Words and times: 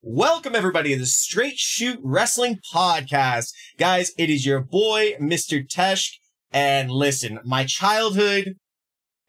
Welcome 0.00 0.54
everybody 0.54 0.94
to 0.94 1.00
the 1.00 1.06
Straight 1.06 1.58
Shoot 1.58 1.98
Wrestling 2.04 2.60
Podcast. 2.72 3.52
Guys, 3.78 4.12
it 4.16 4.30
is 4.30 4.46
your 4.46 4.60
boy, 4.60 5.14
Mr. 5.20 5.66
Tesh. 5.68 6.12
And 6.52 6.88
listen, 6.88 7.40
my 7.44 7.64
childhood 7.64 8.54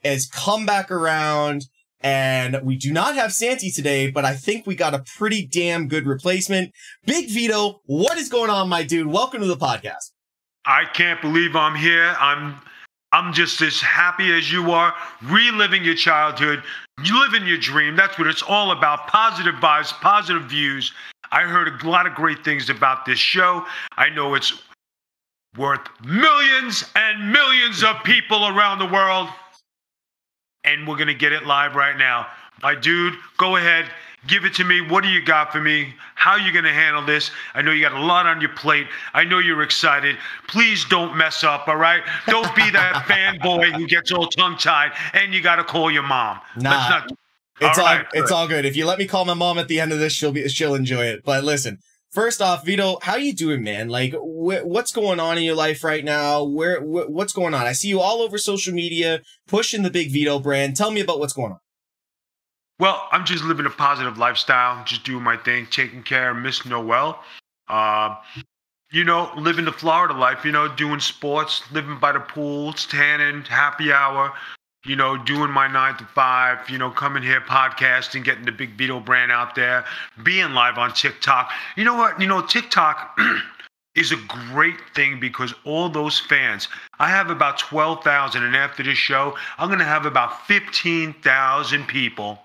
has 0.03 0.27
come 0.27 0.67
back 0.67 0.91
around 0.91 1.65
and 2.01 2.59
we 2.61 2.77
do 2.77 2.93
not 2.93 3.15
have 3.15 3.33
Santi 3.33 3.71
today, 3.71 4.11
but 4.11 4.25
I 4.25 4.35
think 4.35 4.67
we 4.67 4.75
got 4.75 4.93
a 4.93 5.03
pretty 5.17 5.47
damn 5.47 5.87
good 5.87 6.05
replacement. 6.05 6.71
Big 7.03 7.31
Vito, 7.31 7.81
what 7.85 8.19
is 8.19 8.29
going 8.29 8.51
on, 8.51 8.69
my 8.69 8.83
dude? 8.83 9.07
Welcome 9.07 9.41
to 9.41 9.47
the 9.47 9.57
podcast. 9.57 10.11
I 10.65 10.85
can't 10.85 11.19
believe 11.19 11.55
I'm 11.55 11.75
here. 11.75 12.15
I'm 12.19 12.61
I'm 13.11 13.33
just 13.33 13.61
as 13.61 13.81
happy 13.81 14.31
as 14.33 14.51
you 14.51 14.71
are, 14.71 14.93
reliving 15.23 15.83
your 15.83 15.95
childhood, 15.95 16.63
living 17.11 17.47
your 17.47 17.57
dream. 17.57 17.95
That's 17.95 18.17
what 18.19 18.27
it's 18.27 18.43
all 18.43 18.71
about. 18.71 19.07
Positive 19.07 19.55
vibes, 19.55 19.91
positive 19.99 20.43
views. 20.43 20.93
I 21.31 21.41
heard 21.41 21.81
a 21.81 21.89
lot 21.89 22.05
of 22.05 22.13
great 22.13 22.43
things 22.43 22.69
about 22.69 23.05
this 23.05 23.19
show. 23.19 23.65
I 23.97 24.09
know 24.09 24.35
it's 24.35 24.61
worth 25.57 25.81
millions 26.05 26.85
and 26.95 27.31
millions 27.31 27.83
of 27.83 28.03
people 28.03 28.47
around 28.47 28.79
the 28.79 28.85
world. 28.85 29.29
And 30.63 30.87
we're 30.87 30.97
going 30.97 31.07
to 31.07 31.13
get 31.15 31.31
it 31.31 31.45
live 31.45 31.75
right 31.75 31.97
now. 31.97 32.27
My 32.61 32.75
dude, 32.75 33.15
go 33.37 33.55
ahead. 33.55 33.85
Give 34.27 34.43
it 34.43 34.53
to 34.55 34.63
me. 34.63 34.81
What 34.81 35.03
do 35.03 35.09
you 35.09 35.23
got 35.23 35.51
for 35.51 35.61
me? 35.61 35.93
How 36.15 36.31
are 36.31 36.39
you 36.39 36.51
going 36.51 36.65
to 36.65 36.73
handle 36.73 37.05
this? 37.05 37.31
I 37.53 37.61
know 37.61 37.71
you 37.71 37.81
got 37.81 37.93
a 37.93 38.03
lot 38.03 38.25
on 38.25 38.41
your 38.41 38.49
plate. 38.51 38.87
I 39.13 39.23
know 39.23 39.39
you're 39.39 39.61
excited. 39.61 40.17
Please 40.47 40.83
don't 40.85 41.15
mess 41.15 41.43
up, 41.43 41.67
all 41.67 41.77
right? 41.77 42.03
Don't 42.27 42.53
be 42.55 42.69
that 42.71 43.05
fanboy 43.07 43.73
who 43.73 43.87
gets 43.87 44.11
all 44.11 44.27
tongue 44.27 44.57
tied 44.57 44.91
and 45.13 45.33
you 45.33 45.41
got 45.41 45.55
to 45.55 45.63
call 45.63 45.89
your 45.89 46.03
mom. 46.03 46.39
Nah. 46.57 46.89
Not, 46.89 47.11
it's 47.61 47.77
all, 47.77 47.85
all 47.85 47.95
right, 47.95 48.05
it's 48.13 48.31
all 48.31 48.47
good. 48.47 48.65
If 48.65 48.75
you 48.75 48.85
let 48.85 48.99
me 48.99 49.05
call 49.05 49.25
my 49.25 49.33
mom 49.33 49.57
at 49.57 49.67
the 49.67 49.79
end 49.79 49.91
of 49.91 49.99
this, 49.99 50.13
she'll 50.13 50.31
be 50.31 50.47
she'll 50.47 50.75
enjoy 50.75 51.05
it. 51.05 51.23
But 51.25 51.43
listen, 51.43 51.79
first 52.11 52.41
off, 52.41 52.65
Vito, 52.65 52.99
how 53.01 53.17
you 53.17 53.33
doing, 53.33 53.63
man? 53.63 53.89
Like, 53.89 54.13
wh- 54.13 54.65
what's 54.65 54.93
going 54.93 55.19
on 55.19 55.37
in 55.37 55.43
your 55.43 55.55
life 55.55 55.83
right 55.83 56.03
now? 56.03 56.43
Where 56.43 56.79
wh- 56.79 57.09
what's 57.09 57.33
going 57.33 57.53
on? 57.53 57.65
I 57.65 57.73
see 57.73 57.89
you 57.89 57.99
all 57.99 58.21
over 58.21 58.37
social 58.37 58.73
media 58.73 59.21
pushing 59.47 59.83
the 59.83 59.89
big 59.89 60.11
Vito 60.11 60.39
brand. 60.39 60.77
Tell 60.77 60.91
me 60.91 61.01
about 61.01 61.19
what's 61.19 61.33
going 61.33 61.51
on. 61.51 61.59
Well, 62.79 63.09
I'm 63.11 63.25
just 63.25 63.43
living 63.43 63.65
a 63.65 63.69
positive 63.69 64.17
lifestyle, 64.17 64.81
just 64.85 65.03
doing 65.03 65.21
my 65.21 65.35
thing, 65.35 65.67
taking 65.69 66.01
care 66.01 66.31
of 66.31 66.37
Miss 66.37 66.65
Noel. 66.65 67.21
Uh, 67.67 68.15
you 68.89 69.03
know, 69.03 69.29
living 69.37 69.65
the 69.65 69.73
Florida 69.73 70.13
life, 70.13 70.45
you 70.45 70.53
know, 70.53 70.73
doing 70.73 71.01
sports, 71.01 71.61
living 71.73 71.99
by 71.99 72.13
the 72.13 72.21
pool, 72.21 72.71
tanning, 72.71 73.43
happy 73.43 73.91
hour, 73.91 74.31
you 74.85 74.95
know, 74.95 75.17
doing 75.17 75.51
my 75.51 75.67
nine 75.67 75.97
to 75.97 76.05
five, 76.05 76.69
you 76.69 76.77
know, 76.77 76.89
coming 76.89 77.21
here 77.21 77.41
podcasting, 77.41 78.23
getting 78.23 78.45
the 78.45 78.51
Big 78.51 78.77
Vito 78.77 79.01
brand 79.01 79.29
out 79.29 79.55
there, 79.55 79.83
being 80.23 80.53
live 80.53 80.77
on 80.77 80.93
TikTok. 80.93 81.51
You 81.75 81.83
know 81.83 81.95
what? 81.95 82.19
You 82.19 82.27
know, 82.27 82.41
TikTok 82.41 83.19
is 83.95 84.13
a 84.13 84.17
great 84.51 84.79
thing 84.95 85.19
because 85.19 85.53
all 85.65 85.89
those 85.89 86.17
fans, 86.17 86.69
I 86.97 87.09
have 87.09 87.29
about 87.29 87.59
12,000, 87.59 88.41
and 88.41 88.55
after 88.55 88.83
this 88.83 88.97
show, 88.97 89.37
I'm 89.57 89.67
going 89.67 89.79
to 89.79 89.85
have 89.85 90.05
about 90.05 90.47
15,000 90.47 91.85
people 91.85 92.39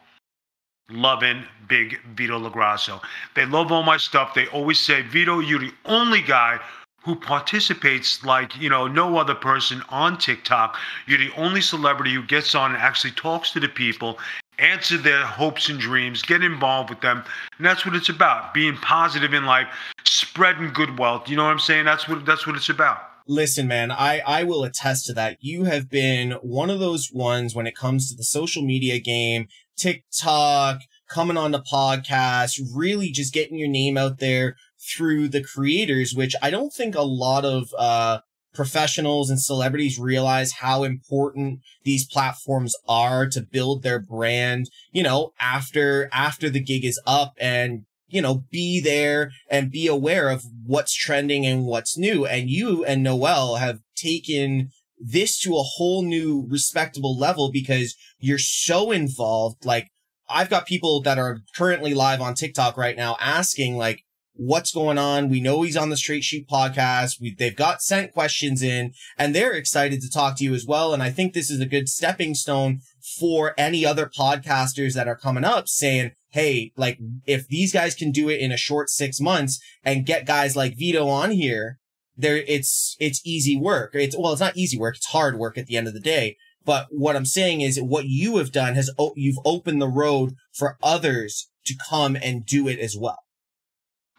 loving 0.90 1.44
big 1.68 1.98
Vito 2.14 2.38
LoGrasso. 2.38 3.00
They 3.34 3.46
love 3.46 3.72
all 3.72 3.82
my 3.82 3.96
stuff. 3.96 4.34
They 4.34 4.46
always 4.48 4.78
say, 4.78 5.02
Vito, 5.02 5.41
you're 5.41 5.60
the 5.60 5.72
only 5.84 6.20
guy 6.20 6.60
who 7.04 7.14
participates 7.14 8.24
like 8.24 8.56
you 8.56 8.70
know 8.70 8.86
no 8.86 9.18
other 9.18 9.34
person 9.34 9.82
on 9.91 10.18
TikTok. 10.18 10.76
You're 11.06 11.18
the 11.18 11.32
only 11.36 11.60
celebrity 11.60 12.14
who 12.14 12.22
gets 12.22 12.54
on 12.54 12.72
and 12.72 12.80
actually 12.80 13.10
talks 13.12 13.50
to 13.52 13.60
the 13.60 13.68
people, 13.68 14.18
answer 14.58 14.96
their 14.96 15.24
hopes 15.24 15.68
and 15.68 15.78
dreams, 15.78 16.22
get 16.22 16.42
involved 16.42 16.91
with 16.91 17.00
them, 17.02 17.22
and 17.58 17.66
that's 17.66 17.84
what 17.84 17.94
it's 17.94 18.08
about: 18.08 18.54
being 18.54 18.76
positive 18.78 19.34
in 19.34 19.44
life, 19.44 19.69
spreading 20.04 20.72
good 20.72 20.98
wealth. 20.98 21.28
You 21.28 21.36
know 21.36 21.44
what 21.44 21.52
I'm 21.52 21.58
saying? 21.58 21.84
That's 21.84 22.08
what 22.08 22.24
that's 22.24 22.46
what 22.46 22.56
it's 22.56 22.70
about. 22.70 22.98
Listen, 23.26 23.66
man, 23.66 23.91
I, 23.91 24.20
I 24.26 24.44
will 24.44 24.64
attest 24.64 25.06
to 25.06 25.14
that. 25.14 25.38
You 25.41 25.64
have 25.64 25.88
been 25.88 26.32
one 26.42 26.69
of 26.69 26.78
those 26.78 27.10
ones 27.10 27.54
when 27.54 27.66
it 27.66 27.75
comes 27.75 28.10
to 28.10 28.14
the 28.14 28.22
social 28.22 28.62
media 28.62 28.98
game 28.98 29.48
TikTok, 29.76 30.80
coming 31.08 31.36
on 31.36 31.52
the 31.52 31.62
podcast, 31.62 32.60
really 32.74 33.10
just 33.10 33.34
getting 33.34 33.58
your 33.58 33.68
name 33.68 33.96
out 33.96 34.18
there 34.18 34.56
through 34.80 35.28
the 35.28 35.42
creators, 35.42 36.14
which 36.14 36.34
I 36.42 36.50
don't 36.50 36.72
think 36.72 36.94
a 36.94 37.02
lot 37.02 37.44
of, 37.44 37.68
uh, 37.78 38.20
professionals 38.54 39.30
and 39.30 39.40
celebrities 39.40 39.98
realize 39.98 40.52
how 40.52 40.84
important 40.84 41.58
these 41.82 42.06
platforms 42.06 42.76
are 42.86 43.26
to 43.26 43.40
build 43.42 43.82
their 43.82 43.98
brand, 43.98 44.70
you 44.92 45.02
know, 45.02 45.32
after, 45.40 46.08
after 46.12 46.48
the 46.48 46.60
gig 46.60 46.84
is 46.84 47.00
up 47.04 47.34
and, 47.41 47.84
you 48.06 48.22
know, 48.22 48.44
be 48.52 48.80
there 48.80 49.32
and 49.50 49.72
be 49.72 49.88
aware 49.88 50.28
of 50.30 50.44
what's 50.64 50.94
trending 50.94 51.44
and 51.44 51.66
what's 51.66 51.98
new. 51.98 52.24
And 52.24 52.48
you 52.48 52.84
and 52.84 53.02
Noel 53.02 53.56
have 53.56 53.80
taken 53.96 54.70
this 55.04 55.38
to 55.41 55.56
a 55.56 55.62
whole 55.62 56.03
new 56.03 56.47
respectable 56.48 57.16
level 57.16 57.50
because 57.53 57.94
you're 58.19 58.38
so 58.38 58.91
involved. 58.91 59.65
Like 59.65 59.88
I've 60.28 60.50
got 60.50 60.66
people 60.66 61.03
that 61.03 61.19
are 61.19 61.41
currently 61.54 61.92
live 61.92 62.20
on 62.20 62.34
TikTok 62.34 62.76
right 62.76 62.97
now 62.97 63.16
asking 63.20 63.76
like, 63.76 64.03
what's 64.32 64.72
going 64.72 64.98
on? 64.98 65.28
We 65.28 65.41
know 65.41 65.62
he's 65.62 65.76
on 65.76 65.91
the 65.91 65.97
Straight 65.97 66.25
Shoot 66.25 66.48
podcast. 66.48 67.20
We, 67.20 67.34
they've 67.34 67.54
got 67.54 67.82
sent 67.82 68.12
questions 68.12 68.62
in 68.62 68.92
and 69.19 69.34
they're 69.34 69.53
excited 69.53 70.00
to 70.00 70.10
talk 70.10 70.37
to 70.38 70.44
you 70.44 70.54
as 70.54 70.66
well. 70.66 70.94
And 70.94 71.03
I 71.03 71.10
think 71.10 71.34
this 71.34 71.50
is 71.50 71.60
a 71.60 71.66
good 71.66 71.88
stepping 71.88 72.34
stone 72.34 72.81
for 73.19 73.54
any 73.59 73.84
other 73.84 74.06
podcasters 74.06 74.94
that 74.94 75.06
are 75.06 75.16
coming 75.16 75.44
up 75.44 75.69
saying, 75.69 76.12
Hey, 76.31 76.72
like 76.76 76.98
if 77.26 77.47
these 77.47 77.72
guys 77.72 77.94
can 77.94 78.10
do 78.10 78.28
it 78.28 78.41
in 78.41 78.50
a 78.50 78.56
short 78.56 78.88
six 78.91 79.21
months 79.21 79.60
and 79.84 80.06
get 80.06 80.26
guys 80.26 80.56
like 80.56 80.76
Vito 80.76 81.06
on 81.09 81.31
here, 81.31 81.78
there 82.16 82.36
it's 82.36 82.97
it's 83.00 83.20
easy 83.25 83.56
work. 83.56 83.94
It's 83.94 84.16
well, 84.16 84.32
it's 84.32 84.41
not 84.41 84.56
easy 84.56 84.78
work. 84.78 84.97
It's 84.97 85.06
hard 85.06 85.38
work 85.38 85.58
at 85.58 85.66
the 85.66 85.76
end 85.76 85.88
of 85.88 85.94
the 85.94 86.00
day. 86.00 86.36
But 86.64 86.86
what 86.91 87.16
I'm 87.16 87.26
saying 87.26 87.60
is 87.60 87.80
what 87.80 88.06
you 88.06 88.38
have 88.38 88.52
done 88.52 88.75
has 88.75 88.91
you've 89.16 89.38
opened 89.44 89.82
the 89.82 89.88
road 89.88 90.34
for 90.53 90.78
others 90.82 91.50
to 91.66 91.74
come 91.88 92.16
and 92.16 92.47
do 92.47 92.69
it 92.69 92.78
as 92.78 92.97
well. 92.97 93.19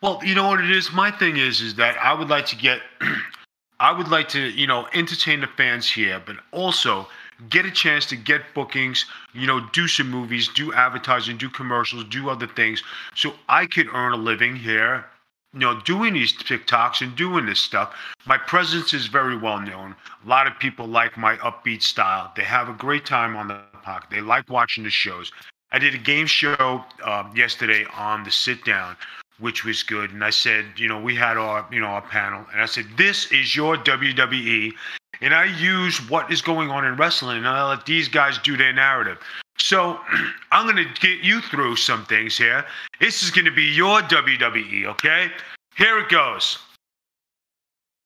Well, 0.01 0.19
you 0.23 0.35
know 0.35 0.49
what 0.49 0.59
it 0.59 0.69
is. 0.69 0.91
My 0.91 1.09
thing 1.09 1.37
is 1.37 1.61
is 1.61 1.75
that 1.75 1.97
I 1.97 2.13
would 2.13 2.29
like 2.29 2.45
to 2.47 2.55
get, 2.55 2.81
I 3.79 3.91
would 3.91 4.09
like 4.09 4.29
to 4.29 4.39
you 4.39 4.67
know 4.67 4.87
entertain 4.93 5.41
the 5.41 5.47
fans 5.47 5.89
here, 5.89 6.21
but 6.23 6.35
also 6.51 7.07
get 7.49 7.65
a 7.65 7.71
chance 7.71 8.05
to 8.05 8.15
get 8.15 8.41
bookings, 8.53 9.05
you 9.33 9.45
know, 9.45 9.59
do 9.73 9.87
some 9.87 10.09
movies, 10.09 10.47
do 10.47 10.71
advertising, 10.73 11.37
do 11.37 11.49
commercials, 11.49 12.05
do 12.05 12.29
other 12.29 12.47
things, 12.47 12.81
so 13.13 13.33
I 13.49 13.65
could 13.65 13.87
earn 13.93 14.13
a 14.13 14.17
living 14.17 14.55
here 14.55 15.05
you 15.55 15.61
know, 15.61 15.79
doing 15.81 16.13
these 16.13 16.33
TikToks 16.33 17.01
and 17.01 17.15
doing 17.15 17.45
this 17.45 17.61
stuff. 17.61 17.95
My 18.25 18.37
presence 18.37 18.93
is 18.93 19.07
very 19.07 19.37
well 19.37 19.61
known. 19.61 19.95
A 20.25 20.27
lot 20.27 20.47
of 20.47 20.59
people 20.59 20.85
like 20.85 21.17
my 21.17 21.37
upbeat 21.37 21.81
style. 21.81 22.33
They 22.35 22.43
have 22.43 22.67
a 22.67 22.73
great 22.73 23.05
time 23.05 23.37
on 23.37 23.47
the 23.47 23.61
podcast. 23.85 24.09
They 24.11 24.19
like 24.19 24.49
watching 24.49 24.83
the 24.83 24.89
shows. 24.89 25.31
I 25.71 25.79
did 25.79 25.95
a 25.95 25.97
game 25.97 26.27
show 26.27 26.83
uh, 27.03 27.23
yesterday 27.33 27.85
on 27.95 28.25
the 28.25 28.31
sit 28.31 28.65
down, 28.65 28.97
which 29.39 29.63
was 29.63 29.81
good. 29.81 30.11
And 30.11 30.23
I 30.23 30.29
said, 30.29 30.65
you 30.75 30.89
know, 30.89 30.99
we 30.99 31.15
had 31.15 31.37
our, 31.37 31.65
you 31.71 31.79
know, 31.79 31.87
our 31.87 32.01
panel, 32.01 32.45
and 32.51 32.61
I 32.61 32.65
said, 32.65 32.85
this 32.97 33.31
is 33.31 33.55
your 33.55 33.77
WWE, 33.77 34.73
and 35.21 35.33
I 35.33 35.45
use 35.45 35.97
what 36.09 36.31
is 36.31 36.41
going 36.41 36.69
on 36.69 36.85
in 36.85 36.97
wrestling, 36.97 37.37
and 37.37 37.47
I 37.47 37.67
let 37.69 37.85
these 37.85 38.09
guys 38.09 38.37
do 38.39 38.57
their 38.57 38.73
narrative. 38.73 39.19
So 39.57 39.99
I'm 40.51 40.65
going 40.65 40.77
to 40.77 40.93
get 40.99 41.23
you 41.23 41.41
through 41.41 41.75
some 41.75 42.05
things 42.05 42.37
here. 42.37 42.65
This 42.99 43.23
is 43.23 43.31
going 43.31 43.45
to 43.45 43.51
be 43.51 43.63
your 43.63 44.01
WWE, 44.01 44.85
okay? 44.85 45.31
Here 45.77 45.99
it 45.99 46.09
goes. 46.09 46.59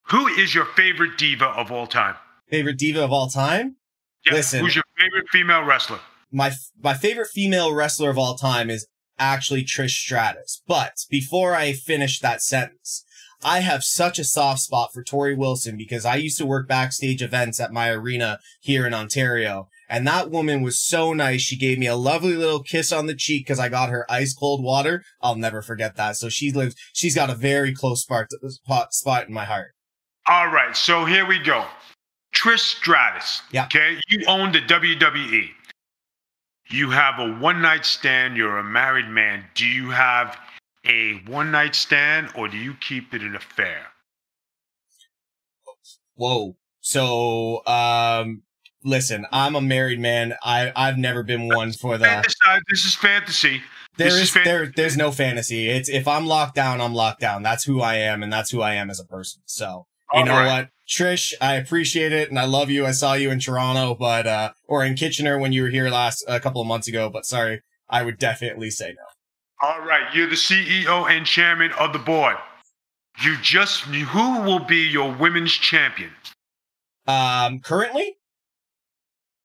Who 0.06 0.28
is 0.28 0.56
your 0.56 0.66
favorite 0.66 1.18
diva 1.18 1.46
of 1.46 1.72
all 1.72 1.86
time? 1.86 2.16
Favorite 2.50 2.78
diva 2.80 3.04
of 3.04 3.12
all 3.12 3.28
time? 3.28 3.76
Yeah. 4.26 4.34
Listen, 4.34 4.62
who's 4.62 4.76
your 4.76 4.84
favorite 4.98 5.30
female 5.32 5.64
wrestler? 5.64 6.00
My 6.32 6.52
my 6.82 6.94
favorite 6.94 7.28
female 7.28 7.74
wrestler 7.74 8.10
of 8.10 8.18
all 8.18 8.36
time 8.36 8.70
is 8.70 8.88
actually 9.20 9.64
Trish 9.64 9.92
Stratus. 9.92 10.62
But 10.68 11.06
before 11.10 11.56
I 11.56 11.74
finish 11.74 12.20
that 12.20 12.42
sentence, 12.42 13.06
I 13.44 13.60
have 13.60 13.84
such 13.84 14.20
a 14.20 14.24
soft 14.24 14.62
spot 14.62 14.94
for 14.94 15.04
Torrie 15.04 15.38
Wilson 15.38 15.78
because 15.78 16.06
I 16.06 16.16
used 16.16 16.38
to 16.40 16.46
work 16.46 16.68
backstage 16.68 17.22
events 17.22 17.60
at 17.60 17.72
my 17.72 17.90
arena 17.90 18.40
here 18.60 18.86
in 18.86 18.94
Ontario. 18.94 19.70
And 19.90 20.06
that 20.06 20.30
woman 20.30 20.62
was 20.62 20.80
so 20.80 21.14
nice. 21.14 21.42
She 21.42 21.58
gave 21.58 21.80
me 21.80 21.88
a 21.88 21.96
lovely 21.96 22.36
little 22.36 22.62
kiss 22.62 22.92
on 22.92 23.08
the 23.08 23.16
cheek 23.16 23.46
because 23.46 23.60
I 23.60 23.70
got 23.70 23.90
her 23.90 24.06
ice 24.10 24.36
cold 24.36 24.64
water. 24.64 25.04
I'll 25.22 25.36
never 25.36 25.64
forget 25.64 25.96
that. 25.96 26.16
So 26.16 26.30
she 26.30 26.52
lives, 26.52 26.76
she's 26.94 27.16
got 27.16 27.32
a 27.32 27.36
very 27.36 27.74
close 27.74 28.04
spot, 28.04 28.28
spot, 28.48 28.94
spot 28.94 29.28
in 29.28 29.34
my 29.34 29.46
heart. 29.46 29.74
All 30.28 30.48
right. 30.48 30.78
So 30.78 31.06
here 31.06 31.26
we 31.26 31.40
go. 31.40 31.66
Trish 32.36 32.60
Stratus. 32.60 33.42
Yeah. 33.52 33.66
Okay. 33.66 34.00
You 34.08 34.26
own 34.28 34.52
the 34.52 34.62
WWE. 34.62 35.50
You 36.70 36.92
have 36.92 37.18
a 37.18 37.34
one 37.40 37.60
night 37.60 37.84
stand. 37.84 38.38
You're 38.38 38.60
a 38.60 38.64
married 38.64 39.10
man. 39.10 39.44
Do 39.56 39.66
you 39.66 39.90
have 39.90 40.38
a 40.86 41.16
one 41.26 41.50
night 41.50 41.74
stand 41.74 42.30
or 42.36 42.48
do 42.48 42.58
you 42.58 42.76
keep 42.76 43.16
it 43.16 43.24
an 43.24 43.36
affair? 43.36 43.88
Whoa. 46.14 46.56
So, 46.82 47.66
um, 47.66 48.44
listen, 48.84 49.26
I'm 49.32 49.56
a 49.56 49.62
married 49.62 50.00
man. 50.00 50.36
I 50.44 50.72
I've 50.76 50.98
never 50.98 51.24
been 51.24 51.48
one 51.48 51.72
for 51.74 51.98
the. 51.98 52.24
This 52.70 52.86
is 52.86 52.96
fantasy. 52.96 53.62
There 53.98 54.08
This 54.08 54.16
is 54.16 54.22
is 54.22 54.30
fan- 54.32 54.44
there 54.46 54.66
there's 54.76 54.96
no 54.98 55.12
fantasy. 55.12 55.70
It's 55.70 55.90
if 55.90 56.08
I'm 56.08 56.26
locked 56.26 56.56
down, 56.56 56.80
I'm 56.82 56.94
locked 56.94 57.20
down. 57.20 57.44
That's 57.44 57.64
who 57.66 57.82
I 57.82 57.96
am, 57.96 58.24
and 58.24 58.32
that's 58.32 58.50
who 58.52 58.62
I 58.62 58.74
am 58.76 58.90
as 58.90 59.00
a 59.00 59.06
person. 59.06 59.42
So 59.46 59.88
you 60.14 60.20
All 60.22 60.26
know 60.26 60.34
right. 60.34 60.46
what, 60.48 60.70
Trish, 60.88 61.34
I 61.42 61.56
appreciate 61.56 62.12
it, 62.14 62.30
and 62.30 62.40
I 62.40 62.46
love 62.46 62.70
you. 62.70 62.86
I 62.86 62.92
saw 62.92 63.14
you 63.14 63.30
in 63.30 63.40
Toronto, 63.40 63.96
but 63.96 64.26
uh, 64.26 64.52
or 64.68 64.86
in 64.86 64.96
Kitchener 64.96 65.38
when 65.38 65.52
you 65.52 65.64
were 65.64 65.70
here 65.70 65.90
last 65.90 66.24
a 66.28 66.40
couple 66.40 66.62
of 66.62 66.68
months 66.68 66.88
ago. 66.88 67.10
But 67.10 67.26
sorry, 67.26 67.62
I 67.90 68.04
would 68.04 68.18
definitely 68.18 68.70
say 68.72 68.96
no. 68.96 69.04
All 69.62 69.82
right, 69.82 70.14
you're 70.16 70.30
the 70.30 70.36
CEO 70.36 71.10
and 71.10 71.26
chairman 71.26 71.72
of 71.74 71.92
the 71.92 72.00
board. 72.00 72.38
You 73.22 73.36
just 73.42 73.82
who 73.82 74.42
will 74.44 74.60
be 74.60 74.88
your 74.88 75.12
women's 75.14 75.52
champion? 75.52 76.12
Um, 77.08 77.60
currently, 77.60 78.16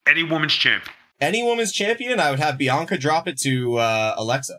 Any 0.06 0.22
women's 0.22 0.54
champion. 0.54 0.94
any 1.20 1.42
woman's 1.42 1.72
champion, 1.72 2.20
I 2.20 2.30
would 2.30 2.40
have 2.40 2.58
Bianca 2.58 2.98
drop 2.98 3.26
it 3.28 3.38
to 3.40 3.76
uh, 3.76 4.14
Alexa. 4.16 4.58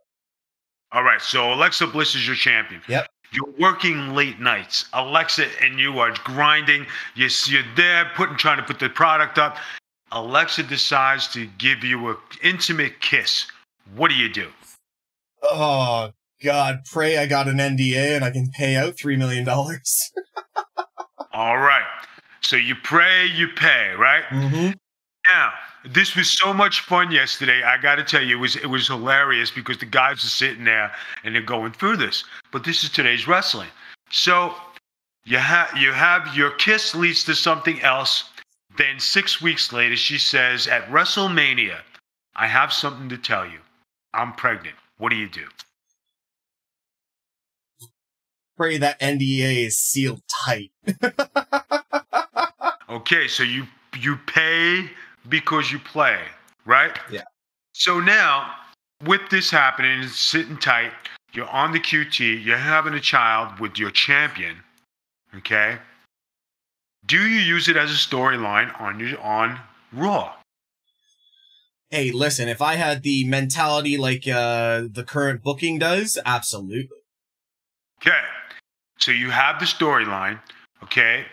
All 0.91 1.03
right, 1.03 1.21
so 1.21 1.53
Alexa 1.53 1.87
Bliss 1.87 2.15
is 2.15 2.25
your 2.25 2.35
champion. 2.35 2.81
Yep. 2.87 3.07
You're 3.31 3.53
working 3.59 4.15
late 4.15 4.39
nights. 4.39 4.85
Alexa 4.93 5.45
and 5.61 5.79
you 5.79 5.99
are 5.99 6.13
grinding. 6.23 6.85
You're, 7.15 7.29
you're 7.47 7.63
there 7.75 8.09
putting, 8.15 8.37
trying 8.37 8.57
to 8.57 8.63
put 8.63 8.79
the 8.79 8.89
product 8.89 9.37
up. 9.37 9.57
Alexa 10.11 10.63
decides 10.63 11.27
to 11.29 11.47
give 11.57 11.83
you 11.83 12.09
an 12.09 12.17
intimate 12.43 13.01
kiss. 13.01 13.47
What 13.95 14.09
do 14.09 14.15
you 14.15 14.29
do? 14.29 14.47
Oh 15.43 16.11
God, 16.43 16.81
pray 16.91 17.17
I 17.17 17.25
got 17.25 17.47
an 17.47 17.57
NDA 17.57 18.15
and 18.15 18.23
I 18.23 18.31
can 18.31 18.49
pay 18.51 18.75
out 18.75 18.97
three 18.97 19.17
million 19.17 19.43
dollars. 19.43 20.11
All 21.33 21.57
right. 21.57 21.83
So 22.41 22.55
you 22.55 22.75
pray, 22.75 23.25
you 23.25 23.47
pay, 23.49 23.91
right? 23.97 24.23
mm-hmm. 24.29 24.71
Now, 25.31 25.53
this 25.83 26.15
was 26.15 26.29
so 26.31 26.53
much 26.53 26.81
fun 26.81 27.11
yesterday. 27.11 27.63
I 27.63 27.77
got 27.77 27.95
to 27.95 28.03
tell 28.03 28.23
you, 28.23 28.37
it 28.37 28.39
was 28.39 28.55
it 28.55 28.67
was 28.67 28.87
hilarious 28.87 29.51
because 29.51 29.77
the 29.77 29.85
guys 29.85 30.17
are 30.23 30.29
sitting 30.29 30.63
there 30.63 30.91
and 31.23 31.33
they're 31.33 31.41
going 31.41 31.71
through 31.73 31.97
this. 31.97 32.23
But 32.51 32.63
this 32.63 32.83
is 32.83 32.89
today's 32.89 33.27
wrestling. 33.27 33.69
So 34.11 34.55
you 35.25 35.37
have 35.37 35.75
you 35.77 35.91
have 35.91 36.35
your 36.35 36.51
kiss 36.51 36.95
leads 36.95 37.23
to 37.25 37.35
something 37.35 37.81
else. 37.81 38.29
Then 38.77 38.99
six 38.99 39.41
weeks 39.41 39.71
later, 39.71 39.95
she 39.95 40.17
says 40.17 40.67
at 40.67 40.87
WrestleMania, 40.89 41.79
"I 42.35 42.47
have 42.47 42.73
something 42.73 43.09
to 43.09 43.17
tell 43.17 43.45
you. 43.45 43.59
I'm 44.13 44.33
pregnant. 44.33 44.75
What 44.97 45.09
do 45.09 45.15
you 45.15 45.29
do?" 45.29 45.47
Pray 48.57 48.77
that 48.77 48.99
NDA 49.01 49.65
is 49.65 49.77
sealed 49.77 50.21
tight. 50.45 50.71
Okay, 52.87 53.27
so 53.27 53.43
you 53.43 53.65
you 53.99 54.15
pay 54.27 54.89
because 55.29 55.71
you 55.71 55.79
play, 55.79 56.19
right? 56.65 56.97
Yeah. 57.11 57.23
So 57.73 57.99
now, 57.99 58.51
with 59.03 59.21
this 59.29 59.49
happening, 59.51 60.03
it's 60.03 60.19
sitting 60.19 60.57
tight, 60.57 60.91
you're 61.33 61.49
on 61.49 61.71
the 61.71 61.79
QT, 61.79 62.43
you're 62.43 62.57
having 62.57 62.93
a 62.93 63.01
child 63.01 63.59
with 63.59 63.77
your 63.77 63.91
champion, 63.91 64.57
okay? 65.35 65.77
Do 67.05 67.17
you 67.17 67.39
use 67.39 67.67
it 67.67 67.77
as 67.77 67.91
a 67.91 67.95
storyline 67.95 68.79
on 68.79 68.99
your 68.99 69.19
on 69.19 69.59
Raw? 69.93 70.33
hey, 71.95 72.11
listen, 72.11 72.49
if 72.49 72.61
I 72.61 72.75
had 72.75 73.03
the 73.03 73.25
mentality 73.25 73.97
like 73.97 74.27
uh 74.27 74.83
the 74.91 75.03
current 75.07 75.41
booking 75.43 75.79
does, 75.79 76.17
absolutely. 76.25 76.89
Okay. 78.01 78.19
So 78.99 79.11
you 79.11 79.29
have 79.31 79.59
the 79.59 79.65
storyline, 79.65 80.39
okay? 80.83 81.25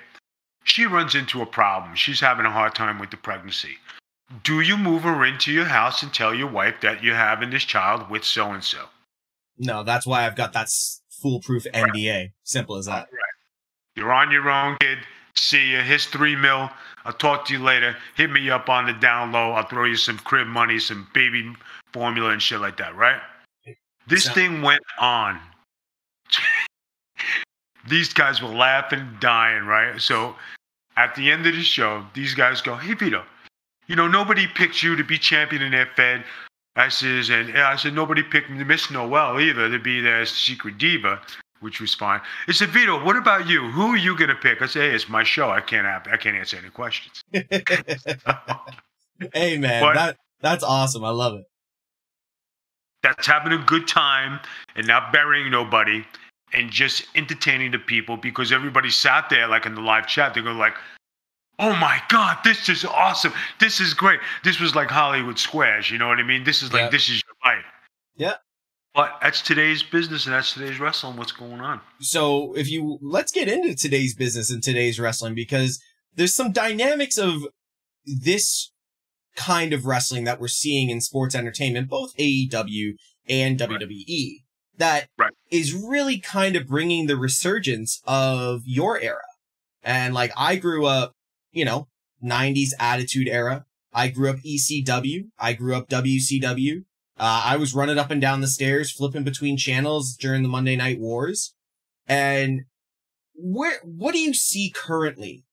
She 0.64 0.86
runs 0.86 1.14
into 1.14 1.42
a 1.42 1.46
problem. 1.46 1.94
She's 1.96 2.20
having 2.20 2.46
a 2.46 2.50
hard 2.50 2.74
time 2.74 2.98
with 2.98 3.10
the 3.10 3.16
pregnancy. 3.16 3.76
Do 4.44 4.60
you 4.60 4.76
move 4.76 5.02
her 5.02 5.24
into 5.24 5.52
your 5.52 5.64
house 5.66 6.02
and 6.02 6.12
tell 6.12 6.34
your 6.34 6.48
wife 6.50 6.76
that 6.82 7.02
you're 7.02 7.14
having 7.16 7.50
this 7.50 7.64
child 7.64 8.08
with 8.08 8.24
so 8.24 8.52
and 8.52 8.64
so? 8.64 8.86
No, 9.58 9.82
that's 9.82 10.06
why 10.06 10.24
I've 10.26 10.36
got 10.36 10.52
that 10.54 10.68
foolproof 11.20 11.64
NDA. 11.64 12.32
Simple 12.44 12.76
as 12.76 12.86
that. 12.86 13.08
You're 13.94 14.12
on 14.12 14.30
your 14.30 14.48
own, 14.48 14.76
kid. 14.80 14.98
See 15.34 15.72
ya. 15.74 15.82
Here's 15.82 16.06
three 16.06 16.34
mil. 16.36 16.70
I'll 17.04 17.12
talk 17.12 17.44
to 17.46 17.52
you 17.52 17.58
later. 17.62 17.96
Hit 18.16 18.30
me 18.30 18.48
up 18.48 18.68
on 18.68 18.86
the 18.86 18.92
down 18.94 19.32
low. 19.32 19.52
I'll 19.52 19.66
throw 19.68 19.84
you 19.84 19.96
some 19.96 20.18
crib 20.18 20.46
money, 20.46 20.78
some 20.78 21.08
baby 21.12 21.52
formula 21.92 22.30
and 22.30 22.40
shit 22.40 22.60
like 22.60 22.76
that, 22.78 22.94
right? 22.96 23.20
This 24.06 24.24
So- 24.24 24.32
thing 24.32 24.62
went 24.62 24.82
on. 24.98 25.40
these 27.88 28.12
guys 28.12 28.42
were 28.42 28.48
laughing, 28.48 29.08
dying, 29.20 29.64
right? 29.64 30.00
So 30.00 30.36
at 30.96 31.14
the 31.14 31.30
end 31.30 31.46
of 31.46 31.54
the 31.54 31.62
show, 31.62 32.04
these 32.14 32.34
guys 32.34 32.60
go, 32.60 32.76
Hey 32.76 32.94
Vito, 32.94 33.24
you 33.86 33.96
know, 33.96 34.08
nobody 34.08 34.46
picked 34.46 34.82
you 34.82 34.96
to 34.96 35.04
be 35.04 35.18
champion 35.18 35.62
in 35.62 35.72
their 35.72 35.88
Fed. 35.96 36.24
I 36.76 36.88
says, 36.88 37.28
and 37.28 37.56
I 37.58 37.76
said, 37.76 37.92
nobody 37.92 38.22
picked 38.22 38.48
Miss 38.48 38.90
Noel 38.90 39.38
either 39.40 39.70
to 39.70 39.78
be 39.78 40.00
their 40.00 40.24
secret 40.24 40.78
diva, 40.78 41.20
which 41.60 41.80
was 41.82 41.94
fine. 41.94 42.20
He 42.46 42.54
said, 42.54 42.70
Vito, 42.70 43.04
what 43.04 43.14
about 43.16 43.46
you? 43.46 43.70
Who 43.70 43.88
are 43.92 43.96
you 43.96 44.16
gonna 44.16 44.34
pick? 44.34 44.62
I 44.62 44.66
said, 44.66 44.90
Hey, 44.90 44.94
it's 44.94 45.08
my 45.08 45.22
show. 45.22 45.50
I 45.50 45.60
can't 45.60 45.86
have, 45.86 46.06
I 46.10 46.16
can't 46.16 46.36
answer 46.36 46.56
any 46.56 46.70
questions. 46.70 47.22
hey 49.34 49.58
man, 49.58 49.82
What? 49.82 49.94
that 49.94 50.16
that's 50.40 50.64
awesome. 50.64 51.04
I 51.04 51.10
love 51.10 51.34
it. 51.34 51.44
That's 53.02 53.26
having 53.26 53.52
a 53.52 53.58
good 53.58 53.88
time 53.88 54.40
and 54.76 54.86
not 54.86 55.12
burying 55.12 55.50
nobody 55.50 56.04
and 56.52 56.70
just 56.70 57.04
entertaining 57.14 57.70
the 57.72 57.78
people 57.78 58.16
because 58.16 58.52
everybody 58.52 58.90
sat 58.90 59.28
there 59.30 59.46
like 59.48 59.66
in 59.66 59.74
the 59.74 59.80
live 59.80 60.06
chat, 60.06 60.34
they're 60.34 60.42
going 60.42 60.58
like, 60.58 60.74
Oh 61.58 61.74
my 61.76 62.00
God, 62.08 62.38
this 62.44 62.68
is 62.68 62.84
awesome. 62.84 63.32
This 63.60 63.78
is 63.78 63.94
great. 63.94 64.20
This 64.42 64.58
was 64.58 64.74
like 64.74 64.88
Hollywood 64.88 65.38
Squares, 65.38 65.90
you 65.90 65.98
know 65.98 66.08
what 66.08 66.18
I 66.18 66.22
mean? 66.22 66.44
This 66.44 66.62
is 66.62 66.72
like 66.72 66.82
Yeah. 66.82 66.88
this 66.88 67.08
is 67.08 67.22
your 67.26 67.52
life. 67.54 67.64
Yeah. 68.16 68.34
But 68.94 69.18
that's 69.22 69.40
today's 69.40 69.82
business 69.82 70.26
and 70.26 70.34
that's 70.34 70.52
today's 70.54 70.78
wrestling. 70.80 71.16
What's 71.16 71.32
going 71.32 71.60
on? 71.60 71.80
So 72.00 72.54
if 72.54 72.70
you 72.70 72.98
let's 73.00 73.32
get 73.32 73.48
into 73.48 73.74
today's 73.74 74.14
business 74.14 74.50
and 74.50 74.62
today's 74.62 74.98
wrestling 75.00 75.34
because 75.34 75.80
there's 76.14 76.34
some 76.34 76.52
dynamics 76.52 77.16
of 77.16 77.46
this 78.04 78.70
kind 79.36 79.72
of 79.72 79.86
wrestling 79.86 80.24
that 80.24 80.40
we're 80.40 80.48
seeing 80.48 80.90
in 80.90 81.00
sports 81.00 81.34
entertainment, 81.34 81.88
both 81.88 82.14
AEW 82.18 82.94
and 83.28 83.58
WWE, 83.58 84.42
that 84.76 85.06
is 85.52 85.74
really 85.74 86.18
kind 86.18 86.56
of 86.56 86.66
bringing 86.66 87.06
the 87.06 87.16
resurgence 87.16 88.00
of 88.06 88.62
your 88.64 88.98
era. 88.98 89.20
And 89.82 90.14
like 90.14 90.32
I 90.34 90.56
grew 90.56 90.86
up, 90.86 91.12
you 91.52 91.64
know, 91.64 91.88
90s 92.24 92.70
attitude 92.80 93.28
era. 93.28 93.66
I 93.92 94.08
grew 94.08 94.30
up 94.30 94.36
ECW. 94.36 95.28
I 95.38 95.52
grew 95.52 95.76
up 95.76 95.90
WCW. 95.90 96.84
Uh, 97.18 97.42
I 97.44 97.56
was 97.56 97.74
running 97.74 97.98
up 97.98 98.10
and 98.10 98.20
down 98.20 98.40
the 98.40 98.46
stairs, 98.46 98.90
flipping 98.90 99.24
between 99.24 99.58
channels 99.58 100.16
during 100.18 100.42
the 100.42 100.48
Monday 100.48 100.74
Night 100.74 100.98
Wars. 100.98 101.54
And 102.06 102.62
where, 103.34 103.80
what 103.84 104.12
do 104.12 104.18
you 104.18 104.32
see 104.32 104.72
currently 104.74 105.44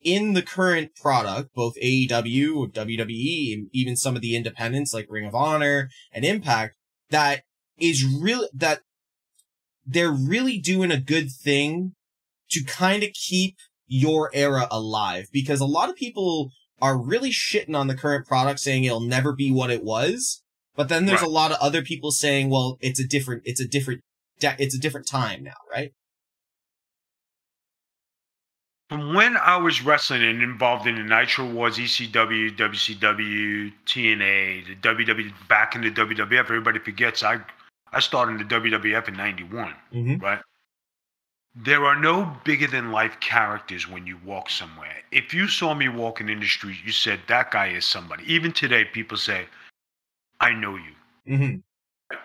in 0.00 0.34
the 0.34 0.42
current 0.42 0.94
product, 0.94 1.52
both 1.54 1.74
AEW, 1.82 2.56
or 2.56 2.68
WWE, 2.68 3.52
and 3.52 3.68
even 3.72 3.96
some 3.96 4.14
of 4.14 4.22
the 4.22 4.36
independents 4.36 4.94
like 4.94 5.06
Ring 5.10 5.26
of 5.26 5.34
Honor 5.34 5.90
and 6.12 6.24
Impact, 6.24 6.76
that 7.10 7.42
is 7.76 8.04
really, 8.04 8.48
that 8.54 8.82
they're 9.90 10.12
really 10.12 10.58
doing 10.58 10.90
a 10.90 11.00
good 11.00 11.30
thing 11.32 11.94
to 12.50 12.62
kind 12.62 13.02
of 13.02 13.10
keep 13.14 13.56
your 13.86 14.30
era 14.34 14.68
alive 14.70 15.28
because 15.32 15.60
a 15.60 15.64
lot 15.66 15.88
of 15.88 15.96
people 15.96 16.50
are 16.80 16.98
really 16.98 17.30
shitting 17.30 17.74
on 17.74 17.86
the 17.86 17.96
current 17.96 18.26
product 18.26 18.60
saying 18.60 18.84
it'll 18.84 19.00
never 19.00 19.32
be 19.32 19.50
what 19.50 19.70
it 19.70 19.82
was. 19.82 20.42
But 20.76 20.88
then 20.88 21.06
there's 21.06 21.22
Right. 21.22 21.26
a 21.28 21.32
lot 21.32 21.50
of 21.50 21.58
other 21.60 21.82
people 21.82 22.12
saying, 22.12 22.50
well, 22.50 22.76
it's 22.80 23.00
a 23.00 23.06
different, 23.06 23.42
it's 23.46 23.60
a 23.60 23.66
different, 23.66 24.02
it's 24.40 24.74
a 24.74 24.78
different 24.78 25.08
time 25.08 25.42
now, 25.42 25.56
right? 25.72 25.92
From 28.88 29.14
when 29.14 29.36
I 29.36 29.56
was 29.56 29.82
wrestling 29.82 30.22
and 30.22 30.42
involved 30.42 30.86
in 30.86 30.94
the 30.94 31.02
Nitro 31.02 31.50
Wars, 31.50 31.76
ECW, 31.78 32.56
WCW, 32.56 33.72
TNA, 33.84 34.66
the 34.66 34.76
WWE, 34.76 35.32
back 35.48 35.74
in 35.74 35.82
the 35.82 35.90
WWF, 35.90 36.38
everybody 36.38 36.78
forgets 36.78 37.22
I, 37.22 37.40
I 37.92 38.00
started 38.00 38.40
in 38.40 38.48
the 38.48 38.54
WWF 38.54 39.08
in 39.08 39.14
91, 39.14 39.74
Mm-hmm. 39.92 40.16
right? 40.24 40.40
There 41.54 41.84
are 41.86 41.98
no 41.98 42.36
bigger 42.44 42.68
than 42.68 42.92
life 42.92 43.18
characters 43.20 43.88
when 43.88 44.06
you 44.06 44.18
walk 44.24 44.48
somewhere. 44.48 45.02
If 45.10 45.34
you 45.34 45.48
saw 45.48 45.74
me 45.74 45.88
walking 45.88 46.28
in 46.28 46.38
the 46.40 46.46
street, 46.46 46.76
you 46.84 46.92
said, 46.92 47.20
that 47.26 47.50
guy 47.50 47.68
is 47.68 47.84
somebody. 47.84 48.22
Even 48.32 48.52
today, 48.52 48.84
people 48.84 49.16
say, 49.16 49.46
I 50.40 50.52
know 50.52 50.76
you. 50.76 50.94
Mm-hmm. 51.26 52.16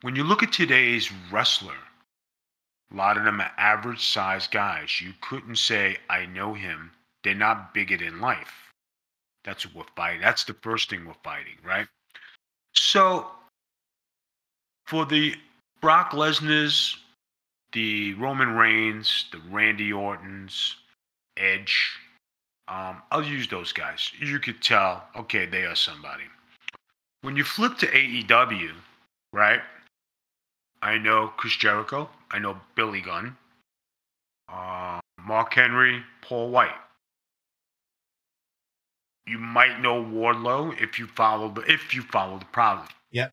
When 0.00 0.16
you 0.16 0.24
look 0.24 0.42
at 0.42 0.52
today's 0.52 1.10
wrestler, 1.30 1.76
a 2.92 2.96
lot 2.96 3.16
of 3.16 3.24
them 3.24 3.40
are 3.40 3.52
average 3.56 4.04
sized 4.04 4.50
guys. 4.50 5.00
You 5.00 5.12
couldn't 5.20 5.56
say, 5.56 5.98
I 6.10 6.26
know 6.26 6.54
him. 6.54 6.90
They're 7.22 7.34
not 7.34 7.72
bigger 7.72 7.96
than 7.96 8.20
life. 8.20 8.72
That's 9.44 9.64
what 9.66 9.86
we're 9.86 9.94
fighting. 9.94 10.20
That's 10.20 10.44
the 10.44 10.54
first 10.54 10.90
thing 10.90 11.04
we're 11.06 11.14
fighting, 11.22 11.56
right? 11.64 11.86
So, 12.74 13.28
for 14.92 15.06
the 15.06 15.34
Brock 15.80 16.10
Lesnar's, 16.10 16.98
the 17.72 18.12
Roman 18.14 18.50
Reigns, 18.56 19.24
the 19.32 19.40
Randy 19.50 19.90
Ortons, 19.90 20.76
Edge, 21.38 21.98
Um, 22.68 23.00
I'll 23.10 23.24
use 23.24 23.48
those 23.48 23.72
guys. 23.72 24.12
You 24.20 24.38
could 24.38 24.62
tell, 24.62 25.08
okay, 25.16 25.46
they 25.46 25.64
are 25.64 25.74
somebody. 25.74 26.24
When 27.22 27.36
you 27.36 27.42
flip 27.42 27.78
to 27.78 27.86
AEW, 27.86 28.72
right? 29.32 29.62
I 30.82 30.98
know 30.98 31.28
Chris 31.38 31.56
Jericho. 31.56 32.10
I 32.30 32.38
know 32.38 32.60
Billy 32.74 33.00
Gunn. 33.00 33.34
Uh, 34.50 35.00
Mark 35.18 35.54
Henry, 35.54 36.02
Paul 36.20 36.50
White. 36.50 36.76
You 39.26 39.38
might 39.38 39.80
know 39.80 40.02
Wardlow 40.04 40.78
if 40.78 40.98
you 40.98 41.06
follow 41.06 41.48
the 41.48 41.62
if 41.62 41.94
you 41.94 42.02
follow 42.02 42.38
the 42.38 42.44
product. 42.46 42.92
Yep. 43.12 43.32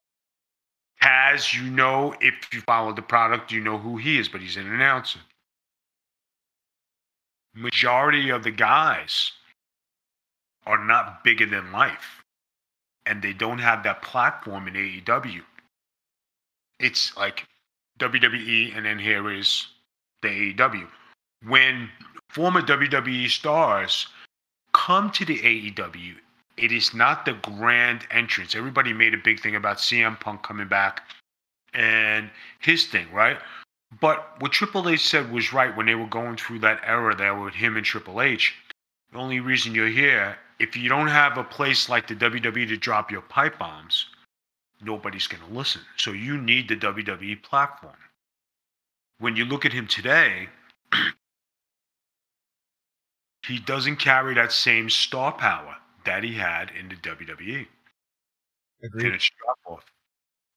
Taz, 1.02 1.54
you 1.54 1.70
know 1.70 2.14
if 2.20 2.34
you 2.54 2.62
follow 2.62 2.94
the 2.94 3.02
product, 3.02 3.52
you 3.52 3.62
know 3.62 3.78
who 3.78 3.98
he 3.98 4.20
is, 4.20 4.28
but 4.28 4.42
he's 4.42 4.58
an 4.58 4.72
announcer. 4.72 5.20
Majority 7.56 8.30
of 8.30 8.44
the 8.44 8.52
guys 8.52 9.32
are 10.66 10.84
not 10.84 11.24
bigger 11.24 11.46
than 11.46 11.72
life, 11.72 12.24
and 13.06 13.22
they 13.22 13.34
don't 13.34 13.60
have 13.60 13.84
that 13.84 14.02
platform 14.02 14.68
in 14.68 14.74
AEW. 14.76 15.42
It's 16.80 17.16
like 17.18 17.46
WWE, 18.00 18.76
and 18.76 18.86
then 18.86 19.00
here 19.00 19.32
is 19.32 19.68
the 20.22 20.54
AEW. 20.54 20.88
When 21.48 21.90
former 22.30 22.62
WWE 22.62 23.30
stars 23.30 24.08
come 24.74 25.12
to 25.12 25.26
the 25.26 25.40
AEW, 25.40 26.16
it 26.60 26.72
is 26.72 26.94
not 26.94 27.26
the 27.26 27.34
grand 27.34 28.06
entrance. 28.12 28.56
Everybody 28.56 28.92
made 28.94 29.14
a 29.14 29.18
big 29.18 29.40
thing 29.40 29.56
about 29.56 29.78
CM 29.78 30.20
Punk 30.20 30.44
coming 30.44 30.68
back 30.68 31.02
and 31.74 32.30
his 32.60 32.86
thing, 32.88 33.12
right? 33.14 33.38
But 34.02 34.40
what 34.42 34.52
Triple 34.52 34.90
H 34.90 35.08
said 35.08 35.32
was 35.32 35.54
right 35.54 35.76
when 35.76 35.86
they 35.86 35.96
were 35.96 36.08
going 36.08 36.36
through 36.36 36.60
that 36.60 36.82
era 36.84 37.16
there 37.16 37.36
with 37.36 37.54
him 37.54 37.78
and 37.78 37.86
Triple 37.86 38.22
H. 38.22 38.54
The 39.12 39.18
only 39.18 39.40
reason 39.40 39.74
you're 39.74 39.88
here, 39.88 40.38
if 40.60 40.76
you 40.76 40.90
don't 40.90 41.08
have 41.08 41.38
a 41.38 41.44
place 41.44 41.90
like 41.90 42.08
the 42.08 42.16
WWE 42.16 42.68
to 42.68 42.78
drop 42.78 43.10
your 43.10 43.22
pipe 43.22 43.58
bombs, 43.58 44.06
nobody's 44.82 45.28
going 45.28 45.44
to 45.44 45.58
listen. 45.58 45.82
So 45.98 46.12
you 46.12 46.38
need 46.38 46.68
the 46.68 46.76
WWE 46.76 47.42
platform. 47.42 47.96
When 49.20 49.36
you 49.36 49.46
look 49.46 49.66
at 49.66 49.74
him 49.74 49.88
today, 49.88 50.50
he 53.48 53.60
doesn't 53.60 53.98
carry 53.98 54.36
that 54.36 54.52
same 54.52 54.90
star 54.90 55.32
power 55.32 55.79
that 56.06 56.24
he 56.24 56.34
had 56.34 56.72
in 56.72 56.90
the 56.90 56.96
WWE. 56.96 57.68
Agreed. 58.84 59.06
And 59.06 59.16
it's 59.16 59.30
drop 59.44 59.60
off. 59.66 59.86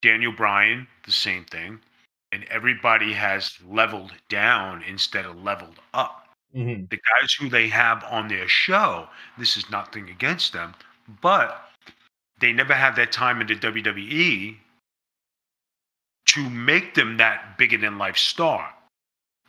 Daniel 0.00 0.32
Bryan, 0.32 0.86
the 1.04 1.12
same 1.12 1.44
thing. 1.44 1.80
And 2.32 2.44
everybody 2.44 3.12
has 3.12 3.58
leveled 3.68 4.12
down 4.28 4.82
instead 4.82 5.26
of 5.26 5.42
leveled 5.42 5.78
up. 5.92 6.34
Mhm. 6.54 6.88
The 6.88 6.96
guys 6.96 7.32
who 7.32 7.48
they 7.48 7.68
have 7.68 8.04
on 8.04 8.28
their 8.28 8.48
show, 8.48 9.08
this 9.38 9.56
is 9.56 9.70
nothing 9.70 10.08
against 10.08 10.52
them, 10.52 10.74
but 11.20 11.70
they 12.38 12.52
never 12.52 12.74
have 12.74 12.96
that 12.96 13.12
time 13.12 13.40
in 13.40 13.46
the 13.46 13.56
WWE 13.56 14.60
to 16.26 16.50
make 16.50 16.94
them 16.94 17.16
that 17.18 17.58
bigger 17.58 17.78
than 17.78 17.98
life 17.98 18.16
star. 18.16 18.74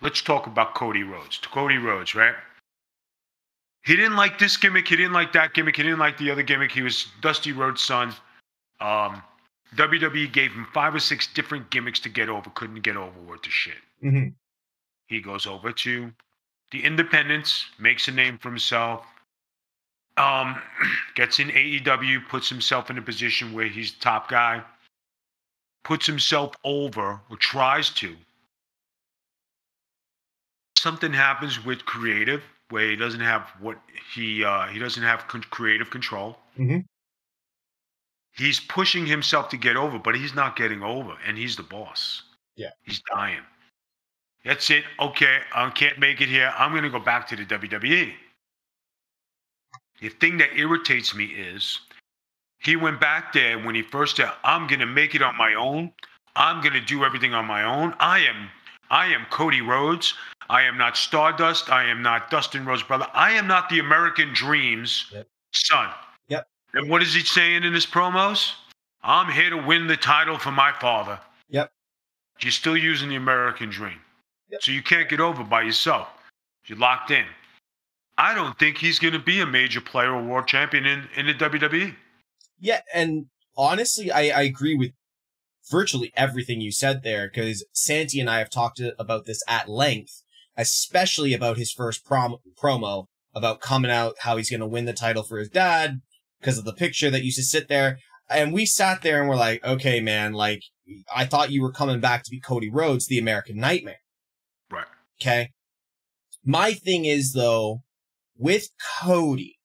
Let's 0.02 0.22
talk 0.22 0.48
about 0.48 0.76
Cody 0.76 1.04
Rhodes. 1.04 1.38
To 1.40 1.50
Cody 1.50 1.78
Rhodes, 1.78 2.16
right? 2.16 2.36
He 3.84 3.98
didn't 3.98 4.16
like 4.16 4.40
this 4.40 4.56
gimmick. 4.56 4.88
He 4.88 4.96
didn't 4.96 5.12
like 5.14 5.34
that 5.34 5.54
gimmick. 5.54 5.76
He 5.76 5.84
didn't 5.84 6.00
like 6.00 6.18
the 6.18 6.32
other 6.32 6.44
gimmick. 6.44 6.72
He 6.72 6.82
was 6.82 7.08
Dusty 7.22 7.52
Rhodes' 7.52 7.84
son. 7.84 8.14
Um, 8.80 9.22
WWE 9.76 10.32
gave 10.32 10.52
him 10.54 10.68
five 10.74 10.96
or 10.96 11.00
six 11.00 11.28
different 11.28 11.70
gimmicks 11.70 12.00
to 12.02 12.10
get 12.10 12.30
over. 12.30 12.50
Couldn't 12.52 12.82
get 12.82 12.96
over 12.96 13.20
with 13.20 13.44
the 13.44 13.50
shit. 13.50 13.82
Mhm. 14.02 14.34
He 15.08 15.20
goes 15.20 15.46
over 15.46 15.72
to 15.74 16.14
the 16.72 16.84
Independents, 16.84 17.70
makes 17.78 18.08
a 18.08 18.12
name 18.12 18.38
for 18.38 18.50
himself. 18.50 19.06
Um, 20.16 20.62
gets 21.16 21.40
in 21.40 21.50
AEW, 21.50 22.28
puts 22.30 22.48
himself 22.48 22.90
in 22.90 22.98
a 22.98 23.02
position 23.02 23.52
where 23.52 23.68
he's 23.68 23.92
top 23.92 24.30
guy. 24.30 24.64
Puts 25.84 26.06
himself 26.06 26.56
over, 26.64 27.20
or 27.30 27.36
tries 27.38 27.90
to. 27.90 28.16
Something 30.78 31.12
happens 31.12 31.64
with 31.66 31.84
creative 31.86 32.44
where 32.74 32.90
he 32.90 32.96
doesn't 32.96 33.20
have 33.22 33.44
what 33.60 33.78
he 34.16 34.44
uh, 34.44 34.66
he 34.66 34.80
doesn't 34.80 35.04
have 35.04 35.28
con- 35.28 35.46
creative 35.52 35.92
control. 35.92 36.40
Mhm. 36.58 36.84
He's 38.36 38.60
pushing 38.60 39.06
himself 39.06 39.50
to 39.50 39.58
get 39.58 39.78
over, 39.78 40.00
but 40.00 40.16
he's 40.16 40.34
not 40.34 40.56
getting 40.56 40.82
over, 40.82 41.16
and 41.28 41.38
he's 41.38 41.56
the 41.56 41.62
boss. 41.64 42.24
Yeah. 42.56 42.72
he's 42.84 43.02
dying. 43.12 43.42
That's 44.44 44.70
it. 44.72 44.84
Okay, 45.00 45.40
I 45.54 45.70
can't 45.70 46.00
make 46.00 46.20
it 46.20 46.30
here. 46.30 46.52
I'm 46.58 46.72
going 46.72 46.84
to 46.84 46.90
go 46.90 47.00
back 47.00 47.28
to 47.28 47.36
the 47.36 47.46
WWE. 47.46 48.14
The 50.02 50.10
thing 50.10 50.38
that 50.38 50.56
irritates 50.56 51.16
me 51.16 51.26
is 51.26 51.80
he 52.60 52.76
went 52.76 53.00
back 53.00 53.34
there 53.34 53.58
when 53.60 53.76
he 53.76 53.82
first 53.84 54.18
said, 54.18 54.32
I'm 54.44 54.68
going 54.68 54.80
to 54.80 54.86
make 54.86 55.16
it 55.16 55.22
on 55.22 55.36
my 55.38 55.54
own. 55.54 55.92
I'm 56.36 56.62
going 56.62 56.74
to 56.74 56.82
do 56.82 57.04
everything 57.06 57.34
on 57.34 57.46
my 57.46 57.64
own. 57.64 57.96
I 58.00 58.20
am 58.20 58.50
I 58.90 59.08
am 59.08 59.26
Cody 59.32 59.62
Rhodes. 59.62 60.14
I 60.50 60.64
am 60.64 60.78
not 60.78 60.98
Stardust. 60.98 61.70
I 61.70 61.86
am 61.86 62.02
not 62.02 62.30
Dustin 62.30 62.66
Rhodes' 62.66 62.84
brother. 62.84 63.08
I 63.14 63.32
am 63.32 63.48
not 63.48 63.70
the 63.70 63.80
American 63.80 64.34
Dream's 64.34 65.10
Yep. 65.12 65.28
son. 65.54 65.90
Yep. 66.28 66.48
And 66.74 66.90
what 66.90 67.02
is 67.02 67.14
he 67.14 67.22
saying 67.22 67.64
in 67.64 67.74
his 67.74 67.86
promos? 67.86 68.54
I'm 69.04 69.32
here 69.32 69.50
to 69.50 69.58
win 69.58 69.88
the 69.88 69.98
title 69.98 70.38
for 70.38 70.52
my 70.52 70.72
father. 70.74 71.20
Yep. 71.50 71.72
You're 72.42 72.52
still 72.52 72.78
using 72.78 73.10
the 73.10 73.16
American 73.16 73.70
Dream. 73.70 74.00
Yep. 74.50 74.64
So 74.64 74.72
you 74.72 74.82
can't 74.84 75.10
get 75.10 75.20
over 75.20 75.44
by 75.44 75.64
yourself. 75.64 76.08
You're 76.66 76.78
locked 76.78 77.12
in. 77.12 77.26
I 78.18 78.34
don't 78.36 78.58
think 78.60 78.78
he's 78.78 79.00
going 79.00 79.14
to 79.14 79.20
be 79.20 79.40
a 79.40 79.46
major 79.46 79.82
player 79.82 80.14
or 80.14 80.24
world 80.24 80.48
champion 80.48 80.86
in, 80.86 81.08
in 81.16 81.26
the. 81.28 81.34
WWE. 81.34 81.96
Yeah, 82.60 82.82
and 82.94 83.26
honestly, 83.58 84.12
I, 84.12 84.30
I 84.30 84.42
agree 84.44 84.76
with 84.76 84.92
virtually 85.70 86.12
everything 86.16 86.62
you 86.62 86.72
said 86.72 87.04
there 87.04 87.28
because 87.28 87.66
Santi 87.74 88.20
and 88.20 88.30
I 88.30 88.38
have 88.40 88.50
talked 88.50 88.80
about 89.00 89.26
this 89.26 89.44
at 89.48 89.68
length, 89.68 90.23
especially 90.58 91.34
about 91.34 91.58
his 91.58 91.72
first 91.72 92.06
prom- 92.06 92.38
promo 92.62 93.06
about 93.34 93.62
coming 93.62 93.92
out, 93.92 94.16
how 94.20 94.38
he's 94.38 94.50
going 94.50 94.60
to 94.60 94.68
win 94.68 94.86
the 94.86 94.94
title 94.94 95.24
for 95.24 95.40
his 95.40 95.50
dad 95.50 96.02
because 96.40 96.58
of 96.58 96.66
the 96.66 96.74
picture 96.74 97.10
that 97.10 97.24
used 97.24 97.38
to 97.38 97.44
sit 97.44 97.68
there. 97.68 97.98
And 98.30 98.54
we 98.54 98.66
sat 98.66 99.02
there 99.02 99.20
and 99.20 99.30
we're 99.30 99.36
like, 99.36 99.64
okay, 99.64 100.00
man, 100.00 100.34
like, 100.34 100.62
I 101.14 101.26
thought 101.26 101.52
you 101.52 101.62
were 101.62 101.72
coming 101.72 102.00
back 102.00 102.24
to 102.24 102.32
be 102.32 102.40
Cody 102.40 102.70
Rhodes, 102.70 103.08
the 103.08 103.18
American 103.18 103.58
Nightmare. 103.58 104.02
Right. 104.72 104.86
Okay. 105.22 105.50
My 106.46 106.74
thing 106.74 107.06
is 107.06 107.34
though, 107.34 107.84
with 108.38 108.70
Cody, 109.02 109.58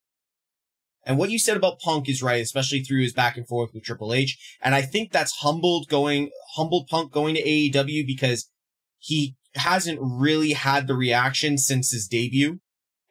and 1.04 1.16
what 1.16 1.30
you 1.30 1.38
said 1.38 1.56
about 1.56 1.80
Punk 1.80 2.06
is 2.08 2.22
right, 2.22 2.42
especially 2.42 2.80
through 2.80 3.00
his 3.00 3.14
back 3.14 3.38
and 3.38 3.48
forth 3.48 3.70
with 3.72 3.82
Triple 3.82 4.12
H. 4.12 4.36
And 4.62 4.74
I 4.74 4.82
think 4.82 5.10
that's 5.10 5.38
humbled 5.38 5.88
going, 5.88 6.30
humbled 6.54 6.86
Punk 6.86 7.12
going 7.12 7.34
to 7.34 7.42
AEW 7.42 8.06
because 8.06 8.50
he 8.98 9.34
hasn't 9.58 9.98
really 10.00 10.52
had 10.52 10.86
the 10.86 10.94
reaction 10.94 11.58
since 11.58 11.90
his 11.90 12.06
debut 12.06 12.60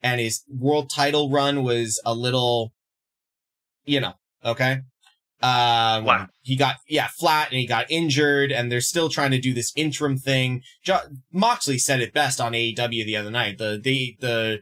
and 0.02 0.20
his 0.20 0.44
world 0.50 0.90
title 0.94 1.30
run 1.30 1.64
was 1.64 2.00
a 2.06 2.14
little, 2.14 2.74
you 3.86 4.00
know, 4.00 4.14
okay. 4.44 4.82
Um, 5.40 6.04
Flat. 6.04 6.30
he 6.42 6.56
got, 6.56 6.78
yeah, 6.88 7.08
flat 7.08 7.50
and 7.52 7.60
he 7.60 7.68
got 7.68 7.86
injured 7.92 8.52
and 8.52 8.72
they're 8.72 8.82
still 8.82 9.08
trying 9.08 9.32
to 9.32 9.40
do 9.40 9.54
this 9.54 9.72
interim 9.76 10.18
thing. 10.18 10.62
Jo- 10.84 11.02
Moxley 11.32 11.78
said 11.78 12.02
it 12.02 12.14
best 12.14 12.42
on 12.42 12.54
AEW 12.54 13.06
the 13.06 13.16
other 13.16 13.30
night. 13.30 13.60
The, 13.60 13.80
the, 13.82 14.18
the, 14.20 14.60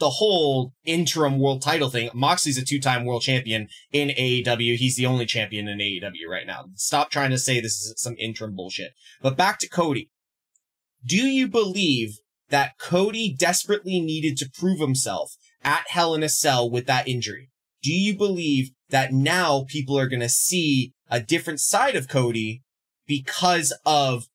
the 0.00 0.10
whole 0.10 0.72
interim 0.84 1.38
world 1.38 1.62
title 1.62 1.88
thing. 1.88 2.10
Moxley's 2.12 2.58
a 2.58 2.64
two-time 2.64 3.04
world 3.04 3.22
champion 3.22 3.68
in 3.92 4.08
AEW. 4.08 4.76
He's 4.76 4.96
the 4.96 5.06
only 5.06 5.26
champion 5.26 5.68
in 5.68 5.78
AEW 5.78 6.28
right 6.28 6.46
now. 6.46 6.64
Stop 6.74 7.10
trying 7.10 7.30
to 7.30 7.38
say 7.38 7.60
this 7.60 7.80
is 7.80 7.94
some 7.96 8.16
interim 8.18 8.56
bullshit. 8.56 8.92
But 9.22 9.36
back 9.36 9.58
to 9.60 9.68
Cody. 9.68 10.10
Do 11.06 11.26
you 11.26 11.48
believe 11.48 12.18
that 12.48 12.78
Cody 12.78 13.34
desperately 13.34 14.00
needed 14.00 14.36
to 14.38 14.50
prove 14.50 14.80
himself 14.80 15.36
at 15.62 15.84
Hell 15.88 16.14
in 16.14 16.22
a 16.22 16.28
Cell 16.28 16.70
with 16.70 16.86
that 16.86 17.08
injury? 17.08 17.50
Do 17.82 17.92
you 17.92 18.16
believe 18.16 18.70
that 18.88 19.12
now 19.12 19.66
people 19.68 19.98
are 19.98 20.08
going 20.08 20.20
to 20.20 20.28
see 20.28 20.92
a 21.10 21.20
different 21.20 21.60
side 21.60 21.96
of 21.96 22.08
Cody 22.08 22.62
because 23.06 23.76
of 23.84 24.28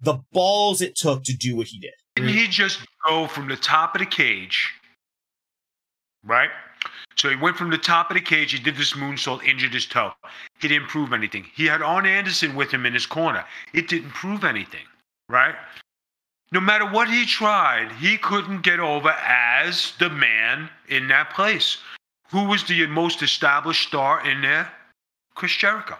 the 0.00 0.20
balls 0.32 0.80
it 0.80 0.96
took 0.96 1.24
to 1.24 1.36
do 1.36 1.56
what 1.56 1.68
he 1.68 1.78
did? 1.78 1.92
Didn't 2.16 2.30
he 2.30 2.46
just 2.46 2.80
go 3.06 3.26
from 3.26 3.48
the 3.48 3.56
top 3.56 3.94
of 3.94 3.98
the 3.98 4.06
cage? 4.06 4.72
Right? 6.24 6.50
So 7.16 7.28
he 7.28 7.36
went 7.36 7.56
from 7.56 7.70
the 7.70 7.78
top 7.78 8.10
of 8.10 8.14
the 8.14 8.20
cage, 8.20 8.52
he 8.52 8.58
did 8.58 8.76
this 8.76 8.94
moonsault, 8.94 9.44
injured 9.44 9.72
his 9.74 9.86
toe. 9.86 10.12
He 10.60 10.68
didn't 10.68 10.88
prove 10.88 11.12
anything. 11.12 11.46
He 11.54 11.66
had 11.66 11.82
Arn 11.82 12.06
Anderson 12.06 12.54
with 12.54 12.70
him 12.70 12.86
in 12.86 12.94
his 12.94 13.06
corner. 13.06 13.44
It 13.72 13.88
didn't 13.88 14.10
prove 14.10 14.44
anything, 14.44 14.84
right? 15.28 15.54
No 16.54 16.60
matter 16.60 16.86
what 16.86 17.10
he 17.10 17.26
tried, 17.26 17.90
he 17.90 18.16
couldn't 18.16 18.62
get 18.62 18.78
over 18.78 19.10
as 19.10 19.92
the 19.98 20.08
man 20.08 20.70
in 20.88 21.08
that 21.08 21.30
place. 21.30 21.78
Who 22.30 22.44
was 22.44 22.62
the 22.62 22.86
most 22.86 23.22
established 23.24 23.88
star 23.88 24.24
in 24.24 24.40
there? 24.40 24.70
Chris 25.34 25.50
Jericho. 25.56 25.96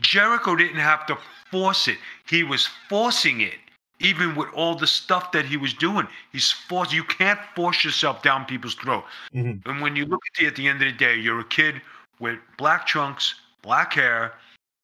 Jericho 0.00 0.54
didn't 0.54 0.78
have 0.78 1.06
to 1.06 1.18
force 1.50 1.88
it, 1.88 1.98
he 2.28 2.44
was 2.44 2.68
forcing 2.88 3.40
it 3.40 3.58
even 3.98 4.34
with 4.34 4.48
all 4.54 4.76
the 4.76 4.86
stuff 4.86 5.30
that 5.32 5.44
he 5.44 5.58
was 5.58 5.74
doing. 5.74 6.06
He's 6.32 6.50
forced. 6.50 6.92
You 6.92 7.04
can't 7.04 7.40
force 7.54 7.84
yourself 7.84 8.22
down 8.22 8.46
people's 8.46 8.74
throat. 8.76 9.04
Mhm. 9.34 9.60
And 9.66 9.82
when 9.82 9.94
you 9.94 10.06
look 10.06 10.22
at 10.28 10.38
the 10.38 10.46
at 10.46 10.56
the 10.56 10.68
end 10.68 10.80
of 10.80 10.86
the 10.86 10.96
day, 10.96 11.16
you're 11.16 11.40
a 11.40 11.44
kid 11.44 11.82
with 12.18 12.38
black 12.56 12.86
trunks, 12.86 13.34
black 13.60 13.92
hair, 13.92 14.32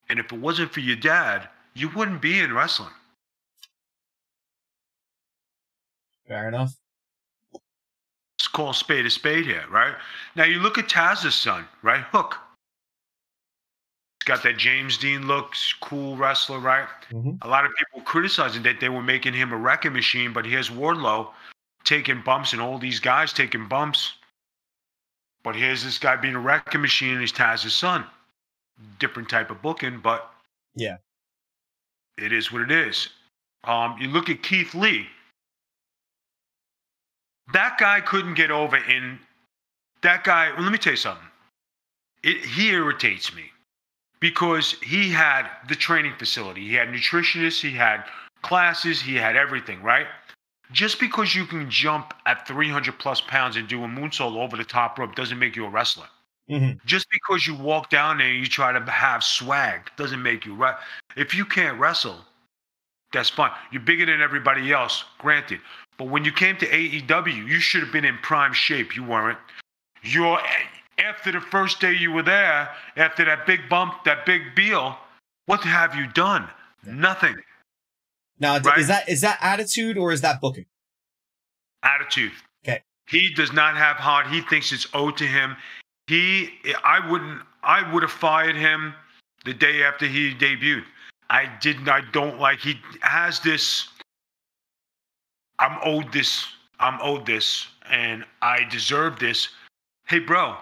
and 0.09 0.19
if 0.19 0.31
it 0.31 0.37
wasn't 0.37 0.71
for 0.71 0.81
your 0.81 0.97
dad, 0.97 1.49
you 1.73 1.89
wouldn't 1.89 2.21
be 2.21 2.37
in 2.39 2.53
wrestling. 2.53 2.93
Fair 6.27 6.47
enough. 6.47 6.73
Let's 7.53 8.47
call 8.51 8.71
a 8.71 8.73
spade 8.73 9.05
a 9.05 9.09
spade 9.09 9.45
here, 9.45 9.65
right? 9.69 9.95
Now 10.35 10.43
you 10.43 10.59
look 10.59 10.77
at 10.77 10.89
Taz's 10.89 11.35
son, 11.35 11.67
right? 11.81 12.01
Hook. 12.11 12.37
He's 14.19 14.25
got 14.27 14.43
that 14.43 14.57
James 14.57 14.97
Dean 14.97 15.27
look, 15.27 15.53
cool 15.81 16.17
wrestler, 16.17 16.59
right? 16.59 16.87
Mhm. 17.09 17.37
A 17.43 17.47
lot 17.47 17.65
of 17.65 17.71
people 17.75 18.01
criticizing 18.01 18.63
that 18.63 18.79
they 18.79 18.89
were 18.89 19.01
making 19.01 19.33
him 19.33 19.51
a 19.53 19.57
wrecking 19.57 19.93
machine, 19.93 20.33
but 20.33 20.45
here's 20.45 20.69
Wardlow 20.69 21.33
taking 21.83 22.21
bumps 22.21 22.51
and 22.51 22.61
all 22.61 22.77
these 22.77 22.99
guys 22.99 23.31
taking 23.31 23.67
bumps. 23.67 24.13
But 25.43 25.55
here's 25.55 25.83
this 25.83 25.97
guy 25.97 26.17
being 26.17 26.35
a 26.35 26.39
wrecking 26.39 26.81
machine 26.81 27.11
and 27.13 27.21
he's 27.21 27.31
Taz's 27.31 27.73
son. 27.73 28.05
Different 28.99 29.29
type 29.29 29.49
of 29.49 29.61
booking, 29.61 29.99
but 30.01 30.33
Yeah. 30.75 30.97
it 32.17 32.33
is 32.33 32.51
what 32.51 32.61
it 32.61 32.71
is. 32.71 33.09
Um, 33.63 33.97
you 33.99 34.09
look 34.09 34.29
at 34.29 34.43
Keith 34.43 34.75
Lee. 34.75 35.09
That 37.53 37.77
guy 37.77 38.01
couldn't 38.01 38.33
get 38.35 38.51
over 38.51 38.77
in 38.77 39.19
that 40.01 40.23
guy. 40.23 40.51
Well, 40.53 40.63
let 40.63 40.71
me 40.71 40.77
tell 40.77 40.93
you 40.93 40.97
something. 40.97 41.23
It, 42.23 42.43
he 42.43 42.69
irritates 42.69 43.33
me 43.33 43.51
because 44.19 44.73
he 44.81 45.09
had 45.09 45.47
the 45.69 45.75
training 45.75 46.13
facility. 46.17 46.67
He 46.67 46.73
had 46.73 46.89
nutritionists. 46.89 47.61
He 47.61 47.71
had 47.71 48.03
classes. 48.41 49.01
He 49.01 49.15
had 49.15 49.35
everything. 49.35 49.81
Right. 49.81 50.07
Just 50.71 50.99
because 50.99 51.33
you 51.33 51.45
can 51.45 51.69
jump 51.69 52.13
at 52.25 52.45
300 52.45 52.99
plus 52.99 53.21
pounds 53.21 53.55
and 53.55 53.67
do 53.67 53.83
a 53.83 53.87
moonsault 53.87 54.35
over 54.35 54.57
the 54.57 54.65
top 54.65 54.99
rope 54.99 55.15
doesn't 55.15 55.39
make 55.39 55.55
you 55.55 55.65
a 55.65 55.69
wrestler. 55.69 56.07
Mhm. 56.49 56.83
Just 56.85 57.07
because 57.09 57.47
you 57.47 57.55
walk 57.55 57.89
down 57.89 58.17
there 58.17 58.27
and 58.27 58.39
you 58.39 58.47
try 58.47 58.71
to 58.71 58.91
have 58.91 59.23
swag 59.23 59.89
doesn't 59.95 60.21
make 60.21 60.45
you 60.45 60.55
right. 60.55 60.75
If 61.15 61.33
you 61.33 61.45
can't 61.45 61.79
wrestle, 61.79 62.25
that's 63.11 63.29
fine. 63.29 63.51
You're 63.71 63.81
bigger 63.81 64.05
than 64.05 64.21
everybody 64.21 64.71
else, 64.71 65.05
granted. 65.19 65.61
But 65.97 66.05
when 66.09 66.23
you 66.23 66.31
came 66.31 66.57
to 66.57 66.67
AEW, 66.67 67.47
you 67.47 67.59
should 67.59 67.81
have 67.81 67.91
been 67.91 68.05
in 68.05 68.17
prime 68.19 68.53
shape. 68.53 68.95
You 68.95 69.03
weren't. 69.03 69.39
You're 70.03 70.39
after 70.99 71.31
the 71.31 71.41
first 71.41 71.79
day 71.79 71.93
you 71.93 72.11
were 72.11 72.23
there, 72.23 72.69
after 72.95 73.25
that 73.25 73.45
big 73.45 73.67
bump, 73.69 74.03
that 74.05 74.25
big 74.25 74.55
deal. 74.55 74.97
What 75.47 75.61
have 75.61 75.95
you 75.95 76.07
done? 76.07 76.47
Nothing. 76.85 77.35
Now, 78.39 78.59
Right. 78.59 78.77
is 78.77 78.87
that 78.87 79.09
is 79.09 79.21
that 79.21 79.39
attitude 79.41 79.97
or 79.97 80.11
is 80.11 80.21
that 80.21 80.39
booking? 80.39 80.65
Attitude. 81.83 82.31
Okay. 82.67 82.83
He 83.07 83.33
does 83.33 83.51
not 83.53 83.75
have 83.77 83.97
heart. 83.97 84.27
He 84.27 84.41
thinks 84.41 84.71
it's 84.71 84.87
owed 84.93 85.17
to 85.17 85.25
him. 85.25 85.55
He, 86.07 86.51
I 86.83 86.99
wouldn't, 87.09 87.41
I 87.63 87.91
would 87.91 88.03
have 88.03 88.11
fired 88.11 88.55
him 88.55 88.93
the 89.45 89.53
day 89.53 89.83
after 89.83 90.05
he 90.05 90.33
debuted. 90.33 90.83
I 91.29 91.45
didn't. 91.61 91.89
I 91.89 92.01
don't 92.11 92.39
like. 92.39 92.59
He 92.59 92.79
has 93.01 93.39
this. 93.39 93.89
I'm 95.59 95.79
owed 95.83 96.11
this. 96.11 96.45
I'm 96.79 96.99
owed 97.01 97.25
this, 97.25 97.67
and 97.89 98.23
I 98.41 98.63
deserve 98.69 99.19
this. 99.19 99.49
Hey, 100.07 100.19
bro, 100.19 100.55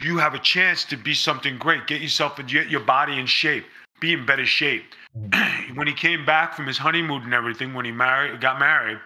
you 0.00 0.18
have 0.18 0.34
a 0.34 0.38
chance 0.38 0.84
to 0.86 0.96
be 0.96 1.14
something 1.14 1.58
great. 1.58 1.86
Get 1.86 2.00
yourself 2.00 2.38
and 2.38 2.48
get 2.48 2.68
your 2.68 2.80
body 2.80 3.18
in 3.18 3.26
shape. 3.26 3.64
Be 4.00 4.12
in 4.12 4.26
better 4.26 4.46
shape. 4.46 4.84
Mm. 5.18 5.74
when 5.76 5.86
he 5.86 5.92
came 5.92 6.24
back 6.24 6.54
from 6.54 6.66
his 6.66 6.78
honeymoon 6.78 7.22
and 7.22 7.34
everything, 7.34 7.74
when 7.74 7.84
he 7.84 7.92
married, 7.92 8.40
got 8.40 8.58
married, 8.58 8.98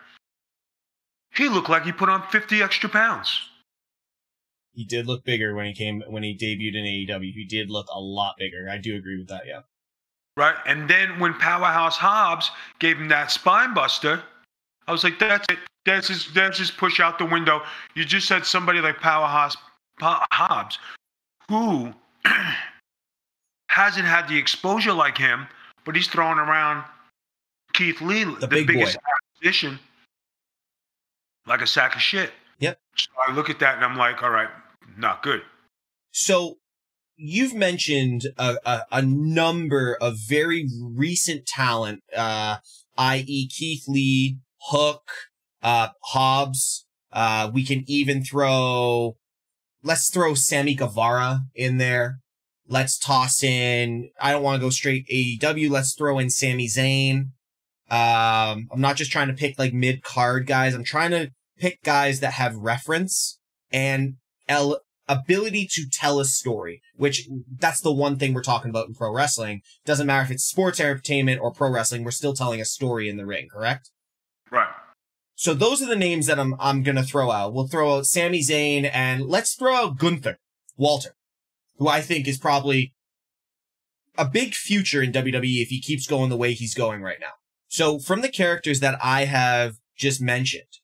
he 1.35 1.49
looked 1.49 1.69
like 1.69 1.85
he 1.85 1.93
put 1.93 2.09
on 2.09 2.27
50 2.29 2.63
extra 2.63 2.89
pounds. 2.89 3.41
He 4.73 4.85
did 4.85 5.07
look 5.07 5.25
bigger 5.25 5.55
when 5.55 5.67
he 5.67 5.75
came 5.75 6.03
when 6.09 6.25
he 6.25 6.37
debuted 6.37 6.77
in 6.77 6.85
AEW. 6.85 7.33
He 7.33 7.45
did 7.45 7.71
look 7.71 7.87
a 7.93 8.01
lot 8.01 8.35
bigger. 8.39 8.69
I 8.69 8.79
do 8.79 8.97
agree 8.97 9.19
with 9.19 9.29
that. 9.29 9.43
Yeah. 9.47 9.61
right? 10.37 10.57
And 10.67 10.91
then 10.91 11.21
when 11.21 11.35
Powerhouse 11.35 11.97
Hobbs 11.97 12.51
gave 12.81 12.99
him 12.99 13.09
that 13.09 13.31
spine 13.31 13.73
buster, 13.73 14.23
I 14.87 14.93
was 14.93 15.05
like, 15.05 15.19
that's 15.19 15.47
it. 15.51 15.59
That's 15.85 16.09
just, 16.09 16.35
that's 16.35 16.59
his 16.59 16.71
push 16.71 17.01
out 17.01 17.19
the 17.19 17.27
window. 17.27 17.63
You 17.95 18.05
just 18.05 18.29
had 18.29 18.47
somebody 18.47 18.81
like 18.81 19.01
Powerhouse 19.01 19.57
Hobbs, 20.01 20.79
who 21.49 21.93
hasn't 23.69 24.07
had 24.07 24.29
the 24.29 24.37
exposure 24.37 24.93
like 24.93 25.19
him, 25.19 25.47
but 25.85 25.95
he's 25.95 26.09
throwing 26.09 26.39
around 26.39 26.85
Keith 27.75 28.01
Lee, 28.01 28.25
the, 28.25 28.49
big 28.49 28.67
biggest 28.67 28.97
boy. 28.97 29.03
acquisition, 29.37 29.79
like 31.47 31.61
a 31.61 31.67
sack 31.67 31.95
of 31.95 32.01
shit. 32.01 32.33
Yep. 32.61 32.79
So 32.97 33.11
I 33.27 33.35
look 33.35 33.51
at 33.51 33.59
that 33.61 33.77
and 33.77 33.85
I'm 33.85 33.97
like, 33.97 34.23
all 34.23 34.31
right, 34.31 34.49
not 34.97 35.23
good. 35.23 35.43
So 36.13 36.57
you've 37.17 37.55
mentioned 37.55 38.23
a, 38.39 38.57
a, 38.65 38.83
a 38.93 39.03
number 39.03 39.97
of 40.01 40.17
very 40.19 40.69
recent 40.81 41.47
talent, 41.47 42.03
uh, 42.17 42.59
i.e. 42.97 43.49
Keith 43.49 43.85
Lee, 43.89 44.39
Hook, 44.69 45.03
uh, 45.63 45.89
Hobbs. 46.05 46.87
Uh, 47.13 47.51
we 47.53 47.65
can 47.65 47.85
even 47.87 48.25
throw, 48.25 49.17
let's 49.83 50.11
throw 50.11 50.35
Sammy 50.35 50.75
Guevara 50.75 51.43
in 51.55 51.79
there. 51.79 52.19
Let's 52.67 52.99
toss 52.99 53.43
in, 53.43 54.11
I 54.21 54.33
don't 54.33 54.43
want 54.43 54.61
to 54.61 54.67
go 54.67 54.71
straight 54.71 55.07
AEW. 55.09 55.71
Let's 55.71 55.95
throw 55.95 56.19
in 56.19 56.31
Sami 56.31 56.67
Zayn. 56.67 57.31
Um, 57.91 58.69
I'm 58.73 58.81
not 58.81 58.97
just 58.97 59.13
trying 59.13 59.29
to 59.29 59.35
pick 59.35 59.59
like 59.59 59.75
mid 59.75 60.03
card 60.03 60.47
guys. 60.47 60.75
I'm 60.75 60.85
trying 60.85 61.11
to 61.11 61.31
pick 61.59 61.83
guys 61.83 62.21
that 62.21 62.33
have 62.33 62.57
reference 62.57 63.39
and 63.71 64.15
ability 65.09 65.69
to 65.73 65.85
tell 65.93 66.19
a 66.19 66.25
story, 66.25 66.81
which 66.97 67.29
that's 67.59 67.81
the 67.81 67.93
one 67.93 68.17
thing 68.17 68.33
we're 68.33 68.43
talking 68.43 68.71
about 68.71 68.89
in 68.89 68.95
pro 68.95 69.13
wrestling. 69.13 69.61
Doesn't 69.85 70.07
matter 70.07 70.25
if 70.25 70.31
it's 70.31 70.45
sports 70.45 70.81
entertainment 70.81 71.41
or 71.41 71.53
pro 71.53 71.71
wrestling, 71.71 72.05
we're 72.05 72.11
still 72.11 72.35
telling 72.35 72.61
a 72.61 72.65
story 72.65 73.09
in 73.09 73.17
the 73.17 73.27
ring, 73.27 73.49
correct? 73.53 73.91
So 75.45 75.53
those 75.53 75.83
are 75.83 75.87
the 75.87 75.95
names 75.95 76.25
that 76.25 76.41
I'm 76.41 76.55
I'm 76.59 76.83
gonna 76.83 77.03
throw 77.03 77.31
out. 77.31 77.53
We'll 77.53 77.69
throw 77.69 77.99
out 77.99 78.07
Sami 78.07 78.41
Zayn 78.41 78.89
and 78.91 79.27
let's 79.27 79.53
throw 79.53 79.75
out 79.75 79.99
Gunther 79.99 80.39
Walter, 80.79 81.17
who 81.77 81.87
I 81.87 82.01
think 82.01 82.27
is 82.27 82.39
probably 82.39 82.95
a 84.17 84.25
big 84.25 84.55
future 84.55 85.03
in 85.03 85.13
WWE 85.13 85.61
if 85.61 85.69
he 85.69 85.83
keeps 85.83 86.07
going 86.07 86.31
the 86.31 86.39
way 86.39 86.55
he's 86.55 86.73
going 86.73 87.03
right 87.03 87.19
now. 87.21 87.35
So 87.69 87.99
from 87.99 88.23
the 88.23 88.31
characters 88.31 88.81
that 88.81 88.99
I 89.05 89.27
have 89.27 89.75
just 89.95 90.19
mentioned, 90.19 90.79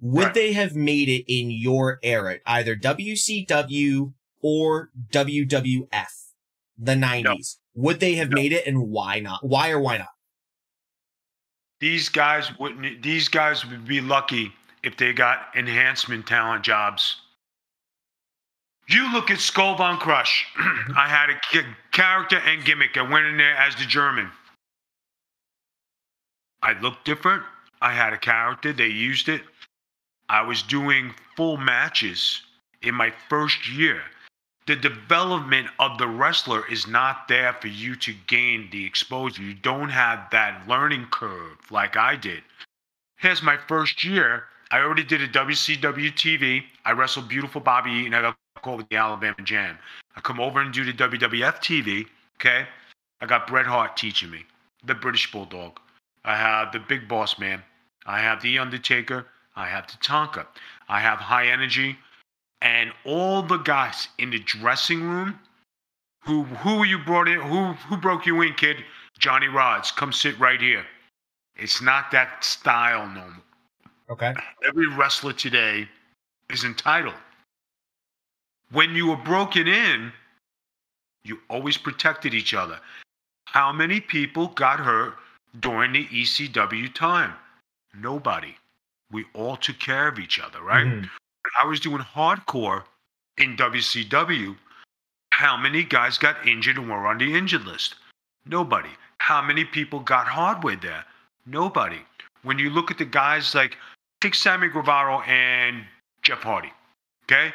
would 0.00 0.26
Right. 0.26 0.34
they 0.34 0.52
have 0.52 0.76
made 0.76 1.08
it 1.08 1.24
in 1.26 1.50
your 1.50 1.98
era, 2.04 2.38
either 2.46 2.76
WCW 2.76 4.14
or 4.40 4.90
WWF, 5.10 6.12
the 6.78 6.94
90s? 6.94 7.58
Would 7.74 7.98
they 7.98 8.14
have 8.14 8.30
No. 8.30 8.36
made 8.36 8.52
it 8.52 8.64
and 8.64 8.90
why 8.90 9.18
not? 9.18 9.44
Why 9.44 9.70
or 9.70 9.80
why 9.80 9.98
not? 9.98 10.13
These 11.84 12.08
guys 12.08 12.50
wouldn't. 12.58 13.02
These 13.02 13.28
guys 13.28 13.66
would 13.66 13.86
be 13.86 14.00
lucky 14.00 14.54
if 14.82 14.96
they 14.96 15.12
got 15.12 15.48
enhancement 15.54 16.26
talent 16.26 16.64
jobs. 16.64 17.20
You 18.88 19.12
look 19.12 19.30
at 19.30 19.38
Skull 19.38 19.76
Von 19.76 19.98
Krush. 19.98 20.44
I 20.96 21.06
had 21.06 21.28
a 21.28 21.38
character 21.92 22.38
and 22.38 22.64
gimmick. 22.64 22.96
I 22.96 23.02
went 23.02 23.26
in 23.26 23.36
there 23.36 23.54
as 23.56 23.76
the 23.76 23.84
German. 23.84 24.30
I 26.62 26.72
looked 26.80 27.04
different. 27.04 27.42
I 27.82 27.92
had 27.92 28.14
a 28.14 28.18
character. 28.18 28.72
They 28.72 28.86
used 28.86 29.28
it. 29.28 29.42
I 30.30 30.40
was 30.40 30.62
doing 30.62 31.12
full 31.36 31.58
matches 31.58 32.40
in 32.80 32.94
my 32.94 33.12
first 33.28 33.68
year. 33.68 34.00
The 34.66 34.76
development 34.76 35.68
of 35.78 35.98
the 35.98 36.08
wrestler 36.08 36.66
is 36.70 36.86
not 36.86 37.28
there 37.28 37.52
for 37.52 37.68
you 37.68 37.96
to 37.96 38.14
gain 38.26 38.70
the 38.70 38.86
exposure. 38.86 39.42
You 39.42 39.52
don't 39.52 39.90
have 39.90 40.30
that 40.30 40.66
learning 40.66 41.08
curve 41.10 41.58
like 41.70 41.96
I 41.98 42.16
did. 42.16 42.42
Here's 43.18 43.42
my 43.42 43.58
first 43.68 44.02
year. 44.04 44.44
I 44.70 44.78
already 44.80 45.04
did 45.04 45.20
a 45.20 45.28
WCW 45.28 46.12
TV. 46.14 46.64
I 46.84 46.92
wrestled 46.92 47.28
beautiful 47.28 47.60
Bobby 47.60 47.90
Eaton. 47.90 48.14
I 48.14 48.22
got 48.22 48.36
called 48.62 48.78
with 48.78 48.88
the 48.88 48.96
Alabama 48.96 49.36
Jam. 49.44 49.76
I 50.16 50.20
come 50.20 50.40
over 50.40 50.60
and 50.60 50.72
do 50.72 50.84
the 50.84 50.92
WWF 50.92 51.56
TV. 51.58 52.06
Okay. 52.36 52.66
I 53.20 53.26
got 53.26 53.46
Bret 53.46 53.66
Hart 53.66 53.96
teaching 53.96 54.30
me, 54.30 54.44
the 54.84 54.94
British 54.94 55.30
Bulldog. 55.30 55.78
I 56.24 56.36
have 56.36 56.72
the 56.72 56.78
Big 56.78 57.06
Boss 57.06 57.38
Man. 57.38 57.62
I 58.06 58.18
have 58.20 58.40
the 58.40 58.58
Undertaker. 58.58 59.26
I 59.56 59.66
have 59.66 59.86
the. 59.86 60.46
I 60.88 61.00
have 61.00 61.18
High 61.18 61.48
Energy, 61.48 61.96
and 62.60 62.92
all 63.04 63.42
the 63.42 63.58
guys 63.58 64.08
in 64.18 64.30
the 64.30 64.38
dressing 64.40 65.02
room. 65.02 65.38
Who 66.24 66.44
who 66.44 66.84
you 66.84 66.98
brought 66.98 67.28
in? 67.28 67.40
Who 67.40 67.72
who 67.72 67.96
broke 67.96 68.26
you 68.26 68.40
in, 68.42 68.54
kid? 68.54 68.84
Johnny 69.18 69.46
Rodz. 69.46 69.94
Come 69.94 70.12
sit 70.12 70.38
right 70.38 70.60
here. 70.60 70.84
It's 71.56 71.80
not 71.80 72.10
that 72.10 72.42
style 72.42 73.06
no 73.06 73.20
more. 73.20 73.42
Okay. 74.10 74.34
Every 74.66 74.86
wrestler 74.86 75.32
today 75.32 75.88
is 76.50 76.64
entitled. 76.64 77.14
When 78.70 78.94
you 78.94 79.06
were 79.08 79.16
broken 79.16 79.66
in, 79.68 80.12
you 81.22 81.40
always 81.48 81.76
protected 81.76 82.34
each 82.34 82.54
other. 82.54 82.80
How 83.46 83.72
many 83.72 84.00
people 84.00 84.48
got 84.48 84.80
hurt 84.80 85.14
during 85.60 85.92
the 85.92 86.06
ECW 86.06 86.92
time? 86.92 87.34
Nobody. 87.94 88.56
We 89.10 89.24
all 89.32 89.56
took 89.56 89.78
care 89.78 90.08
of 90.08 90.18
each 90.18 90.40
other, 90.40 90.60
right? 90.60 90.86
Mhm. 90.86 91.10
I 91.60 91.66
was 91.66 91.80
doing 91.80 92.02
hardcore 92.02 92.84
in 93.38 93.56
WCW, 93.56 94.56
how 95.30 95.56
many 95.56 95.82
guys 95.82 96.18
got 96.18 96.46
injured 96.46 96.78
and 96.78 96.88
were 96.88 97.06
on 97.06 97.18
the 97.18 97.34
injured 97.34 97.64
list? 97.64 97.96
Nobody. 98.46 98.90
How 99.18 99.42
many 99.42 99.64
people 99.64 100.00
got 100.00 100.28
hardware 100.28 100.76
there? 100.76 101.04
Nobody. 101.46 102.00
When 102.42 102.58
you 102.58 102.70
look 102.70 102.90
at 102.90 102.98
the 102.98 103.04
guys 103.04 103.54
like 103.54 103.76
take 104.20 104.34
Sammy 104.34 104.68
Guevara 104.68 105.18
and 105.26 105.84
Jeff 106.22 106.42
Hardy, 106.42 106.72
okay? 107.24 107.52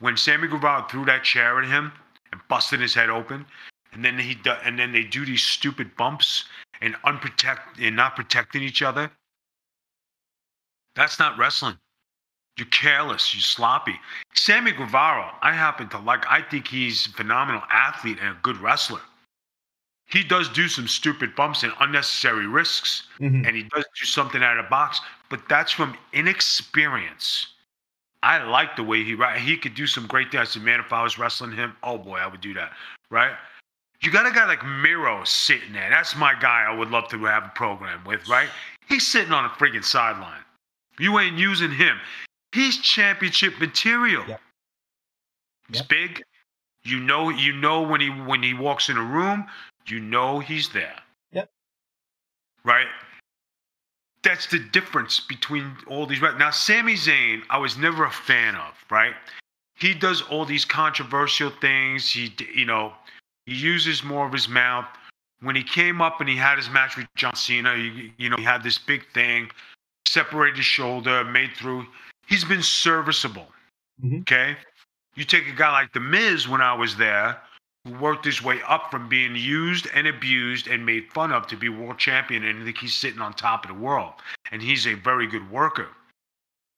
When 0.00 0.16
Sammy 0.16 0.48
Guevara 0.48 0.86
threw 0.90 1.04
that 1.06 1.24
chair 1.24 1.58
at 1.60 1.68
him 1.68 1.92
and 2.32 2.40
busted 2.48 2.80
his 2.80 2.94
head 2.94 3.08
open, 3.08 3.46
and 3.92 4.04
then 4.04 4.18
he 4.18 4.36
and 4.64 4.78
then 4.78 4.92
they 4.92 5.04
do 5.04 5.24
these 5.24 5.42
stupid 5.42 5.96
bumps 5.96 6.44
and 6.80 6.94
unprotect 7.04 7.80
and 7.80 7.96
not 7.96 8.16
protecting 8.16 8.62
each 8.62 8.82
other. 8.82 9.10
That's 10.94 11.18
not 11.18 11.38
wrestling. 11.38 11.78
You're 12.56 12.66
careless. 12.68 13.32
You're 13.34 13.40
sloppy. 13.40 13.98
Sammy 14.34 14.72
Guevara, 14.72 15.32
I 15.40 15.52
happen 15.52 15.88
to 15.90 15.98
like. 15.98 16.24
I 16.28 16.42
think 16.42 16.68
he's 16.68 17.06
a 17.06 17.10
phenomenal 17.10 17.62
athlete 17.70 18.18
and 18.20 18.36
a 18.36 18.38
good 18.42 18.58
wrestler. 18.58 19.00
He 20.06 20.22
does 20.22 20.48
do 20.50 20.68
some 20.68 20.86
stupid 20.86 21.34
bumps 21.34 21.62
and 21.62 21.72
unnecessary 21.80 22.46
risks, 22.46 23.08
Mhm. 23.18 23.46
and 23.46 23.56
he 23.56 23.62
does 23.62 23.84
do 23.98 24.04
something 24.04 24.42
out 24.42 24.58
of 24.58 24.66
the 24.66 24.68
box, 24.70 25.00
but 25.30 25.48
that's 25.48 25.72
from 25.72 25.96
inexperience. 26.12 27.46
I 28.22 28.38
like 28.38 28.76
the 28.76 28.82
way 28.82 29.02
he 29.02 29.14
right. 29.14 29.40
He 29.40 29.56
could 29.56 29.74
do 29.74 29.86
some 29.86 30.06
great 30.06 30.30
things. 30.30 30.40
I 30.42 30.44
said, 30.44 30.62
man, 30.62 30.80
if 30.80 30.92
I 30.92 31.02
was 31.02 31.18
wrestling 31.18 31.52
him, 31.52 31.74
oh 31.82 31.96
boy, 31.98 32.18
I 32.18 32.26
would 32.26 32.42
do 32.42 32.52
that. 32.54 32.72
Right? 33.10 33.34
You 34.02 34.10
got 34.10 34.26
a 34.26 34.30
guy 34.30 34.46
like 34.46 34.64
Miro 34.64 35.24
sitting 35.24 35.72
there. 35.72 35.88
That's 35.88 36.14
my 36.14 36.34
guy. 36.34 36.64
I 36.68 36.74
would 36.74 36.90
love 36.90 37.08
to 37.08 37.24
have 37.24 37.44
a 37.44 37.48
program 37.50 38.04
with. 38.04 38.28
Right? 38.28 38.50
He's 38.86 39.06
sitting 39.06 39.32
on 39.32 39.44
a 39.44 39.48
friggin' 39.50 39.84
sideline. 39.84 40.44
You 40.98 41.18
ain't 41.18 41.38
using 41.38 41.70
him. 41.72 41.98
He's 42.52 42.78
championship 42.78 43.58
material. 43.58 44.24
Yep. 44.28 44.40
He's 45.68 45.76
Yep. 45.78 45.88
big. 45.88 46.22
You 46.84 47.00
know, 47.00 47.28
you 47.30 47.52
know 47.52 47.82
when 47.82 48.00
he 48.00 48.10
when 48.10 48.42
he 48.42 48.54
walks 48.54 48.88
in 48.88 48.96
a 48.96 49.02
room, 49.02 49.48
you 49.86 50.00
know 50.00 50.40
he's 50.40 50.68
there. 50.70 50.96
Yep. 51.32 51.50
Right? 52.64 52.88
That's 54.22 54.46
the 54.46 54.58
difference 54.58 55.20
between 55.20 55.76
all 55.86 56.06
these. 56.06 56.20
right 56.20 56.36
Now, 56.36 56.50
Sami 56.50 56.94
Zayn, 56.94 57.42
I 57.50 57.58
was 57.58 57.76
never 57.76 58.04
a 58.04 58.10
fan 58.10 58.54
of. 58.56 58.74
Right? 58.90 59.14
He 59.76 59.94
does 59.94 60.22
all 60.22 60.44
these 60.44 60.64
controversial 60.64 61.50
things. 61.50 62.10
He, 62.10 62.34
you 62.54 62.64
know, 62.66 62.92
he 63.46 63.54
uses 63.54 64.04
more 64.04 64.26
of 64.26 64.32
his 64.32 64.48
mouth. 64.48 64.86
When 65.40 65.56
he 65.56 65.64
came 65.64 66.00
up 66.00 66.20
and 66.20 66.28
he 66.28 66.36
had 66.36 66.56
his 66.56 66.70
match 66.70 66.96
with 66.96 67.06
John 67.16 67.34
Cena, 67.34 67.74
you, 67.74 68.12
you 68.16 68.28
know, 68.28 68.36
he 68.36 68.44
had 68.44 68.62
this 68.62 68.78
big 68.78 69.04
thing, 69.12 69.50
separated 70.06 70.56
his 70.58 70.66
shoulder, 70.66 71.24
made 71.24 71.50
through. 71.56 71.86
He's 72.26 72.44
been 72.44 72.62
serviceable. 72.62 73.52
Mhm. 74.02 74.22
Okay. 74.22 74.56
You 75.14 75.24
take 75.24 75.46
a 75.46 75.52
guy 75.52 75.70
like 75.70 75.92
The 75.92 76.00
Miz 76.00 76.48
when 76.48 76.60
I 76.62 76.72
was 76.72 76.96
there, 76.96 77.40
who 77.84 77.92
worked 77.94 78.24
his 78.24 78.40
way 78.42 78.62
up 78.62 78.90
from 78.90 79.08
being 79.08 79.34
used 79.34 79.86
and 79.92 80.06
abused 80.06 80.68
and 80.68 80.86
made 80.86 81.12
fun 81.12 81.32
of 81.32 81.46
to 81.48 81.56
be 81.56 81.68
world 81.68 81.98
champion, 81.98 82.44
and 82.44 82.62
I 82.62 82.64
think 82.64 82.78
he's 82.78 82.96
sitting 82.96 83.20
on 83.20 83.34
top 83.34 83.64
of 83.64 83.68
the 83.68 83.74
world. 83.74 84.14
And 84.50 84.62
he's 84.62 84.86
a 84.86 84.94
very 84.94 85.26
good 85.26 85.50
worker. 85.50 85.88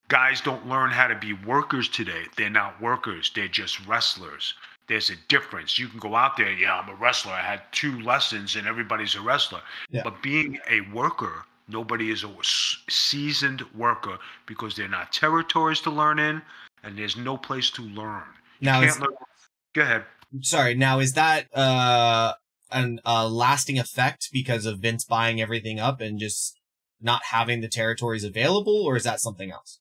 Guys 0.08 0.40
don't 0.40 0.66
learn 0.66 0.90
how 0.90 1.06
to 1.06 1.14
be 1.14 1.32
workers 1.32 1.88
today. 1.88 2.24
They're 2.36 2.50
not 2.50 2.80
workers, 2.80 3.30
they're 3.34 3.48
just 3.48 3.86
wrestlers. 3.86 4.54
There's 4.86 5.08
a 5.08 5.16
difference. 5.28 5.78
You 5.78 5.88
can 5.88 5.98
go 5.98 6.14
out 6.14 6.36
there, 6.36 6.52
yeah, 6.52 6.78
I'm 6.78 6.90
a 6.90 6.94
wrestler. 6.94 7.32
I 7.32 7.40
had 7.40 7.62
two 7.72 8.00
lessons 8.00 8.54
and 8.56 8.66
everybody's 8.66 9.14
a 9.14 9.20
wrestler. 9.22 9.62
Yeah. 9.88 10.02
But 10.04 10.22
being 10.22 10.58
a 10.68 10.82
worker, 10.92 11.46
nobody 11.68 12.10
is 12.10 12.24
a 12.24 12.30
seasoned 12.88 13.62
worker 13.74 14.18
because 14.46 14.76
they're 14.76 14.88
not 14.88 15.12
territories 15.12 15.80
to 15.82 15.90
learn 15.90 16.18
in 16.18 16.42
and 16.82 16.98
there's 16.98 17.16
no 17.16 17.36
place 17.36 17.70
to 17.70 17.82
learn. 17.82 18.24
You 18.60 18.66
Now, 18.66 18.82
is, 18.82 18.98
learn. 18.98 19.14
Go 19.74 19.82
ahead. 19.82 20.04
sorry. 20.42 20.74
Now, 20.74 20.98
is 21.00 21.12
that 21.14 21.54
uh 21.56 22.34
an 22.70 23.00
uh 23.04 23.28
lasting 23.28 23.78
effect 23.78 24.30
because 24.32 24.66
of 24.66 24.78
Vince 24.80 25.04
buying 25.04 25.40
everything 25.40 25.78
up 25.80 26.00
and 26.00 26.18
just 26.18 26.58
not 27.00 27.22
having 27.30 27.60
the 27.60 27.68
territories 27.68 28.24
available, 28.24 28.82
or 28.84 28.96
is 28.96 29.04
that 29.04 29.20
something 29.20 29.50
else? 29.50 29.80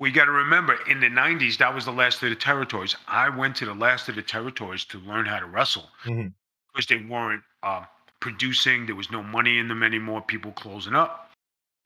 We 0.00 0.10
got 0.10 0.24
to 0.24 0.32
remember, 0.32 0.76
in 0.88 1.00
the 1.00 1.06
90s, 1.08 1.56
that 1.58 1.72
was 1.74 1.84
the 1.84 1.92
last 1.92 2.22
of 2.22 2.28
the 2.30 2.36
territories. 2.36 2.96
I 3.06 3.28
went 3.28 3.56
to 3.56 3.64
the 3.64 3.74
last 3.74 4.08
of 4.08 4.16
the 4.16 4.22
territories 4.22 4.84
to 4.86 4.98
learn 4.98 5.24
how 5.26 5.38
to 5.38 5.46
wrestle 5.46 5.88
Mhm. 6.04 6.32
because 6.72 6.86
they 6.86 6.96
weren't 6.96 7.42
uh, 7.62 7.84
producing. 8.20 8.86
There 8.86 8.94
was 8.94 9.10
no 9.10 9.22
money 9.22 9.58
in 9.58 9.68
them 9.68 9.82
anymore. 9.82 10.22
People 10.22 10.52
closing 10.52 10.94
up. 10.94 11.30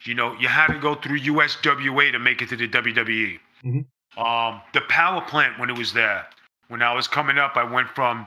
You 0.05 0.15
know, 0.15 0.35
you 0.39 0.49
had 0.49 0.69
to 0.69 0.79
go 0.79 0.95
through 0.95 1.19
USWA 1.21 2.13
to 2.13 2.19
make 2.19 2.41
it 2.43 2.49
to 2.51 2.57
the 2.57 2.69
WWE. 2.69 3.41
Mhm. 3.65 3.85
Um, 4.17 4.63
the 4.73 4.81
power 4.83 5.21
plant 5.21 5.59
when 5.59 5.71
it 5.71 5.77
was 5.79 5.93
there. 5.93 6.27
When 6.69 6.83
I 6.83 6.93
was 6.93 7.09
coming 7.09 7.39
up, 7.39 7.57
I 7.57 7.65
went 7.65 7.89
from 7.95 8.27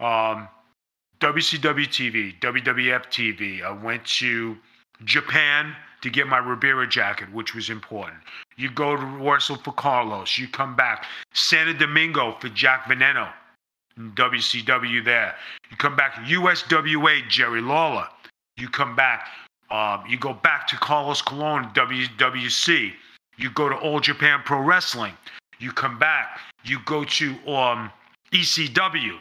um, 0.00 0.48
WCW 1.20 1.86
TV, 1.86 2.38
WWF 2.40 3.06
TV. 3.06 3.62
I 3.62 3.70
went 3.70 4.04
to 4.18 4.58
Japan 5.04 5.74
to 6.02 6.10
get 6.10 6.26
my 6.26 6.38
Ribera 6.38 6.86
jacket, 6.86 7.32
which 7.32 7.54
was 7.54 7.70
important. 7.70 8.18
You 8.56 8.70
go 8.70 8.96
to 8.96 9.06
wrestle 9.06 9.56
for 9.56 9.72
Carlos. 9.72 10.36
You 10.36 10.48
come 10.48 10.74
back. 10.74 11.06
Santo 11.32 11.72
Domingo 11.72 12.36
for 12.40 12.48
Jack 12.48 12.84
Veneno. 12.84 13.32
WCW 13.98 15.04
there. 15.04 15.34
You 15.70 15.76
come 15.76 15.96
back. 15.96 16.14
USWA 16.26 17.28
Jerry 17.28 17.60
Lawler. 17.60 18.08
You 18.56 18.68
come 18.68 18.96
back. 18.96 19.28
Um, 19.70 20.04
you 20.06 20.18
go 20.18 20.34
back 20.34 20.66
to 20.68 20.76
Carlos 20.76 21.22
Colon 21.22 21.64
WWC. 21.74 22.92
You 23.38 23.50
go 23.50 23.68
to 23.68 23.74
All 23.76 24.00
Japan 24.00 24.40
Pro 24.44 24.60
Wrestling. 24.60 25.14
You 25.58 25.72
come 25.72 25.98
back. 25.98 26.40
You 26.64 26.78
go 26.84 27.04
to 27.04 27.30
um, 27.48 27.90
ECW. 28.32 29.18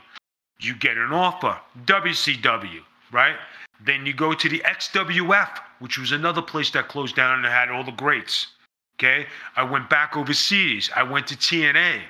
You 0.59 0.75
get 0.75 0.97
an 0.97 1.11
offer. 1.11 1.57
WCW. 1.85 2.81
Right. 3.11 3.35
Then 3.83 4.05
you 4.05 4.13
go 4.13 4.33
to 4.33 4.49
the 4.49 4.59
XWF, 4.59 5.59
which 5.79 5.97
was 5.97 6.11
another 6.11 6.41
place 6.41 6.69
that 6.71 6.87
closed 6.87 7.15
down 7.15 7.39
and 7.39 7.47
had 7.47 7.69
all 7.69 7.83
the 7.83 7.91
greats. 7.91 8.47
Okay. 8.95 9.25
I 9.55 9.63
went 9.63 9.89
back 9.89 10.15
overseas. 10.15 10.89
I 10.95 11.03
went 11.03 11.27
to 11.27 11.35
TNA. 11.35 12.01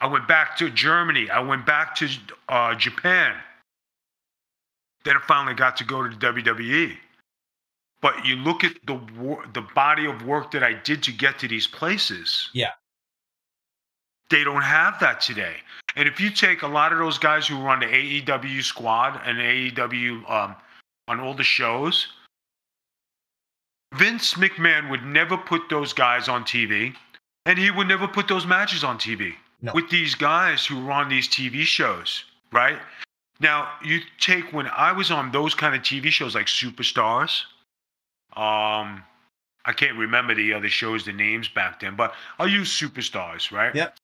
I 0.00 0.06
went 0.06 0.26
back 0.26 0.56
to 0.58 0.70
Germany. 0.70 1.28
I 1.28 1.40
went 1.40 1.66
back 1.66 1.94
to 1.96 2.08
uh, 2.48 2.74
Japan. 2.74 3.34
Then 5.04 5.16
I 5.16 5.20
finally 5.26 5.54
got 5.54 5.76
to 5.78 5.84
go 5.84 6.02
to 6.02 6.08
the 6.08 6.16
WWE. 6.16 6.96
But 8.00 8.24
you 8.24 8.36
look 8.36 8.64
at 8.64 8.72
the 8.86 8.94
wor- 9.18 9.44
the 9.52 9.60
body 9.60 10.06
of 10.06 10.24
work 10.24 10.50
that 10.52 10.62
I 10.62 10.72
did 10.72 11.02
to 11.02 11.12
get 11.12 11.38
to 11.40 11.48
these 11.48 11.66
places. 11.66 12.48
Yeah. 12.54 12.70
They 14.30 14.42
don't 14.42 14.62
have 14.62 14.98
that 15.00 15.20
today. 15.20 15.56
And 15.96 16.08
if 16.08 16.20
you 16.20 16.30
take 16.30 16.62
a 16.62 16.68
lot 16.68 16.92
of 16.92 16.98
those 16.98 17.18
guys 17.18 17.46
who 17.46 17.58
were 17.58 17.68
on 17.68 17.80
the 17.80 17.86
AEW 17.86 18.62
squad 18.62 19.20
and 19.26 19.38
AEW 19.38 20.30
um, 20.30 20.56
on 21.08 21.20
all 21.20 21.34
the 21.34 21.42
shows, 21.42 22.06
Vince 23.94 24.34
McMahon 24.34 24.88
would 24.88 25.04
never 25.04 25.36
put 25.36 25.62
those 25.68 25.92
guys 25.92 26.28
on 26.28 26.44
TV, 26.44 26.94
and 27.44 27.58
he 27.58 27.70
would 27.70 27.88
never 27.88 28.06
put 28.06 28.28
those 28.28 28.46
matches 28.46 28.84
on 28.84 28.98
TV 28.98 29.34
No. 29.62 29.72
with 29.74 29.90
these 29.90 30.14
guys 30.14 30.64
who 30.64 30.84
were 30.84 30.92
on 30.92 31.08
these 31.08 31.28
TV 31.28 31.62
shows, 31.62 32.24
right? 32.52 32.78
Now, 33.40 33.68
you 33.84 34.00
take 34.18 34.52
when 34.52 34.66
I 34.68 34.92
was 34.92 35.10
on 35.10 35.32
those 35.32 35.54
kind 35.54 35.74
of 35.74 35.82
TV 35.82 36.08
shows 36.08 36.34
like 36.34 36.46
Superstars, 36.46 37.42
um, 38.36 39.02
I 39.64 39.72
can't 39.74 39.96
remember 39.96 40.34
the 40.34 40.52
other 40.52 40.68
shows, 40.68 41.04
the 41.04 41.12
names 41.12 41.48
back 41.48 41.80
then, 41.80 41.96
but 41.96 42.14
I'll 42.38 42.48
use 42.48 42.70
Superstars, 42.70 43.50
right? 43.50 43.74
Yep. 43.74 43.96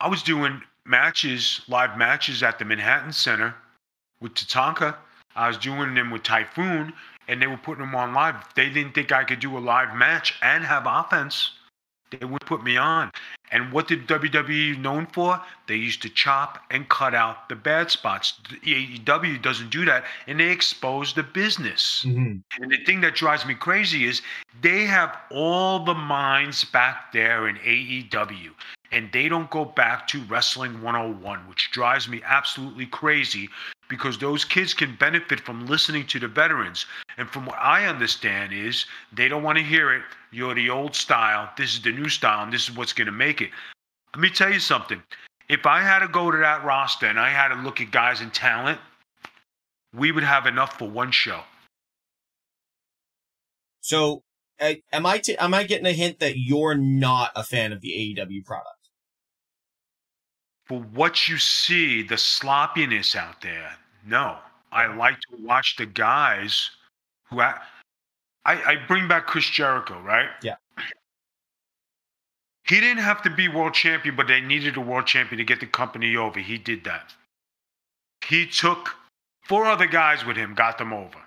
I 0.00 0.08
was 0.08 0.22
doing 0.22 0.62
matches, 0.86 1.60
live 1.68 1.96
matches 1.96 2.42
at 2.42 2.58
the 2.58 2.64
Manhattan 2.64 3.12
Center 3.12 3.54
with 4.20 4.34
Tatanka. 4.34 4.96
I 5.36 5.48
was 5.48 5.58
doing 5.58 5.94
them 5.94 6.10
with 6.10 6.22
Typhoon, 6.22 6.92
and 7.28 7.40
they 7.40 7.46
were 7.46 7.56
putting 7.56 7.84
them 7.84 7.94
on 7.94 8.14
live. 8.14 8.36
They 8.54 8.68
didn't 8.68 8.94
think 8.94 9.12
I 9.12 9.24
could 9.24 9.40
do 9.40 9.56
a 9.56 9.60
live 9.60 9.94
match 9.94 10.34
and 10.42 10.64
have 10.64 10.84
offense. 10.86 11.52
They 12.10 12.26
would 12.26 12.40
put 12.42 12.64
me 12.64 12.76
on. 12.76 13.10
And 13.52 13.72
what 13.72 13.88
did 13.88 14.06
WWE 14.06 14.78
known 14.78 15.06
for? 15.06 15.40
They 15.66 15.76
used 15.76 16.02
to 16.02 16.08
chop 16.08 16.58
and 16.70 16.88
cut 16.88 17.14
out 17.14 17.48
the 17.48 17.56
bad 17.56 17.90
spots. 17.90 18.40
The 18.48 18.98
AEW 18.98 19.42
doesn't 19.42 19.70
do 19.70 19.84
that, 19.84 20.04
and 20.26 20.38
they 20.38 20.50
expose 20.50 21.14
the 21.14 21.22
business. 21.22 22.04
Mm-hmm. 22.06 22.62
And 22.62 22.70
the 22.70 22.84
thing 22.84 23.00
that 23.00 23.14
drives 23.14 23.44
me 23.44 23.54
crazy 23.54 24.04
is 24.04 24.22
they 24.62 24.84
have 24.84 25.16
all 25.30 25.84
the 25.84 25.94
minds 25.94 26.64
back 26.64 27.12
there 27.12 27.48
in 27.48 27.56
AEW, 27.56 28.50
and 28.92 29.10
they 29.12 29.28
don't 29.28 29.50
go 29.50 29.64
back 29.64 30.06
to 30.08 30.22
Wrestling 30.24 30.80
101, 30.82 31.40
which 31.48 31.70
drives 31.72 32.08
me 32.08 32.20
absolutely 32.24 32.86
crazy 32.86 33.48
because 33.90 34.16
those 34.16 34.44
kids 34.44 34.72
can 34.72 34.96
benefit 34.96 35.40
from 35.40 35.66
listening 35.66 36.06
to 36.06 36.20
the 36.20 36.28
veterans. 36.28 36.86
And 37.18 37.28
from 37.28 37.44
what 37.44 37.58
I 37.58 37.86
understand 37.86 38.52
is 38.54 38.86
they 39.12 39.28
don't 39.28 39.42
want 39.42 39.58
to 39.58 39.64
hear 39.64 39.92
it. 39.92 40.02
You're 40.30 40.54
the 40.54 40.70
old 40.70 40.94
style. 40.94 41.50
This 41.58 41.74
is 41.74 41.82
the 41.82 41.92
new 41.92 42.08
style, 42.08 42.44
and 42.44 42.52
this 42.52 42.68
is 42.68 42.76
what's 42.76 42.94
going 42.94 43.06
to 43.06 43.12
make 43.12 43.42
it. 43.42 43.50
Let 44.14 44.22
me 44.22 44.30
tell 44.30 44.50
you 44.50 44.60
something. 44.60 45.02
If 45.48 45.66
I 45.66 45.80
had 45.80 45.98
to 45.98 46.08
go 46.08 46.30
to 46.30 46.38
that 46.38 46.64
roster 46.64 47.06
and 47.06 47.18
I 47.18 47.30
had 47.30 47.48
to 47.48 47.56
look 47.56 47.80
at 47.80 47.90
guys 47.90 48.20
and 48.20 48.32
talent, 48.32 48.78
we 49.92 50.12
would 50.12 50.22
have 50.22 50.46
enough 50.46 50.78
for 50.78 50.88
one 50.88 51.10
show. 51.10 51.40
So, 53.80 54.22
am 54.60 55.04
I 55.04 55.18
t- 55.18 55.36
am 55.36 55.52
I 55.52 55.64
getting 55.64 55.86
a 55.86 55.92
hint 55.92 56.20
that 56.20 56.38
you're 56.38 56.76
not 56.76 57.32
a 57.34 57.42
fan 57.42 57.72
of 57.72 57.80
the 57.80 57.88
AEW 57.88 58.44
product? 58.44 58.79
For 60.70 60.78
what 60.94 61.26
you 61.26 61.36
see, 61.36 62.04
the 62.04 62.16
sloppiness 62.16 63.16
out 63.16 63.40
there, 63.40 63.72
no. 64.06 64.36
I 64.70 64.86
like 64.86 65.18
to 65.22 65.36
watch 65.44 65.74
the 65.74 65.84
guys 65.84 66.70
who 67.24 67.40
I, 67.40 67.56
I 68.44 68.76
bring 68.86 69.08
back 69.08 69.26
Chris 69.26 69.50
Jericho, 69.50 70.00
right? 70.00 70.28
Yeah. 70.44 70.54
He 72.68 72.78
didn't 72.78 73.02
have 73.02 73.20
to 73.22 73.30
be 73.30 73.48
world 73.48 73.74
champion, 73.74 74.14
but 74.14 74.28
they 74.28 74.40
needed 74.40 74.76
a 74.76 74.80
world 74.80 75.08
champion 75.08 75.38
to 75.38 75.44
get 75.44 75.58
the 75.58 75.66
company 75.66 76.14
over. 76.14 76.38
He 76.38 76.56
did 76.56 76.84
that. 76.84 77.14
He 78.24 78.46
took 78.46 78.94
four 79.42 79.64
other 79.64 79.88
guys 79.88 80.24
with 80.24 80.36
him, 80.36 80.54
got 80.54 80.78
them 80.78 80.92
over. 80.92 81.18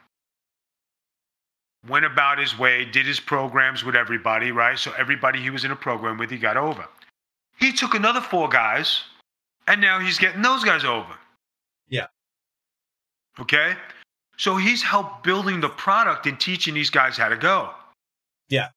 Went 1.86 2.06
about 2.06 2.40
his 2.40 2.58
way, 2.58 2.86
did 2.86 3.06
his 3.06 3.20
programs 3.20 3.84
with 3.84 3.98
everybody, 3.98 4.54
right? 4.54 4.80
So 4.80 4.94
everybody 4.98 5.42
he 5.42 5.50
was 5.50 5.66
in 5.66 5.72
a 5.72 5.76
program 5.76 6.18
with, 6.18 6.32
he 6.32 6.38
got 6.38 6.56
over. 6.56 6.88
He 7.60 7.74
took 7.74 7.94
another 7.94 8.22
four 8.22 8.48
guys, 8.48 9.04
and 9.68 9.82
now 9.82 10.00
he's 10.00 10.18
getting 10.18 10.42
those 10.42 10.64
guys 10.64 10.84
over. 10.84 11.14
Yeah. 11.90 12.08
Okay? 13.40 13.74
So 14.38 14.58
he's 14.58 14.82
helped 14.82 15.24
building 15.24 15.62
the 15.62 15.70
product 15.70 16.26
and 16.26 16.40
teaching 16.40 16.74
these 16.74 16.90
guys 16.90 17.18
how 17.18 17.30
to 17.30 17.38
go. 17.38 17.70
Yeah. 18.50 18.70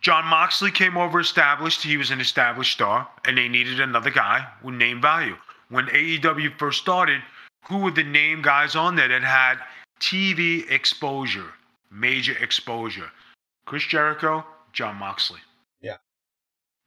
Jon 0.00 0.24
Moxley 0.24 0.70
came 0.70 0.96
over 0.96 1.20
established. 1.20 1.82
He 1.82 1.96
was 1.96 2.10
an 2.10 2.20
established 2.20 2.72
star, 2.72 3.08
and 3.26 3.36
they 3.36 3.48
needed 3.48 3.80
another 3.80 4.10
guy 4.10 4.46
with 4.62 4.74
name 4.74 5.00
value. 5.00 5.36
When 5.68 5.86
AEW 5.86 6.58
first 6.58 6.80
started, 6.80 7.20
who 7.68 7.78
were 7.78 7.90
the 7.90 8.02
name 8.02 8.40
guys 8.40 8.74
on 8.74 8.96
there 8.96 9.08
that 9.08 9.22
had 9.22 9.58
TV 10.00 10.68
exposure, 10.70 11.52
major 11.90 12.36
exposure? 12.38 13.10
Chris 13.66 13.84
Jericho, 13.84 14.44
Jon 14.72 14.96
Moxley. 14.96 15.40
Yeah. 15.82 15.96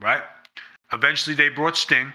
Right? 0.01 0.23
Eventually, 0.91 1.35
they 1.35 1.49
brought 1.49 1.77
Sting. 1.77 2.11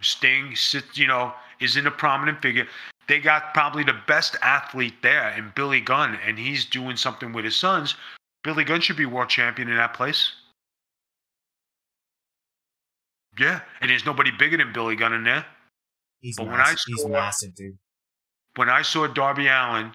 Sting 0.00 0.54
sits, 0.54 0.96
you 0.96 1.06
know, 1.06 1.32
is 1.60 1.76
in 1.76 1.86
a 1.86 1.90
prominent 1.90 2.40
figure. 2.40 2.66
They 3.08 3.20
got 3.20 3.54
probably 3.54 3.84
the 3.84 3.96
best 4.06 4.36
athlete 4.42 5.02
there 5.02 5.30
in 5.30 5.52
Billy 5.54 5.80
Gunn, 5.80 6.18
and 6.26 6.38
he's 6.38 6.64
doing 6.64 6.96
something 6.96 7.32
with 7.32 7.44
his 7.44 7.56
sons. 7.56 7.96
Billy 8.44 8.64
Gunn 8.64 8.80
should 8.80 8.96
be 8.96 9.06
world 9.06 9.28
champion 9.30 9.68
in 9.68 9.76
that 9.76 9.94
place. 9.94 10.32
Yeah, 13.38 13.60
and 13.80 13.90
there's 13.90 14.04
nobody 14.04 14.30
bigger 14.30 14.56
than 14.56 14.72
Billy 14.72 14.96
Gunn 14.96 15.12
in 15.12 15.24
there. 15.24 15.46
He's 16.20 16.36
But 16.36 16.46
massive. 16.46 16.56
when 16.56 16.60
I 16.60 17.02
he's 17.02 17.06
massive, 17.06 17.54
dude. 17.54 17.78
When 18.56 18.68
I 18.68 18.82
saw 18.82 19.06
Darby 19.06 19.46
Allin 19.46 19.92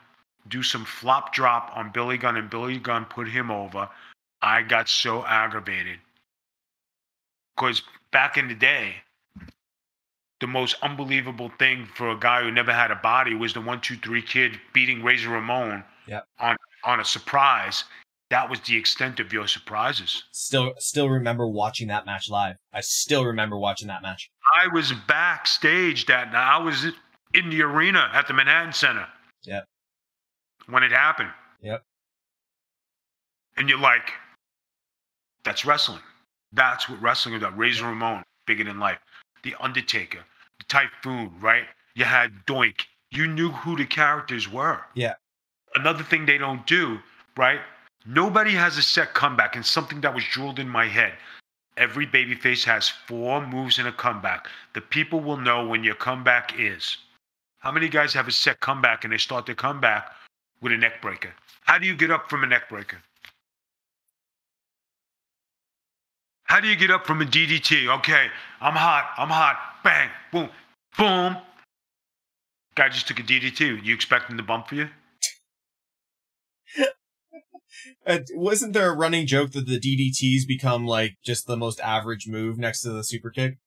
do 0.47 0.63
some 0.63 0.85
flop 0.85 1.33
drop 1.33 1.71
on 1.75 1.91
Billy 1.91 2.17
Gunn 2.17 2.37
and 2.37 2.49
Billy 2.49 2.79
Gunn 2.79 3.05
put 3.05 3.27
him 3.27 3.51
over, 3.51 3.89
I 4.41 4.61
got 4.61 4.87
so 4.87 5.25
aggravated. 5.25 5.99
Because 7.55 7.81
back 8.11 8.37
in 8.37 8.47
the 8.47 8.55
day, 8.55 8.95
the 10.39 10.47
most 10.47 10.75
unbelievable 10.81 11.51
thing 11.59 11.85
for 11.95 12.09
a 12.09 12.17
guy 12.19 12.41
who 12.43 12.51
never 12.51 12.73
had 12.73 12.91
a 12.91 12.95
body 12.95 13.33
was 13.35 13.53
the 13.53 13.61
one, 13.61 13.79
two, 13.81 13.95
three 13.97 14.21
kid 14.21 14.59
beating 14.73 15.03
Razor 15.03 15.29
Ramon 15.29 15.83
Yep. 16.07 16.27
on, 16.39 16.57
on 16.83 16.99
a 16.99 17.05
surprise. 17.05 17.85
That 18.29 18.49
was 18.49 18.59
the 18.61 18.75
extent 18.75 19.19
of 19.19 19.31
your 19.31 19.47
surprises. 19.47 20.23
Still, 20.31 20.73
still 20.79 21.09
remember 21.09 21.47
watching 21.47 21.87
that 21.89 22.05
match 22.05 22.29
live. 22.29 22.55
I 22.73 22.81
still 22.81 23.25
remember 23.25 23.57
watching 23.57 23.87
that 23.89 24.01
match. 24.01 24.29
I 24.55 24.67
was 24.73 24.91
backstage 25.07 26.07
that 26.07 26.31
night. 26.33 26.55
I 26.55 26.57
was 26.57 26.87
in 27.33 27.49
the 27.49 27.61
arena 27.61 28.09
at 28.13 28.27
the 28.27 28.33
Manhattan 28.33 28.73
Center. 28.73 29.07
Yep. 29.43 29.65
When 30.67 30.83
it 30.83 30.91
happened. 30.91 31.29
Yep. 31.61 31.83
And 33.55 33.69
you're 33.69 33.79
like, 33.79 34.11
that's 35.43 35.63
wrestling. 35.65 36.01
That's 36.53 36.89
what 36.89 37.01
wrestling 37.01 37.35
is 37.35 37.41
about. 37.41 37.57
Razor 37.57 37.85
Ramon, 37.85 38.23
bigger 38.47 38.63
than 38.63 38.79
life. 38.79 38.97
The 39.43 39.55
Undertaker, 39.59 40.19
the 40.57 40.65
Typhoon, 40.65 41.31
right? 41.39 41.65
You 41.95 42.05
had 42.05 42.45
Doink. 42.45 42.85
You 43.11 43.27
knew 43.27 43.49
who 43.49 43.75
the 43.75 43.85
characters 43.85 44.51
were. 44.51 44.81
Yeah. 44.95 45.13
Another 45.75 46.03
thing 46.03 46.25
they 46.25 46.37
don't 46.37 46.65
do, 46.65 46.99
right? 47.37 47.59
Nobody 48.05 48.51
has 48.51 48.77
a 48.77 48.81
set 48.81 49.13
comeback, 49.13 49.55
and 49.55 49.65
something 49.65 50.01
that 50.01 50.13
was 50.13 50.23
drilled 50.25 50.59
in 50.59 50.67
my 50.67 50.87
head. 50.87 51.13
Every 51.77 52.05
babyface 52.05 52.63
has 52.65 52.89
four 52.89 53.45
moves 53.45 53.79
in 53.79 53.87
a 53.87 53.91
comeback. 53.91 54.47
The 54.73 54.81
people 54.81 55.19
will 55.19 55.37
know 55.37 55.65
when 55.65 55.83
your 55.83 55.95
comeback 55.95 56.53
is. 56.59 56.97
How 57.59 57.71
many 57.71 57.89
guys 57.89 58.13
have 58.13 58.27
a 58.27 58.31
set 58.31 58.59
comeback 58.59 59.03
and 59.03 59.13
they 59.13 59.17
start 59.17 59.45
their 59.45 59.55
comeback 59.55 60.11
with 60.61 60.73
a 60.73 60.77
neck 60.77 61.01
breaker? 61.01 61.33
How 61.61 61.77
do 61.79 61.87
you 61.87 61.95
get 61.95 62.11
up 62.11 62.29
from 62.29 62.43
a 62.43 62.47
neck 62.47 62.69
breaker? 62.69 62.97
How 66.45 66.59
do 66.59 66.67
you 66.67 66.75
get 66.75 66.91
up 66.91 67.05
from 67.05 67.21
a 67.21 67.25
DDT? 67.25 67.87
Okay, 67.99 68.27
I'm 68.61 68.73
hot, 68.73 69.11
I'm 69.17 69.29
hot, 69.29 69.57
bang, 69.83 70.09
boom, 70.31 70.49
boom. 70.97 71.37
Guy 72.75 72.89
just 72.89 73.07
took 73.07 73.19
a 73.19 73.23
DDT. 73.23 73.83
You 73.83 73.93
expect 73.93 74.29
him 74.29 74.37
to 74.37 74.43
bump 74.43 74.67
for 74.67 74.75
you? 74.75 74.89
Uh, 78.05 78.19
wasn't 78.33 78.71
there 78.73 78.89
a 78.89 78.95
running 78.95 79.25
joke 79.25 79.51
that 79.51 79.65
the 79.65 79.79
DDTs 79.79 80.47
become 80.47 80.85
like 80.85 81.15
just 81.25 81.47
the 81.47 81.57
most 81.57 81.79
average 81.81 82.27
move 82.27 82.57
next 82.57 82.81
to 82.81 82.89
the 82.91 83.03
super 83.03 83.29
kick? 83.29 83.57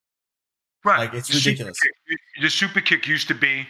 Right. 0.84 1.00
Like, 1.00 1.14
it's 1.14 1.28
The 1.28 1.34
super 1.34 1.50
ridiculous. 1.50 1.78
kick- 1.80 2.18
the 2.42 2.48
super 2.50 2.80
kick 2.80 3.06
used 3.08 3.28
to 3.28 3.34
be 3.34 3.66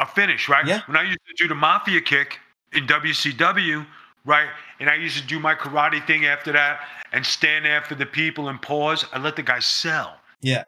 a 0.00 0.06
finish, 0.06 0.48
right? 0.48 0.64
Yeah. 0.66 0.82
When 0.86 0.96
I 0.96 1.02
used 1.02 1.18
to 1.26 1.34
do 1.42 1.48
the 1.48 1.54
mafia 1.54 2.00
kick 2.00 2.38
in 2.72 2.86
WCW, 2.86 3.86
right, 4.26 4.48
and 4.80 4.90
I 4.90 4.96
used 4.96 5.16
to 5.16 5.26
do 5.26 5.38
my 5.38 5.54
karate 5.54 6.06
thing 6.06 6.26
after 6.26 6.52
that 6.52 6.80
and 7.12 7.24
stand 7.24 7.64
there 7.64 7.82
for 7.82 7.94
the 7.94 8.06
people 8.06 8.48
and 8.48 8.60
pause, 8.60 9.06
I 9.12 9.18
let 9.18 9.36
the 9.36 9.42
guy 9.42 9.60
sell. 9.60 10.16
Yeah. 10.42 10.64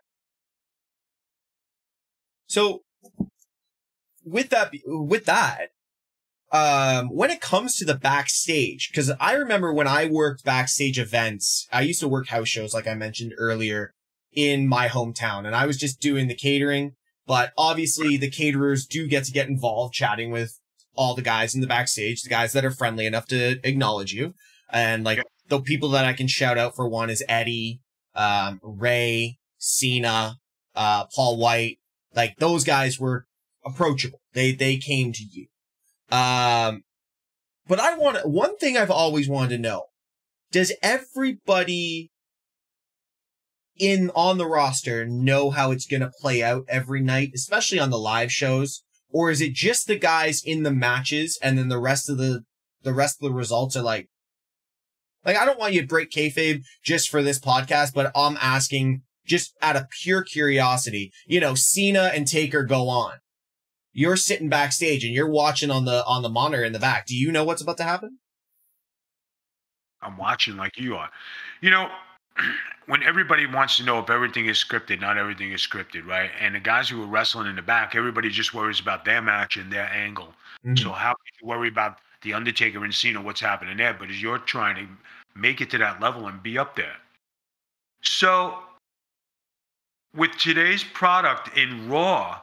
So, 2.47 2.83
with 4.25 4.49
that, 4.51 4.73
with 4.87 5.27
that, 5.27 5.69
um, 6.51 7.09
when 7.09 7.31
it 7.31 7.41
comes 7.43 7.77
to 7.77 7.85
the 7.85 7.95
backstage, 7.95 8.89
because 8.91 9.11
I 9.21 9.35
remember 9.35 9.73
when 9.73 9.87
I 9.87 10.07
worked 10.07 10.45
backstage 10.45 10.99
events, 10.99 11.67
I 11.71 11.83
used 11.83 12.01
to 12.01 12.09
work 12.09 12.29
house 12.29 12.49
shows, 12.49 12.73
like 12.73 12.87
I 12.87 12.95
mentioned 12.95 13.35
earlier, 13.37 13.93
in 14.33 14.67
my 14.67 14.89
hometown, 14.89 15.45
and 15.45 15.55
I 15.55 15.67
was 15.67 15.77
just 15.77 16.01
doing 16.01 16.29
the 16.29 16.35
catering. 16.35 16.93
But 17.27 17.53
obviously, 17.59 18.17
the 18.17 18.31
caterers 18.31 18.87
do 18.87 19.07
get 19.07 19.25
to 19.25 19.33
get 19.33 19.49
involved, 19.49 19.93
chatting 19.93 20.31
with 20.31 20.59
all 20.99 21.15
the 21.15 21.23
guys 21.23 21.55
in 21.55 21.61
the 21.61 21.67
backstage, 21.67 22.23
the 22.23 22.29
guys 22.29 22.53
that 22.53 22.65
are 22.65 22.73
friendly 22.73 23.07
enough 23.07 23.27
to 23.27 23.61
acknowledge 23.63 24.13
you, 24.13 24.35
and 24.71 25.05
like 25.05 25.19
Yeah. 25.19 25.23
the 25.49 25.61
people 25.61 25.89
that 25.91 26.05
I 26.05 26.13
can 26.13 26.27
shout 26.27 26.59
out 26.59 26.75
for 26.75 26.89
one 26.89 27.09
is 27.09 27.23
Eddie, 27.29 27.81
um, 28.17 28.59
Ray, 28.63 29.39
Cena, 29.59 30.37
uh, 30.75 31.05
Paul 31.15 31.37
White. 31.39 31.79
Like 32.15 32.37
those 32.39 32.65
guys 32.65 32.99
were 32.99 33.27
approachable. 33.65 34.21
They 34.33 34.53
they 34.53 34.77
came 34.77 35.13
to 35.13 35.23
you. 35.23 35.47
Um, 36.11 36.83
but 37.67 37.79
I 37.79 37.97
want 37.97 38.27
one 38.29 38.57
thing 38.59 38.77
I've 38.77 38.91
always 38.91 39.29
wanted 39.29 39.57
to 39.57 39.63
know: 39.63 39.85
Does 40.51 40.73
everybody 40.83 42.11
in 43.79 44.11
on 44.17 44.39
the 44.39 44.47
roster 44.47 45.07
know 45.07 45.51
how 45.51 45.71
it's 45.71 45.87
going 45.87 46.01
to 46.01 46.11
play 46.21 46.43
out 46.43 46.65
every 46.69 47.01
night, 47.01 47.31
especially 47.35 47.79
on 47.79 47.91
the 47.91 47.99
live 47.99 48.33
shows, 48.33 48.83
or 49.11 49.31
is 49.31 49.41
it 49.41 49.53
just 49.53 49.87
the 49.87 49.99
guys 49.99 50.43
in 50.45 50.63
the 50.63 50.71
matches 50.71 51.39
and 51.43 51.59
then 51.59 51.69
the 51.69 51.79
rest 51.79 52.09
of 52.09 52.19
the 52.19 52.45
the 52.83 52.95
rest 52.95 53.19
of 53.21 53.29
the 53.29 53.35
results 53.35 53.77
are 53.77 53.83
like? 53.83 54.09
Like 55.25 55.37
I 55.37 55.45
don't 55.45 55.59
want 55.59 55.75
you 55.75 55.83
to 55.83 55.87
break 55.87 56.11
kayfabe 56.11 56.63
just 56.85 57.09
for 57.09 57.23
this 57.23 57.39
podcast, 57.39 57.93
but 57.95 58.13
I'm 58.15 58.37
asking 58.41 59.03
just 59.27 59.55
out 59.61 59.77
of 59.77 59.91
pure 59.91 60.23
curiosity. 60.23 61.13
You 61.27 61.41
know, 61.41 61.55
Cena 61.55 62.11
and 62.15 62.27
Taker 62.27 62.63
go 62.63 62.89
on 62.89 63.15
you're 63.99 64.17
sitting 64.17 64.49
backstage 64.49 65.05
and 65.05 65.13
you're 65.13 65.29
watching 65.29 65.73
on 65.73 65.85
the 65.85 66.05
on 66.05 66.23
the 66.23 66.29
monitor 66.29 66.63
in 66.63 66.73
the 66.73 66.79
back. 66.79 67.05
Do 67.07 67.17
you 67.17 67.33
know 67.33 67.43
what's 67.43 67.63
about 67.63 67.79
to 67.79 67.83
happen? 67.83 68.19
I'm 70.01 70.17
watching 70.17 70.57
like 70.57 70.79
you 70.79 70.95
are. 70.95 71.11
You 71.61 71.71
know, 71.71 71.89
when 72.87 73.03
everybody 73.03 73.47
wants 73.47 73.77
to 73.77 73.85
know 73.85 73.99
if 73.99 74.09
everything 74.09 74.47
is 74.47 74.57
scripted, 74.57 75.01
not 75.01 75.19
everything 75.19 75.53
is 75.53 75.61
scripted, 75.61 76.07
right? 76.07 76.31
And 76.41 76.55
the 76.55 76.61
guys 76.61 76.89
who 76.89 77.03
are 77.03 77.07
wrestling 77.07 77.47
in 77.47 77.57
the 77.57 77.63
back, 77.63 77.95
everybody 77.95 78.31
just 78.31 78.55
worries 78.55 78.81
about 78.81 79.05
their 79.05 79.21
match 79.21 79.57
and 79.57 79.71
their 79.71 79.91
angle. 79.93 80.35
Mm-hmm. 80.65 80.77
So 80.77 80.93
how 80.93 81.11
can 81.11 81.33
you 81.41 81.47
worry 81.47 81.69
about 81.69 81.99
the 82.23 82.33
Undertaker 82.33 82.85
and 82.85 82.95
Cena, 82.95 83.21
what's 83.21 83.41
happening 83.41 83.77
there? 83.77 83.95
But 83.95 84.11
as 84.11 84.23
you're 84.23 84.39
trying 84.39 84.77
to 84.77 84.89
make 85.39 85.61
it 85.61 85.71
to 85.71 85.79
that 85.79 86.01
level 86.01 86.27
and 86.27 86.43
be 86.43 86.59
up 86.59 86.77
there. 86.77 86.97
So 88.03 88.59
with 90.17 90.33
today's 90.39 90.83
product 90.83 91.57
in 91.57 91.89
Raw, 91.89 92.41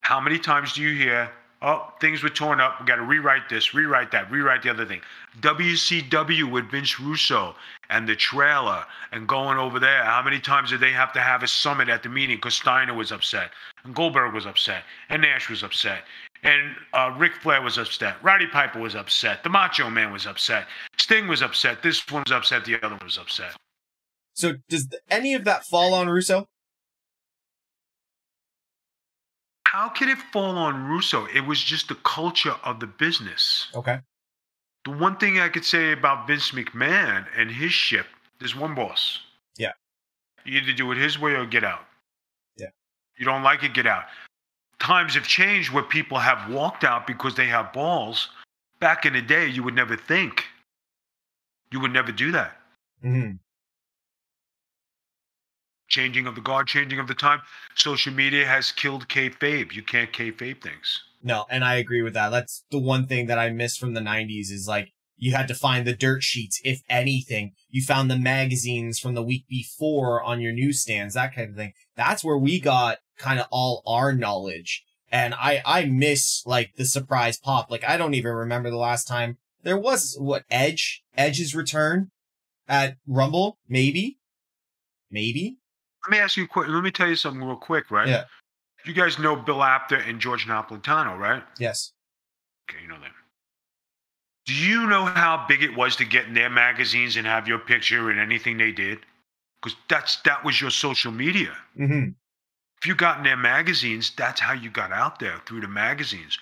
how 0.00 0.20
many 0.20 0.38
times 0.38 0.74
do 0.74 0.82
you 0.82 0.96
hear, 0.96 1.30
oh, 1.62 1.92
things 2.00 2.22
were 2.22 2.28
torn 2.28 2.60
up, 2.60 2.80
we 2.80 2.86
got 2.86 2.96
to 2.96 3.02
rewrite 3.02 3.48
this, 3.48 3.74
rewrite 3.74 4.10
that, 4.12 4.30
rewrite 4.30 4.62
the 4.62 4.70
other 4.70 4.84
thing. 4.84 5.00
WCW 5.40 6.50
with 6.50 6.70
Vince 6.70 7.00
Russo 7.00 7.54
and 7.90 8.08
the 8.08 8.16
trailer 8.16 8.84
and 9.12 9.28
going 9.28 9.58
over 9.58 9.78
there, 9.78 10.04
how 10.04 10.22
many 10.22 10.40
times 10.40 10.70
did 10.70 10.80
they 10.80 10.92
have 10.92 11.12
to 11.12 11.20
have 11.20 11.42
a 11.42 11.48
summit 11.48 11.88
at 11.88 12.02
the 12.02 12.08
meeting 12.08 12.36
because 12.36 12.54
Steiner 12.54 12.94
was 12.94 13.12
upset 13.12 13.50
and 13.84 13.94
Goldberg 13.94 14.34
was 14.34 14.46
upset 14.46 14.84
and 15.08 15.22
Nash 15.22 15.48
was 15.48 15.62
upset 15.62 16.04
And 16.42 16.74
uh, 16.92 17.14
Ric 17.16 17.34
Flair 17.36 17.62
was 17.62 17.78
upset. 17.78 18.16
Roddy 18.22 18.46
Piper 18.46 18.80
was 18.80 18.94
upset. 18.94 19.42
The 19.44 19.48
Macho 19.48 19.88
Man 19.88 20.12
was 20.12 20.26
upset. 20.26 20.66
Sting 20.98 21.28
was 21.28 21.42
upset. 21.42 21.82
This 21.82 22.04
one 22.10 22.24
was 22.26 22.32
upset. 22.32 22.64
The 22.64 22.76
other 22.82 22.96
one 22.96 23.04
was 23.04 23.18
upset. 23.18 23.54
So 24.34 24.54
does 24.68 24.88
any 25.10 25.34
of 25.34 25.44
that 25.44 25.64
fall 25.64 25.94
on 25.94 26.08
Russo? 26.08 26.48
How 29.72 29.88
could 29.88 30.10
it 30.10 30.18
fall 30.18 30.58
on 30.58 30.86
Russo? 30.86 31.24
It 31.34 31.46
was 31.46 31.58
just 31.58 31.88
the 31.88 31.94
culture 31.94 32.54
of 32.62 32.78
the 32.78 32.86
business. 32.86 33.68
Okay. 33.74 34.00
The 34.84 34.90
one 34.90 35.16
thing 35.16 35.40
I 35.40 35.48
could 35.48 35.64
say 35.64 35.92
about 35.92 36.26
Vince 36.26 36.50
McMahon 36.50 37.24
and 37.38 37.50
his 37.50 37.72
ship, 37.72 38.04
there's 38.38 38.54
one 38.54 38.74
boss. 38.74 39.20
Yeah. 39.56 39.72
You 40.44 40.60
either 40.60 40.74
do 40.74 40.92
it 40.92 40.98
his 40.98 41.18
way 41.18 41.32
or 41.32 41.46
get 41.46 41.64
out. 41.64 41.86
Yeah. 42.58 42.66
You 43.16 43.24
don't 43.24 43.42
like 43.42 43.62
it, 43.62 43.72
get 43.72 43.86
out. 43.86 44.04
Times 44.78 45.14
have 45.14 45.26
changed 45.26 45.72
where 45.72 45.82
people 45.82 46.18
have 46.18 46.52
walked 46.52 46.84
out 46.84 47.06
because 47.06 47.34
they 47.34 47.46
have 47.46 47.72
balls. 47.72 48.28
Back 48.78 49.06
in 49.06 49.14
the 49.14 49.22
day, 49.22 49.46
you 49.46 49.62
would 49.62 49.74
never 49.74 49.96
think. 49.96 50.44
You 51.70 51.80
would 51.80 51.94
never 51.94 52.12
do 52.12 52.30
that. 52.32 52.58
Mm-hmm. 53.02 53.36
Changing 55.92 56.26
of 56.26 56.34
the 56.34 56.40
guard, 56.40 56.68
changing 56.68 56.98
of 56.98 57.06
the 57.06 57.14
time. 57.14 57.42
Social 57.74 58.14
media 58.14 58.46
has 58.46 58.72
killed 58.72 59.08
kayfabe. 59.08 59.72
You 59.72 59.82
can't 59.82 60.10
kayfabe 60.10 60.62
things. 60.62 61.02
No, 61.22 61.44
and 61.50 61.62
I 61.62 61.74
agree 61.74 62.00
with 62.00 62.14
that. 62.14 62.30
That's 62.30 62.64
the 62.70 62.78
one 62.78 63.06
thing 63.06 63.26
that 63.26 63.38
I 63.38 63.50
miss 63.50 63.76
from 63.76 63.92
the 63.92 64.00
90s 64.00 64.50
is 64.50 64.64
like 64.66 64.88
you 65.18 65.34
had 65.34 65.48
to 65.48 65.54
find 65.54 65.86
the 65.86 65.94
dirt 65.94 66.22
sheets, 66.22 66.62
if 66.64 66.80
anything. 66.88 67.52
You 67.68 67.82
found 67.82 68.10
the 68.10 68.18
magazines 68.18 68.98
from 68.98 69.14
the 69.14 69.22
week 69.22 69.44
before 69.50 70.22
on 70.22 70.40
your 70.40 70.54
newsstands, 70.54 71.12
that 71.12 71.34
kind 71.34 71.50
of 71.50 71.56
thing. 71.56 71.74
That's 71.94 72.24
where 72.24 72.38
we 72.38 72.58
got 72.58 72.98
kind 73.18 73.38
of 73.38 73.46
all 73.50 73.82
our 73.86 74.14
knowledge. 74.14 74.84
And 75.10 75.34
I, 75.34 75.60
I 75.66 75.84
miss 75.84 76.42
like 76.46 76.70
the 76.76 76.86
surprise 76.86 77.38
pop. 77.38 77.70
Like 77.70 77.84
I 77.84 77.98
don't 77.98 78.14
even 78.14 78.32
remember 78.32 78.70
the 78.70 78.78
last 78.78 79.06
time 79.06 79.36
there 79.62 79.78
was 79.78 80.16
what 80.18 80.44
Edge, 80.50 81.02
Edge's 81.18 81.54
return 81.54 82.10
at 82.66 82.96
Rumble, 83.06 83.58
maybe, 83.68 84.18
maybe. 85.10 85.58
Let 86.04 86.10
me 86.10 86.18
ask 86.18 86.36
you 86.36 86.44
a 86.44 86.48
quick. 86.48 86.68
Let 86.68 86.82
me 86.82 86.90
tell 86.90 87.08
you 87.08 87.16
something 87.16 87.42
real 87.42 87.56
quick, 87.56 87.90
right? 87.90 88.08
Yeah. 88.08 88.24
You 88.84 88.92
guys 88.92 89.18
know 89.18 89.36
Bill 89.36 89.62
Apter 89.62 89.96
and 89.96 90.20
George 90.20 90.46
Napolitano, 90.46 91.16
right? 91.16 91.42
Yes. 91.58 91.92
Okay, 92.68 92.82
you 92.82 92.88
know 92.88 93.00
them. 93.00 93.12
Do 94.46 94.54
you 94.54 94.88
know 94.88 95.04
how 95.04 95.44
big 95.48 95.62
it 95.62 95.76
was 95.76 95.94
to 95.96 96.04
get 96.04 96.26
in 96.26 96.34
their 96.34 96.50
magazines 96.50 97.16
and 97.16 97.26
have 97.26 97.46
your 97.46 97.60
picture 97.60 98.10
in 98.10 98.18
anything 98.18 98.56
they 98.56 98.72
did? 98.72 98.98
Because 99.60 99.78
that's 99.88 100.16
that 100.22 100.44
was 100.44 100.60
your 100.60 100.70
social 100.70 101.12
media. 101.12 101.52
Mm-hmm. 101.78 102.10
If 102.80 102.86
you 102.88 102.96
got 102.96 103.18
in 103.18 103.24
their 103.24 103.36
magazines, 103.36 104.10
that's 104.16 104.40
how 104.40 104.52
you 104.52 104.68
got 104.68 104.90
out 104.90 105.20
there 105.20 105.40
through 105.46 105.60
the 105.60 105.68
magazines. 105.68 106.36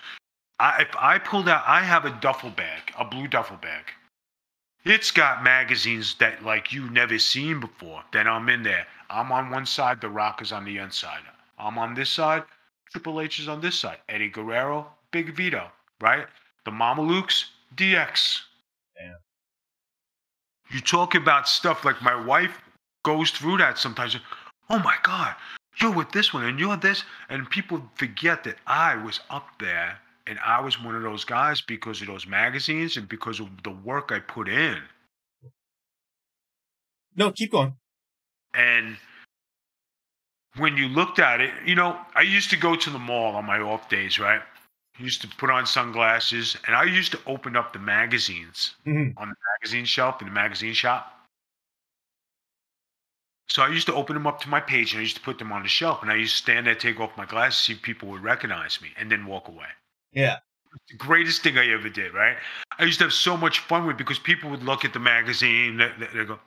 I, 0.59 0.81
if 0.81 0.95
I 0.97 1.19
pulled 1.19 1.47
out, 1.47 1.63
I 1.67 1.83
have 1.83 2.05
a 2.05 2.17
duffel 2.21 2.49
bag, 2.49 2.91
a 2.97 3.05
blue 3.05 3.27
duffel 3.27 3.57
bag. 3.57 3.85
It's 4.83 5.11
got 5.11 5.43
magazines 5.43 6.15
that 6.15 6.43
like 6.43 6.73
you 6.73 6.89
never 6.89 7.19
seen 7.19 7.59
before. 7.59 8.03
Then 8.11 8.27
I'm 8.27 8.49
in 8.49 8.63
there. 8.63 8.87
I'm 9.09 9.31
on 9.31 9.51
one 9.51 9.65
side, 9.65 10.01
The 10.01 10.09
Rock 10.09 10.41
is 10.41 10.51
on 10.51 10.65
the 10.65 10.77
inside. 10.77 11.21
I'm 11.59 11.77
on 11.77 11.93
this 11.93 12.09
side, 12.09 12.43
Triple 12.91 13.21
H 13.21 13.39
is 13.39 13.47
on 13.47 13.61
this 13.61 13.77
side. 13.77 13.99
Eddie 14.09 14.29
Guerrero, 14.29 14.87
Big 15.11 15.35
Vito, 15.35 15.69
right? 16.01 16.25
The 16.65 16.71
Mamalukes, 16.71 17.45
DX. 17.75 18.39
Yeah. 18.99 19.13
You 20.71 20.81
talk 20.81 21.13
about 21.15 21.47
stuff 21.47 21.85
like 21.85 22.01
my 22.01 22.15
wife 22.15 22.59
goes 23.03 23.31
through 23.31 23.57
that 23.57 23.77
sometimes. 23.77 24.17
Oh 24.69 24.79
my 24.79 24.95
God, 25.03 25.35
you're 25.79 25.91
with 25.91 26.11
this 26.11 26.33
one 26.33 26.45
and 26.45 26.59
you're 26.59 26.77
this. 26.77 27.03
And 27.29 27.49
people 27.49 27.83
forget 27.95 28.43
that 28.45 28.57
I 28.65 28.95
was 28.95 29.19
up 29.29 29.47
there 29.59 29.99
and 30.27 30.39
I 30.39 30.61
was 30.61 30.81
one 30.81 30.95
of 30.95 31.03
those 31.03 31.23
guys 31.25 31.61
because 31.61 32.01
of 32.01 32.07
those 32.07 32.27
magazines 32.27 32.97
and 32.97 33.07
because 33.07 33.39
of 33.39 33.49
the 33.63 33.71
work 33.71 34.11
I 34.11 34.19
put 34.19 34.47
in. 34.47 34.77
No, 37.15 37.31
keep 37.31 37.51
going. 37.51 37.75
And 38.53 38.97
when 40.57 40.77
you 40.77 40.87
looked 40.87 41.19
at 41.19 41.41
it, 41.41 41.51
you 41.65 41.75
know, 41.75 41.99
I 42.15 42.21
used 42.21 42.49
to 42.51 42.57
go 42.57 42.75
to 42.75 42.89
the 42.89 42.99
mall 42.99 43.35
on 43.35 43.45
my 43.45 43.59
off 43.59 43.89
days, 43.89 44.19
right? 44.19 44.41
I 44.99 45.03
used 45.03 45.21
to 45.21 45.27
put 45.27 45.49
on 45.49 45.65
sunglasses 45.65 46.57
and 46.67 46.75
I 46.75 46.83
used 46.83 47.11
to 47.13 47.19
open 47.25 47.55
up 47.55 47.73
the 47.73 47.79
magazines 47.79 48.75
Mhm. 48.85 49.13
on 49.17 49.29
the 49.29 49.35
magazine 49.53 49.85
shelf 49.85 50.21
in 50.21 50.27
the 50.27 50.33
magazine 50.33 50.73
shop. 50.73 51.17
So 53.47 53.63
I 53.63 53.67
used 53.67 53.87
to 53.87 53.93
open 53.93 54.13
them 54.13 54.27
up 54.27 54.39
to 54.41 54.49
my 54.49 54.61
page 54.61 54.93
and 54.93 54.99
I 54.99 55.01
used 55.01 55.17
to 55.17 55.21
put 55.21 55.37
them 55.37 55.51
on 55.51 55.63
the 55.63 55.69
shelf 55.69 56.01
and 56.01 56.11
I 56.11 56.15
used 56.15 56.35
to 56.37 56.41
stand 56.43 56.67
there, 56.67 56.75
take 56.75 56.99
off 56.99 57.17
my 57.17 57.25
glasses, 57.25 57.59
see 57.59 57.73
if 57.73 57.81
people 57.81 58.07
would 58.09 58.23
recognize 58.23 58.81
me, 58.81 58.93
and 58.95 59.11
then 59.11 59.25
walk 59.25 59.47
away. 59.49 59.67
Yeah. 60.13 60.37
the 60.89 60.97
greatest 60.97 61.41
thing 61.43 61.57
I 61.57 61.67
ever 61.71 61.89
did, 61.89 62.13
right? 62.13 62.37
I 62.79 62.83
used 62.83 62.99
to 62.99 63.05
have 63.05 63.13
so 63.13 63.37
much 63.37 63.59
fun 63.59 63.85
with 63.85 63.95
it 63.95 63.97
because 63.97 64.19
people 64.19 64.49
would 64.49 64.63
look 64.63 64.85
at 64.85 64.93
the 64.93 64.99
magazine, 64.99 65.77
they, 65.77 65.91
they 66.13 66.25
go, 66.25 66.39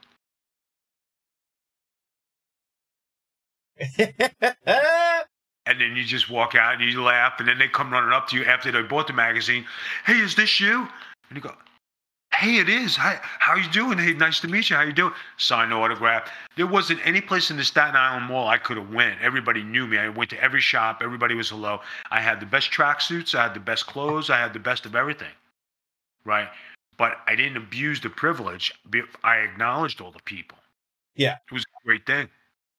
and 5.67 5.81
then 5.81 5.97
you 5.97 6.05
just 6.05 6.31
walk 6.31 6.55
out 6.55 6.81
and 6.81 6.91
you 6.91 7.03
laugh, 7.03 7.35
and 7.39 7.49
then 7.49 7.59
they 7.59 7.69
come 7.69 7.93
running 7.93 8.13
up 8.13 8.29
to 8.29 8.37
you 8.37 8.45
after 8.45 8.71
they 8.71 8.83
bought 8.83 9.07
the 9.07 9.13
magazine. 9.13 9.65
Hey, 10.07 10.19
is 10.19 10.35
this 10.35 10.61
you? 10.61 10.87
And 11.29 11.37
you 11.37 11.41
go, 11.41 11.55
Hey, 12.45 12.59
it 12.59 12.69
is. 12.69 12.95
Hi, 12.97 13.19
how 13.23 13.55
you 13.55 13.67
doing? 13.71 13.97
Hey, 13.97 14.13
nice 14.13 14.39
to 14.41 14.49
meet 14.49 14.69
you. 14.69 14.77
How 14.77 14.83
you 14.83 14.93
doing? 14.93 15.15
Sign 15.39 15.71
the 15.71 15.77
autograph. 15.77 16.31
There 16.57 16.67
wasn't 16.67 17.01
any 17.03 17.23
place 17.23 17.51
in 17.51 17.57
the 17.57 17.65
Staten 17.65 17.97
Island 17.97 18.27
Mall 18.27 18.49
I 18.49 18.59
could 18.59 18.77
have 18.77 18.93
went. 18.93 19.19
Everybody 19.23 19.63
knew 19.63 19.87
me. 19.87 19.97
I 19.97 20.11
went 20.11 20.29
to 20.29 20.45
every 20.45 20.61
shop. 20.61 21.01
Everybody 21.03 21.35
was 21.35 21.49
hello. 21.49 21.81
I 22.11 22.21
had 22.21 22.41
the 22.41 22.47
best 22.47 22.71
tracksuits. 22.71 23.35
I 23.35 23.45
had 23.45 23.55
the 23.55 23.61
best 23.61 23.87
clothes. 23.87 24.29
I 24.29 24.37
had 24.37 24.53
the 24.53 24.59
best 24.59 24.85
of 24.85 24.95
everything. 24.95 25.33
Right. 26.27 26.49
But 26.99 27.17
I 27.27 27.35
didn't 27.35 27.57
abuse 27.57 28.03
the 28.03 28.11
privilege. 28.11 28.75
I 29.23 29.37
acknowledged 29.37 30.03
all 30.03 30.11
the 30.11 30.23
people. 30.27 30.59
Yeah. 31.17 31.37
It 31.51 31.55
was 31.55 31.63
a 31.63 31.87
great 31.87 32.05
thing. 32.05 32.29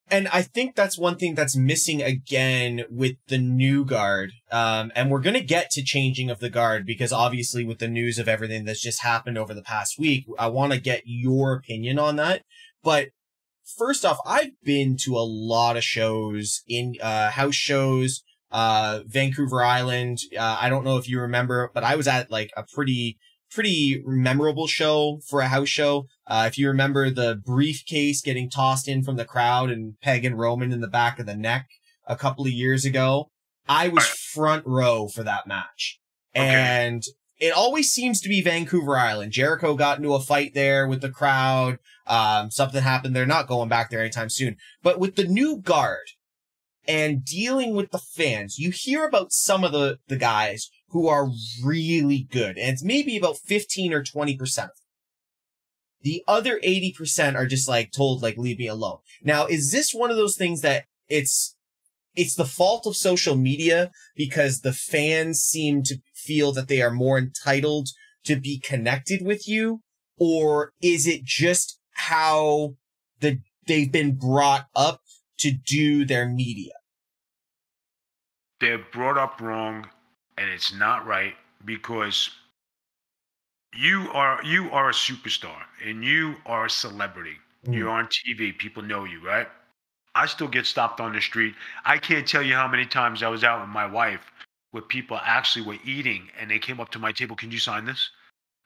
And 0.10 0.28
I 0.28 0.44
think 0.44 0.76
that's 0.76 1.00
one 1.00 1.18
thing 1.18 1.34
that's 1.34 1.56
missing 1.56 2.04
again 2.04 2.84
with 2.92 3.16
the 3.28 3.40
new 3.40 3.84
guard. 3.84 4.34
Um, 4.52 4.92
and 4.96 5.10
we're 5.10 5.20
going 5.20 5.36
to 5.36 5.42
get 5.42 5.72
to 5.72 5.84
changing 5.84 6.30
of 6.30 6.40
the 6.40 6.50
guard 6.50 6.86
because 6.86 7.12
obviously 7.12 7.64
with 7.66 7.80
the 7.80 7.88
news 7.88 8.20
of 8.20 8.28
everything 8.28 8.66
that's 8.66 8.82
just 8.82 9.02
happened 9.02 9.38
over 9.38 9.54
the 9.54 9.64
past 9.64 9.98
week, 9.98 10.26
I 10.38 10.48
want 10.48 10.74
to 10.74 10.80
get 10.80 11.02
your 11.06 11.54
opinion 11.54 11.98
on 11.98 12.18
that. 12.18 12.44
But 12.84 13.10
first 13.78 14.06
off, 14.06 14.20
I've 14.28 14.52
been 14.64 14.96
to 15.06 15.16
a 15.16 15.26
lot 15.26 15.76
of 15.76 15.84
shows 15.84 16.62
in, 16.68 16.94
uh, 17.02 17.32
house 17.32 17.56
shows, 17.56 18.22
uh, 18.52 19.00
Vancouver 19.08 19.64
Island. 19.64 20.20
Uh, 20.38 20.58
I 20.62 20.70
don't 20.70 20.86
know 20.86 20.98
if 20.98 21.10
you 21.10 21.20
remember, 21.20 21.72
but 21.74 21.84
I 21.84 21.96
was 21.96 22.08
at 22.08 22.30
like 22.30 22.52
a 22.56 22.64
pretty, 22.64 23.18
pretty 23.56 24.04
memorable 24.06 24.68
show 24.68 25.22
for 25.26 25.40
a 25.40 25.48
house 25.48 25.70
show. 25.70 26.08
Uh, 26.28 26.44
if 26.46 26.58
you 26.58 26.68
remember 26.68 27.10
the 27.10 27.42
briefcase 27.44 28.22
getting 28.22 28.50
tossed 28.50 28.88
in 28.88 29.02
from 29.02 29.16
the 29.16 29.26
crowd 29.26 29.72
and 29.72 30.00
Peg 30.02 30.26
and 30.26 30.38
Roman 30.38 30.74
in 30.74 30.82
the 30.82 30.88
back 30.88 31.18
of 31.20 31.26
the 31.26 31.36
neck 31.36 31.70
a 32.06 32.18
couple 32.18 32.46
of 32.46 32.52
years 32.52 32.84
ago, 32.84 33.32
I 33.68 33.88
was 33.88 34.06
front 34.06 34.68
row 34.68 35.08
for 35.08 35.24
that 35.24 35.48
match. 35.48 36.00
Okay. 36.36 36.46
And 36.46 37.04
it 37.40 37.54
always 37.54 37.90
seems 37.90 38.20
to 38.22 38.30
be 38.30 38.42
Vancouver 38.42 38.98
Island. 38.98 39.32
Jericho 39.32 39.76
got 39.76 39.98
into 39.98 40.14
a 40.14 40.20
fight 40.20 40.54
there 40.54 40.86
with 40.88 41.02
the 41.02 41.10
crowd. 41.10 41.80
Um, 42.08 42.52
something 42.52 42.84
happened. 42.84 43.16
They're 43.16 43.26
not 43.26 43.48
going 43.48 43.70
back 43.70 43.90
there 43.90 44.02
anytime 44.02 44.30
soon. 44.30 44.58
But 44.84 45.00
with 45.00 45.16
the 45.16 45.24
new 45.26 45.58
guard 45.58 46.12
and 46.88 47.24
dealing 47.24 47.74
with 47.74 47.92
the 47.92 48.00
fans, 48.00 48.60
you 48.60 48.72
hear 48.72 49.06
about 49.06 49.32
some 49.32 49.64
of 49.64 49.72
the, 49.72 50.00
the 50.08 50.18
guys 50.18 50.70
who 50.90 51.08
are 51.08 51.30
really 51.64 52.28
good. 52.32 52.58
And 52.58 52.74
it's 52.74 52.84
maybe 52.84 53.18
about 53.18 53.38
15 53.38 53.94
or 53.94 54.04
20% 54.04 54.42
of 54.42 54.56
them. 54.56 54.70
The 56.02 56.24
other 56.28 56.60
80% 56.60 57.36
are 57.36 57.48
just 57.48 57.68
like 57.68 57.92
told, 57.92 58.22
like, 58.22 58.38
leave 58.38 58.60
me 58.60 58.68
alone. 58.68 59.00
Now, 59.24 59.46
is 59.48 59.72
this 59.72 59.94
one 59.94 60.12
of 60.12 60.18
those 60.18 60.38
things 60.38 60.62
that 60.62 60.86
it's, 61.10 61.56
it's 62.16 62.36
the 62.36 62.46
fault 62.46 62.86
of 62.86 62.96
social 62.96 63.36
media 63.36 63.92
because 64.16 64.62
the 64.62 64.74
fans 64.74 65.40
seem 65.40 65.84
to 65.84 65.98
feel 66.14 66.52
that 66.54 66.68
they 66.68 66.82
are 66.82 66.92
more 66.92 67.18
entitled 67.18 67.90
to 68.26 68.36
be 68.36 68.60
connected 68.60 69.26
with 69.26 69.48
you? 69.48 69.82
Or 70.18 70.74
is 70.82 71.08
it 71.08 71.24
just 71.24 71.80
how 71.96 72.76
the, 73.20 73.40
they've 73.68 73.92
been 73.92 74.16
brought 74.16 74.68
up 74.76 75.02
to 75.40 75.52
do 75.52 76.06
their 76.06 76.30
media? 76.30 76.74
they're 78.60 78.86
brought 78.92 79.18
up 79.18 79.42
wrong 79.42 79.86
and 80.38 80.50
it's 80.50 80.74
not 80.74 81.06
right 81.06 81.36
because 81.66 82.30
you 83.76 84.10
are 84.14 84.44
you 84.44 84.70
are 84.72 84.90
a 84.90 84.94
superstar 84.94 85.62
and 85.86 86.04
you 86.04 86.36
are 86.46 86.66
a 86.66 86.70
celebrity. 86.70 87.38
You're 87.68 87.90
on 87.90 88.08
tv 88.08 88.56
people 88.58 88.84
know 88.84 89.06
you 89.06 89.26
right? 89.26 89.48
I 90.14 90.28
still 90.28 90.48
get 90.48 90.66
stopped 90.66 91.02
on 91.02 91.14
the 91.14 91.22
street. 91.22 91.56
I 91.84 91.98
can't 91.98 92.28
tell 92.28 92.44
you 92.44 92.54
how 92.54 92.68
many 92.68 92.86
times 92.86 93.24
i 93.24 93.28
was 93.28 93.44
out 93.44 93.60
with 93.62 93.70
my 93.70 93.86
wife 93.86 94.32
where 94.72 94.84
people 94.84 95.20
actually 95.24 95.66
were 95.66 95.78
eating 95.84 96.30
and 96.40 96.50
they 96.50 96.60
came 96.60 96.80
up 96.80 96.90
to 96.92 97.00
my 97.00 97.12
table 97.12 97.36
can 97.36 97.52
you 97.52 97.60
sign 97.60 97.86
this? 97.86 98.12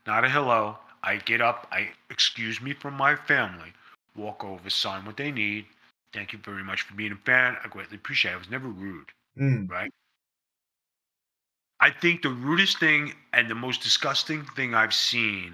Not 0.06 0.26
a 0.26 0.30
hello. 0.30 0.78
I 1.04 1.18
get 1.18 1.42
up. 1.42 1.68
I 1.72 1.90
excuse 2.10 2.62
me 2.62 2.74
from 2.74 2.96
my 2.96 3.16
family. 3.16 3.74
Walk 4.16 4.44
over 4.44 4.70
sign 4.70 5.06
what 5.06 5.18
they 5.18 5.32
need. 5.32 5.66
Thank 6.14 6.34
you 6.34 6.40
very 6.40 6.64
much 6.64 6.82
for 6.82 6.94
being 6.96 7.14
a 7.14 7.16
fan. 7.16 7.56
I 7.64 7.68
greatly 7.70 7.98
appreciate 7.98 8.32
it. 8.32 8.36
I 8.36 8.38
was 8.38 8.50
never 8.50 8.68
rude 8.68 9.12
Mm. 9.40 9.70
right? 9.70 9.92
I 11.82 11.90
think 11.92 12.22
the 12.24 12.30
rudest 12.30 12.80
thing 12.80 13.14
and 13.34 13.50
the 13.50 13.56
most 13.56 13.82
disgusting 13.82 14.44
thing 14.56 14.74
I've 14.76 14.94
seen, 14.94 15.54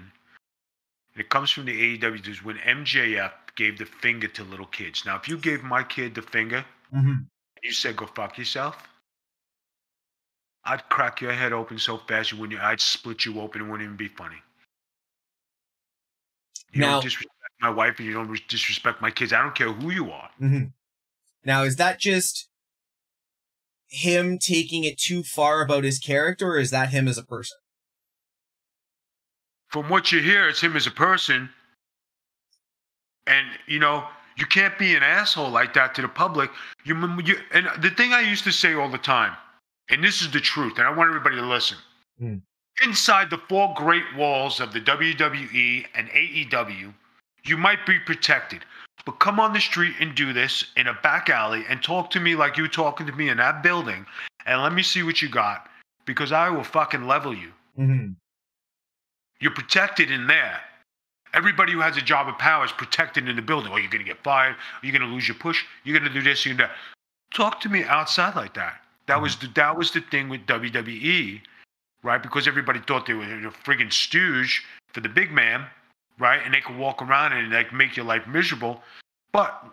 and 1.14 1.20
it 1.20 1.28
comes 1.28 1.50
from 1.50 1.66
the 1.66 1.98
AEW, 1.98 2.26
is 2.28 2.42
when 2.44 2.56
MJF 2.58 3.32
gave 3.54 3.78
the 3.78 3.86
finger 3.86 4.28
to 4.28 4.42
little 4.44 4.66
kids. 4.66 5.04
Now, 5.06 5.16
if 5.16 5.28
you 5.28 5.38
gave 5.38 5.62
my 5.62 5.82
kid 5.82 6.14
the 6.14 6.22
finger, 6.22 6.64
Mm-hmm. 6.94 7.14
you 7.64 7.72
said 7.72 7.96
go 7.96 8.06
fuck 8.06 8.38
yourself, 8.38 8.76
I'd 10.64 10.88
crack 10.88 11.20
your 11.20 11.32
head 11.32 11.52
open 11.52 11.78
so 11.78 11.98
fast 11.98 12.30
you 12.32 12.38
wouldn't. 12.38 12.60
I'd 12.60 12.80
split 12.80 13.24
you 13.24 13.40
open. 13.40 13.60
It 13.60 13.64
wouldn't 13.64 13.82
even 13.82 13.96
be 13.96 14.08
funny. 14.08 14.36
You 16.72 16.80
Now- 16.82 16.92
don't 16.92 17.02
disrespect 17.04 17.32
my 17.60 17.70
wife, 17.70 17.98
and 17.98 18.06
you 18.06 18.12
don't 18.14 18.40
disrespect 18.48 19.00
my 19.00 19.10
kids. 19.10 19.32
I 19.32 19.42
don't 19.42 19.54
care 19.54 19.72
who 19.72 19.90
you 19.90 20.10
are. 20.12 20.30
Mm-hmm. 20.40 20.64
Now, 21.44 21.62
is 21.62 21.76
that 21.76 21.98
just 22.00 22.48
him 23.88 24.38
taking 24.38 24.84
it 24.84 24.98
too 24.98 25.22
far 25.22 25.62
about 25.62 25.84
his 25.84 25.98
character, 25.98 26.52
or 26.52 26.58
is 26.58 26.70
that 26.70 26.90
him 26.90 27.08
as 27.08 27.18
a 27.18 27.24
person? 27.24 27.56
From 29.68 29.88
what 29.88 30.12
you 30.12 30.20
hear, 30.20 30.48
it's 30.48 30.60
him 30.60 30.76
as 30.76 30.86
a 30.86 30.92
person, 30.92 31.50
and 33.26 33.46
you 33.66 33.78
know 33.78 34.04
you 34.36 34.46
can't 34.46 34.78
be 34.78 34.94
an 34.94 35.02
asshole 35.02 35.50
like 35.50 35.74
that 35.74 35.94
to 35.94 36.02
the 36.02 36.08
public. 36.08 36.50
You, 36.84 36.94
you 37.24 37.36
and 37.52 37.68
the 37.80 37.90
thing 37.90 38.12
I 38.12 38.20
used 38.20 38.44
to 38.44 38.52
say 38.52 38.74
all 38.74 38.88
the 38.88 38.98
time, 38.98 39.36
and 39.90 40.02
this 40.02 40.22
is 40.22 40.30
the 40.30 40.40
truth, 40.40 40.78
and 40.78 40.86
I 40.86 40.90
want 40.90 41.08
everybody 41.08 41.36
to 41.36 41.46
listen. 41.46 41.78
Hmm. 42.18 42.36
Inside 42.84 43.30
the 43.30 43.40
four 43.48 43.72
great 43.74 44.04
walls 44.16 44.60
of 44.60 44.72
the 44.72 44.80
WWE 44.80 45.86
and 45.94 46.08
AEW, 46.10 46.92
you 47.44 47.56
might 47.56 47.84
be 47.86 47.98
protected. 47.98 48.64
But 49.04 49.20
come 49.20 49.38
on 49.38 49.52
the 49.52 49.60
street 49.60 49.94
and 50.00 50.14
do 50.14 50.32
this 50.32 50.64
in 50.76 50.88
a 50.88 50.94
back 50.94 51.28
alley 51.28 51.64
and 51.68 51.82
talk 51.82 52.10
to 52.10 52.20
me 52.20 52.34
like 52.34 52.56
you 52.56 52.66
talking 52.66 53.06
to 53.06 53.12
me 53.12 53.28
in 53.28 53.36
that 53.36 53.62
building 53.62 54.06
and 54.46 54.62
let 54.62 54.72
me 54.72 54.82
see 54.82 55.02
what 55.02 55.22
you 55.22 55.28
got 55.28 55.68
because 56.06 56.32
I 56.32 56.48
will 56.48 56.64
fucking 56.64 57.06
level 57.06 57.34
you. 57.34 57.52
Mm-hmm. 57.78 58.12
You're 59.40 59.52
protected 59.52 60.10
in 60.10 60.26
there. 60.26 60.60
Everybody 61.34 61.72
who 61.72 61.80
has 61.80 61.96
a 61.96 62.00
job 62.00 62.28
of 62.28 62.38
power 62.38 62.64
is 62.64 62.72
protected 62.72 63.28
in 63.28 63.36
the 63.36 63.42
building. 63.42 63.70
Oh, 63.72 63.76
you're 63.76 63.90
going 63.90 64.04
to 64.04 64.08
get 64.08 64.22
fired. 64.24 64.56
You're 64.82 64.92
going 64.96 65.08
to 65.08 65.14
lose 65.14 65.28
your 65.28 65.36
push. 65.36 65.62
You're 65.84 65.98
going 65.98 66.10
to 66.10 66.18
do 66.18 66.24
this. 66.24 66.46
You're 66.46 66.56
going 66.56 66.70
to 66.70 66.74
talk 67.36 67.60
to 67.60 67.68
me 67.68 67.84
outside 67.84 68.34
like 68.34 68.54
that. 68.54 68.80
That 69.06 69.20
was 69.20 69.36
the 69.36 69.48
that 69.54 69.76
was 69.76 69.92
the 69.92 70.00
thing 70.00 70.28
with 70.28 70.46
WWE, 70.46 71.40
right? 72.02 72.22
Because 72.22 72.48
everybody 72.48 72.80
thought 72.80 73.06
they 73.06 73.14
were 73.14 73.22
a 73.22 73.52
friggin' 73.52 73.92
stooge 73.92 74.64
for 74.92 75.00
the 75.00 75.08
big 75.08 75.30
man, 75.30 75.66
right? 76.18 76.40
And 76.44 76.54
they 76.54 76.60
can 76.60 76.78
walk 76.78 77.02
around 77.02 77.32
and 77.32 77.52
like 77.52 77.72
make 77.72 77.96
your 77.96 78.06
life 78.06 78.26
miserable. 78.26 78.82
But 79.32 79.64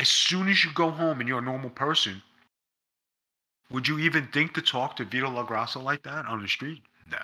as 0.00 0.08
soon 0.08 0.48
as 0.48 0.64
you 0.64 0.70
go 0.74 0.90
home 0.90 1.20
and 1.20 1.28
you're 1.28 1.38
a 1.38 1.42
normal 1.42 1.70
person, 1.70 2.22
would 3.70 3.88
you 3.88 3.98
even 3.98 4.28
think 4.28 4.54
to 4.54 4.62
talk 4.62 4.96
to 4.96 5.04
Vito 5.04 5.28
LaGrasso 5.28 5.82
like 5.82 6.02
that 6.04 6.26
on 6.26 6.42
the 6.42 6.48
street? 6.48 6.82
No. 7.10 7.18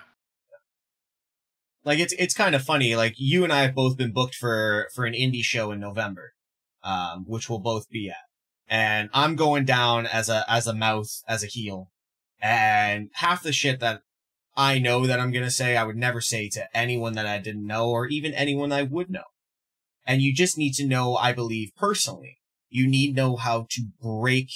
Like 1.85 1.99
it's 1.99 2.13
it's 2.19 2.35
kind 2.35 2.55
of 2.55 2.63
funny. 2.63 2.97
Like 2.97 3.15
you 3.17 3.45
and 3.45 3.53
I 3.53 3.63
have 3.63 3.75
both 3.75 3.97
been 3.97 4.13
booked 4.13 4.35
for 4.35 4.89
for 4.95 5.05
an 5.05 5.15
indie 5.15 5.43
show 5.43 5.73
in 5.73 5.81
November, 5.81 6.33
um, 6.83 7.25
which 7.27 7.49
we'll 7.49 7.59
both 7.59 7.89
be 7.89 8.09
at, 8.09 8.17
and 8.69 9.11
I'm 9.13 9.37
going 9.37 9.65
down 9.65 10.07
as 10.07 10.29
a 10.29 10.45
as 10.51 10.67
a 10.67 10.75
mouth 10.75 11.23
as 11.27 11.43
a 11.43 11.49
heel, 11.49 11.91
and 12.41 13.11
half 13.15 13.43
the 13.43 13.53
shit 13.53 13.81
that 13.81 14.03
I 14.55 14.79
know 14.79 15.07
that 15.07 15.19
I'm 15.19 15.33
gonna 15.33 15.51
say 15.51 15.77
I 15.77 15.85
would 15.85 15.97
never 15.97 16.21
say 16.21 16.49
to 16.51 16.77
anyone 16.77 17.15
that 17.15 17.27
I 17.27 17.39
didn't 17.39 17.67
know 17.67 17.89
or 17.89 18.07
even 18.07 18.35
anyone 18.35 18.73
I 18.73 18.83
would 18.83 19.11
know. 19.11 19.25
And 20.07 20.21
you 20.21 20.35
just 20.35 20.59
need 20.59 20.75
to 20.75 20.87
know, 20.87 21.17
I 21.17 21.33
believe 21.33 21.71
personally, 21.77 22.39
you 22.69 22.87
need 22.87 23.15
to 23.15 23.17
know 23.17 23.37
how 23.37 23.67
to 23.71 23.89
break 24.01 24.51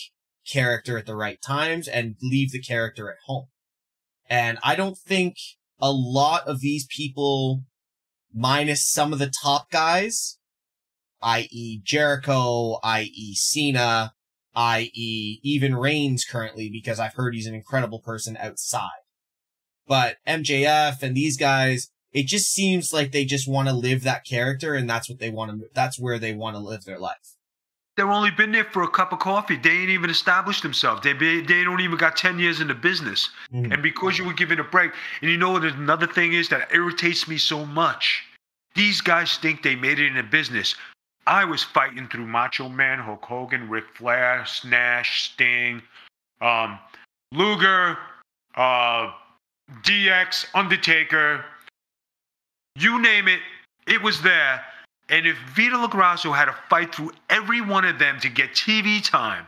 character 0.47 0.99
at 0.99 1.07
the 1.07 1.17
right 1.17 1.41
times 1.41 1.89
and 1.89 2.17
leave 2.23 2.53
the 2.53 2.61
character 2.61 3.11
at 3.11 3.19
home. 3.27 3.47
And 4.29 4.59
I 4.63 4.75
don't 4.75 4.99
think 4.99 5.37
a 5.81 5.93
lot 5.93 6.47
of 6.47 6.61
these 6.61 6.87
people, 6.87 7.63
minus 8.35 8.87
some 8.87 9.13
of 9.13 9.19
the 9.19 9.33
top 9.43 9.71
guys, 9.71 10.39
i.e. 11.23 11.81
Jericho, 11.83 12.79
i.e. 12.83 13.35
Cena, 13.35 14.13
i.e. 14.55 15.41
even 15.43 15.77
Reigns 15.77 16.25
currently, 16.25 16.69
because 16.71 16.99
I've 16.99 17.15
heard 17.15 17.35
he's 17.35 17.47
an 17.47 17.55
incredible 17.55 18.01
person 18.01 18.37
outside. 18.37 19.06
But 19.87 20.17
MJF 20.27 21.03
and 21.03 21.17
these 21.17 21.37
guys, 21.37 21.91
it 22.13 22.27
just 22.27 22.53
seems 22.53 22.93
like 22.93 23.13
they 23.13 23.25
just 23.25 23.49
want 23.49 23.69
to 23.69 23.75
live 23.75 24.03
that 24.03 24.25
character 24.25 24.75
and 24.75 24.89
that's 24.89 25.09
what 25.09 25.19
they 25.19 25.31
want 25.31 25.51
to, 25.51 25.69
that's 25.75 25.99
where 25.99 26.19
they 26.19 26.33
want 26.35 26.57
to 26.57 26.61
live 26.61 26.85
their 26.85 26.99
life. 26.99 27.37
They've 27.97 28.07
only 28.07 28.31
been 28.31 28.53
there 28.53 28.65
for 28.65 28.83
a 28.83 28.91
cup 28.91 29.13
of 29.13 29.21
coffee. 29.21 29.57
They 29.57 29.71
ain't 29.71 29.89
even 29.91 30.11
established 30.11 30.63
themselves. 30.63 31.01
They 31.03 31.15
be, 31.15 31.41
they 31.41 31.65
don't 31.65 31.81
even 31.81 31.97
got 31.97 32.15
ten 32.15 32.39
years 32.39 32.61
in 32.61 32.69
the 32.69 32.75
business. 32.75 33.31
Mhm. 33.55 33.73
And 33.73 33.83
because 33.83 34.19
you 34.19 34.25
were 34.27 34.35
given 34.35 34.61
a 34.61 34.65
break, 34.65 34.93
and 35.23 35.31
you 35.31 35.39
know 35.39 35.53
what 35.53 35.65
another 35.65 36.07
thing 36.07 36.35
is 36.35 36.51
that 36.51 36.69
irritates 36.75 37.27
me 37.27 37.39
so 37.39 37.65
much. 37.65 38.23
These 38.75 39.01
guys 39.01 39.39
think 39.39 39.63
they 39.63 39.75
made 39.75 39.99
it 39.99 40.09
in 40.09 40.15
the 40.17 40.23
business. 40.23 40.75
I 41.27 41.45
was 41.47 41.63
fighting 41.63 42.07
through 42.09 42.27
Macho 42.27 42.69
Man, 42.69 42.99
Hulk 42.99 43.25
Hogan, 43.25 43.69
Ric 43.71 43.85
Flair, 43.95 44.45
Nash, 44.65 45.31
Sting, 45.33 45.83
um, 46.43 46.79
Luger, 47.33 47.97
uh, 48.57 49.11
DX, 49.83 50.47
Undertaker. 50.55 51.45
You 52.77 53.01
name 53.01 53.29
it, 53.29 53.41
it 53.87 54.01
was 54.01 54.23
there. 54.23 54.63
And 55.09 55.27
if 55.27 55.37
Vito 55.55 55.87
LaGrasso 55.87 56.35
had 56.35 56.47
to 56.47 56.55
fight 56.69 56.95
through 56.95 57.13
every 57.31 57.61
one 57.61 57.85
of 57.85 57.99
them 57.99 58.19
to 58.21 58.29
get 58.29 58.51
TV 58.51 59.03
time, 59.03 59.47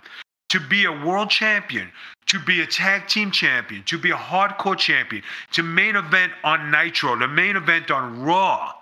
to 0.50 0.60
be 0.60 0.84
a 0.84 0.92
world 0.92 1.30
champion, 1.30 1.90
to 2.26 2.38
be 2.38 2.62
a 2.62 2.66
tag 2.66 3.06
team 3.08 3.30
champion, 3.30 3.82
to 3.84 3.98
be 3.98 4.10
a 4.10 4.16
hardcore 4.16 4.78
champion, 4.78 5.22
to 5.52 5.62
main 5.62 5.96
event 5.96 6.32
on 6.44 6.70
Nitro, 6.70 7.16
the 7.16 7.28
main 7.28 7.56
event 7.56 7.90
on 7.90 8.22
Raw, 8.22 8.72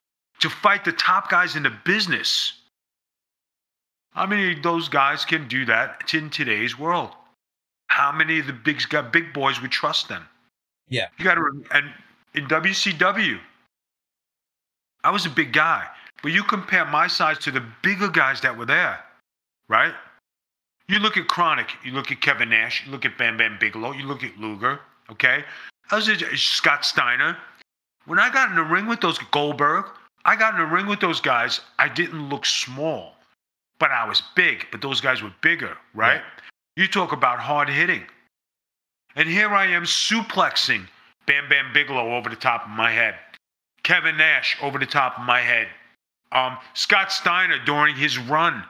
to 0.41 0.51
fight 0.51 0.85
the 0.85 0.93
top 0.93 1.31
guys 1.31 1.57
in 1.57 1.63
the 1.63 1.73
business. 1.85 2.53
How 4.13 4.27
many 4.27 4.53
of 4.53 4.63
those 4.63 4.89
guys 4.89 5.25
can 5.25 5.49
do 5.49 5.65
that 5.67 6.15
in 6.15 6.31
today's 6.31 6.79
world? 6.79 7.11
How 7.89 8.13
many 8.13 8.39
of 8.39 8.47
the 8.47 8.53
big, 8.53 8.83
big 9.13 9.33
boys 9.33 9.61
would 9.61 9.71
trust 9.71 10.09
them? 10.09 10.27
Yeah. 10.89 11.09
You 11.19 11.25
got 11.25 11.35
to, 11.35 11.65
and 11.73 11.93
in 12.35 12.47
WCW, 12.47 13.39
I 15.05 15.11
was 15.11 15.27
a 15.27 15.31
big 15.31 15.53
guy. 15.53 15.87
But 16.23 16.33
you 16.33 16.43
compare 16.43 16.85
my 16.87 17.07
size 17.07 17.39
to 17.41 17.51
the 17.51 17.63
bigger 17.83 18.09
guys 18.09 18.41
that 18.41 18.57
were 18.57 18.65
there, 18.67 18.99
right? 19.69 19.95
You 20.89 20.99
look 20.99 21.17
at 21.17 21.27
Kronik, 21.27 21.69
you 21.85 21.93
look 21.93 22.11
at 22.11 22.21
Kevin 22.21 22.49
Nash, 22.49 22.85
you 22.87 22.93
look 22.93 23.05
at 23.05 23.19
Bam 23.19 23.37
Bam 23.37 23.59
Bigelow, 23.61 23.93
you 23.93 24.07
look 24.07 24.25
at 24.25 24.37
Luger, 24.39 24.81
okay? 25.11 25.45
I 25.91 25.97
was 25.97 26.09
a- 26.09 26.37
Scott 26.37 26.85
Steiner. 26.85 27.37
When 28.07 28.19
I 28.19 28.31
got 28.31 28.49
in 28.51 28.57
the 28.57 28.63
ring 28.63 28.87
with 28.87 29.01
those 29.01 29.19
Goldberg, 29.19 29.87
I 30.25 30.37
got 30.37 30.55
in 30.55 30.61
the 30.61 30.67
ring 30.67 30.87
with 30.87 31.01
those 31.01 31.21
guys. 31.21 31.61
I 31.79 31.89
didn't 31.89 32.29
look 32.29 32.47
small, 32.47 33.15
but 33.79 33.91
I 33.91 34.09
was 34.09 34.23
big. 34.35 34.67
But 34.73 34.81
those 34.81 35.01
guys 35.01 35.23
were 35.23 35.33
bigger, 35.43 35.77
right? 35.95 36.23
You 36.77 36.89
talk 36.89 37.13
about 37.13 37.39
hard 37.39 37.69
hitting. 37.69 38.05
And 39.17 39.29
here 39.29 39.49
I 39.55 39.67
am 39.67 39.85
suplexing 39.85 40.87
Bam 41.27 41.49
Bam 41.49 41.73
Bigelow 41.73 42.15
over 42.15 42.29
the 42.29 42.37
top 42.37 42.65
of 42.65 42.71
my 42.71 42.91
head. 42.93 43.17
Kevin 43.83 44.17
Nash 44.17 44.57
over 44.63 44.79
the 44.79 44.87
top 44.87 45.19
of 45.19 45.25
my 45.25 45.41
head. 45.41 45.69
Um, 46.33 46.59
Scott 46.75 47.11
Steiner 47.13 47.59
during 47.65 47.95
his 47.97 48.19
run, 48.19 48.63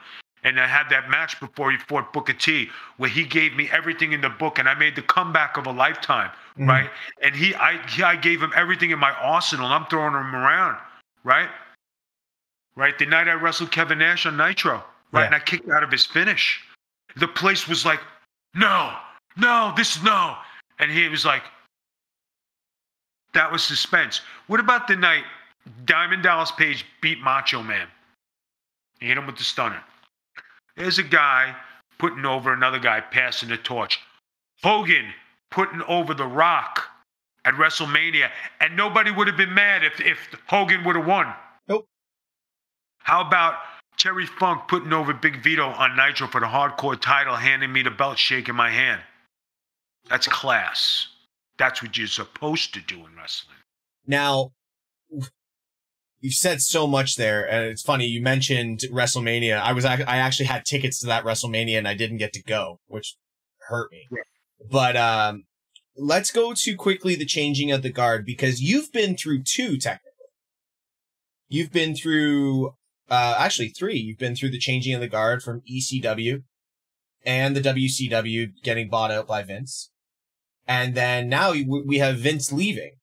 and 0.43 0.59
I 0.59 0.67
had 0.67 0.89
that 0.89 1.09
match 1.09 1.39
before 1.39 1.71
he 1.71 1.77
fought 1.77 2.13
Booker 2.13 2.33
T, 2.33 2.69
where 2.97 3.09
he 3.09 3.23
gave 3.23 3.55
me 3.55 3.69
everything 3.71 4.13
in 4.13 4.21
the 4.21 4.29
book, 4.29 4.59
and 4.59 4.69
I 4.69 4.75
made 4.75 4.95
the 4.95 5.01
comeback 5.01 5.57
of 5.57 5.65
a 5.65 5.71
lifetime, 5.71 6.31
Mhm. 6.57 6.67
right? 6.69 6.89
And 7.21 7.35
he, 7.35 7.53
I, 7.55 7.85
he, 7.87 8.03
I 8.03 8.15
gave 8.15 8.41
him 8.41 8.53
everything 8.55 8.91
in 8.91 8.99
my 8.99 9.11
arsenal, 9.11 9.65
and 9.65 9.73
I'm 9.73 9.85
throwing 9.87 10.13
him 10.13 10.35
around, 10.35 10.77
right? 11.23 11.49
Right. 12.75 12.97
The 12.97 13.07
night 13.07 13.27
I 13.27 13.33
wrestled 13.33 13.71
Kevin 13.71 13.97
Nash 13.97 14.27
on 14.27 14.37
Nitro, 14.37 14.83
right, 15.11 15.21
Yeah. 15.21 15.25
and 15.25 15.35
I 15.35 15.39
kicked 15.39 15.67
out 15.69 15.81
of 15.83 15.91
his 15.91 16.05
finish. 16.05 16.63
The 17.15 17.27
place 17.27 17.67
was 17.67 17.85
like, 17.85 17.99
no, 18.53 18.95
no, 19.37 19.73
this 19.75 19.95
is 19.95 20.03
no, 20.03 20.35
and 20.79 20.91
he 20.91 21.07
was 21.07 21.25
like, 21.25 21.43
that 23.33 23.51
was 23.51 23.63
suspense. 23.63 24.21
What 24.47 24.59
about 24.59 24.87
the 24.87 24.95
night 24.95 25.23
Diamond 25.85 26.23
Dallas 26.23 26.51
Page 26.51 26.85
beat 27.01 27.19
Macho 27.21 27.61
Man? 27.61 27.87
He 28.99 29.07
hit 29.07 29.17
him 29.17 29.27
with 29.27 29.37
the 29.37 29.43
stunner. 29.43 29.81
There's 30.75 30.97
a 30.97 31.03
guy 31.03 31.55
putting 31.97 32.25
over 32.25 32.53
another 32.53 32.79
guy, 32.79 33.01
passing 33.01 33.49
the 33.49 33.57
torch. 33.57 33.99
Hogan 34.63 35.05
putting 35.51 35.81
over 35.83 36.13
The 36.13 36.25
Rock 36.25 36.83
at 37.45 37.53
WrestleMania, 37.53 38.29
and 38.59 38.75
nobody 38.75 39.11
would 39.11 39.27
have 39.27 39.37
been 39.37 39.53
mad 39.53 39.83
if, 39.83 39.99
if 40.01 40.17
Hogan 40.47 40.83
would 40.83 40.95
have 40.95 41.05
won. 41.05 41.33
Nope. 41.67 41.87
How 42.99 43.21
about 43.21 43.55
Terry 43.97 44.25
Funk 44.25 44.63
putting 44.67 44.93
over 44.93 45.13
Big 45.13 45.41
Vito 45.43 45.65
on 45.65 45.95
Nitro 45.95 46.27
for 46.27 46.41
the 46.41 46.47
hardcore 46.47 46.99
title, 46.99 47.35
handing 47.35 47.71
me 47.71 47.83
the 47.83 47.91
belt, 47.91 48.17
shaking 48.17 48.55
my 48.55 48.69
hand? 48.69 49.01
That's 50.09 50.27
class. 50.27 51.07
That's 51.57 51.81
what 51.81 51.97
you're 51.97 52.07
supposed 52.07 52.73
to 52.73 52.81
do 52.81 53.05
in 53.05 53.15
wrestling. 53.15 53.57
Now, 54.05 54.51
you've 56.19 56.33
said 56.33 56.61
so 56.61 56.87
much 56.87 57.15
there, 57.15 57.49
and 57.49 57.65
it's 57.65 57.81
funny. 57.81 58.05
You 58.05 58.21
mentioned 58.21 58.81
WrestleMania. 58.91 59.59
I 59.59 59.73
was 59.73 59.85
I 59.85 59.97
actually 59.97 60.45
had 60.45 60.65
tickets 60.65 60.99
to 60.99 61.07
that 61.07 61.23
WrestleMania, 61.23 61.77
and 61.77 61.87
I 61.87 61.93
didn't 61.93 62.17
get 62.17 62.33
to 62.33 62.43
go, 62.43 62.79
which 62.87 63.15
hurt 63.67 63.91
me. 63.91 64.07
Yeah. 64.11 64.23
But 64.69 64.95
um, 64.95 65.45
let's 65.97 66.31
go 66.31 66.53
to 66.53 66.75
quickly 66.75 67.15
the 67.15 67.25
changing 67.25 67.71
of 67.71 67.81
the 67.81 67.91
guard 67.91 68.25
because 68.25 68.61
you've 68.61 68.91
been 68.91 69.17
through 69.17 69.43
two 69.43 69.77
technically. 69.77 70.03
You've 71.49 71.71
been 71.71 71.95
through 71.95 72.73
uh 73.09 73.35
actually 73.37 73.69
three. 73.69 73.97
You've 73.97 74.19
been 74.19 74.35
through 74.35 74.51
the 74.51 74.59
changing 74.59 74.93
of 74.93 75.01
the 75.01 75.07
guard 75.07 75.41
from 75.41 75.61
ECW 75.61 76.43
and 77.25 77.55
the 77.55 77.61
WCW 77.61 78.51
getting 78.63 78.89
bought 78.89 79.11
out 79.11 79.27
by 79.27 79.43
Vince. 79.43 79.91
And 80.67 80.95
then 80.95 81.29
now 81.29 81.53
we 81.53 81.99
have 81.99 82.19
Vince 82.19 82.51
leaving. 82.51 82.95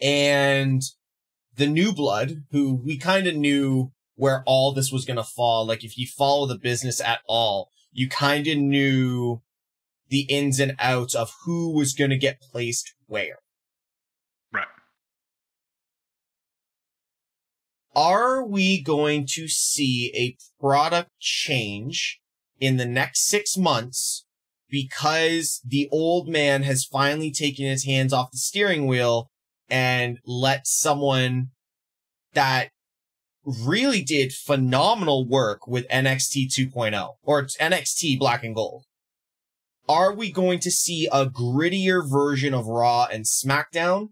And 0.00 0.82
the 1.56 1.66
new 1.66 1.92
blood, 1.92 2.44
who 2.50 2.74
we 2.74 2.98
kind 2.98 3.26
of 3.26 3.34
knew 3.34 3.92
where 4.16 4.42
all 4.46 4.72
this 4.72 4.92
was 4.92 5.04
going 5.04 5.16
to 5.16 5.24
fall. 5.24 5.66
Like 5.66 5.84
if 5.84 5.96
you 5.96 6.06
follow 6.06 6.46
the 6.46 6.58
business 6.58 7.00
at 7.00 7.20
all, 7.26 7.70
you 7.92 8.08
kind 8.08 8.46
of 8.46 8.58
knew 8.58 9.40
the 10.08 10.22
ins 10.22 10.60
and 10.60 10.76
outs 10.78 11.14
of 11.14 11.32
who 11.44 11.72
was 11.72 11.94
going 11.94 12.10
to 12.10 12.18
get 12.18 12.40
placed 12.40 12.94
where. 13.06 13.38
Right. 14.52 14.66
Are 17.94 18.44
we 18.44 18.82
going 18.82 19.26
to 19.30 19.48
see 19.48 20.12
a 20.14 20.36
product 20.60 21.10
change 21.18 22.20
in 22.60 22.76
the 22.76 22.86
next 22.86 23.26
six 23.26 23.56
months 23.56 24.25
because 24.68 25.60
the 25.64 25.88
old 25.90 26.28
man 26.28 26.62
has 26.62 26.84
finally 26.84 27.30
taken 27.30 27.66
his 27.66 27.84
hands 27.84 28.12
off 28.12 28.30
the 28.32 28.38
steering 28.38 28.86
wheel 28.86 29.30
and 29.68 30.18
let 30.26 30.66
someone 30.66 31.48
that 32.34 32.70
really 33.44 34.02
did 34.02 34.32
phenomenal 34.32 35.26
work 35.26 35.66
with 35.66 35.88
NXT 35.88 36.48
2.0 36.48 37.14
or 37.22 37.44
NXT 37.44 38.18
Black 38.18 38.44
and 38.44 38.54
Gold. 38.54 38.84
Are 39.88 40.12
we 40.12 40.32
going 40.32 40.58
to 40.60 40.70
see 40.70 41.08
a 41.12 41.26
grittier 41.26 42.08
version 42.08 42.52
of 42.54 42.66
Raw 42.66 43.06
and 43.10 43.24
SmackDown? 43.24 44.08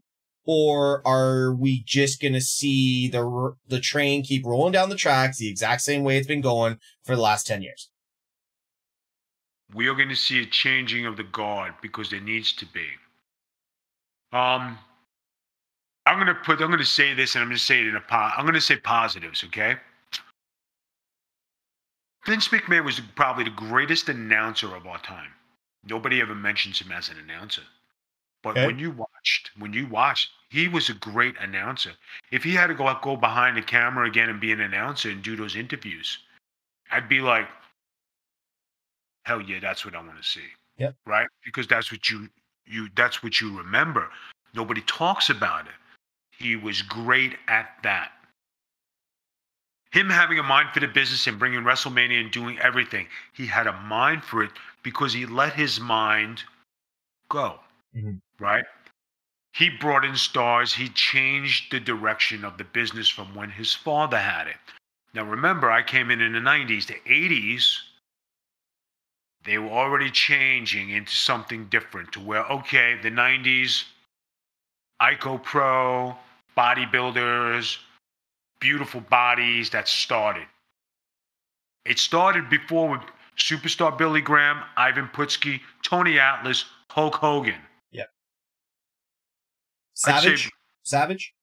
Or 0.46 1.06
are 1.06 1.54
we 1.54 1.82
just 1.84 2.20
going 2.20 2.34
to 2.34 2.40
see 2.40 3.08
the, 3.08 3.54
the 3.66 3.80
train 3.80 4.22
keep 4.22 4.44
rolling 4.44 4.72
down 4.72 4.90
the 4.90 4.94
tracks 4.94 5.38
the 5.38 5.48
exact 5.48 5.80
same 5.80 6.04
way 6.04 6.18
it's 6.18 6.26
been 6.26 6.42
going 6.42 6.78
for 7.02 7.16
the 7.16 7.22
last 7.22 7.46
10 7.46 7.62
years? 7.62 7.90
We 9.74 9.88
are 9.88 9.94
going 9.94 10.08
to 10.08 10.16
see 10.16 10.40
a 10.40 10.46
changing 10.46 11.04
of 11.04 11.16
the 11.16 11.24
guard 11.24 11.74
because 11.82 12.10
there 12.10 12.20
needs 12.20 12.52
to 12.54 12.66
be. 12.66 12.86
Um, 14.32 14.78
I'm 16.06 16.18
gonna 16.18 16.34
put. 16.34 16.60
I'm 16.60 16.70
gonna 16.70 16.84
say 16.84 17.14
this, 17.14 17.34
and 17.34 17.42
I'm 17.42 17.48
gonna 17.48 17.58
say 17.58 17.80
it 17.80 17.86
in 17.86 17.96
a 17.96 18.00
po- 18.00 18.32
I'm 18.36 18.44
gonna 18.44 18.60
say 18.60 18.76
positives. 18.76 19.44
Okay. 19.44 19.76
Vince 22.26 22.48
McMahon 22.48 22.84
was 22.84 23.00
probably 23.16 23.44
the 23.44 23.50
greatest 23.50 24.08
announcer 24.08 24.74
of 24.74 24.86
our 24.86 24.98
time. 24.98 25.30
Nobody 25.86 26.20
ever 26.20 26.34
mentions 26.34 26.80
him 26.80 26.90
as 26.90 27.10
an 27.10 27.18
announcer. 27.18 27.62
But 28.42 28.50
okay. 28.50 28.66
when 28.66 28.78
you 28.78 28.90
watched, 28.90 29.50
when 29.58 29.72
you 29.72 29.86
watched, 29.86 30.30
he 30.50 30.68
was 30.68 30.88
a 30.88 30.94
great 30.94 31.34
announcer. 31.40 31.92
If 32.30 32.44
he 32.44 32.54
had 32.54 32.68
to 32.68 32.74
go 32.74 32.92
go 33.02 33.16
behind 33.16 33.56
the 33.56 33.62
camera 33.62 34.06
again 34.06 34.28
and 34.28 34.40
be 34.40 34.52
an 34.52 34.60
announcer 34.60 35.10
and 35.10 35.22
do 35.22 35.36
those 35.36 35.56
interviews, 35.56 36.18
I'd 36.90 37.08
be 37.08 37.20
like, 37.20 37.48
hell 39.24 39.40
yeah, 39.40 39.58
that's 39.60 39.84
what 39.84 39.94
I 39.94 39.98
want 39.98 40.16
to 40.16 40.28
see. 40.28 40.40
Yep. 40.78 40.94
Right? 41.06 41.26
Because 41.44 41.66
that's 41.66 41.90
what 41.90 42.08
you 42.08 42.28
you 42.66 42.88
that's 42.94 43.22
what 43.22 43.40
you 43.40 43.56
remember. 43.56 44.08
Nobody 44.54 44.82
talks 44.82 45.30
about 45.30 45.66
it. 45.66 45.72
He 46.38 46.56
was 46.56 46.82
great 46.82 47.36
at 47.48 47.70
that. 47.82 48.10
Him 49.90 50.10
having 50.10 50.38
a 50.40 50.42
mind 50.42 50.70
for 50.74 50.80
the 50.80 50.88
business 50.88 51.26
and 51.28 51.38
bringing 51.38 51.60
WrestleMania 51.60 52.20
and 52.20 52.30
doing 52.30 52.58
everything, 52.58 53.06
he 53.32 53.46
had 53.46 53.68
a 53.68 53.72
mind 53.72 54.24
for 54.24 54.42
it 54.42 54.50
because 54.82 55.12
he 55.12 55.24
let 55.24 55.52
his 55.52 55.78
mind 55.78 56.42
go. 57.28 57.60
Mm-hmm. 57.96 58.14
Right? 58.40 58.64
He 59.52 59.70
brought 59.70 60.04
in 60.04 60.16
stars. 60.16 60.74
He 60.74 60.88
changed 60.88 61.70
the 61.70 61.78
direction 61.78 62.44
of 62.44 62.58
the 62.58 62.64
business 62.64 63.08
from 63.08 63.36
when 63.36 63.50
his 63.50 63.72
father 63.72 64.18
had 64.18 64.48
it. 64.48 64.56
Now, 65.14 65.22
remember, 65.22 65.70
I 65.70 65.82
came 65.82 66.10
in 66.10 66.20
in 66.20 66.32
the 66.32 66.40
90s. 66.40 66.86
The 66.86 66.94
80s, 67.08 67.76
they 69.44 69.58
were 69.58 69.70
already 69.70 70.10
changing 70.10 70.90
into 70.90 71.12
something 71.12 71.66
different 71.66 72.12
to 72.12 72.20
where, 72.20 72.44
okay, 72.46 72.98
the 73.02 73.10
90s, 73.10 73.84
Icopro, 75.02 76.16
bodybuilders, 76.56 77.78
beautiful 78.60 79.00
bodies 79.02 79.70
that 79.70 79.86
started. 79.86 80.46
It 81.84 81.98
started 81.98 82.48
before 82.48 82.88
with 82.88 83.02
superstar 83.36 83.96
Billy 83.96 84.22
Graham, 84.22 84.62
Ivan 84.76 85.08
Putski, 85.08 85.60
Tony 85.82 86.18
Atlas, 86.18 86.64
Hulk 86.90 87.16
Hogan. 87.16 87.60
Yeah. 87.92 88.04
Savage? 89.94 90.50
Savage? 90.84 91.34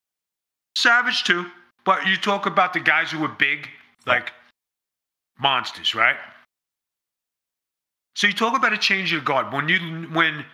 Savage 0.76 1.24
too. 1.24 1.46
But 1.84 2.08
you 2.08 2.16
talk 2.16 2.46
about 2.46 2.74
the 2.74 2.80
guys 2.80 3.12
who 3.12 3.20
were 3.20 3.28
big, 3.28 3.68
like 4.08 4.32
monsters, 5.40 5.94
right? 5.94 6.16
So 8.22 8.28
you 8.28 8.34
talk 8.34 8.56
about 8.56 8.72
a 8.72 8.78
change 8.78 9.14
of 9.14 9.26
guard. 9.26 9.52
When 9.52 9.68
you 9.68 9.80
when 10.14 10.46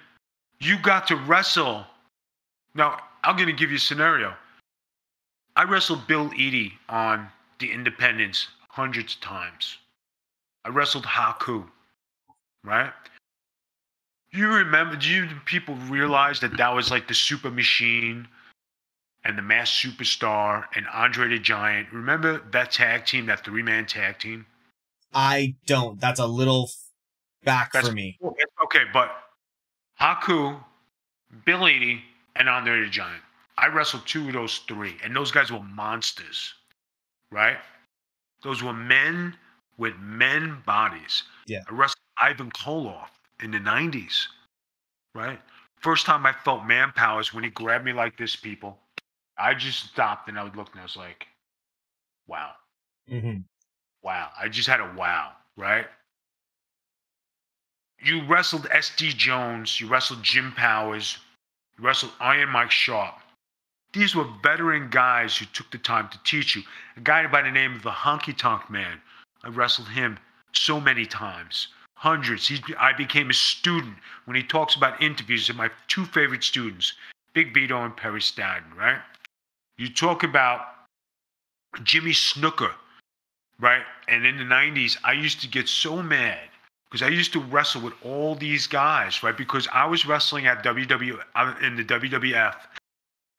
you 0.62 0.80
got 0.80 1.06
to 1.08 1.18
wrestle, 1.18 1.86
now 2.76 2.98
I'm 3.26 3.36
gonna 3.36 3.52
give 3.52 3.72
you 3.72 3.76
a 3.76 3.80
scenario. 3.82 4.34
I 5.58 5.66
wrestled 5.66 6.08
Bill 6.08 6.30
Eadie 6.30 6.72
on 6.88 7.28
the 7.60 7.70
Independence 7.70 8.48
hundreds 8.70 9.16
of 9.16 9.20
times. 9.20 9.80
I 10.64 10.70
wrestled 10.70 11.04
Haku, 11.04 11.68
right? 12.64 12.94
You 14.32 14.48
remember? 14.48 14.96
Do 14.96 15.10
you 15.10 15.28
people 15.44 15.76
realize 15.90 16.40
that 16.40 16.56
that 16.56 16.74
was 16.74 16.90
like 16.90 17.10
the 17.10 17.14
Super 17.14 17.52
Machine 17.52 18.30
and 19.26 19.38
the 19.38 19.42
Masked 19.42 19.86
Superstar 19.86 20.64
and 20.74 20.88
Andre 20.94 21.28
the 21.28 21.40
Giant? 21.40 21.92
Remember 21.92 22.42
that 22.54 22.72
tag 22.72 23.06
team, 23.06 23.26
that 23.26 23.44
three 23.44 23.62
man 23.62 23.86
tag 23.86 24.20
team? 24.20 24.46
I 25.14 25.56
don't. 25.66 26.00
That's 26.00 26.22
a 26.22 26.28
little 26.28 26.70
back 27.44 27.72
That's, 27.72 27.88
for 27.88 27.94
me. 27.94 28.18
Okay, 28.64 28.84
but 28.94 29.12
Haku, 30.00 30.60
Bill 31.46 31.68
Eadie, 31.68 32.02
and 32.36 32.48
Andre 32.48 32.82
the 32.82 32.90
Giant. 32.90 33.22
I 33.58 33.68
wrestled 33.68 34.06
two 34.06 34.28
of 34.28 34.34
those 34.34 34.60
three, 34.68 34.98
and 35.04 35.16
those 35.16 35.32
guys 35.32 35.52
were 35.52 35.64
monsters, 35.64 36.54
right? 37.32 37.58
Those 38.44 38.62
were 38.62 38.74
men 38.74 39.36
with 39.78 39.98
men 40.00 40.62
bodies. 40.66 41.24
Yeah. 41.48 41.62
I 41.70 41.74
wrestled 41.74 41.98
Ivan 42.20 42.52
Koloff 42.52 43.10
in 43.42 43.52
the 43.52 43.58
90s, 43.58 44.26
right? 45.16 45.40
First 45.80 46.06
time 46.06 46.26
I 46.26 46.34
felt 46.34 46.66
man 46.66 46.92
powers 46.96 47.34
when 47.34 47.44
he 47.44 47.50
grabbed 47.50 47.86
me 47.86 47.94
like 47.94 48.18
this, 48.18 48.36
people. 48.36 48.78
I 49.38 49.54
just 49.54 49.86
stopped 49.92 50.30
and 50.30 50.38
I 50.38 50.44
would 50.44 50.56
look 50.56 50.72
and 50.72 50.80
I 50.80 50.84
was 50.84 50.96
like, 50.96 51.28
wow. 52.28 52.52
Mm-hmm. 53.12 53.42
Wow. 54.04 54.30
I 54.40 54.50
just 54.50 54.68
had 54.68 54.80
a 54.80 54.92
wow, 54.98 55.32
right? 55.56 55.86
You 58.00 58.24
wrestled 58.26 58.70
SD 58.70 59.16
Jones, 59.18 59.80
you 59.80 59.88
wrestled 59.88 60.22
Jim 60.22 60.52
Powers, 60.52 61.18
you 61.78 61.84
wrestled 61.84 62.12
Iron 62.20 62.50
Mike 62.50 62.72
Sharpe. 62.72 63.20
These 63.94 64.16
were 64.16 64.28
veteran 64.44 64.90
guys 64.90 65.36
who 65.36 65.46
took 65.46 65.72
the 65.72 65.80
time 65.80 66.08
to 66.10 66.24
teach 66.24 66.56
you. 66.56 66.64
A 66.96 67.00
guy 67.00 67.26
by 67.26 67.42
the 67.42 67.52
name 67.52 67.76
of 67.76 67.82
the 67.82 67.92
Honky 67.92 68.38
Tonk 68.38 68.70
Man. 68.70 69.02
I 69.44 69.50
wrestled 69.50 69.90
him 69.90 70.20
so 70.54 70.80
many 70.80 71.06
times, 71.06 71.70
hundreds. 71.96 72.48
He, 72.48 72.62
I 72.78 72.94
became 72.94 73.30
a 73.30 73.34
student 73.34 73.96
when 74.26 74.36
he 74.36 74.44
talks 74.44 74.76
about 74.76 75.02
interviews 75.02 75.50
of 75.50 75.56
my 75.56 75.72
two 75.88 76.06
favorite 76.06 76.44
students, 76.44 76.94
Big 77.34 77.54
Vito 77.54 77.84
and 77.84 77.96
Perry 77.96 78.22
Saturn, 78.22 78.74
right? 78.76 79.02
You 79.78 79.90
talk 79.90 80.24
about 80.24 80.68
Jimmy 81.84 82.12
Snuka, 82.12 82.74
right? 83.60 83.84
And 84.08 84.26
in 84.26 84.38
the 84.38 84.44
90s, 84.44 84.98
I 85.04 85.14
used 85.14 85.42
to 85.42 85.48
get 85.48 85.68
so 85.68 86.04
mad 86.04 86.47
because 86.90 87.06
I 87.06 87.10
used 87.10 87.34
to 87.34 87.42
wrestle 87.42 87.82
with 87.82 87.94
all 88.04 88.36
these 88.36 88.68
guys, 88.68 89.22
right? 89.24 89.36
Because 89.36 89.68
I 89.74 89.86
was 89.86 90.06
wrestling 90.06 90.48
at 90.48 90.64
WW 90.64 91.20
uh, 91.36 91.54
in 91.62 91.76
the 91.76 91.84
WWF 91.84 92.56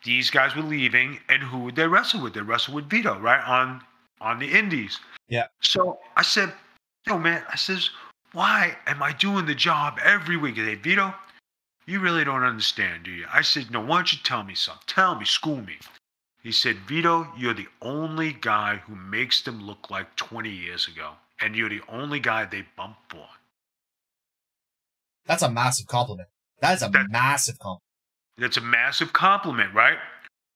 these 0.05 0.31
guys 0.31 0.55
were 0.55 0.63
leaving, 0.63 1.19
and 1.29 1.43
who 1.43 1.59
would 1.59 1.77
they 1.77 1.87
wrestle 1.87 2.23
with? 2.23 2.35
They 2.35 2.41
wrestle 2.41 2.75
with 2.75 2.89
Vito, 2.89 3.19
right 3.19 3.43
on 3.45 3.83
on 4.21 4.39
the 4.39 4.51
Indies. 4.51 5.01
Yeah. 5.29 5.49
So 5.61 5.99
I 6.17 6.23
said, 6.23 6.55
"Yo, 7.07 7.19
man," 7.19 7.45
I 7.49 7.57
says, 7.57 7.91
"Why 8.33 8.79
am 8.87 9.03
I 9.03 9.13
doing 9.13 9.47
the 9.47 9.55
job 9.55 9.99
every 10.03 10.37
week?" 10.37 10.57
They 10.57 10.77
Vito, 10.77 11.15
you 11.87 12.01
really 12.01 12.25
don't 12.25 12.45
understand, 12.45 13.05
do 13.05 13.11
you? 13.11 13.27
I 13.33 13.43
said, 13.43 13.71
"No, 13.71 13.81
why 13.81 13.97
don't 13.97 14.13
you 14.13 14.19
tell 14.23 14.45
me 14.45 14.55
something? 14.55 14.85
Tell 14.87 15.15
me, 15.17 15.25
school 15.25 15.61
me." 15.63 15.79
He 16.43 16.53
said, 16.53 16.77
"Vito, 16.87 17.33
you're 17.37 17.55
the 17.55 17.69
only 17.83 18.33
guy 18.33 18.77
who 18.77 18.95
makes 18.95 19.43
them 19.43 19.61
look 19.61 19.91
like 19.91 20.15
20 20.15 20.49
years 20.49 20.87
ago, 20.87 21.17
and 21.41 21.57
you're 21.57 21.69
the 21.69 21.83
only 21.89 22.21
guy 22.21 22.45
they 22.45 22.63
bump 22.77 22.97
for." 23.09 23.29
That's 25.29 25.43
a 25.43 25.51
massive 25.51 25.87
compliment. 25.87 26.29
That 26.61 26.74
is 26.74 26.83
a 26.83 26.89
that, 26.89 27.11
massive 27.11 27.59
compliment. 27.59 27.83
That's 28.39 28.57
a 28.57 28.62
massive 28.62 29.12
compliment, 29.12 29.72
right? 29.74 29.99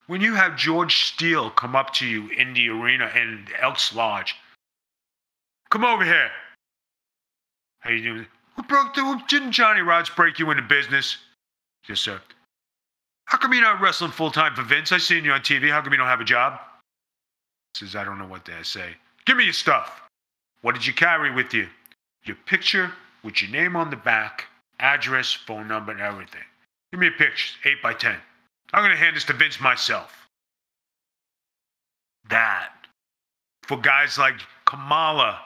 When 0.06 0.20
you 0.20 0.34
have 0.34 0.56
George 0.56 1.04
Steele 1.04 1.50
come 1.50 1.76
up 1.76 1.92
to 1.94 2.06
you 2.06 2.28
in 2.30 2.54
the 2.54 2.68
arena 2.70 3.10
in 3.14 3.46
Elks 3.60 3.94
Lodge, 3.94 4.34
come 5.70 5.84
over 5.84 6.04
here. 6.04 6.30
How 7.80 7.90
you 7.90 8.02
doing? 8.02 8.26
Who 8.56 8.62
broke 8.64 8.94
the, 8.94 9.22
didn't 9.28 9.52
Johnny 9.52 9.80
Rodz 9.80 10.14
break 10.14 10.38
you 10.38 10.50
into 10.50 10.62
business? 10.62 11.18
Yes, 11.88 12.00
sir. 12.00 12.20
How 13.26 13.38
come 13.38 13.52
you're 13.52 13.62
not 13.62 13.80
wrestling 13.80 14.10
full 14.10 14.30
time 14.30 14.54
for 14.54 14.62
Vince? 14.62 14.92
I 14.92 14.98
seen 14.98 15.24
you 15.24 15.32
on 15.32 15.40
TV. 15.40 15.70
How 15.70 15.80
come 15.80 15.92
you 15.92 15.98
don't 15.98 16.06
have 16.06 16.20
a 16.20 16.24
job? 16.24 16.58
Says, 17.76 17.96
I 17.96 18.04
don't 18.04 18.18
know 18.18 18.26
what 18.26 18.44
to 18.44 18.64
say. 18.64 18.90
Give 19.24 19.36
me 19.36 19.44
your 19.44 19.52
stuff. 19.52 20.02
What 20.60 20.74
did 20.74 20.86
you 20.86 20.92
carry 20.92 21.32
with 21.32 21.54
you? 21.54 21.68
Your 22.24 22.36
picture 22.46 22.92
with 23.24 23.40
your 23.40 23.50
name 23.50 23.74
on 23.74 23.90
the 23.90 23.96
back, 23.96 24.46
address, 24.82 25.32
phone 25.32 25.68
number, 25.68 25.92
and 25.92 26.00
everything. 26.00 26.42
Give 26.90 27.00
me 27.00 27.06
a 27.06 27.12
picture, 27.12 27.56
8 27.64 27.82
by 27.82 27.94
10. 27.94 28.14
I'm 28.74 28.82
going 28.82 28.90
to 28.90 29.02
hand 29.02 29.16
this 29.16 29.24
to 29.24 29.32
Vince 29.32 29.60
myself. 29.60 30.28
That. 32.28 32.70
For 33.62 33.78
guys 33.78 34.18
like 34.18 34.34
Kamala, 34.66 35.40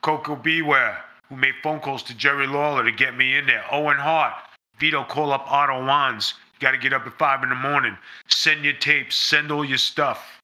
Koko 0.00 0.34
B. 0.34 0.62
Ware, 0.62 0.98
who 1.28 1.36
made 1.36 1.54
phone 1.62 1.80
calls 1.80 2.02
to 2.04 2.14
Jerry 2.16 2.46
Lawler 2.46 2.82
to 2.84 2.92
get 2.92 3.16
me 3.16 3.36
in 3.36 3.46
there, 3.46 3.64
Owen 3.70 3.98
Hart, 3.98 4.34
Vito 4.78 5.04
call 5.04 5.32
up 5.32 5.44
Otto 5.50 5.80
Wanz. 5.84 6.34
Got 6.60 6.72
to 6.72 6.78
get 6.78 6.92
up 6.92 7.06
at 7.06 7.18
5 7.18 7.42
in 7.42 7.48
the 7.50 7.54
morning. 7.54 7.96
Send 8.28 8.64
your 8.64 8.74
tapes, 8.74 9.16
send 9.16 9.50
all 9.52 9.64
your 9.64 9.78
stuff. 9.78 10.40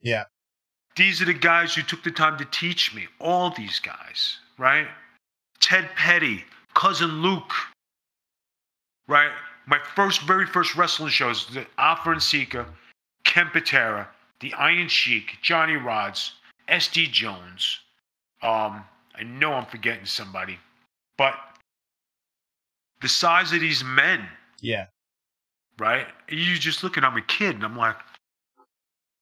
Yeah. 0.00 0.24
These 0.96 1.22
are 1.22 1.26
the 1.26 1.34
guys 1.34 1.74
who 1.74 1.82
took 1.82 2.02
the 2.02 2.10
time 2.10 2.36
to 2.38 2.44
teach 2.46 2.94
me. 2.94 3.06
All 3.20 3.50
these 3.50 3.78
guys, 3.78 4.38
right? 4.58 4.88
Ted 5.60 5.88
Petty, 5.96 6.44
Cousin 6.74 7.22
Luke, 7.22 7.52
right? 9.08 9.30
My 9.66 9.78
first, 9.94 10.22
very 10.22 10.46
first 10.46 10.74
wrestling 10.76 11.10
shows, 11.10 11.46
the 11.48 11.66
Afa 11.78 12.10
and 12.12 12.22
Sika, 12.22 12.66
Ken 13.24 13.48
Patera, 13.52 14.08
the 14.40 14.52
Iron 14.54 14.88
Sheik, 14.88 15.38
Johnny 15.42 15.74
Rodz, 15.74 16.32
SD 16.68 17.10
Jones. 17.12 17.80
Um, 18.42 18.84
I 19.14 19.22
know 19.24 19.52
I'm 19.52 19.66
forgetting 19.66 20.06
somebody, 20.06 20.58
but 21.18 21.34
the 23.00 23.08
size 23.08 23.52
of 23.52 23.60
these 23.60 23.84
men, 23.84 24.26
Yeah. 24.60 24.86
right? 25.78 26.06
You 26.28 26.56
just 26.58 26.82
looking, 26.82 27.04
I'm 27.04 27.16
a 27.16 27.22
kid, 27.22 27.54
and 27.56 27.64
I'm 27.64 27.76
like, 27.76 27.96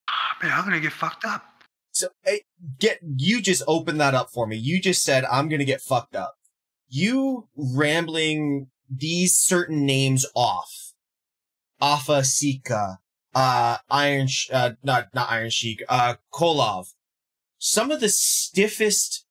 "Ah, 0.08 0.36
man, 0.42 0.52
I'm 0.52 0.64
gonna 0.64 0.80
get 0.80 0.92
fucked 0.92 1.24
up. 1.24 1.44
So 1.92 2.08
hey, 2.22 2.42
get 2.78 3.00
you 3.16 3.40
just 3.42 3.62
opened 3.66 4.00
that 4.00 4.14
up 4.14 4.30
for 4.30 4.46
me. 4.46 4.56
You 4.56 4.80
just 4.80 5.02
said 5.02 5.24
I'm 5.24 5.48
gonna 5.48 5.64
get 5.64 5.80
fucked 5.82 6.14
up. 6.14 6.37
You 6.88 7.48
rambling 7.56 8.68
these 8.90 9.36
certain 9.36 9.84
names 9.84 10.26
off. 10.34 10.92
Afa 11.80 12.24
Sika, 12.24 12.98
uh, 13.34 13.76
Iron, 13.90 14.28
uh, 14.52 14.72
not, 14.82 15.08
not 15.14 15.30
Iron 15.30 15.50
Sheik, 15.50 15.82
uh, 15.88 16.14
Koloff. 16.32 16.88
Some 17.58 17.90
of 17.90 18.00
the 18.00 18.08
stiffest 18.08 19.26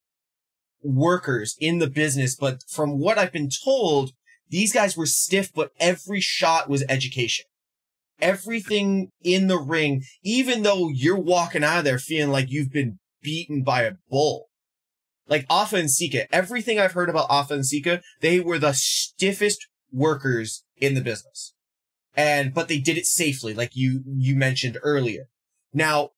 workers 0.81 1.55
in 1.59 1.79
the 1.79 1.89
business, 1.89 2.35
but 2.35 2.61
from 2.69 2.99
what 2.99 3.17
I've 3.17 3.33
been 3.33 3.49
told, 3.49 4.11
these 4.49 4.71
guys 4.71 4.95
were 4.95 5.05
stiff, 5.05 5.51
but 5.53 5.71
every 5.79 6.21
shot 6.21 6.69
was 6.69 6.85
education 6.87 7.45
everything 8.19 9.11
in 9.23 9.47
the 9.47 9.57
ring, 9.59 10.03
even 10.23 10.63
though 10.63 10.89
you're 10.89 11.19
walking 11.19 11.63
out 11.63 11.79
of 11.79 11.83
there 11.85 11.99
feeling 11.99 12.31
like 12.31 12.49
you've 12.49 12.71
been 12.71 12.99
beaten 13.21 13.63
by 13.63 13.83
a 13.83 13.93
bull. 14.09 14.47
Like 15.27 15.45
Afa 15.49 15.75
and 15.75 15.91
Sika, 15.91 16.33
everything 16.33 16.79
I've 16.79 16.93
heard 16.93 17.09
about 17.09 17.27
Afa 17.29 17.53
and 17.53 17.65
Sika, 17.65 18.01
they 18.21 18.39
were 18.39 18.59
the 18.59 18.73
stiffest 18.73 19.67
workers 19.91 20.63
in 20.77 20.93
the 20.95 21.01
business. 21.01 21.53
And, 22.15 22.53
but 22.53 22.67
they 22.67 22.79
did 22.79 22.97
it 22.97 23.05
safely, 23.05 23.53
like 23.53 23.71
you, 23.75 24.03
you 24.05 24.35
mentioned 24.35 24.77
earlier. 24.81 25.29
Now, 25.73 26.11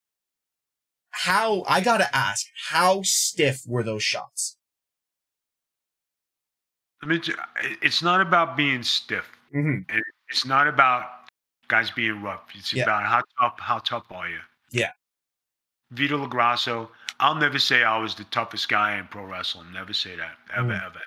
how, 1.11 1.63
I 1.67 1.81
gotta 1.81 2.13
ask, 2.15 2.45
how 2.69 3.01
stiff 3.03 3.61
were 3.67 3.83
those 3.83 4.03
shots? 4.03 4.57
I 7.01 7.05
mean, 7.05 7.21
it's 7.81 8.01
not 8.01 8.21
about 8.21 8.55
being 8.57 8.83
stiff. 8.83 9.25
Mm-hmm. 9.55 9.97
It's 10.29 10.45
not 10.45 10.67
about 10.67 11.05
guys 11.67 11.91
being 11.91 12.21
rough. 12.21 12.41
It's 12.55 12.73
Yeah. 12.73 12.83
about 12.83 13.03
how 13.03 13.21
tough 13.39 13.59
how 13.59 13.79
tough 13.79 14.11
are 14.11 14.27
you? 14.29 14.39
Yeah. 14.71 14.91
Vito 15.91 16.17
Lagrasso, 16.17 16.89
I'll 17.19 17.35
never 17.35 17.59
say 17.59 17.83
I 17.83 17.97
was 17.97 18.15
the 18.15 18.23
toughest 18.25 18.69
guy 18.69 18.97
in 18.97 19.07
pro 19.07 19.25
wrestling. 19.25 19.71
Never 19.73 19.93
say 19.93 20.15
that. 20.15 20.37
Ever, 20.53 20.73
Mm. 20.73 20.85
ever. 20.85 21.01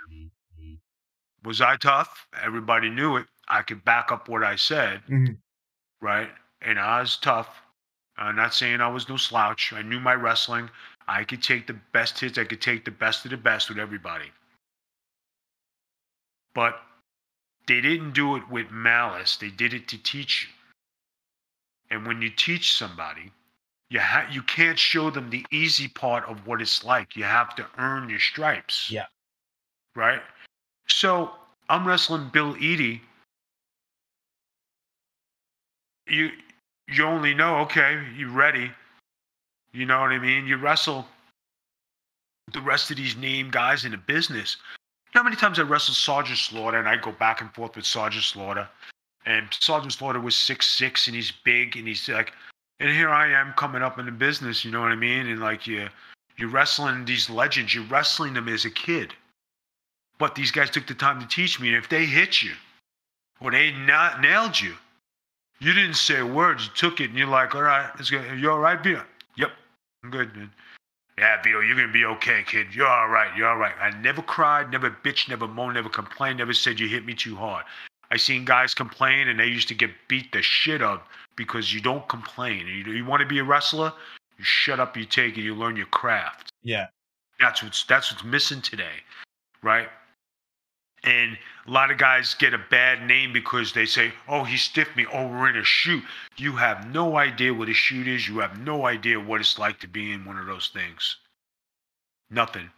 Was 1.45 1.61
I 1.61 1.77
tough? 1.77 2.29
Everybody 2.35 2.91
knew 2.91 3.17
it. 3.17 3.27
I 3.49 3.63
could 3.63 3.85
back 3.85 4.13
up 4.13 4.29
what 4.29 4.45
I 4.45 4.57
said, 4.57 5.05
Mhm. 5.07 5.39
right? 6.01 6.31
And 6.61 6.79
I 6.79 7.01
was 7.01 7.17
tough. 7.17 7.63
I'm 8.17 8.37
not 8.37 8.55
saying 8.55 8.81
I 8.81 8.89
was 8.89 9.09
no 9.09 9.17
slouch. 9.17 9.73
I 9.73 9.83
knew 9.83 9.99
my 9.99 10.15
wrestling. 10.15 10.71
I 11.09 11.25
could 11.25 11.43
take 11.43 11.67
the 11.67 11.73
best 11.73 12.21
hits. 12.21 12.39
I 12.39 12.45
could 12.45 12.63
take 12.63 12.85
the 12.85 12.91
best 12.91 13.25
of 13.25 13.31
the 13.31 13.37
best 13.37 13.69
with 13.69 13.79
everybody. 13.79 14.31
But 16.55 16.81
they 17.67 17.81
didn't 17.81 18.13
do 18.13 18.37
it 18.37 18.49
with 18.49 18.71
malice. 18.71 19.37
They 19.37 19.51
did 19.51 19.73
it 19.75 19.89
to 19.89 19.99
teach 19.99 20.45
you. 20.47 20.53
And 21.91 22.07
when 22.07 22.23
you 22.23 22.31
teach 22.31 22.75
somebody, 22.75 23.33
you 23.93 24.01
ha- 24.01 24.27
you 24.31 24.41
can't 24.43 24.79
show 24.79 25.11
them 25.11 25.29
the 25.29 25.45
easy 25.53 25.87
part 25.87 26.25
of 26.25 26.47
what 26.47 26.63
it's 26.63 26.83
like. 26.83 27.15
You 27.15 27.25
have 27.25 27.55
to 27.57 27.67
earn 27.77 28.09
your 28.09 28.21
stripes. 28.21 28.91
Yeah. 28.91 29.05
Right? 29.95 30.23
So 30.89 31.31
I'm 31.69 31.87
wrestling 31.87 32.31
Bill 32.33 32.55
Eadie. 32.57 33.03
You 36.07 36.31
you 36.89 37.05
only 37.05 37.35
know, 37.35 37.59
okay, 37.59 38.03
you 38.17 38.31
ready. 38.31 38.71
You 39.75 39.85
know 39.85 40.01
what 40.01 40.11
I 40.11 40.19
mean? 40.19 40.47
You 40.47 40.57
wrestle 40.57 41.07
the 42.53 42.63
rest 42.63 42.91
of 42.91 42.97
these 42.97 43.17
name 43.17 43.51
guys 43.51 43.85
in 43.85 43.93
the 43.93 43.99
business. 43.99 44.57
You 45.07 45.19
know 45.19 45.21
how 45.21 45.25
many 45.25 45.37
times 45.37 45.59
I 45.59 45.63
wrestled 45.63 45.97
Sergeant 45.97 46.39
Slaughter 46.39 46.79
and 46.79 46.89
I 46.89 46.97
go 46.97 47.13
back 47.13 47.43
and 47.43 47.53
forth 47.55 47.77
with 47.77 47.85
Sergeant 47.85 48.25
Slaughter? 48.25 48.67
And 49.27 49.49
Sergeant 49.51 49.93
Slaughter 49.93 50.19
was 50.19 50.35
six 50.35 50.67
six 50.71 51.09
and 51.09 51.15
he's 51.15 51.31
big 51.45 51.77
and 51.77 51.87
he's 51.87 52.09
like 52.09 52.33
and 52.83 52.91
here 52.91 53.11
I 53.11 53.29
am 53.29 53.53
coming 53.53 53.81
up 53.81 54.01
in 54.01 54.07
the 54.07 54.13
business, 54.13 54.65
you 54.65 54.73
know 54.73 54.81
what 54.81 54.91
I 54.91 54.97
mean? 54.97 55.29
And 55.29 55.41
like 55.41 55.69
you 55.69 55.89
you're 56.37 56.49
wrestling 56.49 57.05
these 57.05 57.31
legends, 57.31 57.73
you're 57.73 57.85
wrestling 57.85 58.35
them 58.35 58.49
as 58.49 58.65
a 58.65 58.71
kid. 58.71 59.15
But 60.19 60.35
these 60.35 60.51
guys 60.51 60.69
took 60.69 60.89
the 60.89 60.95
time 60.95 61.21
to 61.21 61.27
teach 61.29 61.61
me. 61.61 61.69
And 61.69 61.77
if 61.77 61.89
they 61.89 62.05
hit 62.05 62.43
you 62.43 62.53
or 63.41 63.53
they 63.53 63.71
not 63.71 64.21
nailed 64.21 64.61
you, 64.61 64.75
you 65.61 65.73
didn't 65.73 65.95
say 65.95 66.19
a 66.19 66.27
word. 66.27 66.61
You 66.61 66.69
took 66.75 67.01
it 67.01 67.11
and 67.11 67.19
you're 67.19 67.29
like, 67.29 67.55
all 67.55 67.63
right, 67.63 67.89
let's 67.97 68.11
go. 68.11 68.21
You 68.21 68.51
all 68.51 68.59
right, 68.59 68.83
Vito? 68.83 69.05
Yep, 69.37 69.51
I'm 70.03 70.11
good, 70.11 70.35
man. 70.35 70.51
Yeah, 71.19 71.41
Vito, 71.41 71.61
you're 71.61 71.77
gonna 71.77 71.93
be 71.93 72.05
okay, 72.05 72.43
kid. 72.45 72.75
You're 72.75 72.89
all 72.89 73.09
right. 73.09 73.31
You're 73.37 73.49
all 73.49 73.59
right. 73.59 73.75
I 73.81 73.97
never 74.01 74.23
cried, 74.23 74.73
never 74.73 74.91
bitched, 74.91 75.29
never 75.29 75.47
moaned, 75.47 75.75
never 75.75 75.89
complained, 75.89 76.39
never 76.39 76.53
said 76.53 76.81
you 76.81 76.89
hit 76.89 77.07
me 77.07 77.15
too 77.15 77.37
hard. 77.37 77.65
I 78.11 78.17
seen 78.17 78.45
guys 78.45 78.75
complain 78.75 79.29
and 79.29 79.39
they 79.39 79.47
used 79.47 79.69
to 79.69 79.75
get 79.75 79.91
beat 80.09 80.33
the 80.33 80.43
shit 80.43 80.83
up 80.83 81.07
because 81.37 81.73
you 81.73 81.81
don't 81.81 82.07
complain. 82.09 82.67
You, 82.67 82.93
you 82.93 83.05
want 83.05 83.21
to 83.21 83.27
be 83.27 83.39
a 83.39 83.45
wrestler? 83.45 83.93
You 84.39 84.45
shut 84.45 84.81
up, 84.81 84.97
you 84.97 85.05
take 85.05 85.39
it, 85.39 85.43
you 85.43 85.55
learn 85.55 85.77
your 85.77 85.87
craft. 85.87 86.51
Yeah. 86.63 86.87
That's 87.41 87.63
what's 87.63 87.85
that's 87.85 88.13
what's 88.13 88.25
missing 88.25 88.61
today, 88.63 89.01
right? 89.63 89.89
And 91.05 91.37
a 91.67 91.71
lot 91.71 91.91
of 91.91 91.99
guys 91.99 92.35
get 92.35 92.55
a 92.55 92.61
bad 92.71 93.05
name 93.05 93.33
because 93.33 93.73
they 93.73 93.87
say, 93.87 94.13
"Oh, 94.29 94.45
he 94.45 94.57
stiffed 94.57 94.97
me. 94.97 95.05
Oh, 95.13 95.27
we're 95.27 95.49
in 95.49 95.57
a 95.57 95.65
shoot." 95.65 96.05
You 96.37 96.53
have 96.53 96.87
no 96.93 97.17
idea 97.17 97.53
what 97.53 97.69
a 97.69 97.75
shoot 97.75 98.07
is. 98.07 98.29
You 98.29 98.39
have 98.39 98.61
no 98.61 98.87
idea 98.87 99.19
what 99.19 99.41
it's 99.41 99.59
like 99.59 99.81
to 99.81 99.89
be 99.89 100.13
in 100.13 100.25
one 100.25 100.39
of 100.39 100.47
those 100.47 100.69
things. 100.73 101.17
Nothing. 102.31 102.71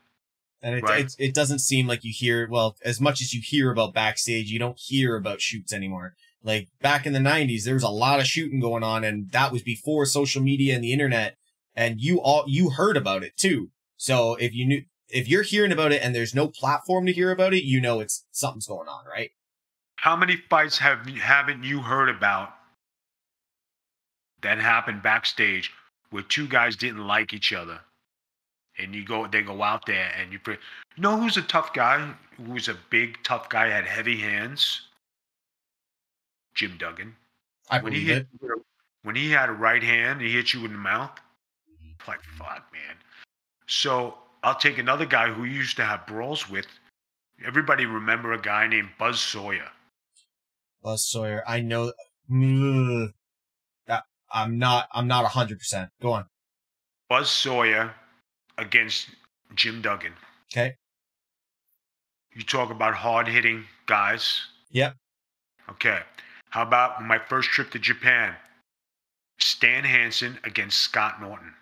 And 0.62 0.76
it, 0.76 0.82
Right. 0.82 1.04
it, 1.04 1.14
it 1.18 1.34
doesn't 1.34 1.58
seem 1.58 1.86
like 1.86 2.04
you 2.04 2.12
hear, 2.14 2.48
well, 2.48 2.76
as 2.82 2.98
much 2.98 3.20
as 3.20 3.34
you 3.34 3.42
hear 3.44 3.70
about 3.70 3.92
backstage, 3.92 4.50
you 4.50 4.58
don't 4.58 4.78
hear 4.78 5.16
about 5.16 5.42
shoots 5.42 5.74
anymore. 5.74 6.14
Like 6.44 6.68
back 6.82 7.06
in 7.06 7.14
the 7.14 7.18
90s, 7.18 7.64
there 7.64 7.74
was 7.74 7.82
a 7.82 7.88
lot 7.88 8.20
of 8.20 8.26
shooting 8.26 8.60
going 8.60 8.82
on, 8.82 9.02
and 9.02 9.30
that 9.32 9.50
was 9.50 9.62
before 9.62 10.04
social 10.04 10.42
media 10.42 10.74
and 10.74 10.84
the 10.84 10.92
internet. 10.92 11.36
And 11.74 12.00
you 12.00 12.20
all, 12.20 12.44
you 12.46 12.70
heard 12.70 12.96
about 12.96 13.24
it 13.24 13.36
too. 13.36 13.70
So 13.96 14.34
if 14.34 14.54
you 14.54 14.66
knew, 14.66 14.82
if 15.08 15.26
you're 15.26 15.42
hearing 15.42 15.72
about 15.72 15.92
it 15.92 16.02
and 16.02 16.14
there's 16.14 16.34
no 16.34 16.48
platform 16.48 17.06
to 17.06 17.12
hear 17.12 17.30
about 17.32 17.54
it, 17.54 17.64
you 17.64 17.80
know 17.80 18.00
it's 18.00 18.26
something's 18.30 18.66
going 18.66 18.88
on, 18.88 19.06
right? 19.06 19.30
How 19.96 20.14
many 20.16 20.36
fights 20.36 20.78
have 20.78 21.06
haven't 21.06 21.64
you 21.64 21.80
heard 21.80 22.10
about 22.10 22.50
that 24.42 24.58
happened 24.58 25.02
backstage 25.02 25.72
where 26.10 26.22
two 26.22 26.46
guys 26.46 26.76
didn't 26.76 27.06
like 27.06 27.32
each 27.32 27.54
other, 27.54 27.80
and 28.78 28.94
you 28.94 29.02
go 29.04 29.26
they 29.26 29.40
go 29.40 29.62
out 29.62 29.86
there 29.86 30.12
and 30.20 30.30
you 30.30 30.38
pre- 30.38 30.58
you 30.96 31.02
know 31.02 31.18
who's 31.18 31.38
a 31.38 31.42
tough 31.42 31.72
guy? 31.72 32.12
Who's 32.36 32.68
a 32.68 32.76
big 32.90 33.16
tough 33.22 33.48
guy 33.48 33.68
had 33.68 33.86
heavy 33.86 34.18
hands? 34.18 34.82
Jim 36.54 36.76
Duggan. 36.78 37.14
I 37.70 37.80
when 37.80 37.92
he 37.92 38.04
hit 38.04 38.26
it. 38.42 38.50
when 39.02 39.16
he 39.16 39.30
had 39.30 39.48
a 39.48 39.52
right 39.52 39.82
hand, 39.82 40.20
he 40.20 40.32
hit 40.32 40.52
you 40.52 40.64
in 40.64 40.72
the 40.72 40.78
mouth. 40.78 41.10
Mm-hmm. 41.10 42.10
Like 42.10 42.22
fuck, 42.38 42.64
man. 42.72 42.96
So 43.66 44.14
I'll 44.42 44.54
take 44.54 44.78
another 44.78 45.06
guy 45.06 45.32
who 45.32 45.44
you 45.44 45.56
used 45.56 45.76
to 45.76 45.84
have 45.84 46.06
brawls 46.06 46.48
with. 46.48 46.66
Everybody 47.44 47.86
remember 47.86 48.32
a 48.32 48.40
guy 48.40 48.66
named 48.66 48.90
Buzz 48.98 49.18
Sawyer. 49.20 49.68
Buzz 50.82 51.06
Sawyer. 51.06 51.42
I 51.46 51.60
know. 51.60 51.92
That 53.86 54.04
I'm 54.32 54.58
not. 54.58 54.88
I'm 54.92 55.06
not 55.06 55.24
hundred 55.24 55.58
percent. 55.58 55.90
Go 56.00 56.12
on. 56.12 56.26
Buzz 57.08 57.30
Sawyer 57.30 57.94
against 58.58 59.08
Jim 59.54 59.82
Duggan. 59.82 60.12
Okay. 60.52 60.76
You 62.34 62.42
talk 62.42 62.70
about 62.70 62.94
hard 62.94 63.28
hitting 63.28 63.64
guys. 63.86 64.42
Yep. 64.70 64.96
Okay. 65.70 66.00
How 66.54 66.62
about 66.62 67.02
my 67.02 67.18
first 67.18 67.48
trip 67.48 67.72
to 67.72 67.80
Japan? 67.80 68.32
Stan 69.40 69.82
Hansen 69.82 70.38
against 70.44 70.82
Scott 70.82 71.20
Norton. 71.20 71.52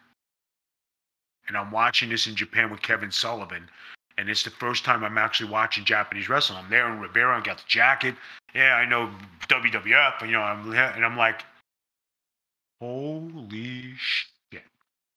And 1.49 1.57
I'm 1.57 1.71
watching 1.71 2.11
this 2.11 2.27
in 2.27 2.37
Japan 2.37 2.71
with 2.71 2.83
Kevin 2.83 3.11
Sullivan. 3.11 3.71
And 4.19 4.29
it's 4.29 4.43
the 4.43 4.51
first 4.51 4.85
time 4.85 5.03
I'm 5.03 5.17
actually 5.17 5.49
watching 5.49 5.87
Japanese 5.87 6.29
wrestling. 6.29 6.59
I'm 6.59 6.69
there 6.69 6.93
in 6.93 7.01
Ribera, 7.01 7.39
I 7.39 7.41
got 7.41 7.57
the 7.57 7.65
jacket. 7.69 8.17
Yeah, 8.55 8.75
I 8.75 8.85
know 8.85 9.09
WWF, 9.49 10.21
you 10.27 10.33
know, 10.33 10.43
I'm, 10.43 10.71
and 10.71 11.07
I'm 11.07 11.17
like, 11.17 11.43
holy 12.79 13.95
shit. 13.97 14.61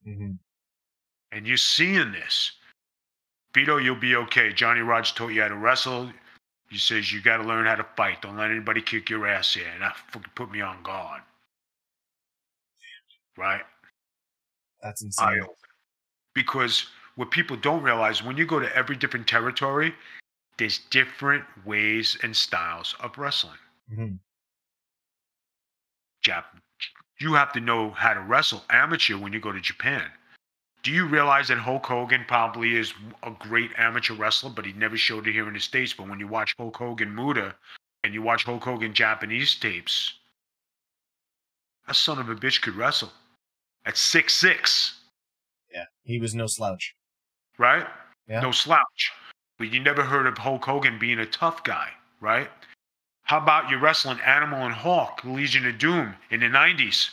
Mm-hmm. 0.07 0.31
And 1.33 1.45
you're 1.45 1.57
seeing 1.57 2.13
this. 2.13 2.53
Vito, 3.53 3.75
you'll 3.75 3.97
be 3.97 4.15
okay. 4.15 4.53
Johnny 4.53 4.79
Rodz 4.79 5.13
taught 5.13 5.33
you 5.33 5.41
how 5.41 5.49
to 5.49 5.55
wrestle. 5.55 6.13
He 6.75 6.79
says 6.79 7.13
you 7.13 7.21
got 7.21 7.37
to 7.37 7.43
learn 7.43 7.65
how 7.67 7.75
to 7.75 7.85
fight. 7.95 8.21
Don't 8.21 8.35
let 8.35 8.51
anybody 8.51 8.81
kick 8.81 9.09
your 9.09 9.25
ass 9.25 9.53
here. 9.53 9.63
And 9.73 9.81
that 9.81 9.95
fucking 10.11 10.29
put 10.35 10.51
me 10.51 10.59
on 10.59 10.83
guard. 10.83 11.21
Right? 13.37 13.61
That's 14.83 15.01
insane. 15.01 15.25
I, 15.25 15.47
because 16.33 16.87
what 17.15 17.31
people 17.31 17.55
don't 17.55 17.81
realize 17.81 18.21
when 18.21 18.35
you 18.35 18.45
go 18.45 18.59
to 18.59 18.75
every 18.75 18.97
different 18.97 19.25
territory, 19.25 19.95
there's 20.57 20.79
different 20.89 21.45
ways 21.65 22.17
and 22.23 22.35
styles 22.35 22.93
of 22.99 23.17
wrestling. 23.17 23.53
Mm-hmm. 23.89 24.15
Jap- 26.25 26.43
you 27.21 27.35
have 27.35 27.53
to 27.53 27.61
know 27.61 27.91
how 27.91 28.13
to 28.13 28.19
wrestle 28.19 28.65
amateur 28.69 29.17
when 29.17 29.31
you 29.31 29.39
go 29.39 29.53
to 29.53 29.61
Japan. 29.61 30.03
Do 30.85 30.91
you 30.91 31.07
realize 31.07 31.47
that 31.47 31.57
Hulk 31.57 31.83
Hogan 31.83 32.25
probably 32.27 32.75
is 32.75 32.93
a 33.23 33.31
great 33.31 33.71
amateur 33.75 34.13
wrestler, 34.13 34.51
but 34.51 34.67
he 34.67 34.73
never 34.73 34.95
showed 34.95 35.27
it 35.27 35.31
here 35.31 35.47
in 35.47 35.55
the 35.55 35.59
States? 35.59 35.93
But 35.93 36.07
when 36.07 36.19
you 36.19 36.27
watch 36.27 36.53
Hulk 36.59 36.77
Hogan 36.77 37.13
Muda 37.13 37.55
and 38.03 38.13
you 38.13 38.21
watch 38.21 38.43
Hulk 38.43 38.63
Hogan 38.63 38.93
Japanese 38.93 39.55
tapes, 39.55 40.13
that 41.87 41.95
son 41.95 42.19
of 42.19 42.29
a 42.29 42.35
bitch 42.35 42.61
could 42.61 42.75
wrestle 42.75 43.11
at 43.87 43.97
six 43.97 44.35
six. 44.35 44.99
Yeah, 45.73 45.85
he 46.03 46.19
was 46.19 46.35
no 46.35 46.45
slouch. 46.45 46.93
Right? 47.57 47.87
Yeah. 48.27 48.41
No 48.41 48.51
slouch. 48.51 49.11
But 49.57 49.73
you 49.73 49.79
never 49.79 50.03
heard 50.03 50.27
of 50.27 50.37
Hulk 50.37 50.65
Hogan 50.65 50.99
being 50.99 51.17
a 51.17 51.25
tough 51.25 51.63
guy, 51.63 51.89
right? 52.21 52.51
How 53.23 53.39
about 53.39 53.71
you 53.71 53.79
wrestling 53.79 54.19
Animal 54.23 54.67
and 54.67 54.75
Hawk, 54.75 55.21
Legion 55.23 55.65
of 55.65 55.79
Doom 55.79 56.13
in 56.29 56.41
the 56.41 56.45
90s? 56.45 57.09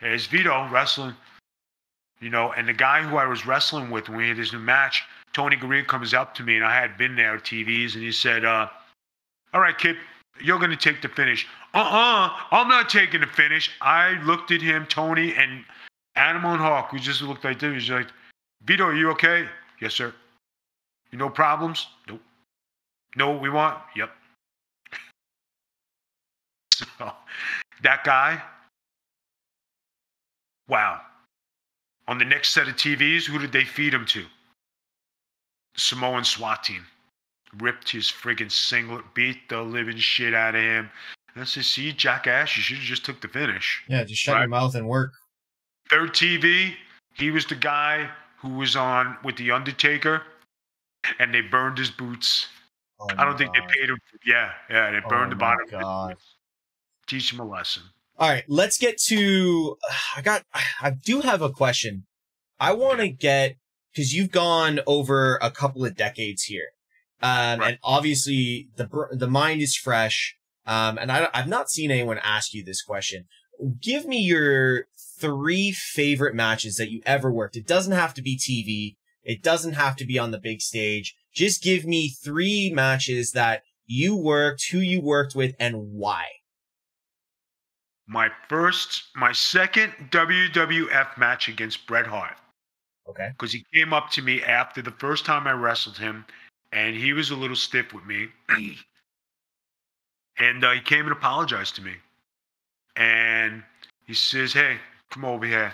There's 0.00 0.26
Vito 0.26 0.68
wrestling, 0.72 1.14
you 2.20 2.30
know, 2.30 2.52
and 2.52 2.68
the 2.68 2.72
guy 2.72 3.02
who 3.02 3.16
I 3.16 3.26
was 3.26 3.46
wrestling 3.46 3.90
with 3.90 4.08
when 4.08 4.18
we 4.18 4.28
had 4.28 4.36
this 4.36 4.52
new 4.52 4.58
match, 4.58 5.02
Tony 5.32 5.56
Garea 5.56 5.86
comes 5.86 6.14
up 6.14 6.34
to 6.36 6.42
me, 6.42 6.56
and 6.56 6.64
I 6.64 6.74
had 6.74 6.96
been 6.96 7.14
there 7.14 7.34
at 7.36 7.44
TVs, 7.44 7.94
and 7.94 8.02
he 8.02 8.12
said, 8.12 8.44
uh, 8.44 8.68
All 9.52 9.60
right, 9.60 9.76
kid, 9.76 9.96
you're 10.40 10.58
going 10.58 10.70
to 10.70 10.76
take 10.76 11.02
the 11.02 11.08
finish. 11.08 11.46
Uh 11.74 11.78
uh-uh, 11.78 12.26
uh, 12.26 12.30
i 12.52 12.60
am 12.60 12.68
not 12.68 12.88
taking 12.88 13.20
the 13.20 13.26
finish. 13.26 13.70
I 13.80 14.12
looked 14.22 14.50
at 14.50 14.62
him, 14.62 14.86
Tony, 14.86 15.34
and 15.34 15.64
Animal 16.16 16.52
and 16.52 16.60
Hawk, 16.60 16.92
we 16.92 16.98
just 16.98 17.20
looked 17.20 17.44
like 17.44 17.58
this. 17.58 17.72
He's 17.72 17.90
like, 17.90 18.08
Vito, 18.64 18.84
are 18.84 18.94
you 18.94 19.10
okay? 19.10 19.46
Yes, 19.80 19.94
sir. 19.94 20.14
You 21.10 21.18
no 21.18 21.28
problems? 21.28 21.86
Nope. 22.08 22.22
Know 23.16 23.30
what 23.30 23.42
we 23.42 23.50
want? 23.50 23.78
Yep. 23.94 24.10
so 26.72 27.12
that 27.82 28.02
guy, 28.02 28.40
wow. 30.68 31.00
On 32.08 32.18
the 32.18 32.24
next 32.24 32.50
set 32.50 32.68
of 32.68 32.76
TVs, 32.76 33.24
who 33.24 33.38
did 33.38 33.52
they 33.52 33.64
feed 33.64 33.92
him 33.92 34.06
to? 34.06 34.22
The 35.74 35.80
Samoan 35.80 36.24
SWAT 36.24 36.62
team. 36.64 36.84
Ripped 37.58 37.90
his 37.90 38.06
friggin' 38.06 38.50
singlet, 38.50 39.04
beat 39.14 39.48
the 39.48 39.62
living 39.62 39.96
shit 39.98 40.34
out 40.34 40.54
of 40.54 40.62
him. 40.62 40.90
And 41.34 41.42
I 41.42 41.44
said, 41.44 41.64
see, 41.64 41.92
jackass, 41.92 42.56
you 42.56 42.62
should 42.62 42.78
have 42.78 42.86
just 42.86 43.04
took 43.04 43.20
the 43.20 43.28
finish. 43.28 43.82
Yeah, 43.88 44.04
just 44.04 44.20
shut 44.20 44.34
right? 44.34 44.40
your 44.42 44.48
mouth 44.48 44.74
and 44.74 44.88
work. 44.88 45.12
Third 45.90 46.10
TV, 46.10 46.74
he 47.14 47.30
was 47.30 47.46
the 47.46 47.54
guy 47.54 48.08
who 48.38 48.50
was 48.50 48.76
on 48.76 49.16
with 49.24 49.36
The 49.36 49.50
Undertaker 49.50 50.22
and 51.18 51.32
they 51.32 51.40
burned 51.40 51.78
his 51.78 51.90
boots. 51.90 52.46
Oh 52.98 53.06
I 53.16 53.24
don't 53.24 53.36
think 53.36 53.52
they 53.54 53.60
paid 53.60 53.90
him. 53.90 53.98
For, 54.10 54.18
yeah, 54.24 54.52
yeah, 54.70 54.90
they 54.90 54.98
oh 55.04 55.08
burned 55.08 55.26
oh 55.26 55.30
the 55.30 55.36
bottom. 55.36 55.66
God. 55.70 56.16
Teach 57.06 57.32
him 57.32 57.40
a 57.40 57.44
lesson. 57.44 57.82
All 58.18 58.28
right, 58.28 58.44
let's 58.48 58.78
get 58.78 58.98
to. 59.08 59.76
I 60.16 60.22
got. 60.22 60.42
I 60.80 60.90
do 60.90 61.20
have 61.20 61.42
a 61.42 61.50
question. 61.50 62.06
I 62.58 62.72
want 62.72 63.00
to 63.00 63.08
get 63.08 63.56
because 63.92 64.14
you've 64.14 64.30
gone 64.30 64.80
over 64.86 65.38
a 65.42 65.50
couple 65.50 65.84
of 65.84 65.96
decades 65.96 66.44
here, 66.44 66.68
um, 67.22 67.60
right. 67.60 67.68
and 67.68 67.78
obviously 67.82 68.68
the 68.76 68.88
the 69.12 69.28
mind 69.28 69.60
is 69.60 69.76
fresh. 69.76 70.36
Um, 70.66 70.98
and 70.98 71.12
I, 71.12 71.28
I've 71.32 71.46
not 71.46 71.70
seen 71.70 71.90
anyone 71.90 72.18
ask 72.22 72.52
you 72.52 72.64
this 72.64 72.82
question. 72.82 73.26
Give 73.80 74.06
me 74.06 74.18
your 74.18 74.86
three 75.20 75.70
favorite 75.72 76.34
matches 76.34 76.76
that 76.76 76.90
you 76.90 77.02
ever 77.06 77.30
worked. 77.30 77.56
It 77.56 77.66
doesn't 77.66 77.92
have 77.92 78.14
to 78.14 78.22
be 78.22 78.36
TV. 78.36 78.96
It 79.22 79.42
doesn't 79.42 79.74
have 79.74 79.96
to 79.96 80.06
be 80.06 80.18
on 80.18 80.30
the 80.30 80.40
big 80.40 80.60
stage. 80.60 81.14
Just 81.34 81.62
give 81.62 81.84
me 81.84 82.08
three 82.08 82.70
matches 82.74 83.32
that 83.32 83.62
you 83.86 84.16
worked, 84.16 84.70
who 84.70 84.78
you 84.78 85.00
worked 85.00 85.34
with, 85.34 85.54
and 85.60 85.92
why. 85.92 86.24
My 88.06 88.30
first, 88.48 89.04
my 89.16 89.32
second 89.32 89.92
WWF 90.10 91.18
match 91.18 91.48
against 91.48 91.86
Bret 91.86 92.06
Hart. 92.06 92.36
Okay. 93.08 93.30
Because 93.32 93.52
he 93.52 93.64
came 93.72 93.92
up 93.92 94.10
to 94.10 94.22
me 94.22 94.42
after 94.42 94.82
the 94.82 94.92
first 94.92 95.24
time 95.24 95.46
I 95.46 95.52
wrestled 95.52 95.98
him, 95.98 96.24
and 96.72 96.94
he 96.94 97.12
was 97.12 97.30
a 97.30 97.36
little 97.36 97.56
stiff 97.56 97.92
with 97.92 98.04
me. 98.04 98.28
and 100.38 100.64
uh, 100.64 100.72
he 100.72 100.80
came 100.80 101.04
and 101.04 101.12
apologized 101.12 101.76
to 101.76 101.82
me. 101.82 101.94
And 102.96 103.62
he 104.06 104.14
says, 104.14 104.52
Hey, 104.52 104.78
come 105.10 105.24
over 105.24 105.46
here. 105.46 105.72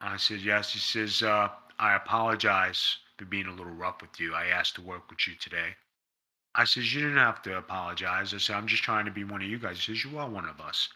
I 0.00 0.16
said, 0.16 0.40
Yes. 0.40 0.72
He 0.72 0.78
says, 0.78 1.22
uh, 1.22 1.48
I 1.78 1.94
apologize 1.94 2.98
for 3.16 3.24
being 3.24 3.46
a 3.46 3.54
little 3.54 3.72
rough 3.72 4.00
with 4.00 4.18
you. 4.18 4.34
I 4.34 4.46
asked 4.46 4.74
to 4.76 4.82
work 4.82 5.08
with 5.10 5.26
you 5.26 5.34
today. 5.40 5.74
I 6.54 6.64
says, 6.64 6.94
You 6.94 7.02
didn't 7.02 7.18
have 7.18 7.42
to 7.42 7.58
apologize. 7.58 8.34
I 8.34 8.38
said, 8.38 8.56
I'm 8.56 8.66
just 8.66 8.82
trying 8.82 9.04
to 9.04 9.10
be 9.10 9.24
one 9.24 9.42
of 9.42 9.48
you 9.48 9.58
guys. 9.58 9.78
He 9.78 9.94
says, 9.94 10.04
You 10.04 10.18
are 10.18 10.28
one 10.28 10.46
of 10.48 10.60
us. 10.60 10.88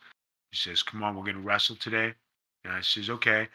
He 0.54 0.70
says, 0.70 0.84
Come 0.84 1.02
on, 1.02 1.16
we're 1.16 1.24
going 1.24 1.34
to 1.34 1.42
wrestle 1.42 1.74
today. 1.76 2.14
And 2.64 2.72
I 2.72 2.80
says, 2.80 3.10
Okay. 3.10 3.48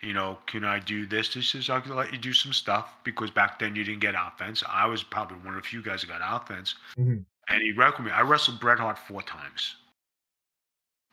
You 0.00 0.12
know, 0.12 0.38
can 0.46 0.64
I 0.64 0.80
do 0.80 1.06
this? 1.06 1.32
He 1.32 1.42
says, 1.42 1.70
I 1.70 1.78
can 1.78 1.94
let 1.94 2.12
you 2.12 2.18
do 2.18 2.32
some 2.32 2.52
stuff 2.52 2.96
because 3.04 3.30
back 3.30 3.60
then 3.60 3.76
you 3.76 3.84
didn't 3.84 4.00
get 4.00 4.16
offense. 4.18 4.64
I 4.68 4.84
was 4.86 5.04
probably 5.04 5.36
one 5.38 5.54
of 5.54 5.62
the 5.62 5.68
few 5.68 5.80
guys 5.80 6.00
that 6.00 6.08
got 6.08 6.42
offense. 6.42 6.74
Mm-hmm. 6.98 7.18
And 7.48 7.62
he 7.62 7.70
wrestled 7.70 8.06
me. 8.06 8.10
I 8.10 8.22
wrestled 8.22 8.58
Bret 8.58 8.80
Hart 8.80 8.98
four 8.98 9.22
times. 9.22 9.76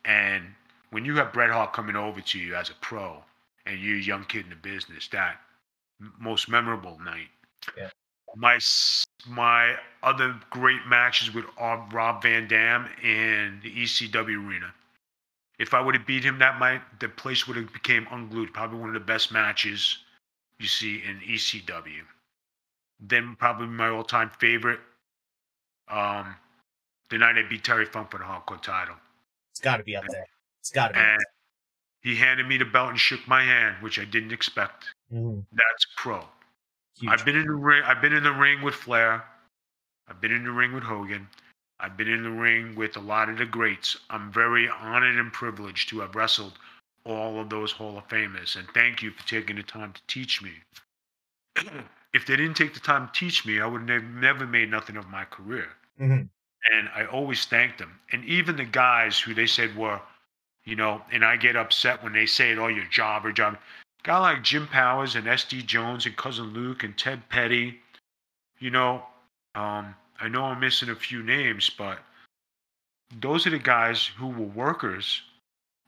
And 0.04 0.42
when 0.90 1.04
you 1.04 1.14
have 1.18 1.32
Bret 1.32 1.50
Hart 1.50 1.72
coming 1.72 1.94
over 1.94 2.20
to 2.20 2.38
you 2.40 2.56
as 2.56 2.68
a 2.70 2.74
pro 2.80 3.22
and 3.64 3.78
you're 3.78 3.98
a 3.98 4.00
young 4.00 4.24
kid 4.24 4.44
in 4.44 4.50
the 4.50 4.56
business, 4.56 5.06
that 5.12 5.36
most 6.18 6.48
memorable 6.48 6.98
night. 7.04 7.28
Yeah. 7.76 7.90
My 8.34 8.58
my 9.28 9.76
other 10.02 10.34
great 10.50 10.84
matches 10.88 11.32
with 11.32 11.44
Rob 11.58 12.22
Van 12.22 12.48
Dam 12.48 12.88
in 13.04 13.60
the 13.62 13.70
ECW 13.70 14.48
arena. 14.48 14.72
If 15.60 15.74
I 15.74 15.80
would 15.80 15.94
have 15.94 16.06
beat 16.06 16.24
him 16.24 16.38
that 16.38 16.58
night, 16.58 16.80
the 17.00 17.08
place 17.10 17.46
would 17.46 17.58
have 17.58 17.70
became 17.70 18.06
unglued. 18.10 18.54
Probably 18.54 18.78
one 18.78 18.88
of 18.88 18.94
the 18.94 19.00
best 19.00 19.30
matches 19.30 19.98
you 20.58 20.66
see 20.66 21.02
in 21.06 21.20
ECW. 21.20 22.00
Then 22.98 23.36
probably 23.38 23.66
my 23.66 23.90
all-time 23.90 24.30
favorite, 24.38 24.80
um, 25.90 26.34
the 27.10 27.18
night 27.18 27.36
I 27.36 27.46
beat 27.46 27.62
Terry 27.62 27.84
Funk 27.84 28.10
for 28.10 28.16
the 28.16 28.24
hardcore 28.24 28.62
title. 28.62 28.94
It's 29.52 29.60
got 29.60 29.76
to 29.76 29.82
be 29.82 29.96
up 29.96 30.04
there. 30.08 30.24
It's 30.60 30.70
got 30.70 30.88
to 30.88 30.94
be. 30.94 31.00
And 31.00 31.22
he 32.00 32.16
handed 32.16 32.48
me 32.48 32.56
the 32.56 32.64
belt 32.64 32.88
and 32.88 32.98
shook 32.98 33.20
my 33.28 33.42
hand, 33.42 33.76
which 33.82 33.98
I 33.98 34.06
didn't 34.06 34.32
expect. 34.32 34.86
Mm-hmm. 35.12 35.40
That's 35.52 35.86
pro. 35.94 36.24
Huge. 36.98 37.12
I've 37.12 37.24
been 37.26 37.36
in 37.36 37.46
the 37.46 37.52
ring. 37.52 37.82
I've 37.84 38.00
been 38.00 38.14
in 38.14 38.22
the 38.22 38.32
ring 38.32 38.62
with 38.62 38.74
Flair. 38.74 39.24
I've 40.08 40.22
been 40.22 40.32
in 40.32 40.44
the 40.44 40.52
ring 40.52 40.72
with 40.72 40.84
Hogan. 40.84 41.28
I've 41.82 41.96
been 41.96 42.08
in 42.08 42.22
the 42.22 42.30
ring 42.30 42.74
with 42.74 42.96
a 42.96 43.00
lot 43.00 43.28
of 43.28 43.38
the 43.38 43.46
greats. 43.46 43.96
I'm 44.10 44.32
very 44.32 44.68
honored 44.68 45.16
and 45.16 45.32
privileged 45.32 45.88
to 45.90 46.00
have 46.00 46.14
wrestled 46.14 46.58
all 47.04 47.40
of 47.40 47.48
those 47.48 47.72
Hall 47.72 47.98
of 47.98 48.08
Famers. 48.08 48.56
And 48.56 48.68
thank 48.74 49.02
you 49.02 49.10
for 49.10 49.26
taking 49.26 49.56
the 49.56 49.62
time 49.62 49.92
to 49.92 50.00
teach 50.06 50.42
me. 50.42 50.52
if 52.14 52.26
they 52.26 52.36
didn't 52.36 52.56
take 52.56 52.74
the 52.74 52.80
time 52.80 53.06
to 53.06 53.12
teach 53.12 53.46
me, 53.46 53.60
I 53.60 53.66
would 53.66 53.88
have 53.88 54.04
never 54.04 54.46
made 54.46 54.70
nothing 54.70 54.96
of 54.96 55.08
my 55.08 55.24
career. 55.24 55.68
Mm-hmm. 56.00 56.22
And 56.72 56.88
I 56.94 57.06
always 57.06 57.46
thank 57.46 57.78
them. 57.78 57.98
And 58.12 58.24
even 58.24 58.56
the 58.56 58.64
guys 58.64 59.18
who 59.18 59.32
they 59.32 59.46
said 59.46 59.74
were, 59.76 60.00
you 60.64 60.76
know, 60.76 61.00
and 61.10 61.24
I 61.24 61.36
get 61.36 61.56
upset 61.56 62.02
when 62.02 62.12
they 62.12 62.26
say 62.26 62.52
it, 62.52 62.58
oh, 62.58 62.68
your 62.68 62.84
job 62.84 63.24
or 63.24 63.32
job 63.32 63.56
guy 64.02 64.18
like 64.18 64.42
Jim 64.42 64.66
Powers 64.66 65.14
and 65.14 65.28
S.D. 65.28 65.62
Jones 65.62 66.06
and 66.06 66.16
Cousin 66.16 66.52
Luke 66.52 66.84
and 66.84 66.96
Ted 66.96 67.28
Petty, 67.28 67.80
you 68.58 68.70
know, 68.70 69.02
um, 69.54 69.94
I 70.20 70.28
know 70.28 70.44
I'm 70.44 70.60
missing 70.60 70.90
a 70.90 70.94
few 70.94 71.22
names, 71.22 71.70
but 71.70 71.98
those 73.20 73.46
are 73.46 73.50
the 73.50 73.58
guys 73.58 74.06
who 74.06 74.28
were 74.28 74.46
workers 74.46 75.22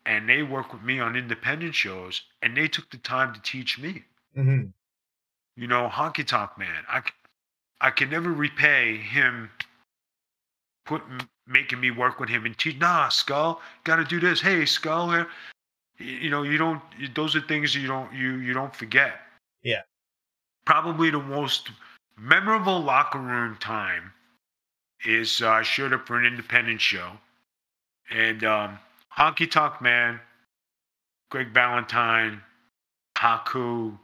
and 0.07 0.29
they 0.29 0.43
work 0.43 0.73
with 0.73 0.83
me 0.83 0.99
on 1.01 1.17
independent 1.17 1.75
shows 1.75 2.23
and 2.43 2.57
they 2.57 2.67
took 2.67 2.91
the 2.91 2.97
time 2.99 3.35
to 3.35 3.43
teach 3.43 3.79
me. 3.79 4.03
Mm-hmm. 4.37 4.69
You 5.57 5.67
know, 5.67 5.89
Honky 5.93 6.27
Tonk 6.27 6.57
Man, 6.59 6.85
I, 6.89 7.03
I 7.81 7.91
can 7.91 8.11
never 8.11 8.33
repay 8.33 8.97
him 8.97 9.51
putting 10.87 11.21
making 11.47 11.81
me 11.81 11.91
work 11.91 12.19
with 12.19 12.29
him 12.29 12.47
and 12.47 12.57
teach. 12.57 12.79
Nah, 12.79 13.09
Skull, 13.09 13.61
got 13.85 13.97
to 13.97 14.05
do 14.05 14.19
this. 14.19 14.41
Hey, 14.41 14.65
Skull, 14.65 15.11
here. 15.11 15.29
You 15.99 16.31
know, 16.31 16.43
you 16.43 16.57
don't. 16.57 16.81
Those 17.15 17.37
are 17.37 17.41
things 17.43 17.75
you 17.75 17.87
don't 17.87 18.13
you 18.13 18.37
you 18.37 18.55
don't 18.55 18.75
forget. 18.75 19.21
Yeah. 19.63 19.83
Probably 20.65 21.11
the 21.11 21.21
most 21.21 21.71
memorable 22.17 22.81
locker 22.81 23.19
room 23.19 23.57
time 23.61 24.13
is 25.05 25.41
uh, 25.43 25.49
I 25.49 25.63
showed 25.63 25.93
up 25.93 26.07
for 26.07 26.19
an 26.19 26.25
independent 26.25 26.81
show, 26.81 27.13
and 28.11 28.45
um, 28.45 28.79
Honky 29.17 29.51
Tonk 29.51 29.81
Man, 29.81 30.21
Greg 31.31 31.53
Valentine, 31.53 32.41
Haku, 33.17 33.99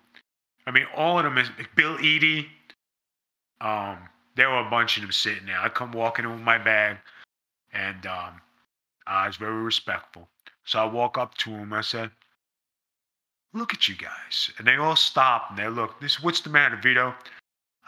I 0.69 0.71
mean, 0.71 0.87
all 0.95 1.19
of 1.19 1.25
them 1.25 1.39
is 1.39 1.49
Bill 1.77 1.97
Eadie. 1.97 2.47
Um, 3.63 3.97
there 4.37 4.51
were 4.51 4.61
a 4.61 4.69
bunch 4.69 4.99
of 4.99 5.03
them 5.03 5.13
sitting 5.13 5.47
there. 5.47 5.59
I 5.59 5.71
come 5.71 5.93
walking 5.93 6.27
in 6.27 6.31
with 6.31 6.43
my 6.43 6.59
bag, 6.59 6.99
and 7.73 8.05
um, 8.05 8.43
I 9.07 9.27
was 9.27 9.37
very 9.37 9.63
respectful. 9.63 10.29
So 10.67 10.79
I 10.79 10.85
walk 10.85 11.17
up 11.17 11.35
to 11.39 11.51
him. 11.51 11.73
I 11.73 11.81
said, 11.81 12.11
"Look 13.55 13.73
at 13.73 13.89
you 13.89 13.95
guys," 13.97 14.51
and 14.59 14.67
they 14.67 14.77
all 14.77 14.95
stop 14.95 15.47
and 15.49 15.59
they 15.59 15.69
look. 15.71 15.99
This, 16.01 16.23
what's 16.23 16.43
the 16.43 16.51
matter, 16.51 16.77
Vito? 16.77 17.15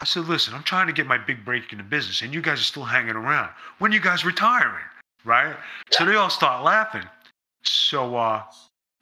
I 0.01 0.05
said, 0.05 0.25
"Listen, 0.25 0.53
I'm 0.53 0.63
trying 0.63 0.87
to 0.87 0.93
get 0.93 1.05
my 1.05 1.17
big 1.17 1.45
break 1.45 1.71
in 1.71 1.77
the 1.77 1.83
business, 1.83 2.21
and 2.21 2.33
you 2.33 2.41
guys 2.41 2.59
are 2.59 2.63
still 2.63 2.83
hanging 2.83 3.15
around. 3.15 3.51
When 3.77 3.91
are 3.91 3.95
you 3.95 4.01
guys 4.01 4.25
retiring, 4.25 4.83
right?" 5.23 5.55
So 5.91 6.05
they 6.05 6.15
all 6.15 6.29
start 6.29 6.63
laughing. 6.63 7.07
So 7.63 8.15
uh, 8.15 8.43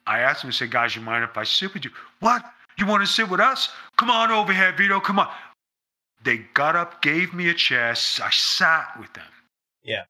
I 0.06 0.20
asked 0.20 0.42
them, 0.42 0.48
I 0.48 0.52
said, 0.52 0.70
"Guys, 0.70 0.94
you 0.94 1.02
mind 1.02 1.24
if 1.24 1.36
I 1.36 1.44
sit 1.44 1.72
with 1.74 1.84
you?" 1.84 1.90
What? 2.20 2.44
You 2.78 2.86
want 2.86 3.02
to 3.02 3.06
sit 3.06 3.28
with 3.28 3.40
us? 3.40 3.70
Come 3.96 4.10
on 4.10 4.30
over 4.30 4.52
here, 4.52 4.72
Vito. 4.76 5.00
Come 5.00 5.18
on. 5.18 5.28
They 6.22 6.38
got 6.54 6.76
up, 6.76 7.02
gave 7.02 7.34
me 7.34 7.48
a 7.48 7.54
chair. 7.54 7.90
I 7.90 7.94
sat 8.30 8.98
with 8.98 9.12
them. 9.12 9.24
Yeah. 9.82 10.04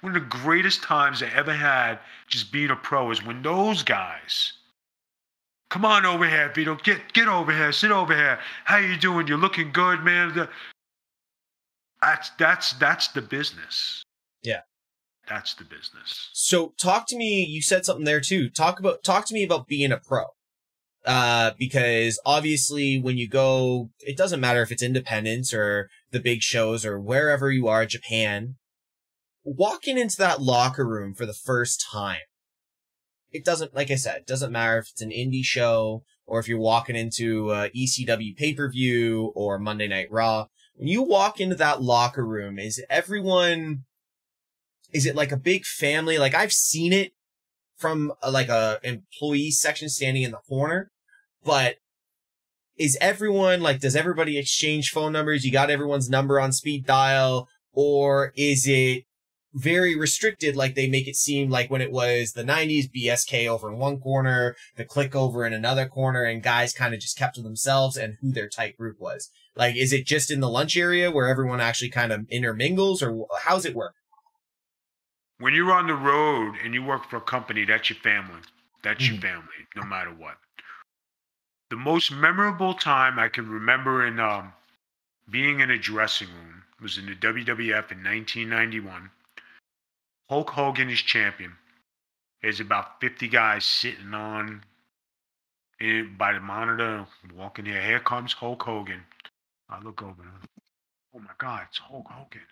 One 0.00 0.14
of 0.14 0.22
the 0.22 0.28
greatest 0.28 0.82
times 0.82 1.22
I 1.22 1.26
ever 1.26 1.52
had 1.52 1.98
just 2.28 2.52
being 2.52 2.70
a 2.70 2.76
pro 2.76 3.10
is 3.10 3.24
when 3.24 3.42
those 3.42 3.82
guys, 3.82 4.52
come 5.70 5.84
on 5.84 6.06
over 6.06 6.28
here, 6.28 6.50
Vito. 6.54 6.76
Get 6.76 7.12
get 7.12 7.28
over 7.28 7.52
here. 7.52 7.72
Sit 7.72 7.90
over 7.90 8.14
here. 8.14 8.38
How 8.64 8.78
you 8.78 8.96
doing? 8.96 9.26
You're 9.26 9.38
looking 9.38 9.72
good, 9.72 10.02
man. 10.02 10.48
That's 12.00 12.30
that's 12.38 12.72
that's 12.74 13.08
the 13.08 13.22
business. 13.22 14.02
Yeah. 14.42 14.60
That's 15.28 15.54
the 15.54 15.64
business. 15.64 16.30
So 16.32 16.72
talk 16.80 17.06
to 17.08 17.16
me. 17.16 17.44
You 17.44 17.60
said 17.60 17.84
something 17.84 18.04
there 18.04 18.20
too. 18.20 18.48
Talk 18.48 18.80
about 18.80 19.04
talk 19.04 19.26
to 19.26 19.34
me 19.34 19.44
about 19.44 19.66
being 19.66 19.92
a 19.92 19.98
pro 19.98 20.24
uh, 21.08 21.52
because 21.58 22.20
obviously 22.26 23.00
when 23.00 23.16
you 23.16 23.28
go, 23.28 23.90
it 24.00 24.16
doesn't 24.16 24.40
matter 24.40 24.62
if 24.62 24.70
it's 24.70 24.82
independence 24.82 25.54
or 25.54 25.88
the 26.10 26.20
big 26.20 26.42
shows 26.42 26.84
or 26.84 27.00
wherever 27.00 27.50
you 27.50 27.66
are, 27.68 27.86
Japan, 27.86 28.56
walking 29.44 29.98
into 29.98 30.16
that 30.18 30.42
locker 30.42 30.86
room 30.86 31.14
for 31.14 31.26
the 31.26 31.32
first 31.32 31.84
time, 31.90 32.20
it 33.32 33.44
doesn't, 33.44 33.74
like 33.74 33.90
I 33.90 33.96
said, 33.96 34.26
doesn't 34.26 34.52
matter 34.52 34.78
if 34.78 34.90
it's 34.90 35.02
an 35.02 35.10
indie 35.10 35.44
show 35.44 36.04
or 36.26 36.40
if 36.40 36.48
you're 36.48 36.58
walking 36.58 36.96
into 36.96 37.46
ECW 37.46 38.36
pay-per-view 38.36 39.32
or 39.34 39.58
Monday 39.58 39.88
Night 39.88 40.08
Raw. 40.10 40.46
When 40.76 40.88
you 40.88 41.02
walk 41.02 41.40
into 41.40 41.56
that 41.56 41.82
locker 41.82 42.24
room, 42.24 42.58
is 42.58 42.84
everyone, 42.88 43.84
is 44.92 45.06
it 45.06 45.16
like 45.16 45.32
a 45.32 45.36
big 45.36 45.64
family? 45.64 46.18
Like 46.18 46.34
I've 46.34 46.52
seen 46.52 46.92
it 46.92 47.12
from 47.76 48.12
a, 48.22 48.30
like 48.30 48.48
a 48.48 48.78
employee 48.82 49.50
section 49.50 49.88
standing 49.88 50.22
in 50.22 50.30
the 50.30 50.38
corner, 50.48 50.90
but 51.44 51.76
is 52.76 52.96
everyone 53.00 53.60
like 53.60 53.80
does 53.80 53.96
everybody 53.96 54.38
exchange 54.38 54.90
phone 54.90 55.12
numbers? 55.12 55.44
You 55.44 55.50
got 55.50 55.70
everyone's 55.70 56.08
number 56.08 56.38
on 56.38 56.52
speed 56.52 56.86
dial, 56.86 57.48
or 57.72 58.32
is 58.36 58.66
it 58.68 59.04
very 59.58 59.96
restricted 59.96 60.56
like 60.56 60.74
they 60.74 60.88
make 60.88 61.08
it 61.08 61.16
seem 61.16 61.50
like 61.50 61.70
when 61.70 61.80
it 61.80 61.92
was 61.92 62.32
the 62.32 62.44
90s 62.44 62.90
BSK 62.90 63.46
over 63.46 63.70
in 63.70 63.78
one 63.78 63.98
corner, 64.00 64.56
the 64.76 64.84
Kliq 64.84 65.14
over 65.14 65.44
in 65.44 65.52
another 65.52 65.86
corner, 65.86 66.24
and 66.24 66.42
guys 66.42 66.72
kind 66.72 66.94
of 66.94 67.00
just 67.00 67.18
kept 67.18 67.36
to 67.36 67.42
themselves 67.42 67.96
and 67.96 68.16
who 68.20 68.32
their 68.32 68.48
tight 68.48 68.76
group 68.76 68.98
was? 68.98 69.30
Like, 69.56 69.76
is 69.76 69.92
it 69.92 70.06
just 70.06 70.30
in 70.30 70.40
the 70.40 70.48
lunch 70.48 70.76
area 70.76 71.10
where 71.10 71.26
everyone 71.26 71.60
actually 71.60 71.90
kind 71.90 72.12
of 72.12 72.26
intermingles, 72.30 73.02
or 73.02 73.26
how's 73.42 73.64
it 73.64 73.74
work? 73.74 73.94
when 75.38 75.54
you're 75.54 75.72
on 75.72 75.86
the 75.86 75.94
road 75.94 76.54
and 76.62 76.74
you 76.74 76.82
work 76.82 77.08
for 77.08 77.16
a 77.16 77.20
company, 77.20 77.64
that's 77.64 77.90
your 77.90 77.98
family. 77.98 78.40
That's 78.82 79.02
mm-hmm. 79.02 79.14
your 79.14 79.22
family, 79.22 79.66
no 79.76 79.84
matter 79.84 80.10
what. 80.10 80.36
The 81.70 81.76
most 81.76 82.10
memorable 82.10 82.74
time 82.74 83.18
I 83.18 83.28
can 83.28 83.48
remember 83.48 84.06
in 84.06 84.18
um, 84.18 84.52
being 85.30 85.60
in 85.60 85.70
a 85.70 85.78
dressing 85.78 86.28
room 86.28 86.62
was 86.80 86.98
in 86.98 87.06
the 87.06 87.14
WWF 87.14 87.92
in 87.92 88.02
1991. 88.02 89.10
Hulk 90.28 90.50
Hogan 90.50 90.90
is 90.90 91.00
champion. 91.00 91.52
There's 92.42 92.60
about 92.60 93.00
50 93.00 93.28
guys 93.28 93.64
sitting 93.64 94.12
on 94.12 94.62
in, 95.80 96.16
by 96.18 96.32
the 96.32 96.40
monitor, 96.40 97.06
walking 97.34 97.64
here. 97.64 97.82
Here 97.82 98.00
comes 98.00 98.32
Hulk 98.32 98.62
Hogan. 98.62 99.02
I 99.70 99.80
look 99.80 100.02
over. 100.02 100.22
Oh 101.14 101.18
my 101.18 101.30
God, 101.38 101.66
it's 101.68 101.78
Hulk 101.78 102.06
Hogan. 102.08 102.42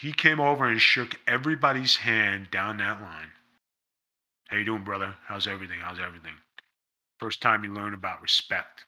He 0.00 0.12
came 0.12 0.40
over 0.40 0.66
and 0.66 0.80
shook 0.80 1.18
everybody's 1.26 1.96
hand 1.96 2.50
down 2.50 2.78
that 2.78 3.00
line. 3.00 3.30
How 4.48 4.56
you 4.56 4.64
doing, 4.64 4.84
brother? 4.84 5.14
How's 5.26 5.46
everything? 5.46 5.78
How's 5.80 6.00
everything? 6.00 6.34
First 7.18 7.40
time 7.40 7.64
you 7.64 7.72
learn 7.72 7.94
about 7.94 8.22
respect. 8.22 8.84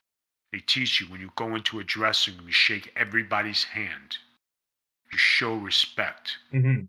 They 0.52 0.60
teach 0.60 1.00
you 1.00 1.06
when 1.08 1.20
you 1.20 1.30
go 1.36 1.54
into 1.54 1.80
a 1.80 1.84
dressing 1.84 2.36
room, 2.36 2.46
you 2.46 2.52
shake 2.52 2.92
everybody's 2.96 3.64
hand. 3.64 4.16
You 5.12 5.18
show 5.18 5.56
respect. 5.56 6.38
Mm-hmm. 6.54 6.84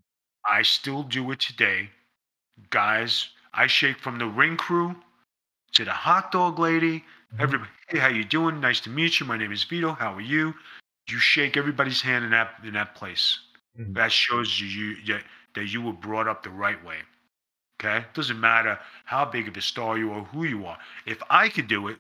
I 0.50 0.64
still 0.64 1.04
do 1.04 1.32
it 1.32 1.40
today. 1.40 1.90
Guys, 2.70 3.30
I 3.54 3.68
shake 3.68 4.00
from 4.00 4.18
the 4.18 4.26
ring 4.26 4.58
crew 4.58 4.96
to 5.74 5.86
the 5.86 5.92
hot 5.92 6.32
dog 6.32 6.60
lady. 6.60 7.00
Mm-hmm. 7.00 7.42
Everybody, 7.42 7.70
hey, 7.90 8.00
how 8.00 8.08
you 8.08 8.24
doing? 8.24 8.60
Nice 8.60 8.80
to 8.82 8.90
meet 8.90 9.20
you. 9.20 9.26
My 9.26 9.38
name 9.38 9.52
is 9.52 9.64
Vito. 9.64 9.94
How 9.94 10.14
are 10.14 10.22
you? 10.22 10.54
You 11.10 11.20
shake 11.20 11.58
everybody's 11.58 12.02
hand 12.02 12.26
in 12.26 12.32
that 12.32 12.52
in 12.64 12.74
that 12.74 12.96
place. 12.96 13.40
Mm-hmm. 13.80 13.94
That 13.94 14.12
shows 14.12 14.60
you, 14.60 14.96
you 15.04 15.20
that 15.56 15.66
you 15.66 15.82
were 15.82 15.94
brought 15.94 16.28
up 16.28 16.44
the 16.44 16.50
right 16.50 16.84
way. 16.84 16.98
Okay? 17.80 18.06
Doesn't 18.14 18.40
matter 18.40 18.78
how 19.06 19.26
big 19.26 19.48
of 19.48 19.56
a 19.56 19.62
star 19.62 19.98
you 19.98 20.12
are, 20.12 20.24
who 20.26 20.44
you 20.44 20.66
are. 20.66 20.78
If 21.06 21.22
I 21.30 21.50
could 21.50 21.68
do 21.68 21.88
it, 21.88 21.98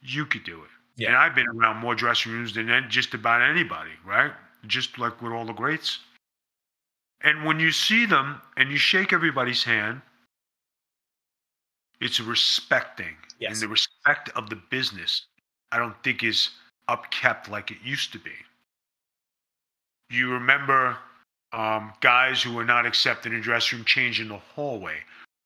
you 0.00 0.24
could 0.24 0.44
do 0.44 0.62
it. 0.62 0.70
Yeah. 0.96 1.08
And 1.08 1.16
I've 1.16 1.34
been 1.34 1.46
around 1.48 1.76
more 1.76 1.94
dressing 1.94 2.32
rooms 2.32 2.54
than 2.54 2.86
just 2.88 3.14
about 3.14 3.42
anybody, 3.42 3.90
right? 4.04 4.32
Just 4.66 4.98
like 4.98 5.20
with 5.22 5.32
all 5.32 5.44
the 5.44 5.52
greats. 5.52 6.00
And 7.22 7.44
when 7.44 7.58
you 7.58 7.72
see 7.72 8.06
them 8.06 8.40
and 8.56 8.70
you 8.70 8.76
shake 8.76 9.12
everybody's 9.12 9.64
hand, 9.64 10.00
it's 12.00 12.20
respecting. 12.20 13.16
Yes. 13.40 13.52
And 13.52 13.62
the 13.62 13.68
respect 13.68 14.30
of 14.36 14.50
the 14.50 14.56
business, 14.70 15.26
I 15.72 15.78
don't 15.78 16.00
think 16.02 16.22
is 16.22 16.50
upkept 16.88 17.48
like 17.48 17.70
it 17.70 17.78
used 17.82 18.12
to 18.12 18.18
be 18.18 18.32
you 20.10 20.32
remember 20.32 20.96
um, 21.52 21.92
guys 22.00 22.42
who 22.42 22.54
were 22.54 22.64
not 22.64 22.86
accepted 22.86 23.32
in 23.32 23.38
the 23.38 23.44
dressing 23.44 23.78
room 23.78 23.84
changing 23.84 24.26
in 24.26 24.32
the 24.32 24.38
hallway. 24.38 24.96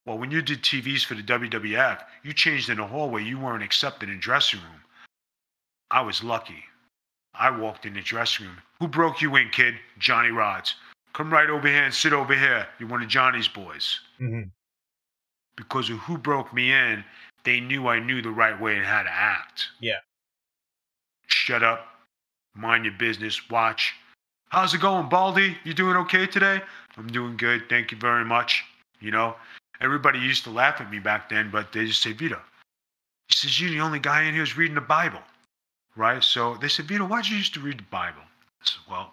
Well, 0.07 0.19
when 0.19 0.31
you 0.31 0.43
did 0.43 0.63
TVs 0.63 1.05
for 1.05 1.15
the 1.15 1.23
WWF, 1.23 2.03
you 2.25 2.33
changed 2.33 2.69
in 2.69 2.79
the 2.79 2.87
hallway. 2.87 3.25
You 3.25 3.39
weren't 3.39 3.63
accepted 3.63 4.09
in 4.09 4.17
the 4.17 4.21
dressing 4.21 4.61
room. 4.61 4.81
I 5.91 6.01
was 6.01 6.25
lucky. 6.25 6.65
I 7.35 7.51
walked 7.51 7.87
in 7.87 7.95
the 7.95 8.01
dressing 8.01 8.47
room. 8.47 8.57
Who 8.81 8.89
broke 8.89 9.23
you 9.23 9.37
in, 9.37 9.49
kid? 9.51 9.75
Johnny 9.99 10.31
Rodz. 10.31 10.75
Come 11.13 11.33
right 11.33 11.51
over 11.51 11.69
here 11.69 11.85
and 11.85 11.93
sit 11.93 12.13
over 12.13 12.35
here. 12.35 12.67
You're 12.79 12.89
one 12.89 13.03
of 13.03 13.09
Johnny's 13.09 13.49
boys. 13.49 14.01
Mm-hmm. 14.21 14.49
Because 15.57 15.91
of 15.91 15.99
who 15.99 16.17
broke 16.17 16.55
me 16.55 16.73
in, 16.73 17.05
they 17.45 17.61
knew 17.61 17.89
I 17.89 17.99
knew 17.99 18.23
the 18.23 18.31
right 18.31 18.59
way 18.59 18.77
and 18.77 18.85
how 18.85 19.03
to 19.03 19.11
act. 19.11 19.69
Yeah. 19.81 19.99
Shut 21.27 21.63
up. 21.63 21.87
Mind 22.55 22.85
your 22.85 22.95
business. 22.95 23.51
Watch. 23.51 23.95
How's 24.49 24.75
it 24.75 24.81
going, 24.81 25.09
Baldy? 25.09 25.57
You 25.65 25.75
doing 25.75 25.97
okay 25.97 26.27
today? 26.27 26.61
I'm 26.97 27.07
doing 27.07 27.37
good. 27.37 27.69
Thank 27.69 27.91
you 27.91 27.99
very 27.99 28.25
much. 28.25 28.65
You 29.01 29.11
know, 29.11 29.35
everybody 29.81 30.19
used 30.19 30.45
to 30.45 30.51
laugh 30.51 30.81
at 30.81 30.91
me 30.91 30.99
back 30.99 31.29
then, 31.29 31.51
but 31.51 31.73
they 31.73 31.87
just 31.87 32.03
say, 32.03 32.13
Vito. 32.13 32.41
He 33.29 33.35
says, 33.35 33.61
You're 33.61 33.71
the 33.71 33.81
only 33.81 33.99
guy 33.99 34.23
in 34.23 34.35
here 34.35 34.43
who's 34.43 34.57
reading 34.57 34.75
the 34.75 34.81
Bible. 34.81 35.21
Right? 35.97 36.23
So 36.23 36.57
they 36.61 36.69
said, 36.69 36.87
Vito, 36.87 37.07
why'd 37.07 37.27
you 37.27 37.37
used 37.37 37.55
to 37.55 37.61
read 37.61 37.79
the 37.79 37.85
Bible? 37.91 38.21
I 38.21 38.65
said, 38.65 38.81
Well, 38.91 39.13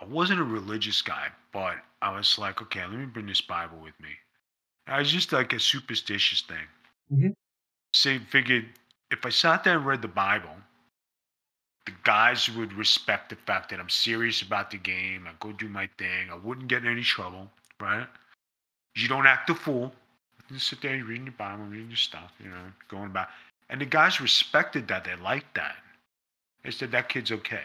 I 0.00 0.04
wasn't 0.04 0.40
a 0.40 0.44
religious 0.44 1.00
guy, 1.02 1.28
but 1.52 1.76
I 2.02 2.14
was 2.14 2.38
like, 2.38 2.60
okay, 2.62 2.82
let 2.82 2.92
me 2.92 3.06
bring 3.06 3.26
this 3.26 3.40
Bible 3.40 3.78
with 3.82 3.98
me. 4.00 4.10
I 4.86 4.98
was 4.98 5.10
just 5.10 5.32
like 5.32 5.52
a 5.52 5.60
superstitious 5.60 6.42
thing. 6.42 6.66
Mm-hmm. 7.12 7.30
Say, 7.92 8.18
figured 8.18 8.66
if 9.10 9.24
I 9.24 9.30
sat 9.30 9.64
there 9.64 9.76
and 9.76 9.86
read 9.86 10.02
the 10.02 10.08
Bible, 10.08 10.54
the 11.86 11.92
guys 12.04 12.50
would 12.50 12.72
respect 12.72 13.30
the 13.30 13.36
fact 13.36 13.70
that 13.70 13.80
I'm 13.80 13.88
serious 13.88 14.42
about 14.42 14.70
the 14.70 14.76
game. 14.76 15.26
I 15.28 15.32
go 15.40 15.52
do 15.52 15.68
my 15.68 15.88
thing. 15.98 16.30
I 16.30 16.36
wouldn't 16.36 16.68
get 16.68 16.84
in 16.84 16.90
any 16.90 17.02
trouble, 17.02 17.48
right? 17.80 18.06
You 18.96 19.08
don't 19.08 19.26
act 19.26 19.50
a 19.50 19.54
fool. 19.54 19.92
You 20.50 20.58
sit 20.58 20.80
there, 20.82 20.92
reading 21.04 21.26
your 21.26 21.34
Bible, 21.38 21.64
reading 21.64 21.88
your 21.88 21.96
stuff, 21.96 22.32
you 22.42 22.48
know, 22.48 22.72
going 22.88 23.06
about. 23.06 23.28
And 23.68 23.80
the 23.80 23.86
guys 23.86 24.20
respected 24.20 24.86
that. 24.88 25.04
They 25.04 25.16
liked 25.16 25.54
that. 25.54 25.76
They 26.64 26.70
said 26.70 26.92
that 26.92 27.08
kid's 27.08 27.32
okay. 27.32 27.64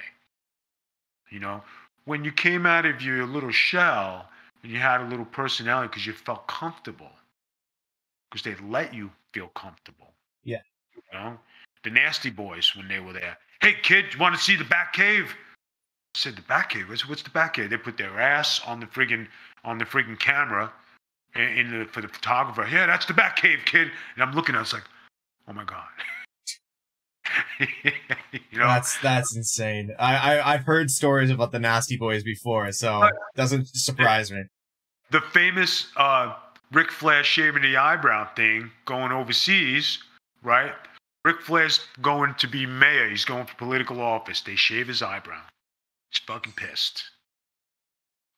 You 1.29 1.39
know, 1.39 1.63
when 2.05 2.23
you 2.23 2.31
came 2.31 2.65
out 2.65 2.85
of 2.85 3.01
your 3.01 3.25
little 3.25 3.51
shell 3.51 4.29
and 4.63 4.71
you 4.71 4.79
had 4.79 5.01
a 5.01 5.05
little 5.05 5.25
personality 5.25 5.87
because 5.87 6.05
you 6.05 6.13
felt 6.13 6.47
comfortable 6.47 7.11
because 8.29 8.43
they 8.43 8.55
let 8.65 8.93
you 8.93 9.11
feel 9.33 9.47
comfortable. 9.49 10.13
Yeah. 10.43 10.61
You 10.95 11.01
know, 11.13 11.37
the 11.83 11.89
Nasty 11.89 12.29
Boys 12.29 12.75
when 12.75 12.87
they 12.87 12.99
were 12.99 13.13
there. 13.13 13.37
Hey, 13.61 13.75
kid, 13.83 14.05
you 14.13 14.19
want 14.19 14.35
to 14.35 14.41
see 14.41 14.55
the 14.55 14.63
back 14.63 14.93
Cave? 14.93 15.35
I 16.15 16.19
said 16.19 16.35
the 16.35 16.41
back 16.43 16.71
Cave. 16.71 16.89
What's, 16.89 17.07
what's 17.07 17.21
the 17.21 17.29
back 17.29 17.55
Cave? 17.55 17.69
They 17.69 17.77
put 17.77 17.97
their 17.97 18.19
ass 18.19 18.61
on 18.65 18.79
the 18.79 18.85
friggin' 18.85 19.27
on 19.63 19.77
the 19.77 19.85
friggin' 19.85 20.19
camera, 20.19 20.71
in, 21.35 21.41
in 21.41 21.79
the, 21.79 21.85
for 21.85 22.01
the 22.01 22.07
photographer. 22.07 22.67
Yeah, 22.71 22.87
that's 22.87 23.05
the 23.05 23.13
back 23.13 23.35
Cave, 23.37 23.59
kid. 23.65 23.91
And 24.15 24.23
I'm 24.23 24.33
looking. 24.33 24.55
I 24.55 24.59
was 24.59 24.73
like, 24.73 24.83
oh 25.47 25.53
my 25.53 25.63
god. 25.63 25.87
you 28.31 28.59
know, 28.59 28.67
That's 28.67 28.97
that's 29.01 29.35
insane. 29.35 29.91
I, 29.99 30.15
I 30.39 30.53
I've 30.53 30.63
heard 30.63 30.89
stories 30.89 31.29
about 31.29 31.51
the 31.51 31.59
Nasty 31.59 31.97
Boys 31.97 32.23
before, 32.23 32.71
so 32.71 33.03
it 33.03 33.13
doesn't 33.35 33.67
surprise 33.67 34.31
me. 34.31 34.43
the 35.11 35.21
famous 35.21 35.87
uh, 35.97 36.33
Ric 36.71 36.91
Flair 36.91 37.23
shaving 37.23 37.61
the 37.63 37.77
eyebrow 37.77 38.27
thing 38.35 38.71
going 38.85 39.11
overseas, 39.11 39.99
right? 40.43 40.73
Ric 41.23 41.41
Flair's 41.41 41.81
going 42.01 42.33
to 42.35 42.47
be 42.47 42.65
mayor. 42.65 43.09
He's 43.09 43.25
going 43.25 43.45
for 43.45 43.55
political 43.55 44.01
office. 44.01 44.41
They 44.41 44.55
shave 44.55 44.87
his 44.87 45.01
eyebrow. 45.03 45.41
He's 46.09 46.19
fucking 46.25 46.53
pissed. 46.53 47.03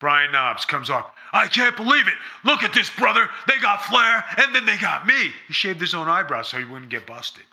Brian 0.01 0.33
Knobbs 0.33 0.65
comes 0.65 0.89
off. 0.89 1.11
I 1.31 1.47
can't 1.47 1.77
believe 1.77 2.07
it. 2.09 2.13
Look 2.43 2.61
at 2.61 2.73
this, 2.73 2.89
brother. 2.89 3.29
They 3.47 3.57
got 3.61 3.85
Flair, 3.85 4.25
and 4.37 4.53
then 4.53 4.65
they 4.65 4.75
got 4.77 5.07
me. 5.07 5.31
He 5.47 5.53
shaved 5.53 5.79
his 5.79 5.93
own 5.93 6.09
eyebrow 6.09 6.41
so 6.41 6.57
he 6.57 6.65
wouldn't 6.65 6.91
get 6.91 7.07
busted. 7.07 7.43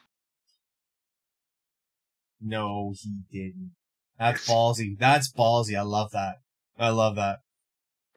No, 2.40 2.94
he 3.00 3.20
didn't. 3.30 3.72
That's 4.18 4.48
ballsy. 4.48 4.98
That's 4.98 5.32
ballsy. 5.32 5.78
I 5.78 5.82
love 5.82 6.12
that. 6.12 6.36
I 6.78 6.90
love 6.90 7.16
that. 7.16 7.40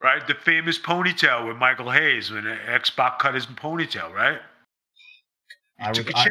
Right? 0.01 0.25
The 0.25 0.35
famous 0.35 0.77
ponytail 0.77 1.47
with 1.47 1.57
Michael 1.57 1.91
Hayes 1.91 2.29
when 2.31 2.43
Xbox 2.43 3.19
cut 3.19 3.35
his 3.35 3.45
ponytail, 3.45 4.11
right? 4.11 4.39
He 5.77 5.85
I 5.85 5.91
took 5.91 6.07
would 6.07 6.15
a 6.15 6.19
I. 6.19 6.27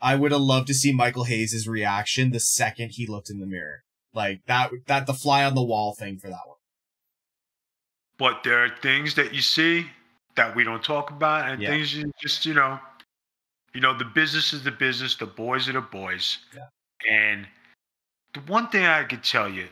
I 0.00 0.16
would 0.16 0.32
have 0.32 0.40
loved 0.40 0.66
to 0.68 0.74
see 0.74 0.92
Michael 0.92 1.24
Hayes' 1.24 1.66
reaction 1.66 2.30
the 2.30 2.40
second 2.40 2.90
he 2.90 3.06
looked 3.06 3.30
in 3.30 3.40
the 3.40 3.46
mirror. 3.46 3.84
Like 4.12 4.42
that 4.46 4.70
that 4.86 5.06
the 5.06 5.14
fly 5.14 5.44
on 5.44 5.54
the 5.54 5.62
wall 5.62 5.94
thing 5.94 6.18
for 6.18 6.28
that 6.28 6.46
one. 6.46 6.56
But 8.18 8.44
there 8.44 8.64
are 8.64 8.68
things 8.82 9.14
that 9.14 9.34
you 9.34 9.40
see 9.40 9.86
that 10.36 10.54
we 10.54 10.64
don't 10.64 10.84
talk 10.84 11.10
about, 11.10 11.48
and 11.48 11.60
Yeah. 11.62 11.70
things 11.70 11.94
you 11.94 12.12
just, 12.20 12.46
you 12.46 12.54
know, 12.54 12.78
you 13.74 13.80
know, 13.80 13.96
the 13.96 14.04
business 14.04 14.52
is 14.52 14.62
the 14.62 14.70
business, 14.70 15.16
the 15.16 15.26
boys 15.26 15.68
are 15.68 15.72
the 15.72 15.80
boys. 15.80 16.38
Yeah. 16.54 16.68
And 17.10 17.46
the 18.32 18.40
one 18.40 18.68
thing 18.68 18.84
I 18.84 19.04
could 19.04 19.22
tell 19.22 19.48
you, 19.48 19.68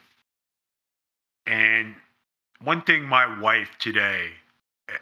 and 1.46 1.94
one 2.62 2.82
thing 2.82 3.02
my 3.02 3.40
wife 3.40 3.70
today 3.78 4.30
eh, 4.88 4.98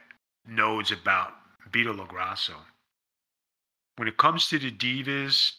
knows 0.47 0.93
about 0.93 1.33
Vito 1.73 1.93
LoGrasso, 1.93 2.55
when 3.97 4.09
it 4.09 4.17
comes 4.17 4.49
to 4.49 4.59
the 4.59 4.71
divas, 4.71 5.53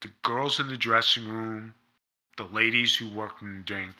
the 0.00 0.10
girls 0.22 0.58
in 0.58 0.68
the 0.68 0.76
dressing 0.76 1.28
room, 1.28 1.74
the 2.36 2.44
ladies 2.44 2.96
who 2.96 3.08
work 3.10 3.34
in 3.40 3.58
the 3.58 3.62
drink, 3.62 3.92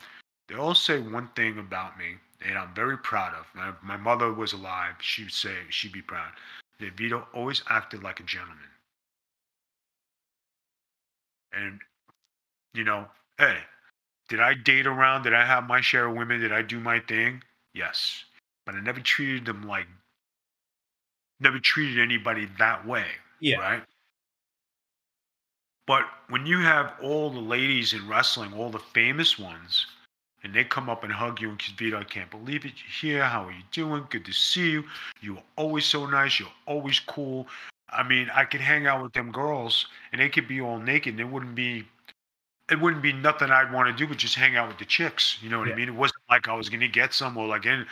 they 0.47 0.55
all 0.55 0.75
say 0.75 0.99
one 0.99 1.29
thing 1.35 1.57
about 1.57 1.97
me, 1.97 2.15
and 2.45 2.57
I'm 2.57 2.73
very 2.75 2.97
proud 2.97 3.33
of. 3.33 3.45
My, 3.55 3.71
my 3.81 3.97
mother 3.97 4.33
was 4.33 4.53
alive. 4.53 4.95
She 4.99 5.23
would 5.23 5.31
say, 5.31 5.55
she'd 5.69 5.93
be 5.93 6.01
proud. 6.01 6.31
That 6.79 6.97
Vito 6.97 7.25
always 7.33 7.63
acted 7.69 8.03
like 8.03 8.19
a 8.19 8.23
gentleman. 8.23 8.57
And, 11.53 11.79
you 12.75 12.83
know, 12.83 13.05
hey, 13.37 13.57
did 14.29 14.39
I 14.39 14.53
date 14.53 14.87
around? 14.87 15.23
Did 15.23 15.33
I 15.33 15.45
have 15.45 15.67
my 15.67 15.81
share 15.81 16.07
of 16.07 16.15
women? 16.15 16.41
Did 16.41 16.51
I 16.51 16.61
do 16.61 16.79
my 16.79 16.99
thing? 16.99 17.41
Yes. 17.73 18.23
But 18.65 18.75
I 18.75 18.81
never 18.81 18.99
treated 18.99 19.45
them 19.45 19.67
like, 19.67 19.87
never 21.39 21.59
treated 21.59 22.01
anybody 22.01 22.47
that 22.57 22.85
way. 22.87 23.05
Yeah. 23.39 23.57
Right? 23.57 23.83
But 25.87 26.03
when 26.29 26.45
you 26.45 26.59
have 26.59 26.93
all 27.01 27.29
the 27.29 27.39
ladies 27.39 27.93
in 27.93 28.07
wrestling, 28.07 28.53
all 28.53 28.71
the 28.71 28.79
famous 28.79 29.37
ones, 29.37 29.85
and 30.43 30.53
they 30.53 30.63
come 30.63 30.89
up 30.89 31.03
and 31.03 31.11
hug 31.11 31.41
you 31.41 31.49
and 31.49 31.59
kiss 31.59 31.73
Vito, 31.73 31.99
I 31.99 32.03
can't 32.03 32.29
believe 32.29 32.65
it. 32.65 32.73
You're 33.01 33.17
here. 33.17 33.25
How 33.25 33.45
are 33.45 33.51
you 33.51 33.63
doing? 33.71 34.05
Good 34.09 34.25
to 34.25 34.31
see 34.31 34.71
you. 34.71 34.83
You're 35.21 35.41
always 35.55 35.85
so 35.85 36.05
nice. 36.05 36.39
You're 36.39 36.49
always 36.67 36.99
cool. 36.99 37.47
I 37.89 38.03
mean, 38.03 38.29
I 38.33 38.45
could 38.45 38.61
hang 38.61 38.87
out 38.87 39.01
with 39.01 39.13
them 39.13 39.31
girls 39.31 39.87
and 40.11 40.21
they 40.21 40.29
could 40.29 40.47
be 40.47 40.61
all 40.61 40.79
naked 40.79 41.13
and 41.13 41.19
it 41.19 41.29
wouldn't 41.29 41.55
be 41.55 41.85
it 42.69 42.79
wouldn't 42.79 43.03
be 43.03 43.13
nothing 43.13 43.51
I'd 43.51 43.71
want 43.71 43.87
to 43.87 43.93
do 43.93 44.07
but 44.07 44.17
just 44.17 44.35
hang 44.35 44.55
out 44.55 44.67
with 44.67 44.77
the 44.77 44.85
chicks. 44.85 45.37
You 45.41 45.49
know 45.49 45.59
what 45.59 45.67
Yeah. 45.67 45.73
I 45.73 45.77
mean? 45.77 45.89
It 45.89 45.95
wasn't 45.95 46.21
like 46.29 46.47
I 46.47 46.53
was 46.53 46.69
gonna 46.69 46.87
get 46.87 47.13
some 47.13 47.37
or 47.37 47.47
like 47.47 47.65
any 47.65 47.85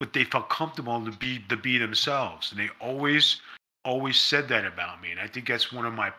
but 0.00 0.12
they 0.12 0.24
felt 0.24 0.48
comfortable 0.48 1.04
to 1.04 1.10
be 1.10 1.40
to 1.48 1.56
be 1.56 1.78
themselves. 1.78 2.52
And 2.52 2.60
they 2.60 2.68
always 2.80 3.40
always 3.84 4.20
said 4.20 4.48
that 4.48 4.64
about 4.64 5.00
me. 5.00 5.10
And 5.10 5.20
I 5.20 5.26
think 5.26 5.48
that's 5.48 5.72
one 5.72 5.86
of 5.86 5.94
my 5.94 6.12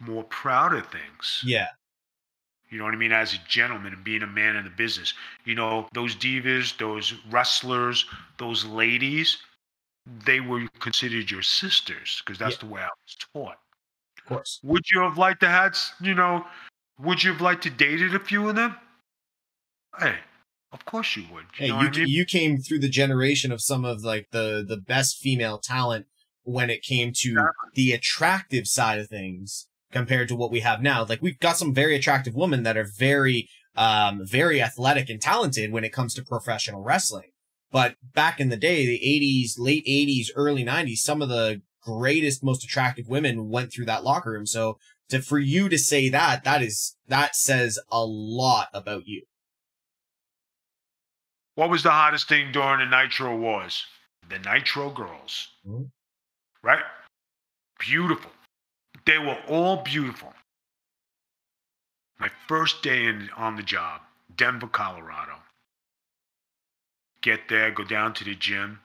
more 0.00 0.24
prouder 0.24 0.80
things. 0.80 1.42
Yeah. 1.44 1.68
You 2.70 2.78
know 2.78 2.84
what 2.84 2.94
I 2.94 2.96
mean? 2.96 3.12
As 3.12 3.34
a 3.34 3.38
gentleman 3.48 3.92
and 3.92 4.02
being 4.02 4.22
a 4.22 4.26
man 4.26 4.56
in 4.56 4.64
the 4.64 4.70
business. 4.70 5.14
You 5.44 5.54
know, 5.54 5.86
those 5.92 6.16
divas, 6.16 6.76
those 6.76 7.14
wrestlers, 7.30 8.04
those 8.38 8.64
ladies, 8.64 9.38
they 10.24 10.40
were 10.40 10.66
considered 10.80 11.30
your 11.30 11.42
sisters 11.42 12.20
because 12.24 12.38
that's 12.38 12.56
the 12.56 12.66
way 12.66 12.80
I 12.80 12.88
was 12.88 13.16
taught. 13.32 13.58
Of 14.18 14.24
course. 14.26 14.60
Would 14.64 14.84
you 14.90 15.00
have 15.02 15.18
liked 15.18 15.40
to 15.40 15.48
had, 15.48 15.76
you 16.00 16.14
know, 16.14 16.44
would 16.98 17.22
you 17.22 17.32
have 17.32 17.40
liked 17.40 17.62
to 17.64 17.70
dated 17.70 18.14
a 18.14 18.20
few 18.20 18.48
of 18.48 18.56
them? 18.56 18.76
Hey, 19.98 20.16
of 20.72 20.84
course 20.84 21.16
you 21.16 21.24
would. 21.32 21.44
You 21.58 21.66
Hey, 21.66 21.66
you 21.68 21.74
I 21.74 21.90
mean? 21.90 22.08
you 22.08 22.24
came 22.24 22.58
through 22.58 22.80
the 22.80 22.88
generation 22.88 23.52
of 23.52 23.60
some 23.62 23.84
of 23.84 24.02
like 24.02 24.28
the 24.30 24.64
the 24.66 24.76
best 24.76 25.18
female 25.18 25.58
talent 25.58 26.06
when 26.42 26.70
it 26.70 26.82
came 26.82 27.12
to 27.16 27.30
Exactly. 27.30 27.70
the 27.74 27.92
attractive 27.92 28.66
side 28.66 28.98
of 28.98 29.08
things 29.08 29.68
compared 29.92 30.28
to 30.28 30.36
what 30.36 30.50
we 30.50 30.60
have 30.60 30.82
now. 30.82 31.04
Like 31.04 31.22
we've 31.22 31.38
got 31.38 31.56
some 31.56 31.72
very 31.72 31.94
attractive 31.94 32.34
women 32.34 32.64
that 32.64 32.76
are 32.76 32.88
very 32.98 33.48
um 33.76 34.20
very 34.24 34.60
athletic 34.62 35.08
and 35.08 35.20
talented 35.20 35.72
when 35.72 35.84
it 35.84 35.92
comes 35.92 36.14
to 36.14 36.22
professional 36.24 36.82
wrestling. 36.82 37.30
But 37.70 37.96
back 38.14 38.38
in 38.38 38.50
the 38.50 38.56
day, 38.56 38.86
the 38.86 39.00
80s, 39.00 39.54
late 39.58 39.84
80s, 39.84 40.28
early 40.36 40.64
90s, 40.64 40.98
some 40.98 41.20
of 41.20 41.28
the 41.28 41.60
greatest, 41.82 42.42
most 42.44 42.62
attractive 42.64 43.08
women 43.08 43.48
went 43.48 43.72
through 43.72 43.86
that 43.86 44.04
locker 44.04 44.30
room. 44.30 44.46
So 44.46 44.78
to 45.10 45.20
for 45.20 45.38
you 45.38 45.68
to 45.68 45.78
say 45.78 46.08
that, 46.08 46.44
that 46.44 46.62
is 46.62 46.96
that 47.08 47.36
says 47.36 47.78
a 47.90 48.04
lot 48.04 48.68
about 48.72 49.06
you. 49.06 49.22
What 51.54 51.70
was 51.70 51.82
the 51.82 51.90
hottest 51.90 52.28
thing 52.28 52.50
during 52.52 52.78
the 52.78 52.96
Nitro 52.96 53.36
Wars? 53.36 53.84
The 54.28 54.38
Nitro 54.38 54.90
Girls. 54.90 55.48
Mhm. 55.66 55.90
Right? 56.62 56.84
Beautiful. 57.78 58.32
They 59.04 59.18
were 59.18 59.40
all 59.48 59.82
beautiful. 59.82 60.34
My 62.18 62.30
first 62.48 62.82
day 62.82 63.04
in, 63.04 63.28
on 63.36 63.56
the 63.56 63.62
job, 63.62 64.00
Denver, 64.34 64.68
Colorado. 64.68 65.42
Get 67.20 67.48
there, 67.48 67.70
go 67.70 67.84
down 67.84 68.14
to 68.14 68.24
the 68.24 68.34
gym. 68.34 68.80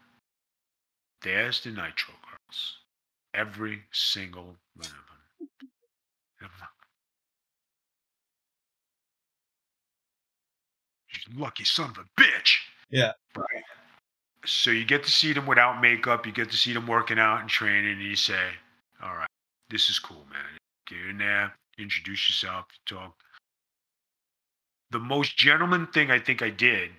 There's 1.21 1.61
the 1.63 1.69
Nitro 1.69 2.13
Girls. 2.29 2.77
Every 3.33 3.83
single 3.91 4.57
one 4.75 4.87
of 4.87 4.91
them. 4.91 5.18
Lucky 11.35 11.63
son 11.63 11.91
of 11.91 11.97
a 11.97 12.21
bitch. 12.21 12.57
Yeah. 12.89 13.11
Right. 13.35 13.63
So 14.45 14.71
you 14.71 14.85
get 14.85 15.03
to 15.03 15.11
see 15.11 15.33
them 15.33 15.45
without 15.45 15.81
makeup. 15.81 16.25
You 16.25 16.31
get 16.31 16.49
to 16.51 16.57
see 16.57 16.73
them 16.73 16.87
working 16.87 17.19
out 17.19 17.41
and 17.41 17.49
training, 17.49 17.91
and 17.91 18.01
you 18.01 18.15
say, 18.15 18.49
"All 19.03 19.15
right, 19.15 19.29
this 19.69 19.89
is 19.89 19.99
cool, 19.99 20.25
man. 20.31 20.57
Get 20.87 21.09
in 21.09 21.17
there, 21.17 21.53
introduce 21.77 22.29
yourself, 22.29 22.65
talk." 22.85 23.15
The 24.91 24.99
most 24.99 25.37
gentleman 25.37 25.87
thing 25.87 26.09
I 26.09 26.19
think 26.19 26.41
I 26.41 26.49
did 26.49 26.91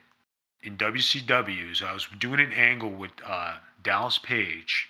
in 0.62 0.76
WCW 0.76 1.72
is 1.72 1.82
I 1.82 1.92
was 1.92 2.06
doing 2.18 2.40
an 2.40 2.52
angle 2.52 2.90
with 2.90 3.10
uh, 3.24 3.56
Dallas 3.82 4.18
Page 4.18 4.88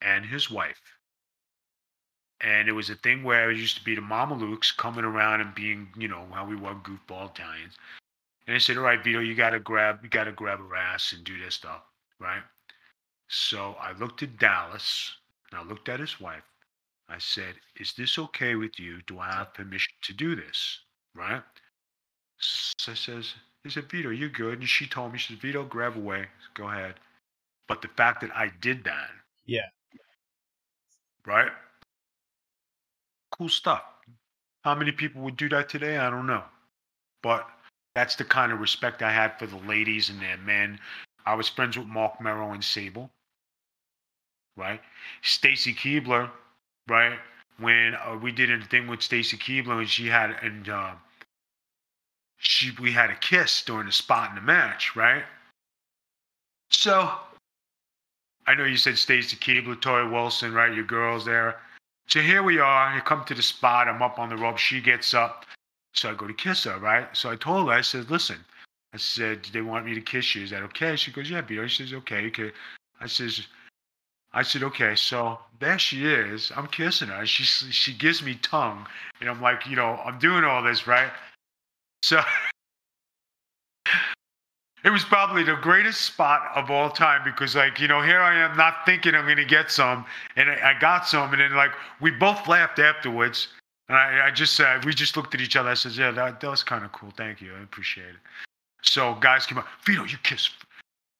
and 0.00 0.24
his 0.24 0.50
wife. 0.50 0.80
And 2.40 2.68
it 2.68 2.72
was 2.72 2.88
a 2.88 2.94
thing 2.94 3.22
where 3.22 3.50
it 3.50 3.58
used 3.58 3.76
to 3.76 3.84
be 3.84 3.94
the 3.94 4.00
Mamalukes 4.00 4.74
coming 4.74 5.04
around 5.04 5.42
and 5.42 5.54
being, 5.54 5.88
you 5.96 6.08
know, 6.08 6.26
how 6.32 6.46
we 6.46 6.56
were 6.56 6.74
goofball 6.74 7.30
Italians. 7.30 7.76
And 8.46 8.54
they 8.56 8.58
said, 8.58 8.76
"All 8.76 8.84
right, 8.84 9.02
Vito, 9.02 9.20
you 9.20 9.34
gotta 9.34 9.60
grab, 9.60 10.02
you 10.02 10.08
gotta 10.10 10.32
grab 10.32 10.58
her 10.58 10.76
ass 10.76 11.12
and 11.12 11.24
do 11.24 11.38
this 11.38 11.54
stuff, 11.56 11.82
right?" 12.18 12.42
So 13.28 13.74
I 13.74 13.92
looked 13.92 14.22
at 14.22 14.38
Dallas 14.38 15.16
and 15.50 15.60
I 15.60 15.62
looked 15.62 15.88
at 15.88 16.00
his 16.00 16.20
wife. 16.20 16.44
I 17.08 17.18
said, 17.18 17.60
"Is 17.76 17.92
this 17.94 18.18
okay 18.18 18.54
with 18.56 18.78
you? 18.78 19.02
Do 19.02 19.18
I 19.20 19.32
have 19.32 19.54
permission 19.54 19.94
to 20.02 20.12
do 20.12 20.34
this?" 20.36 20.80
Right? 21.14 21.42
So 22.38 22.92
I 22.92 22.94
says, 22.94 23.34
"He 23.62 23.70
said, 23.70 23.90
Vito, 23.90 24.10
you're 24.10 24.28
good." 24.28 24.60
And 24.60 24.68
she 24.68 24.86
told 24.86 25.12
me, 25.12 25.18
"She 25.18 25.34
said, 25.34 25.42
Vito, 25.42 25.64
grab 25.64 25.96
away, 25.96 26.28
go 26.54 26.68
ahead." 26.68 27.00
But 27.68 27.82
the 27.82 27.88
fact 27.88 28.20
that 28.22 28.34
I 28.36 28.48
did 28.48 28.84
that, 28.84 29.10
Yeah. 29.44 29.68
right? 31.24 31.52
Cool 33.32 33.48
stuff. 33.48 33.84
How 34.64 34.74
many 34.74 34.92
people 34.92 35.22
would 35.22 35.36
do 35.36 35.48
that 35.50 35.68
today? 35.68 35.98
I 35.98 36.10
don't 36.10 36.26
know. 36.26 36.44
But 37.22 37.48
that's 37.94 38.16
the 38.16 38.24
kind 38.24 38.52
of 38.52 38.60
respect 38.60 39.02
I 39.02 39.12
had 39.12 39.38
for 39.38 39.46
the 39.46 39.56
ladies 39.56 40.10
and 40.10 40.20
their 40.20 40.38
men 40.38 40.78
I 41.26 41.34
was 41.34 41.48
friends 41.48 41.76
with 41.76 41.86
Mark 41.86 42.20
Mero 42.20 42.52
and 42.52 42.64
Sable, 42.64 43.10
right? 44.56 44.80
Stacy 45.22 45.74
Keibler, 45.74 46.30
right? 46.88 47.18
When 47.58 47.94
uh, 47.94 48.18
we 48.20 48.32
did 48.32 48.50
a 48.50 48.64
thing 48.64 48.86
with 48.86 49.02
Stacy 49.02 49.36
Keibler 49.36 49.80
and 49.80 49.88
she 49.88 50.06
had 50.06 50.30
and 50.42 50.68
uh, 50.68 50.92
she 52.38 52.72
we 52.80 52.90
had 52.92 53.10
a 53.10 53.16
kiss 53.16 53.62
during 53.62 53.86
the 53.86 53.92
spot 53.92 54.30
in 54.30 54.36
the 54.36 54.40
match, 54.40 54.96
right? 54.96 55.24
So 56.70 57.10
I 58.46 58.54
know 58.54 58.64
you 58.64 58.76
said 58.76 58.96
Stacy 58.96 59.36
Keibler, 59.36 59.76
Torrie 59.76 60.10
Wilson, 60.10 60.54
right? 60.54 60.74
Your 60.74 60.84
girls 60.84 61.24
there. 61.24 61.60
So 62.08 62.20
here 62.20 62.42
we 62.42 62.58
are. 62.58 62.96
I 62.96 63.00
come 63.00 63.24
to 63.26 63.34
the 63.34 63.42
spot. 63.42 63.86
I'm 63.86 64.02
up 64.02 64.18
on 64.18 64.30
the 64.30 64.36
rope. 64.36 64.58
She 64.58 64.80
gets 64.80 65.14
up. 65.14 65.44
So 65.94 66.10
I 66.10 66.14
go 66.14 66.26
to 66.26 66.34
kiss 66.34 66.64
her, 66.64 66.78
right? 66.78 67.08
So 67.16 67.30
I 67.30 67.36
told 67.36 67.68
her, 67.68 67.72
I 67.72 67.80
said, 67.80 68.10
listen, 68.10 68.38
I 68.92 68.96
said, 68.96 69.42
do 69.42 69.50
they 69.52 69.62
want 69.62 69.86
me 69.86 69.94
to 69.94 70.00
kiss 70.00 70.34
you. 70.34 70.42
Is 70.42 70.50
that 70.50 70.62
okay? 70.64 70.96
She 70.96 71.10
goes, 71.10 71.30
yeah, 71.30 71.40
Vito. 71.40 71.66
She 71.66 71.84
says, 71.84 71.92
okay, 71.94 72.26
okay. 72.26 72.50
I 73.00 73.06
says, 73.06 73.46
I 74.32 74.42
said, 74.42 74.62
okay. 74.64 74.94
So 74.94 75.38
there 75.58 75.78
she 75.78 76.06
is. 76.06 76.52
I'm 76.56 76.66
kissing 76.68 77.08
her. 77.08 77.26
She 77.26 77.44
she 77.44 77.92
gives 77.92 78.22
me 78.22 78.36
tongue, 78.36 78.86
and 79.20 79.28
I'm 79.28 79.40
like, 79.40 79.66
you 79.66 79.76
know, 79.76 80.00
I'm 80.04 80.18
doing 80.18 80.44
all 80.44 80.62
this, 80.62 80.86
right? 80.86 81.10
So 82.02 82.20
it 84.84 84.90
was 84.90 85.04
probably 85.04 85.42
the 85.42 85.56
greatest 85.56 86.02
spot 86.02 86.50
of 86.54 86.70
all 86.70 86.90
time 86.90 87.22
because, 87.24 87.54
like, 87.54 87.80
you 87.80 87.88
know, 87.88 88.00
here 88.02 88.20
I 88.20 88.38
am 88.38 88.56
not 88.56 88.86
thinking 88.86 89.14
I'm 89.14 89.24
going 89.24 89.36
to 89.36 89.44
get 89.44 89.70
some, 89.70 90.04
and 90.36 90.50
I, 90.50 90.70
I, 90.70 90.80
got 90.80 91.06
some, 91.06 91.32
and 91.32 91.40
then 91.40 91.54
like 91.54 91.72
we 92.00 92.10
both 92.10 92.48
laughed 92.48 92.78
afterwards, 92.78 93.48
and 93.90 93.98
I, 93.98 94.28
I 94.28 94.30
just 94.30 94.54
said, 94.54 94.84
we 94.84 94.94
just 94.94 95.16
looked 95.16 95.34
at 95.34 95.40
each 95.40 95.56
other. 95.56 95.68
I 95.68 95.74
said, 95.74 95.90
yeah, 95.92 96.12
that, 96.12 96.40
that 96.40 96.48
was 96.48 96.62
kind 96.62 96.84
of 96.84 96.92
cool. 96.92 97.10
Thank 97.16 97.40
you, 97.40 97.52
I 97.58 97.62
appreciate 97.64 98.06
it. 98.06 98.20
So 98.82 99.16
guys 99.16 99.46
came 99.46 99.58
up, 99.58 99.66
Vito, 99.84 100.04
you 100.04 100.16
kissed, 100.22 100.52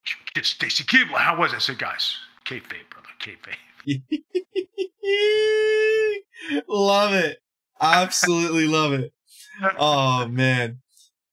you 0.07 0.15
kissed 0.33 0.53
Stacy 0.53 0.85
Keibler. 0.85 1.17
How 1.17 1.37
was 1.37 1.53
it? 1.53 1.57
I 1.57 1.59
said, 1.59 1.81
guys, 1.81 2.17
kayfabe, 2.45 2.89
brother, 2.89 3.09
kayfabe. 3.19 4.03
love 6.69 7.13
it, 7.13 7.39
absolutely 7.81 8.69
love 8.69 8.93
it. 8.93 9.13
Oh 9.77 10.29
man. 10.29 10.79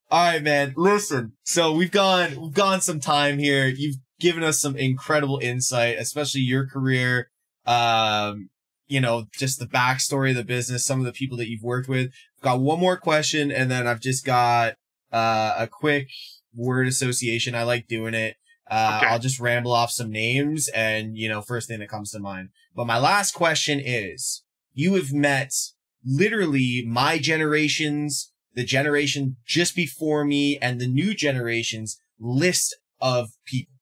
All 0.09 0.31
right, 0.31 0.41
man. 0.41 0.73
Listen. 0.75 1.33
So 1.43 1.71
we've 1.73 1.91
gone 1.91 2.41
we've 2.41 2.53
gone 2.53 2.81
some 2.81 2.99
time 2.99 3.37
here. 3.37 3.67
You've 3.67 3.97
given 4.19 4.43
us 4.43 4.59
some 4.59 4.75
incredible 4.75 5.37
insight, 5.37 5.97
especially 5.99 6.41
your 6.41 6.65
career. 6.65 7.29
Um, 7.65 8.49
you 8.87 9.01
know, 9.01 9.25
just 9.37 9.59
the 9.59 9.65
backstory 9.65 10.31
of 10.31 10.35
the 10.37 10.43
business, 10.43 10.85
some 10.85 10.99
of 10.99 11.05
the 11.05 11.11
people 11.11 11.37
that 11.37 11.49
you've 11.49 11.63
worked 11.63 11.89
with. 11.89 12.11
I've 12.37 12.43
got 12.43 12.59
one 12.59 12.79
more 12.79 12.97
question, 12.97 13.51
and 13.51 13.69
then 13.69 13.87
I've 13.87 14.01
just 14.01 14.25
got 14.25 14.75
uh, 15.11 15.55
a 15.57 15.67
quick 15.67 16.09
word 16.55 16.87
association. 16.87 17.55
I 17.55 17.63
like 17.63 17.87
doing 17.87 18.13
it. 18.13 18.35
Uh, 18.69 18.97
okay. 18.97 19.07
I'll 19.07 19.19
just 19.19 19.39
ramble 19.39 19.71
off 19.71 19.91
some 19.91 20.11
names, 20.11 20.67
and 20.69 21.17
you 21.17 21.29
know, 21.29 21.41
first 21.41 21.67
thing 21.67 21.79
that 21.79 21.89
comes 21.89 22.11
to 22.11 22.19
mind. 22.19 22.49
But 22.75 22.87
my 22.87 22.97
last 22.97 23.33
question 23.33 23.81
is: 23.83 24.43
You 24.73 24.95
have 24.95 25.13
met 25.13 25.51
literally 26.05 26.83
my 26.85 27.17
generation's 27.17 28.31
the 28.53 28.63
generation 28.63 29.37
just 29.45 29.75
before 29.75 30.25
me 30.25 30.57
and 30.57 30.81
the 30.81 30.87
new 30.87 31.13
generation's 31.13 31.99
list 32.19 32.75
of 32.99 33.29
people. 33.45 33.76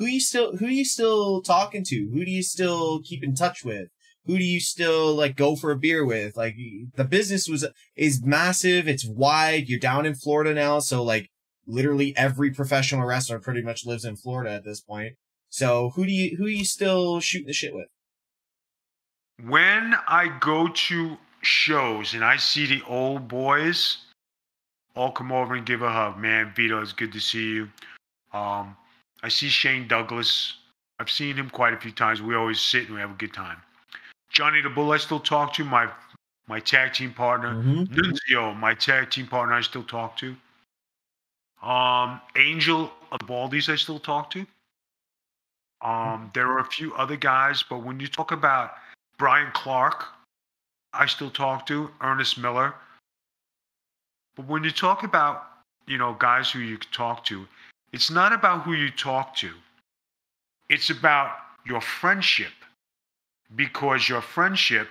Who 0.00 0.06
you 0.06 0.18
still 0.18 0.56
who 0.56 0.66
you 0.66 0.86
still 0.86 1.42
talking 1.42 1.84
to? 1.84 2.08
Who 2.14 2.24
do 2.24 2.30
you 2.30 2.42
still 2.42 3.02
keep 3.02 3.22
in 3.22 3.34
touch 3.34 3.62
with? 3.66 3.88
Who 4.24 4.38
do 4.38 4.44
you 4.44 4.58
still 4.58 5.14
like 5.14 5.36
go 5.36 5.56
for 5.56 5.70
a 5.70 5.76
beer 5.76 6.06
with? 6.06 6.38
Like 6.38 6.56
the 6.96 7.04
business 7.04 7.46
was 7.46 7.66
is 7.96 8.24
massive, 8.24 8.88
it's 8.88 9.06
wide. 9.06 9.68
You're 9.68 9.78
down 9.78 10.06
in 10.06 10.14
Florida 10.14 10.54
now, 10.54 10.78
so 10.78 11.02
like 11.02 11.28
literally 11.66 12.16
every 12.16 12.50
professional 12.50 13.06
wrestler 13.06 13.40
pretty 13.40 13.60
much 13.60 13.84
lives 13.84 14.06
in 14.06 14.16
Florida 14.16 14.50
at 14.50 14.64
this 14.64 14.80
point. 14.80 15.16
So 15.50 15.90
who 15.90 16.06
do 16.06 16.12
you 16.12 16.34
who 16.38 16.46
are 16.46 16.48
you 16.48 16.64
still 16.64 17.20
shooting 17.20 17.48
the 17.48 17.52
shit 17.52 17.74
with? 17.74 17.88
When 19.44 19.94
I 20.08 20.34
go 20.40 20.68
to 20.68 21.18
shows 21.42 22.14
and 22.14 22.24
I 22.24 22.38
see 22.38 22.64
the 22.64 22.82
old 22.88 23.28
boys 23.28 23.98
all 24.96 25.12
come 25.12 25.30
over 25.30 25.54
and 25.54 25.66
give 25.66 25.82
a 25.82 25.92
hug. 25.92 26.16
Man, 26.16 26.54
Vito, 26.56 26.80
it's 26.80 26.92
good 26.92 27.12
to 27.12 27.20
see 27.20 27.52
you. 27.52 27.68
Um, 28.32 28.76
I 29.22 29.28
see 29.28 29.48
Shane 29.48 29.88
Douglas. 29.88 30.54
I've 30.98 31.10
seen 31.10 31.36
him 31.36 31.50
quite 31.50 31.74
a 31.74 31.78
few 31.78 31.92
times. 31.92 32.22
We 32.22 32.34
always 32.34 32.60
sit 32.60 32.86
and 32.86 32.94
we 32.94 33.00
have 33.00 33.10
a 33.10 33.14
good 33.14 33.32
time. 33.32 33.58
Johnny 34.30 34.60
the 34.60 34.70
Bull, 34.70 34.92
I 34.92 34.98
still 34.98 35.20
talk 35.20 35.52
to. 35.54 35.64
My 35.64 35.88
my 36.46 36.60
tag 36.60 36.92
team 36.92 37.12
partner. 37.12 37.54
Mm-hmm. 37.54 37.94
Nunzio, 37.94 38.58
my 38.58 38.74
tag 38.74 39.10
team 39.10 39.26
partner, 39.26 39.54
I 39.54 39.60
still 39.60 39.84
talk 39.84 40.16
to. 40.18 40.34
Um, 41.62 42.20
Angel 42.36 42.90
of 43.12 43.18
the 43.20 43.24
Baldies, 43.24 43.72
I 43.72 43.76
still 43.76 44.00
talk 44.00 44.30
to. 44.30 44.46
Um, 45.82 46.30
there 46.34 46.48
are 46.48 46.58
a 46.58 46.64
few 46.64 46.92
other 46.94 47.16
guys, 47.16 47.62
but 47.62 47.84
when 47.84 48.00
you 48.00 48.06
talk 48.06 48.32
about 48.32 48.72
Brian 49.18 49.50
Clark, 49.52 50.06
I 50.92 51.06
still 51.06 51.30
talk 51.30 51.66
to, 51.66 51.90
Ernest 52.00 52.36
Miller. 52.36 52.74
But 54.36 54.46
when 54.46 54.64
you 54.64 54.70
talk 54.70 55.04
about, 55.04 55.44
you 55.86 55.98
know, 55.98 56.14
guys 56.14 56.50
who 56.50 56.58
you 56.58 56.78
talk 56.78 57.24
to, 57.26 57.46
it's 57.92 58.10
not 58.10 58.32
about 58.32 58.62
who 58.62 58.72
you 58.72 58.90
talk 58.90 59.34
to. 59.36 59.50
It's 60.68 60.90
about 60.90 61.32
your 61.66 61.80
friendship. 61.80 62.52
Because 63.56 64.08
your 64.08 64.20
friendship, 64.20 64.88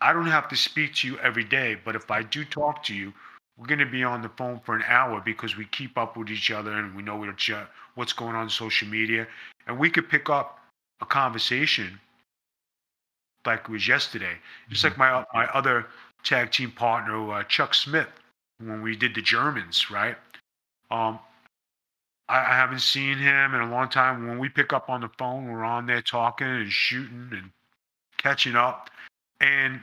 I 0.00 0.14
don't 0.14 0.26
have 0.26 0.48
to 0.48 0.56
speak 0.56 0.94
to 0.96 1.08
you 1.08 1.18
every 1.18 1.44
day, 1.44 1.76
but 1.84 1.94
if 1.94 2.10
I 2.10 2.22
do 2.22 2.44
talk 2.44 2.82
to 2.84 2.94
you, 2.94 3.12
we're 3.58 3.66
going 3.66 3.80
to 3.80 3.86
be 3.86 4.02
on 4.02 4.22
the 4.22 4.30
phone 4.30 4.58
for 4.64 4.74
an 4.74 4.82
hour 4.86 5.20
because 5.22 5.56
we 5.56 5.66
keep 5.66 5.98
up 5.98 6.16
with 6.16 6.30
each 6.30 6.50
other 6.50 6.72
and 6.72 6.96
we 6.96 7.02
know 7.02 7.16
what's 7.94 8.14
going 8.14 8.34
on, 8.34 8.42
on 8.42 8.50
social 8.50 8.88
media. 8.88 9.26
And 9.66 9.78
we 9.78 9.90
could 9.90 10.08
pick 10.08 10.30
up 10.30 10.58
a 11.02 11.06
conversation 11.06 12.00
like 13.46 13.60
it 13.60 13.68
was 13.68 13.86
yesterday. 13.86 14.36
Just 14.70 14.84
like 14.84 14.94
mm-hmm. 14.94 15.34
my 15.34 15.44
my 15.44 15.52
other 15.52 15.86
tag 16.24 16.50
team 16.52 16.70
partner, 16.70 17.32
uh, 17.32 17.42
Chuck 17.44 17.74
Smith, 17.74 18.08
when 18.58 18.82
we 18.82 18.96
did 18.96 19.14
the 19.14 19.22
Germans, 19.22 19.90
right? 19.90 20.16
Um, 20.90 21.18
I, 22.30 22.40
I 22.40 22.54
haven't 22.54 22.80
seen 22.80 23.18
him 23.18 23.54
in 23.54 23.60
a 23.60 23.70
long 23.70 23.88
time. 23.88 24.28
When 24.28 24.38
we 24.38 24.48
pick 24.48 24.72
up 24.72 24.88
on 24.88 25.00
the 25.00 25.10
phone, 25.18 25.50
we're 25.50 25.64
on 25.64 25.86
there 25.86 26.02
talking 26.02 26.46
and 26.46 26.70
shooting 26.70 27.30
and 27.32 27.50
catching 28.16 28.56
up, 28.56 28.90
and 29.40 29.80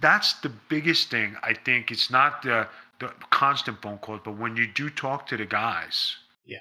that's 0.00 0.34
the 0.40 0.52
biggest 0.68 1.10
thing. 1.10 1.36
I 1.42 1.54
think 1.54 1.90
it's 1.90 2.10
not 2.10 2.42
the 2.42 2.68
the 3.00 3.12
constant 3.30 3.80
phone 3.80 3.98
calls, 3.98 4.20
but 4.24 4.36
when 4.36 4.56
you 4.56 4.66
do 4.66 4.90
talk 4.90 5.26
to 5.28 5.36
the 5.36 5.46
guys, 5.46 6.16
yeah, 6.44 6.58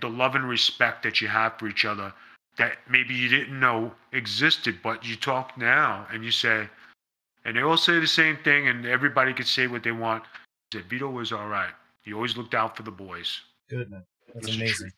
the 0.00 0.08
love 0.08 0.34
and 0.34 0.48
respect 0.48 1.02
that 1.02 1.20
you 1.20 1.28
have 1.28 1.58
for 1.58 1.68
each 1.68 1.84
other 1.84 2.12
that 2.58 2.78
maybe 2.88 3.14
you 3.14 3.28
didn't 3.28 3.58
know 3.58 3.92
existed, 4.12 4.78
but 4.82 5.06
you 5.06 5.16
talk 5.16 5.56
now 5.56 6.06
and 6.12 6.24
you 6.24 6.30
say, 6.30 6.68
and 7.44 7.56
they 7.56 7.62
all 7.62 7.76
say 7.76 7.98
the 7.98 8.06
same 8.06 8.36
thing, 8.44 8.68
and 8.68 8.86
everybody 8.86 9.32
can 9.32 9.46
say 9.46 9.66
what 9.66 9.82
they 9.82 9.92
want. 9.92 10.22
That 10.72 10.84
Vito 10.84 11.10
was 11.10 11.32
all 11.32 11.48
right. 11.48 11.72
He 12.02 12.12
always 12.12 12.36
looked 12.36 12.54
out 12.54 12.76
for 12.76 12.82
the 12.82 12.90
boys. 12.90 13.40
Good 13.68 13.90
man, 13.90 14.04
that's 14.34 14.54
amazing. 14.54 14.90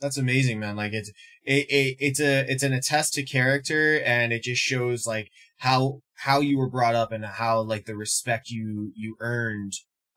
That's 0.00 0.18
amazing, 0.18 0.60
man. 0.60 0.76
Like 0.76 0.92
it's 0.92 1.10
it, 1.44 1.66
it 1.70 1.96
it's 1.98 2.20
a 2.20 2.50
it's 2.50 2.62
an 2.62 2.72
attest 2.72 3.14
to 3.14 3.24
character, 3.24 4.00
and 4.04 4.32
it 4.32 4.42
just 4.42 4.60
shows 4.62 5.06
like 5.06 5.30
how 5.58 6.00
how 6.14 6.40
you 6.40 6.58
were 6.58 6.68
brought 6.68 6.94
up 6.94 7.12
and 7.12 7.24
how 7.24 7.60
like 7.62 7.86
the 7.86 7.96
respect 7.96 8.50
you 8.50 8.92
you 8.94 9.16
earned 9.20 9.72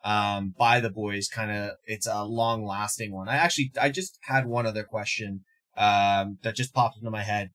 um 0.06 0.54
by 0.58 0.80
the 0.80 0.90
boys 0.90 1.28
kind 1.28 1.52
of 1.52 1.72
it's 1.84 2.08
a 2.08 2.24
long 2.24 2.64
lasting 2.64 3.12
one 3.12 3.28
i 3.28 3.36
actually 3.36 3.70
i 3.82 3.90
just 3.90 4.18
had 4.22 4.46
one 4.46 4.66
other 4.66 4.86
question 4.86 5.42
um, 5.80 6.38
that 6.44 6.56
just 6.56 6.74
popped 6.74 6.98
into 6.98 7.10
my 7.10 7.24
head. 7.24 7.52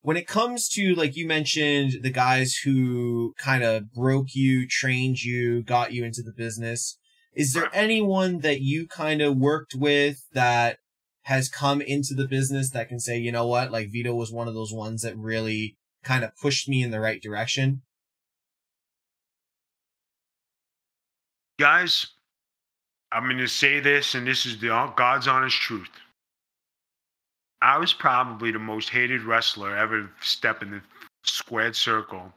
When 0.00 0.16
it 0.16 0.26
comes 0.26 0.68
to, 0.70 0.94
like 0.94 1.16
you 1.16 1.26
mentioned, 1.26 2.02
the 2.02 2.10
guys 2.10 2.56
who 2.64 3.34
kind 3.38 3.62
of 3.62 3.92
broke 3.92 4.34
you, 4.34 4.66
trained 4.66 5.22
you, 5.22 5.62
got 5.62 5.92
you 5.92 6.04
into 6.04 6.22
the 6.22 6.32
business, 6.32 6.98
is 7.36 7.52
there 7.52 7.68
anyone 7.74 8.38
that 8.38 8.62
you 8.62 8.88
kind 8.88 9.20
of 9.20 9.36
worked 9.36 9.74
with 9.74 10.24
that 10.32 10.78
has 11.24 11.50
come 11.50 11.82
into 11.82 12.14
the 12.14 12.26
business 12.26 12.70
that 12.70 12.88
can 12.88 12.98
say, 12.98 13.18
you 13.18 13.30
know 13.30 13.46
what, 13.46 13.70
like 13.70 13.92
Vito 13.92 14.14
was 14.14 14.32
one 14.32 14.48
of 14.48 14.54
those 14.54 14.72
ones 14.72 15.02
that 15.02 15.16
really 15.18 15.76
kind 16.02 16.24
of 16.24 16.34
pushed 16.40 16.66
me 16.66 16.82
in 16.82 16.90
the 16.90 16.98
right 16.98 17.20
direction? 17.20 17.82
Guys, 21.58 22.06
I'm 23.12 23.24
going 23.24 23.38
to 23.38 23.48
say 23.48 23.80
this, 23.80 24.14
and 24.14 24.26
this 24.26 24.46
is 24.46 24.58
the 24.58 24.68
God's 24.96 25.28
honest 25.28 25.60
truth. 25.60 25.90
I 27.60 27.76
was 27.76 27.92
probably 27.92 28.50
the 28.50 28.58
most 28.58 28.88
hated 28.88 29.22
wrestler 29.22 29.76
ever 29.76 30.10
step 30.22 30.62
in 30.62 30.70
the 30.70 30.82
squared 31.24 31.76
circle. 31.76 32.32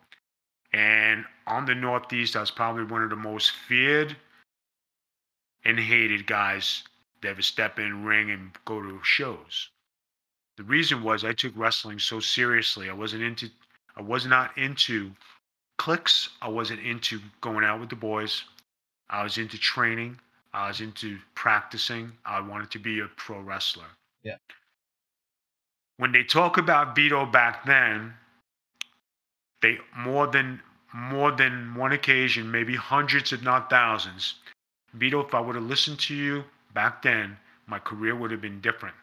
And 0.74 1.24
on 1.48 1.66
the 1.66 1.76
Northeast, 1.76 2.36
I 2.36 2.42
was 2.42 2.52
probably 2.52 2.84
one 2.84 3.04
of 3.04 3.10
the 3.10 3.16
most 3.16 3.52
feared 3.52 4.16
and 5.66 5.80
hated 5.80 6.26
guys 6.28 6.84
that 7.22 7.30
ever 7.30 7.42
step 7.42 7.80
in 7.80 8.04
ring 8.04 8.32
and 8.32 8.52
go 8.66 8.82
to 8.82 9.00
shows. 9.04 9.70
The 10.58 10.64
reason 10.64 11.04
was 11.04 11.24
I 11.24 11.34
took 11.34 11.54
wrestling 11.56 12.00
so 12.00 12.20
seriously. 12.20 12.90
I 12.90 12.94
wasn't 12.94 13.24
into 13.24 13.50
I 13.96 14.02
was 14.02 14.26
not 14.26 14.58
into 14.58 15.12
clicks. 15.78 16.30
I 16.42 16.48
wasn't 16.48 16.82
into 16.82 17.20
going 17.42 17.66
out 17.66 17.80
with 17.80 17.90
the 17.90 17.96
boys. 17.96 18.44
I 19.10 19.24
was 19.24 19.38
into 19.38 19.58
training. 19.58 20.20
I 20.54 20.68
was 20.68 20.82
into 20.82 21.18
practicing. 21.36 22.12
I 22.26 22.40
wanted 22.42 22.72
to 22.72 22.80
be 22.80 23.00
a 23.00 23.08
pro 23.18 23.40
wrestler. 23.42 23.86
Yeah. 24.24 24.38
When 25.98 26.12
they 26.12 26.24
talk 26.24 26.58
about 26.58 26.96
Vito 26.96 27.26
back 27.26 27.66
then, 27.66 28.14
they 29.62 29.78
more 29.98 30.28
than 30.28 30.62
more 30.94 31.32
than 31.32 31.76
one 31.76 31.92
occasion, 31.92 32.50
maybe 32.50 32.76
hundreds 32.76 33.32
if 33.32 33.44
not 33.44 33.70
thousands. 33.70 34.36
Vito, 34.94 35.20
if 35.22 35.34
I 35.34 35.40
would 35.40 35.56
have 35.56 35.64
listened 35.66 36.00
to 36.00 36.16
you 36.16 36.44
back 36.74 37.02
then, 37.02 37.38
my 37.68 37.80
career 37.80 38.16
would 38.16 38.32
have 38.32 38.42
been 38.42 38.62
different. 38.62 38.96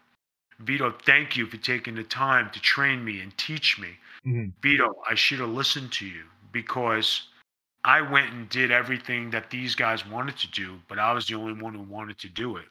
Vito, 0.61 0.91
thank 1.05 1.37
you 1.37 1.47
for 1.47 1.59
taking 1.59 1.95
the 1.95 2.03
time 2.05 2.51
to 2.51 2.61
train 2.61 3.05
me 3.05 3.21
and 3.21 3.37
teach 3.37 3.79
me. 3.79 3.97
Mhm. 4.25 4.53
Vito, 4.63 5.03
I 5.09 5.15
should 5.15 5.41
have 5.41 5.51
listened 5.51 5.93
to 5.93 6.07
you 6.07 6.25
because 6.53 7.29
I 7.85 8.01
went 8.01 8.33
and 8.33 8.49
did 8.49 8.71
everything 8.71 9.31
that 9.31 9.51
these 9.51 9.75
guys 9.75 10.05
wanted 10.07 10.37
to 10.39 10.51
do, 10.51 10.81
but 10.89 10.99
I 10.99 11.13
was 11.13 11.27
the 11.27 11.35
only 11.35 11.53
one 11.61 11.75
who 11.75 11.83
wanted 11.83 12.19
to 12.19 12.29
do 12.29 12.57
it, 12.57 12.69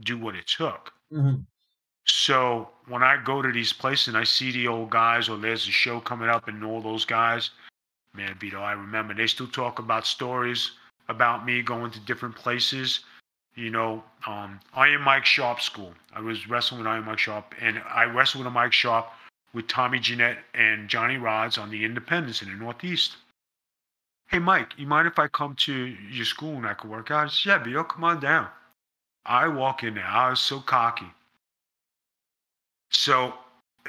do 0.00 0.16
what 0.16 0.36
it 0.36 0.46
took. 0.46 0.92
Mhm. 1.12 1.44
So 2.06 2.72
when 2.86 3.02
I 3.02 3.18
go 3.18 3.42
to 3.42 3.52
these 3.52 3.72
places 3.72 4.08
and 4.08 4.16
I 4.16 4.24
see 4.24 4.50
the 4.50 4.68
old 4.68 4.90
guys 4.90 5.28
or 5.28 5.36
there's 5.36 5.68
a 5.68 5.70
show 5.70 6.00
coming 6.00 6.30
up 6.30 6.48
and 6.48 6.64
all 6.64 6.80
those 6.80 7.04
guys, 7.04 7.50
man, 8.14 8.34
Vito, 8.38 8.62
I 8.62 8.72
remember 8.72 9.12
they 9.12 9.26
still 9.26 9.48
talk 9.48 9.78
about 9.78 10.06
stories 10.06 10.72
about 11.08 11.44
me 11.44 11.62
going 11.62 11.90
to 11.92 12.00
different 12.00 12.34
places. 12.34 13.00
You 13.54 13.70
know, 13.70 14.04
um, 14.26 14.60
Iron 14.74 15.02
Mike 15.02 15.24
Sharpe 15.24 15.60
School. 15.60 15.92
I 16.14 16.20
was 16.20 16.48
wrestling 16.48 16.80
with 16.80 16.86
Iron 16.86 17.04
Mike 17.04 17.18
Sharpe, 17.18 17.54
and 17.60 17.82
I 17.92 18.04
wrestled 18.04 18.44
with 18.44 18.52
Mike 18.52 18.72
Sharpe 18.72 19.08
with 19.52 19.66
Tommy 19.66 19.98
Jeanette 19.98 20.38
and 20.54 20.88
Johnny 20.88 21.16
Rodz 21.16 21.58
on 21.60 21.70
the 21.70 21.84
Independence 21.84 22.42
in 22.42 22.48
the 22.50 22.54
Northeast. 22.54 23.16
Hey, 24.28 24.38
Mike, 24.38 24.72
you 24.76 24.86
mind 24.86 25.08
if 25.08 25.18
I 25.18 25.26
come 25.26 25.56
to 25.60 25.72
your 25.72 26.26
school 26.26 26.56
and 26.56 26.66
I 26.66 26.74
could 26.74 26.90
work 26.90 27.10
out? 27.10 27.26
I 27.26 27.28
said, 27.28 27.48
yeah, 27.48 27.64
Vito, 27.64 27.84
come 27.84 28.04
on 28.04 28.20
down. 28.20 28.48
I 29.24 29.48
walk 29.48 29.82
in 29.82 29.94
there. 29.94 30.06
I 30.06 30.30
was 30.30 30.40
so 30.40 30.60
cocky. 30.60 31.06
So 32.90 33.32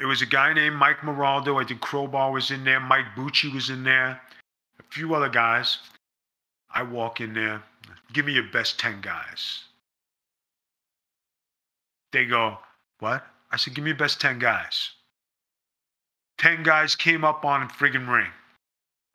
it 0.00 0.06
was 0.06 0.22
a 0.22 0.26
guy 0.26 0.52
named 0.54 0.76
Mike 0.76 1.00
Moraldo. 1.00 1.62
I 1.62 1.66
think 1.66 1.80
Crowbar 1.80 2.32
was 2.32 2.50
in 2.50 2.64
there. 2.64 2.80
Mike 2.80 3.06
Bucci 3.16 3.52
was 3.52 3.68
in 3.68 3.84
there. 3.84 4.20
A 4.78 4.82
few 4.90 5.14
other 5.14 5.28
guys. 5.28 5.78
I 6.74 6.82
walk 6.82 7.20
in 7.20 7.34
there. 7.34 7.62
Give 8.12 8.24
me 8.24 8.32
your 8.32 8.48
best 8.52 8.78
10 8.78 9.00
guys. 9.00 9.64
They 12.12 12.24
go, 12.24 12.58
What? 12.98 13.26
I 13.50 13.56
said, 13.56 13.74
Give 13.74 13.84
me 13.84 13.90
your 13.90 13.98
best 13.98 14.20
10 14.20 14.38
guys. 14.38 14.90
10 16.38 16.62
guys 16.62 16.96
came 16.96 17.24
up 17.24 17.44
on 17.44 17.62
a 17.62 17.66
friggin' 17.66 18.08
ring. 18.08 18.30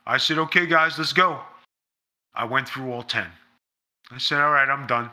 I 0.06 0.18
said, 0.18 0.38
Okay, 0.38 0.66
guys, 0.66 0.98
let's 0.98 1.14
go. 1.14 1.40
I 2.34 2.46
went 2.46 2.68
through 2.68 2.92
all 2.92 3.04
10. 3.04 3.26
I 4.12 4.18
said, 4.18 4.40
All 4.40 4.52
right, 4.52 4.70
I'm 4.70 4.88
done. 4.88 5.10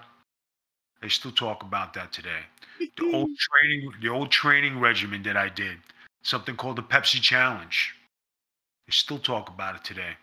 They 1.01 1.09
still 1.09 1.33
talk 1.33 1.63
about 1.63 1.95
that 1.95 2.13
today 2.13 2.43
the 2.97 3.13
old 3.13 3.31
training 3.39 3.93
the 4.01 4.09
old 4.09 4.31
training 4.31 4.81
regimen 4.81 5.23
that 5.25 5.37
I 5.37 5.49
did, 5.49 5.79
something 6.23 6.57
called 6.57 6.77
the 6.77 6.83
Pepsi 6.83 7.21
Challenge. 7.21 7.95
They 8.87 8.93
still 8.93 9.19
talk 9.19 9.49
about 9.49 9.77
it 9.77 9.85
today. 9.85 10.17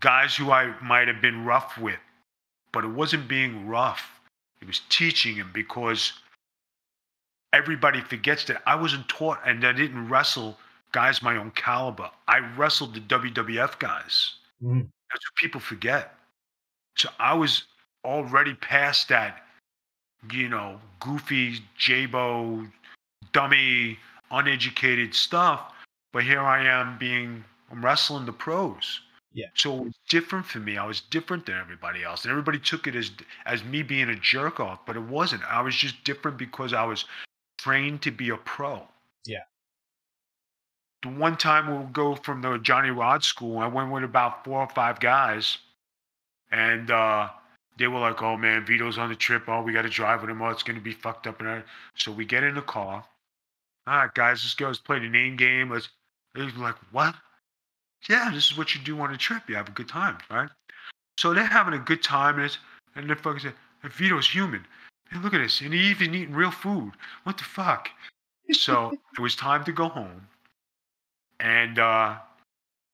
Guys 0.00 0.34
who 0.34 0.50
I 0.50 0.74
might 0.82 1.08
have 1.08 1.20
been 1.20 1.44
rough 1.44 1.78
with, 1.78 1.98
but 2.72 2.84
it 2.84 2.88
wasn't 2.88 3.28
being 3.28 3.66
rough. 3.66 4.20
It 4.60 4.66
was 4.66 4.80
teaching 4.88 5.36
him 5.36 5.50
because 5.52 6.12
everybody 7.52 8.00
forgets 8.00 8.44
that 8.44 8.62
I 8.66 8.74
wasn't 8.74 9.08
taught 9.08 9.38
and 9.44 9.64
I 9.64 9.72
didn't 9.72 10.08
wrestle 10.08 10.58
guys 10.92 11.22
my 11.22 11.36
own 11.36 11.50
caliber. 11.52 12.10
I 12.28 12.38
wrestled 12.56 12.94
the 12.94 13.00
WWF 13.00 13.78
guys. 13.78 14.34
Mhm. 14.62 14.88
That's 15.10 15.24
what 15.26 15.34
people 15.36 15.60
forget. 15.60 16.18
So 16.96 17.08
I 17.18 17.34
was 17.34 17.64
already 18.04 18.54
past 18.54 19.08
that 19.08 19.44
you 20.32 20.48
know, 20.48 20.80
goofy, 21.00 21.60
jabo, 21.78 22.70
dummy, 23.32 23.98
uneducated 24.30 25.14
stuff. 25.14 25.72
But 26.12 26.24
here 26.24 26.40
I 26.40 26.64
am 26.64 26.96
being, 26.98 27.44
I'm 27.70 27.84
wrestling 27.84 28.26
the 28.26 28.32
pros. 28.32 29.00
Yeah. 29.34 29.46
So 29.54 29.74
it 29.78 29.84
was 29.86 29.94
different 30.08 30.46
for 30.46 30.60
me. 30.60 30.78
I 30.78 30.86
was 30.86 31.00
different 31.00 31.44
than 31.44 31.56
everybody 31.56 32.04
else. 32.04 32.24
And 32.24 32.30
everybody 32.30 32.58
took 32.60 32.86
it 32.86 32.94
as 32.94 33.10
as 33.44 33.64
me 33.64 33.82
being 33.82 34.08
a 34.08 34.14
jerk 34.14 34.60
off, 34.60 34.86
but 34.86 34.96
it 34.96 35.02
wasn't. 35.02 35.42
I 35.44 35.60
was 35.60 35.74
just 35.74 36.02
different 36.04 36.38
because 36.38 36.72
I 36.72 36.84
was 36.84 37.04
trained 37.58 38.00
to 38.02 38.12
be 38.12 38.30
a 38.30 38.36
pro. 38.36 38.82
Yeah. 39.26 39.42
The 41.02 41.08
one 41.08 41.36
time 41.36 41.66
we'll 41.66 41.88
go 41.88 42.14
from 42.14 42.42
the 42.42 42.58
Johnny 42.58 42.90
Rod 42.90 43.24
school, 43.24 43.58
I 43.58 43.66
went 43.66 43.90
with 43.90 44.04
about 44.04 44.44
four 44.44 44.60
or 44.60 44.68
five 44.68 45.00
guys. 45.00 45.58
And 46.52 46.90
uh 46.90 47.28
they 47.76 47.88
were 47.88 47.98
like, 47.98 48.22
"Oh 48.22 48.36
man, 48.36 48.64
Vito's 48.64 48.98
on 48.98 49.08
the 49.08 49.16
trip. 49.16 49.48
Oh, 49.48 49.62
we 49.62 49.72
got 49.72 49.82
to 49.82 49.88
drive 49.88 50.20
with 50.20 50.30
him. 50.30 50.40
Oh, 50.40 50.50
it's 50.50 50.62
gonna 50.62 50.80
be 50.80 50.92
fucked 50.92 51.26
up." 51.26 51.40
And 51.40 51.48
everything." 51.48 51.70
so 51.96 52.12
we 52.12 52.24
get 52.24 52.44
in 52.44 52.54
the 52.54 52.62
car. 52.62 53.04
All 53.86 53.96
right, 53.98 54.14
guys, 54.14 54.44
let's 54.44 54.54
go. 54.54 54.68
Let's 54.68 54.78
play 54.78 55.00
the 55.00 55.08
name 55.08 55.36
game. 55.36 55.70
Let's. 55.70 55.88
Were 56.36 56.44
like, 56.56 56.76
"What?" 56.92 57.16
Yeah, 58.08 58.30
this 58.32 58.50
is 58.50 58.58
what 58.58 58.74
you 58.74 58.80
do 58.82 59.00
on 59.00 59.12
a 59.14 59.16
trip. 59.16 59.42
You 59.48 59.56
have 59.56 59.68
a 59.68 59.72
good 59.72 59.88
time, 59.88 60.18
right? 60.30 60.50
So 61.18 61.32
they're 61.32 61.44
having 61.44 61.74
a 61.74 61.78
good 61.78 62.02
time, 62.02 62.38
and, 62.38 62.56
and 62.96 63.08
the 63.08 63.16
fucking 63.16 63.40
say, 63.40 63.52
"And 63.82 63.92
Vito's 63.92 64.28
human. 64.28 64.66
Hey, 65.10 65.18
look 65.20 65.34
at 65.34 65.38
this, 65.38 65.60
and 65.60 65.72
he 65.72 65.90
even 65.90 66.14
eating 66.14 66.34
real 66.34 66.50
food. 66.50 66.92
What 67.24 67.38
the 67.38 67.44
fuck?" 67.44 67.88
So 68.52 68.92
it 69.18 69.20
was 69.20 69.36
time 69.36 69.64
to 69.64 69.72
go 69.72 69.88
home, 69.88 70.26
and 71.40 71.78
uh, 71.78 72.16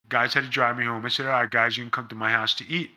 guys 0.09 0.35
had 0.35 0.45
to 0.45 0.51
drive 0.51 0.79
me 0.79 0.85
home. 0.85 1.05
I 1.05 1.09
said, 1.09 1.27
"All 1.27 1.33
right, 1.33 1.51
guys, 1.51 1.77
you 1.77 1.85
can 1.85 1.91
come 1.91 2.09
to 2.09 2.15
my 2.15 2.31
house 2.31 2.55
to 2.55 2.69
eat." 2.69 2.91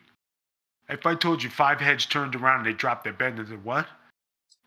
If 0.88 1.06
I 1.06 1.14
told 1.14 1.42
you 1.42 1.48
five 1.48 1.80
heads 1.80 2.04
turned 2.04 2.34
around 2.34 2.58
and 2.58 2.66
they 2.66 2.72
dropped 2.72 3.04
their 3.04 3.12
bed 3.12 3.34
and 3.34 3.46
they 3.46 3.50
said, 3.50 3.64
What? 3.64 3.86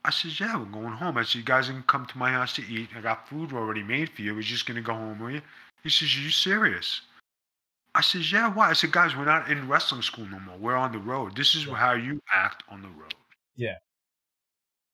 I 0.03 0.09
said, 0.09 0.39
Yeah, 0.39 0.57
we're 0.57 0.65
going 0.65 0.93
home. 0.93 1.17
I 1.17 1.23
said, 1.23 1.35
You 1.35 1.43
guys 1.43 1.67
can 1.67 1.83
come 1.83 2.05
to 2.07 2.17
my 2.17 2.31
house 2.31 2.53
to 2.55 2.63
eat. 2.67 2.89
I 2.95 3.01
got 3.01 3.29
food 3.29 3.53
already 3.53 3.83
made 3.83 4.09
for 4.09 4.21
you. 4.21 4.33
We're 4.33 4.41
just 4.41 4.65
going 4.65 4.75
to 4.75 4.81
go 4.81 4.93
home 4.93 5.19
with 5.19 5.35
you. 5.35 5.41
He 5.83 5.89
says, 5.89 6.15
Are 6.15 6.21
you 6.21 6.31
serious? 6.31 7.01
I 7.97 8.01
said, 8.01 8.21
Yeah, 8.31 8.53
why? 8.53 8.69
I 8.69 8.73
said, 8.73 8.91
Guys, 8.91 9.15
we're 9.15 9.25
not 9.25 9.49
in 9.49 9.67
wrestling 9.67 10.01
school 10.01 10.25
no 10.25 10.39
more. 10.39 10.57
We're 10.57 10.75
on 10.75 10.91
the 10.91 10.99
road. 10.99 11.35
This 11.35 11.55
is 11.55 11.65
Yeah. 11.65 11.75
how 11.75 11.93
you 11.93 12.21
act 12.33 12.63
on 12.69 12.81
the 12.81 12.89
road. 12.89 13.13
Yeah. 13.55 13.75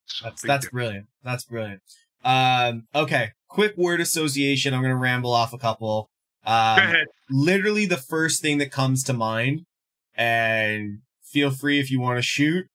So 0.06 0.26
That's 0.26 0.42
that's 0.42 0.66
difference. 0.66 0.72
brilliant. 0.72 1.08
That's 1.24 1.44
brilliant. 1.46 1.82
Um, 2.24 2.88
okay, 2.96 3.32
quick 3.48 3.76
word 3.78 4.00
association. 4.00 4.74
I'm 4.74 4.82
gonna 4.82 4.96
ramble 4.96 5.34
off 5.34 5.54
a 5.54 5.58
couple. 5.58 6.10
Um, 6.46 6.78
Go 6.78 6.84
ahead. 6.84 7.08
literally 7.30 7.86
the 7.86 7.98
first 7.98 8.42
thing 8.42 8.58
that 8.60 8.72
comes 8.72 9.04
to 9.04 9.14
mind, 9.14 9.66
and 10.16 11.00
feel 11.24 11.52
free 11.52 11.80
if 11.80 11.90
you 11.92 12.00
want 12.00 12.18
to 12.18 12.22
shoot. 12.22 12.68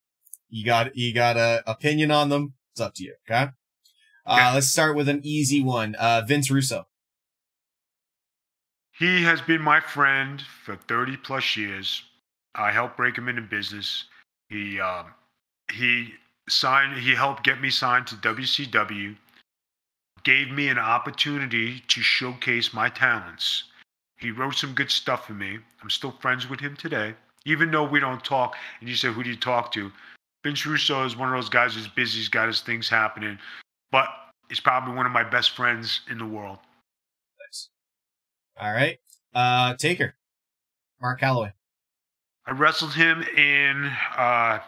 You 0.50 0.64
got 0.64 0.96
you 0.96 1.12
got 1.14 1.36
a 1.36 1.62
opinion 1.66 2.10
on 2.10 2.28
them. 2.28 2.55
It's 2.72 2.80
up 2.80 2.94
to 2.94 3.05
you. 3.05 3.14
Okay. 3.28 3.50
Uh, 4.26 4.32
Okay. 4.34 4.55
let's 4.55 4.68
start 4.68 4.94
with 4.96 5.09
an 5.09 5.20
easy 5.24 5.62
one. 5.62 5.94
Uh, 5.94 6.22
Vince 6.26 6.50
Russo. 6.50 6.86
He 8.98 9.22
has 9.22 9.40
been 9.40 9.62
my 9.62 9.78
friend 9.78 10.42
for 10.64 10.74
30 10.74 11.18
plus 11.18 11.56
years. 11.56 12.02
I 12.56 12.72
helped 12.72 12.96
break 12.96 13.16
him 13.16 13.28
into 13.28 13.42
business. 13.42 14.06
He 14.48 14.80
um, 14.80 15.14
he 15.70 16.14
signed. 16.48 16.98
He 16.98 17.14
helped 17.14 17.44
get 17.44 17.60
me 17.60 17.70
signed 17.70 18.08
to 18.08 18.16
WCW. 18.16 19.14
Gave 20.24 20.50
me 20.50 20.68
an 20.68 20.78
opportunity 20.78 21.78
to 21.86 22.02
showcase 22.02 22.74
my 22.74 22.88
talents. 22.88 23.64
He 24.16 24.32
wrote 24.32 24.56
some 24.56 24.74
good 24.74 24.90
stuff 24.90 25.28
for 25.28 25.34
me. 25.34 25.58
I'm 25.80 25.90
still 25.90 26.10
friends 26.10 26.48
with 26.48 26.58
him 26.58 26.74
today, 26.74 27.14
even 27.44 27.70
though 27.70 27.84
we 27.84 28.00
don't 28.00 28.24
talk. 28.24 28.56
And 28.80 28.88
you 28.88 28.96
say, 28.96 29.12
"Who 29.12 29.22
do 29.22 29.30
you 29.30 29.36
talk 29.36 29.70
to?" 29.72 29.92
Vince 30.42 30.66
Russo 30.66 31.04
is 31.04 31.14
one 31.14 31.28
of 31.28 31.36
those 31.36 31.48
guys 31.48 31.76
who's 31.76 31.86
busy. 31.86 32.18
He's 32.18 32.28
got 32.28 32.48
his 32.48 32.62
things 32.62 32.88
happening, 32.88 33.38
but 33.92 34.08
he's 34.48 34.58
probably 34.58 34.94
one 34.94 35.06
of 35.06 35.12
my 35.12 35.22
best 35.22 35.54
friends 35.54 36.00
in 36.10 36.18
the 36.18 36.26
world. 36.26 36.58
All 38.60 38.72
right. 38.72 38.98
Uh, 39.35 39.74
Taker. 39.74 40.14
Mark 41.01 41.20
Calaway. 41.20 41.52
I 42.47 42.52
wrestled 42.52 42.94
him 42.94 43.22
in 43.22 43.90
uh, 44.16 44.59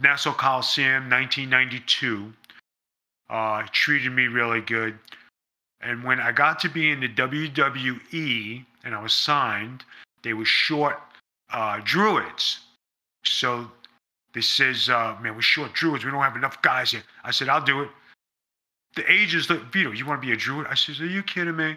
Nassau 0.00 0.32
Coliseum, 0.32 1.08
1992. 1.10 2.32
Uh, 3.28 3.62
treated 3.72 4.12
me 4.12 4.26
really 4.26 4.60
good. 4.60 4.98
And 5.80 6.04
when 6.04 6.20
I 6.20 6.32
got 6.32 6.58
to 6.60 6.68
be 6.68 6.90
in 6.90 7.00
the 7.00 7.08
WWE 7.08 8.64
and 8.84 8.94
I 8.94 9.02
was 9.02 9.14
signed, 9.14 9.84
they 10.22 10.34
were 10.34 10.44
short 10.44 11.00
uh, 11.52 11.80
druids. 11.82 12.60
So 13.24 13.70
they 14.34 14.42
says, 14.42 14.88
uh, 14.88 15.16
man, 15.20 15.34
we're 15.34 15.42
short 15.42 15.72
druids. 15.72 16.04
We 16.04 16.10
don't 16.10 16.22
have 16.22 16.36
enough 16.36 16.60
guys 16.62 16.90
here. 16.90 17.02
I 17.24 17.30
said, 17.30 17.48
I'll 17.48 17.64
do 17.64 17.80
it. 17.82 17.88
The 18.96 19.10
agents 19.10 19.48
look, 19.48 19.72
Vito, 19.72 19.92
you 19.92 20.04
want 20.04 20.20
to 20.20 20.26
be 20.26 20.32
a 20.32 20.36
druid? 20.36 20.66
I 20.68 20.74
said, 20.74 21.00
are 21.00 21.06
you 21.06 21.22
kidding 21.22 21.56
me? 21.56 21.76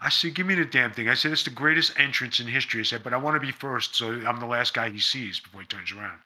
I 0.00 0.08
said, 0.10 0.34
give 0.34 0.46
me 0.46 0.54
the 0.54 0.64
damn 0.64 0.92
thing. 0.92 1.08
I 1.08 1.14
said, 1.14 1.32
it's 1.32 1.44
the 1.44 1.50
greatest 1.50 1.98
entrance 1.98 2.38
in 2.38 2.46
history. 2.46 2.80
I 2.80 2.84
said, 2.84 3.02
but 3.02 3.14
I 3.14 3.16
want 3.16 3.34
to 3.34 3.40
be 3.40 3.52
first, 3.52 3.94
so 3.96 4.10
I'm 4.26 4.38
the 4.38 4.46
last 4.46 4.74
guy 4.74 4.90
he 4.90 5.00
sees 5.00 5.40
before 5.40 5.62
he 5.62 5.66
turns 5.66 5.90
around. 5.92 6.18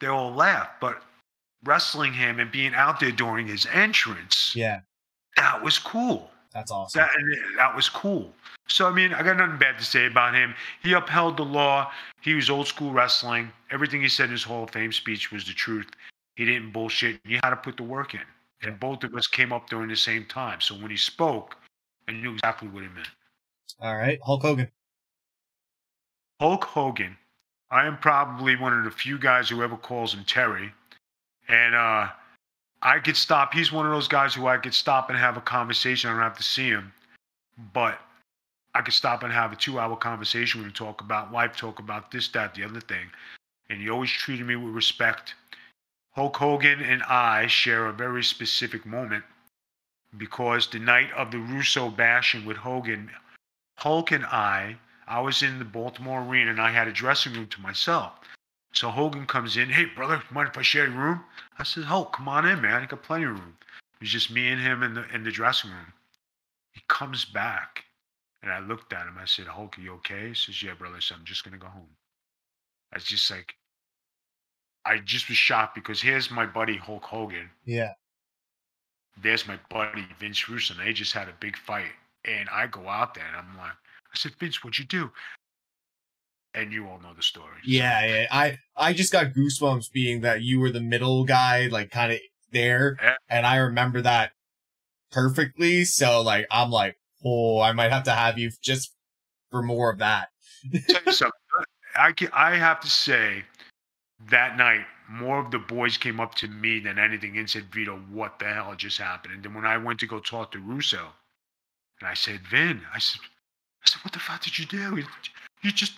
They 0.00 0.06
all 0.06 0.32
laugh, 0.32 0.70
but 0.80 1.02
wrestling 1.64 2.12
him 2.12 2.40
and 2.40 2.50
being 2.50 2.74
out 2.74 3.00
there 3.00 3.12
during 3.12 3.46
his 3.46 3.66
entrance, 3.66 4.54
Yeah. 4.56 4.80
that 5.36 5.62
was 5.62 5.78
cool. 5.78 6.30
That's 6.52 6.70
awesome. 6.70 7.00
That, 7.00 7.10
that 7.56 7.76
was 7.76 7.88
cool. 7.88 8.32
So, 8.68 8.86
I 8.86 8.92
mean, 8.92 9.12
I 9.14 9.22
got 9.22 9.36
nothing 9.36 9.58
bad 9.58 9.78
to 9.78 9.84
say 9.84 10.06
about 10.06 10.34
him. 10.34 10.54
He 10.82 10.92
upheld 10.92 11.36
the 11.36 11.44
law. 11.44 11.90
He 12.20 12.34
was 12.34 12.50
old 12.50 12.66
school 12.66 12.92
wrestling. 12.92 13.50
Everything 13.70 14.02
he 14.02 14.08
said 14.08 14.26
in 14.26 14.32
his 14.32 14.42
Hall 14.42 14.64
of 14.64 14.70
Fame 14.70 14.92
speech 14.92 15.30
was 15.32 15.44
the 15.44 15.52
truth. 15.52 15.88
He 16.36 16.44
didn't 16.44 16.72
bullshit. 16.72 17.20
He 17.24 17.34
had 17.34 17.50
to 17.50 17.56
put 17.56 17.76
the 17.76 17.82
work 17.82 18.14
in. 18.14 18.20
And 18.62 18.78
both 18.78 19.02
of 19.04 19.14
us 19.14 19.26
came 19.26 19.52
up 19.52 19.68
during 19.68 19.88
the 19.88 19.96
same 19.96 20.24
time. 20.26 20.60
So 20.60 20.74
when 20.74 20.90
he 20.90 20.96
spoke, 20.96 21.56
I 22.08 22.12
knew 22.12 22.34
exactly 22.34 22.68
what 22.68 22.82
he 22.82 22.88
meant. 22.88 23.08
All 23.80 23.96
right. 23.96 24.18
Hulk 24.24 24.42
Hogan. 24.42 24.68
Hulk 26.40 26.64
Hogan. 26.64 27.16
I 27.70 27.86
am 27.86 27.96
probably 27.98 28.56
one 28.56 28.76
of 28.76 28.84
the 28.84 28.90
few 28.90 29.18
guys 29.18 29.48
who 29.48 29.62
ever 29.62 29.76
calls 29.76 30.12
him 30.12 30.24
Terry. 30.24 30.72
And 31.48 31.74
uh, 31.74 32.08
I 32.82 32.98
could 32.98 33.16
stop. 33.16 33.54
He's 33.54 33.72
one 33.72 33.86
of 33.86 33.92
those 33.92 34.08
guys 34.08 34.34
who 34.34 34.46
I 34.46 34.58
could 34.58 34.74
stop 34.74 35.08
and 35.08 35.18
have 35.18 35.36
a 35.36 35.40
conversation. 35.40 36.10
I 36.10 36.14
don't 36.14 36.22
have 36.22 36.36
to 36.36 36.42
see 36.42 36.68
him. 36.68 36.92
But 37.72 37.98
I 38.74 38.82
could 38.82 38.94
stop 38.94 39.22
and 39.22 39.32
have 39.32 39.52
a 39.52 39.56
two 39.56 39.78
hour 39.78 39.96
conversation 39.96 40.60
with 40.60 40.68
him, 40.68 40.72
talk 40.72 41.00
about 41.00 41.32
life, 41.32 41.56
talk 41.56 41.78
about 41.78 42.10
this, 42.10 42.28
that, 42.28 42.54
the 42.54 42.64
other 42.64 42.80
thing. 42.80 43.06
And 43.68 43.80
he 43.80 43.90
always 43.90 44.10
treated 44.10 44.46
me 44.46 44.56
with 44.56 44.74
respect. 44.74 45.34
Hulk 46.12 46.36
Hogan 46.36 46.80
and 46.80 47.02
I 47.04 47.46
share 47.46 47.86
a 47.86 47.92
very 47.92 48.22
specific 48.22 48.84
moment 48.84 49.24
because 50.16 50.66
the 50.66 50.78
night 50.78 51.10
of 51.12 51.30
the 51.30 51.38
Russo 51.38 51.88
bashing 51.88 52.44
with 52.44 52.56
Hogan, 52.56 53.10
Hulk 53.78 54.12
and 54.12 54.24
I, 54.24 54.76
I 55.06 55.20
was 55.20 55.42
in 55.42 55.58
the 55.58 55.64
Baltimore 55.64 56.22
Arena 56.22 56.50
and 56.50 56.60
I 56.60 56.70
had 56.70 56.88
a 56.88 56.92
dressing 56.92 57.32
room 57.32 57.46
to 57.48 57.60
myself. 57.60 58.12
So 58.72 58.88
Hogan 58.90 59.26
comes 59.26 59.56
in, 59.56 59.68
hey 59.68 59.86
brother, 59.86 60.22
mind 60.30 60.48
if 60.48 60.58
I 60.58 60.62
share 60.62 60.86
your 60.86 60.96
room? 60.96 61.24
I 61.58 61.64
said, 61.64 61.84
Hulk, 61.84 62.14
come 62.14 62.28
on 62.28 62.46
in, 62.46 62.60
man. 62.60 62.82
I 62.82 62.86
got 62.86 63.02
plenty 63.02 63.24
of 63.24 63.32
room. 63.32 63.56
It 63.94 64.04
was 64.04 64.10
just 64.10 64.30
me 64.30 64.48
and 64.48 64.60
him 64.60 64.82
in 64.82 64.94
the 64.94 65.04
in 65.14 65.24
the 65.24 65.30
dressing 65.30 65.70
room. 65.70 65.92
He 66.72 66.80
comes 66.88 67.24
back 67.24 67.84
and 68.42 68.50
I 68.50 68.60
looked 68.60 68.92
at 68.92 69.06
him. 69.06 69.16
I 69.20 69.26
said, 69.26 69.46
Hulk, 69.46 69.78
are 69.78 69.82
you 69.82 69.92
okay? 69.94 70.28
He 70.28 70.34
says, 70.34 70.62
Yeah, 70.62 70.74
brother. 70.74 71.00
Said, 71.00 71.18
I'm 71.18 71.24
just 71.24 71.44
gonna 71.44 71.58
go 71.58 71.68
home. 71.68 71.88
I 72.92 72.96
was 72.96 73.04
just 73.04 73.30
like 73.30 73.54
I 74.84 74.98
just 74.98 75.28
was 75.28 75.38
shocked 75.38 75.74
because 75.74 76.00
here's 76.00 76.30
my 76.30 76.46
buddy 76.46 76.76
Hulk 76.76 77.04
Hogan. 77.04 77.50
Yeah. 77.64 77.92
There's 79.20 79.46
my 79.46 79.58
buddy 79.70 80.06
Vince 80.18 80.48
Russo. 80.48 80.74
And 80.74 80.86
they 80.86 80.92
just 80.92 81.12
had 81.12 81.28
a 81.28 81.34
big 81.40 81.56
fight. 81.56 81.92
And 82.24 82.48
I 82.50 82.66
go 82.68 82.88
out 82.88 83.14
there 83.14 83.24
and 83.26 83.36
I'm 83.36 83.56
like, 83.58 83.72
I 83.72 84.16
said, 84.16 84.32
Vince, 84.38 84.62
what'd 84.62 84.78
you 84.78 84.84
do? 84.84 85.10
And 86.54 86.72
you 86.72 86.86
all 86.86 87.00
know 87.00 87.14
the 87.14 87.22
story. 87.22 87.56
Yeah, 87.64 88.04
yeah. 88.04 88.26
I 88.30 88.58
I 88.76 88.92
just 88.92 89.10
got 89.10 89.32
goosebumps 89.32 89.90
being 89.90 90.20
that 90.20 90.42
you 90.42 90.60
were 90.60 90.70
the 90.70 90.80
middle 90.82 91.24
guy, 91.24 91.68
like 91.68 91.90
kind 91.90 92.12
of 92.12 92.18
there, 92.52 92.98
Yeah. 93.02 93.14
and 93.30 93.46
I 93.46 93.56
remember 93.56 94.02
that 94.02 94.32
perfectly. 95.10 95.84
So 95.84 96.20
like, 96.20 96.46
I'm 96.50 96.70
like, 96.70 96.98
oh, 97.24 97.60
I 97.60 97.72
might 97.72 97.90
have 97.90 98.02
to 98.04 98.10
have 98.12 98.38
you 98.38 98.50
just 98.60 98.92
for 99.50 99.62
more 99.62 99.90
of 99.90 99.98
that. 99.98 100.28
tell 100.88 101.00
you 101.06 101.12
something. 101.12 101.40
I 101.96 102.12
can, 102.12 102.28
I 102.34 102.56
have 102.56 102.80
to 102.80 102.88
say, 102.88 103.44
that 104.30 104.56
night, 104.58 104.84
more 105.08 105.38
of 105.38 105.50
the 105.50 105.58
boys 105.58 105.96
came 105.96 106.20
up 106.20 106.34
to 106.36 106.48
me 106.48 106.80
than 106.80 106.98
anything 106.98 107.36
and 107.38 107.48
said, 107.48 107.72
Vito, 107.72 107.96
what 108.10 108.38
the 108.38 108.46
hell 108.46 108.74
just 108.76 108.98
happened? 108.98 109.34
And 109.34 109.42
then 109.42 109.54
when 109.54 109.66
I 109.66 109.76
went 109.76 110.00
to 110.00 110.06
go 110.06 110.20
talk 110.20 110.52
to 110.52 110.58
Russo, 110.58 111.08
and 112.00 112.08
I 112.08 112.14
said, 112.14 112.40
Vin, 112.50 112.80
I 112.94 112.98
said, 112.98 113.20
I 113.84 113.88
said, 113.88 114.00
what 114.02 114.12
the 114.12 114.18
fuck 114.18 114.42
did 114.42 114.58
you 114.58 114.66
do? 114.66 114.96
You- 115.62 115.72
just, 115.72 115.92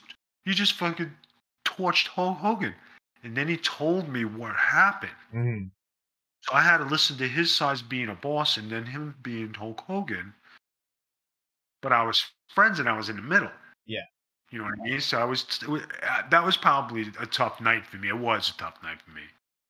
you 0.44 0.52
just 0.52 0.74
fucking 0.74 1.10
torched 1.64 2.08
Hulk 2.08 2.38
Hogan. 2.38 2.74
And 3.22 3.34
then 3.34 3.48
he 3.48 3.56
told 3.56 4.08
me 4.08 4.26
what 4.26 4.54
happened. 4.54 5.12
Mm. 5.34 5.70
So 6.42 6.52
I 6.52 6.60
had 6.60 6.78
to 6.78 6.84
listen 6.84 7.16
to 7.16 7.26
his 7.26 7.54
size 7.54 7.80
being 7.80 8.10
a 8.10 8.14
boss 8.14 8.58
and 8.58 8.70
then 8.70 8.84
him 8.84 9.14
being 9.22 9.54
Hulk 9.54 9.80
Hogan. 9.80 10.34
But 11.80 11.92
I 11.92 12.02
was 12.02 12.22
friends 12.54 12.78
and 12.78 12.88
I 12.88 12.96
was 12.96 13.08
in 13.08 13.16
the 13.16 13.22
middle. 13.22 13.50
Yeah. 13.86 14.04
You 14.54 14.60
know 14.60 14.66
what 14.66 14.78
I 14.80 14.88
mean? 14.88 15.00
So 15.00 15.18
I 15.18 15.24
was, 15.24 15.44
uh, 15.68 15.80
that 16.30 16.44
was 16.44 16.56
probably 16.56 17.06
a 17.18 17.26
tough 17.26 17.60
night 17.60 17.84
for 17.84 17.96
me. 17.96 18.06
It 18.06 18.16
was 18.16 18.50
a 18.50 18.56
tough 18.56 18.76
night 18.84 19.02
for 19.04 19.10
me. 19.10 19.22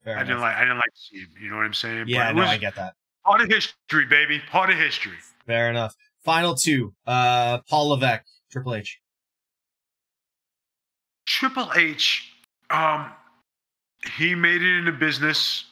Fair 0.05 0.19
I 0.19 0.24
didn't 0.24 0.40
like, 0.40 0.55
I 0.56 0.61
didn't 0.61 0.77
like 0.77 0.93
to 0.93 1.01
see 1.01 1.16
it. 1.16 1.28
You 1.40 1.48
know 1.48 1.56
what 1.56 1.65
I'm 1.65 1.73
saying? 1.73 2.05
yeah, 2.06 2.28
but 2.28 2.36
no, 2.36 2.43
was 2.43 2.51
I 2.51 2.59
get 2.59 2.74
that. 2.74 2.93
part 3.24 3.40
of 3.40 3.48
history, 3.48 4.05
baby. 4.05 4.43
Part 4.51 4.69
of 4.69 4.77
history. 4.77 5.16
Fair 5.47 5.70
enough. 5.70 5.94
Final 6.23 6.55
two. 6.55 6.93
Uh, 7.06 7.61
Paul 7.66 7.89
Levesque, 7.89 8.27
Triple 8.52 8.74
H. 8.74 9.01
Triple 11.24 11.70
H, 11.74 12.35
um, 12.69 13.11
he 14.19 14.35
made 14.35 14.61
it 14.61 14.78
in 14.81 14.85
the 14.85 14.93
business. 14.93 15.65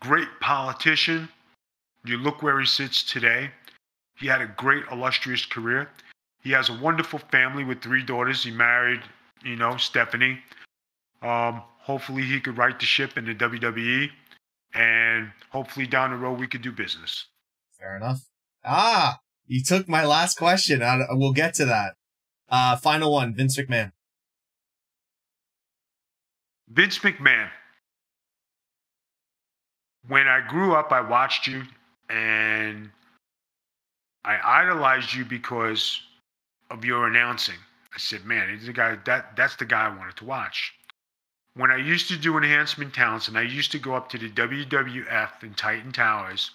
Great 0.00 0.28
politician. 0.40 1.28
You 2.06 2.16
look 2.16 2.42
where 2.42 2.58
he 2.58 2.64
sits 2.64 3.02
today. 3.02 3.50
He 4.18 4.26
had 4.26 4.40
a 4.40 4.46
great, 4.46 4.84
illustrious 4.90 5.44
career. 5.44 5.90
He 6.48 6.54
has 6.54 6.70
a 6.70 6.72
wonderful 6.72 7.18
family 7.18 7.62
with 7.62 7.82
three 7.82 8.02
daughters. 8.02 8.42
He 8.42 8.50
married, 8.50 9.02
you 9.44 9.54
know, 9.54 9.76
Stephanie. 9.76 10.38
Um, 11.20 11.62
hopefully, 11.78 12.22
he 12.22 12.40
could 12.40 12.56
right 12.56 12.80
the 12.80 12.86
ship 12.86 13.18
in 13.18 13.26
the 13.26 13.34
WWE, 13.34 14.08
and 14.72 15.30
hopefully, 15.50 15.86
down 15.86 16.10
the 16.10 16.16
road, 16.16 16.40
we 16.40 16.46
could 16.46 16.62
do 16.62 16.72
business. 16.72 17.26
Fair 17.78 17.98
enough. 17.98 18.22
Ah, 18.64 19.18
you 19.46 19.62
took 19.62 19.90
my 19.90 20.06
last 20.06 20.38
question. 20.38 20.82
I, 20.82 21.04
we'll 21.10 21.34
get 21.34 21.52
to 21.56 21.66
that. 21.66 21.96
Uh, 22.48 22.76
final 22.76 23.12
one. 23.12 23.34
Vince 23.34 23.58
McMahon. 23.58 23.92
Vince 26.66 26.98
McMahon. 27.00 27.50
When 30.06 30.26
I 30.26 30.40
grew 30.48 30.74
up, 30.74 30.92
I 30.92 31.02
watched 31.02 31.46
you 31.46 31.64
and 32.08 32.88
I 34.24 34.38
idolized 34.42 35.12
you 35.12 35.26
because 35.26 36.00
of 36.70 36.84
your 36.84 37.06
announcing. 37.06 37.58
I 37.94 37.98
said, 37.98 38.24
man, 38.24 38.50
he's 38.50 38.66
the 38.66 38.72
guy 38.72 38.96
that 39.06 39.36
that's 39.36 39.56
the 39.56 39.64
guy 39.64 39.86
I 39.86 39.96
wanted 39.96 40.16
to 40.16 40.24
watch. 40.24 40.74
When 41.54 41.70
I 41.70 41.76
used 41.76 42.08
to 42.08 42.16
do 42.16 42.36
enhancement 42.36 42.94
talents 42.94 43.28
and 43.28 43.36
I 43.36 43.42
used 43.42 43.72
to 43.72 43.78
go 43.78 43.94
up 43.94 44.08
to 44.10 44.18
the 44.18 44.30
WWF 44.30 45.42
and 45.42 45.56
Titan 45.56 45.92
Towers, 45.92 46.50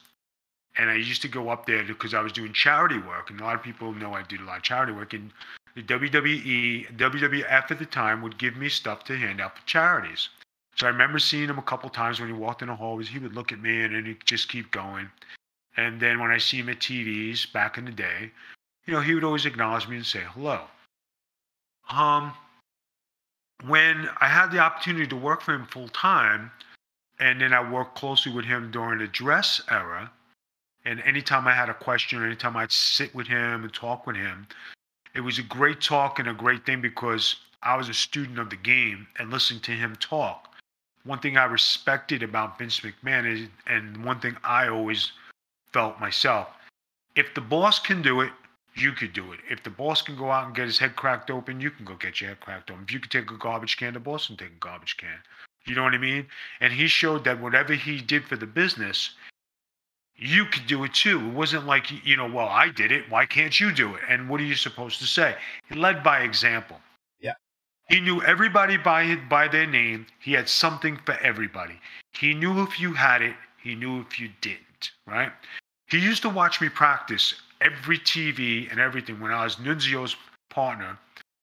and 0.78 0.90
I 0.90 0.96
used 0.96 1.22
to 1.22 1.28
go 1.28 1.50
up 1.50 1.66
there 1.66 1.84
because 1.84 2.14
I 2.14 2.22
was 2.22 2.32
doing 2.32 2.54
charity 2.54 2.98
work, 2.98 3.30
and 3.30 3.40
a 3.40 3.44
lot 3.44 3.56
of 3.56 3.64
people 3.64 3.94
know 3.94 4.14
I 4.14 4.24
did 4.24 4.40
a 4.40 4.46
lot 4.46 4.58
of 4.58 4.64
charity 4.64 4.94
work. 4.94 5.14
And 5.14 5.32
the 5.76 5.84
WWE, 5.84 6.96
WWF 6.98 7.72
at 7.72 7.80
the 7.80 7.86
time 7.86 8.22
would 8.22 8.38
give 8.38 8.56
me 8.56 8.70
stuff 8.70 9.04
to 9.06 9.18
hand 9.18 9.42
out 9.42 9.58
for 9.58 9.66
charities. 9.66 10.30
So 10.76 10.88
I 10.88 10.90
remember 10.90 11.20
seeing 11.20 11.50
him 11.50 11.60
a 11.60 11.64
couple 11.64 11.90
times 11.90 12.20
when 12.20 12.30
he 12.30 12.34
walked 12.34 12.62
in 12.62 12.70
the 12.70 12.76
hallways. 12.76 13.10
He 13.10 13.20
would 13.20 13.36
look 13.36 13.52
at 13.52 13.60
me 13.60 13.84
and 13.84 13.94
then 13.94 14.06
he'd 14.06 14.26
just 14.26 14.50
keep 14.50 14.72
going. 14.72 15.10
And 15.78 16.00
then 16.00 16.20
when 16.20 16.32
I 16.32 16.38
see 16.38 16.58
him 16.58 16.70
at 16.70 16.80
TVs 16.80 17.52
back 17.52 17.78
in 17.78 17.86
the 17.86 17.92
day, 17.92 18.32
you 18.86 18.94
know, 18.94 19.02
he 19.02 19.14
would 19.14 19.24
always 19.24 19.46
acknowledge 19.46 19.88
me 19.88 19.98
and 19.98 20.06
say 20.06 20.22
hello. 20.34 20.62
Um, 21.90 22.34
when 23.66 24.10
I 24.20 24.28
had 24.28 24.52
the 24.52 24.60
opportunity 24.60 25.08
to 25.08 25.16
work 25.16 25.42
for 25.42 25.54
him 25.54 25.66
full 25.68 25.88
time, 25.90 26.52
and 27.20 27.40
then 27.40 27.54
I 27.54 27.70
worked 27.70 27.96
closely 27.96 28.34
with 28.34 28.46
him 28.46 28.72
during 28.72 29.00
the 29.00 29.08
dress 29.08 29.62
era, 29.70 30.12
and 30.86 31.02
anytime 31.02 31.48
I 31.48 31.54
had 31.54 31.70
a 31.70 31.74
question, 31.74 32.22
or 32.22 32.26
anytime 32.26 32.58
I'd 32.58 32.72
sit 32.72 33.16
with 33.16 33.28
him 33.28 33.64
and 33.64 33.74
talk 33.74 34.06
with 34.06 34.18
him, 34.18 34.48
it 35.16 35.22
was 35.22 35.40
a 35.40 35.44
great 35.44 35.80
talk 35.80 36.20
and 36.20 36.28
a 36.28 36.34
great 36.34 36.66
thing 36.66 36.82
because 36.82 37.38
I 37.62 37.78
was 37.78 37.88
a 37.88 37.94
student 37.94 38.40
of 38.40 38.50
the 38.50 38.58
game 38.58 39.08
and 39.18 39.32
listening 39.32 39.62
to 39.62 39.72
him 39.72 39.96
talk. 39.98 40.50
One 41.06 41.20
thing 41.20 41.38
I 41.38 41.46
respected 41.46 42.24
about 42.24 42.58
Vince 42.58 42.82
McMahon 42.82 43.26
is, 43.32 43.48
and 43.68 44.04
one 44.04 44.20
thing 44.20 44.36
I 44.44 44.68
always 44.68 45.12
felt 45.72 46.00
myself, 46.00 46.50
if 47.16 47.34
the 47.34 47.42
boss 47.42 47.80
can 47.80 48.02
do 48.02 48.22
it, 48.22 48.32
you 48.76 48.92
could 48.92 49.14
do 49.14 49.32
it. 49.34 49.40
If 49.50 49.64
the 49.64 49.70
boss 49.70 50.02
can 50.02 50.16
go 50.16 50.32
out 50.32 50.48
and 50.48 50.56
get 50.56 50.66
his 50.66 50.80
head 50.80 50.96
cracked 50.96 51.30
open, 51.30 51.62
you 51.62 51.72
can 51.72 51.86
go 51.86 51.96
get 51.96 52.20
your 52.20 52.30
head 52.30 52.40
cracked 52.40 52.72
open. 52.72 52.84
If 52.84 52.92
you 52.92 53.00
could 53.00 53.12
take 53.12 53.30
a 53.32 53.38
garbage 53.38 53.78
can, 53.78 53.94
the 53.94 54.00
boss 54.00 54.28
can 54.28 54.38
take 54.38 54.50
a 54.50 54.60
garbage 54.60 54.98
can. 54.98 55.20
You 55.66 55.76
know 55.76 55.84
what 55.84 55.94
I 55.94 55.98
mean? 55.98 56.28
And 56.60 56.74
he 56.74 56.88
showed 56.88 57.24
that 57.24 57.40
whatever 57.40 57.74
he 57.74 58.02
did 58.02 58.26
for 58.26 58.36
the 58.36 58.46
business, 58.46 59.12
you 60.16 60.46
could 60.46 60.68
do 60.68 60.84
it 60.84 60.94
too. 60.94 61.20
It 61.20 61.34
wasn't 61.34 61.66
like, 61.66 61.88
you 62.06 62.18
know, 62.18 62.28
well, 62.28 62.48
I 62.48 62.70
did 62.70 62.92
it. 62.92 63.10
Why 63.10 63.26
can't 63.26 63.60
you 63.60 63.72
do 63.72 63.96
it? 63.96 64.02
And 64.10 64.30
what 64.30 64.42
are 64.42 64.46
you 64.46 64.56
supposed 64.56 65.00
to 65.00 65.06
say? 65.06 65.36
He 65.70 65.76
led 65.76 66.04
by 66.04 66.20
example. 66.20 66.80
Yeah. 67.20 67.34
He 67.90 68.00
knew 68.00 68.22
everybody 68.24 68.78
by 68.78 69.16
by 69.30 69.48
their 69.48 69.68
name. 69.68 70.06
He 70.20 70.34
had 70.34 70.50
something 70.50 70.98
for 71.06 71.18
everybody. 71.20 71.80
He 72.12 72.34
knew 72.34 72.62
if 72.64 72.80
you 72.80 72.94
had 72.94 73.22
it. 73.22 73.36
He 73.62 73.76
knew 73.76 74.02
if 74.02 74.20
you 74.20 74.30
didn't. 74.42 74.92
Right? 75.08 75.32
He 75.88 76.00
used 76.00 76.22
to 76.24 76.30
watch 76.30 76.60
me 76.60 76.70
practice 76.70 77.36
every 77.64 77.98
TV 77.98 78.70
and 78.70 78.80
everything 78.80 79.20
when 79.20 79.32
I 79.32 79.44
was 79.44 79.56
Nunzio's 79.56 80.16
partner, 80.50 80.98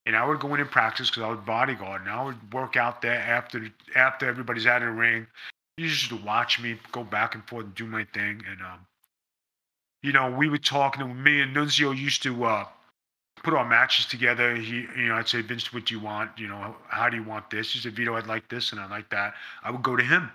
and 0.07 0.17
I 0.17 0.27
would 0.27 0.41
go 0.41 0.55
in 0.55 0.61
and 0.61 0.71
practice 0.71 1.11
because 1.11 1.23
I 1.23 1.29
was 1.29 1.41
bodyguard, 1.41 2.03
and 2.03 2.11
I 2.11 2.25
would 2.25 2.53
work 2.53 2.77
out 2.77 3.03
there 3.03 3.19
after 3.19 3.69
after 3.97 4.29
everybody's 4.29 4.67
out 4.67 4.83
of 4.83 4.89
the 4.89 4.95
ring. 4.95 5.27
He 5.77 5.85
used 5.85 6.09
to 6.11 6.17
watch 6.17 6.61
me 6.61 6.79
go 6.93 7.03
back 7.05 7.35
and 7.35 7.47
forth 7.49 7.65
and 7.65 7.75
do 7.75 7.87
my 7.87 8.05
thing, 8.13 8.43
and 8.49 8.61
um, 8.61 8.87
you 10.03 10.13
know, 10.13 10.31
we 10.31 10.49
would 10.49 10.65
talk, 10.65 10.99
and 10.99 11.23
me 11.23 11.41
and 11.41 11.55
Nunzio 11.55 11.97
used 11.97 12.23
to 12.23 12.45
uh, 12.45 12.67
put 13.43 13.55
our 13.55 13.69
matches 13.69 14.07
together. 14.07 14.55
He, 14.55 14.87
you 14.97 15.09
know, 15.09 15.17
I'd 15.17 15.29
say, 15.29 15.43
Vince, 15.43 15.73
what 15.73 15.87
do 15.87 15.95
you 15.95 16.01
want? 16.01 16.31
You 16.39 16.49
know, 16.49 16.75
how 16.89 17.09
do 17.09 17.17
you 17.17 17.25
want 17.25 17.51
this? 17.51 17.73
He 17.73 17.81
said, 17.81 17.95
Vito, 17.95 18.17
I'd 18.17 18.27
like 18.27 18.49
this, 18.49 18.73
and 18.73 18.81
I 18.81 18.89
like 18.89 19.11
that. 19.11 19.35
I 19.63 19.71
would 19.71 19.83
go 19.83 19.97
to 19.97 20.03
him. 20.03 20.31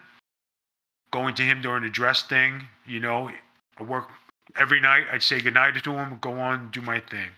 Going 1.11 1.33
to 1.35 1.43
him 1.43 1.61
during 1.61 1.83
the 1.83 1.89
dress 1.89 2.23
thing, 2.23 2.67
you 2.85 2.99
know, 2.99 3.29
I 3.77 3.83
work 3.83 4.09
Every 4.55 4.79
night 4.79 5.05
I'd 5.11 5.23
say 5.23 5.41
goodnight 5.41 5.83
to 5.83 5.93
him, 5.93 6.17
go 6.21 6.39
on, 6.39 6.69
do 6.71 6.81
my 6.81 6.99
thing. 6.99 7.29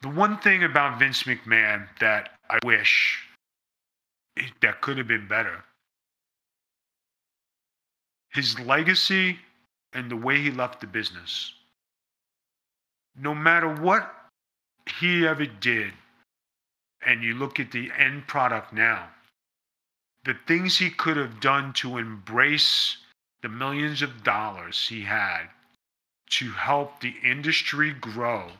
The 0.00 0.08
one 0.08 0.38
thing 0.38 0.64
about 0.64 0.98
Vince 0.98 1.24
McMahon 1.24 1.88
that 2.00 2.30
I 2.50 2.58
wish 2.64 3.20
that 4.60 4.80
could 4.80 4.98
have 4.98 5.06
been 5.06 5.28
better 5.28 5.64
his 8.32 8.58
legacy 8.60 9.38
and 9.92 10.10
the 10.10 10.16
way 10.16 10.40
he 10.40 10.50
left 10.50 10.80
the 10.80 10.86
business. 10.86 11.52
No 13.16 13.34
matter 13.34 13.68
what 13.68 14.14
he 15.00 15.26
ever 15.26 15.44
did, 15.46 15.92
and 17.04 17.22
you 17.22 17.34
look 17.34 17.60
at 17.60 17.72
the 17.72 17.90
end 17.98 18.26
product 18.26 18.72
now, 18.72 19.08
the 20.24 20.34
things 20.46 20.78
he 20.78 20.88
could 20.90 21.16
have 21.16 21.40
done 21.40 21.72
to 21.74 21.98
embrace 21.98 22.96
the 23.42 23.48
millions 23.48 24.02
of 24.02 24.24
dollars 24.24 24.86
he 24.88 25.02
had 25.02 25.48
to 26.30 26.50
help 26.50 27.00
the 27.00 27.14
industry 27.22 27.92
grow, 27.92 28.50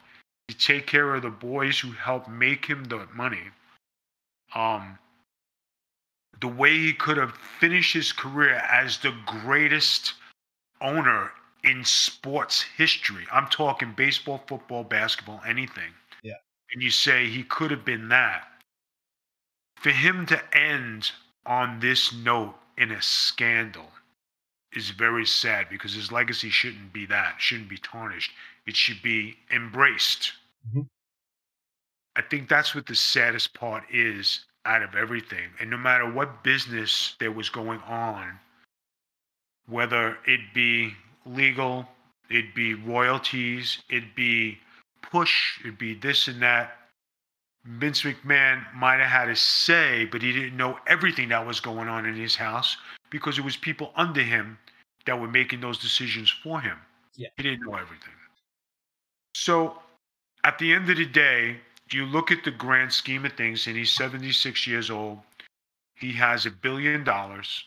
to 0.49 0.57
take 0.59 0.87
care 0.87 1.15
of 1.15 1.23
the 1.23 1.31
boys 1.31 1.79
who 1.79 1.93
helped 1.93 2.29
make 2.29 2.67
him 2.67 2.85
the 2.85 3.07
money. 3.15 3.51
Um, 4.55 4.99
the 6.41 6.49
way 6.49 6.77
he 6.77 6.93
could 6.93 7.17
have 7.17 7.35
finished 7.61 7.95
his 7.95 8.13
career 8.13 8.57
as 8.57 8.99
the 8.99 9.15
greatest 9.25 10.15
owner 10.81 11.31
in 11.65 11.85
sports 11.85 12.63
history. 12.77 13.25
I'm 13.33 13.47
talking 13.47 13.95
baseball, 13.97 14.43
football, 14.47 14.85
basketball, 14.85 15.41
anything. 15.47 15.93
Yeah. 16.23 16.35
And 16.73 16.83
you 16.83 16.91
say 16.91 17.29
he 17.29 17.45
could 17.45 17.71
have 17.71 17.85
been 17.85 18.09
that. 18.09 18.49
For 19.77 19.91
him 19.91 20.27
to 20.27 20.57
end 20.57 21.13
on 21.47 21.81
this 21.81 22.13
note 22.13 22.55
in 22.77 22.91
a 22.91 23.01
scandal 23.01 23.87
is 24.75 24.91
very 24.91 25.27
sad 25.27 25.69
because 25.71 25.93
his 25.93 26.11
legacy 26.11 26.51
shouldn't 26.51 26.93
be 26.93 27.07
that, 27.07 27.35
shouldn't 27.39 27.69
be 27.69 27.79
tarnished. 27.79 28.33
It 28.67 28.77
should 28.77 29.03
be 29.03 29.37
embraced. 29.51 30.33
Mm-hmm. 30.69 30.83
I 32.17 32.23
think 32.23 32.49
that's 32.49 32.75
what 32.75 32.87
the 32.87 32.95
saddest 32.95 33.55
part 33.55 33.85
is 33.93 34.45
out 34.65 34.83
of 34.83 34.95
everything. 34.95 35.49
And 35.61 35.71
no 35.71 35.77
matter 35.77 36.11
what 36.11 36.45
business 36.45 37.17
there 37.19 37.33
was 37.33 37.49
going 37.49 37.81
on, 37.81 38.39
whether 39.67 40.19
it 40.27 40.41
be 40.55 40.95
legal, 41.27 41.87
it 42.31 42.55
be 42.55 42.75
royalties, 42.75 43.79
it 43.89 44.15
be 44.15 44.59
push, 45.01 45.59
it 45.65 45.79
be 45.79 45.95
this 45.95 46.29
and 46.29 46.41
that, 46.43 46.79
Vince 47.65 48.03
McMahon 48.03 48.65
might 48.75 48.99
have 48.99 49.09
had 49.09 49.29
a 49.29 49.37
say, 49.37 50.05
but 50.07 50.21
he 50.21 50.33
didn't 50.33 50.57
know 50.57 50.79
everything 50.87 51.29
that 51.29 51.47
was 51.47 51.61
going 51.61 51.89
on 51.89 52.07
in 52.07 52.15
his 52.15 52.35
house 52.35 52.77
because 53.11 53.39
it 53.39 53.45
was 53.45 53.57
people 53.57 53.93
under 53.97 54.23
him 54.23 54.59
that 55.07 55.19
were 55.19 55.29
making 55.29 55.61
those 55.61 55.79
decisions 55.79 56.31
for 56.31 56.61
him. 56.61 56.79
Yeah. 57.15 57.29
He 57.37 57.43
didn't 57.45 57.61
know 57.61 57.75
everything. 57.75 58.15
So 59.35 59.79
at 60.45 60.59
the 60.59 60.73
end 60.73 60.91
of 60.91 60.97
the 60.97 61.07
day, 61.07 61.59
you 61.91 62.07
look 62.07 62.31
at 62.31 62.45
the 62.45 62.51
grand 62.51 62.93
scheme 62.93 63.25
of 63.25 63.33
things, 63.35 63.67
and 63.67 63.77
he's 63.77 63.93
76 63.93 64.67
years 64.67 64.91
old. 64.91 65.19
He 65.97 66.13
has 66.13 66.47
a 66.47 66.51
billion 66.51 67.05
dollars, 67.05 67.65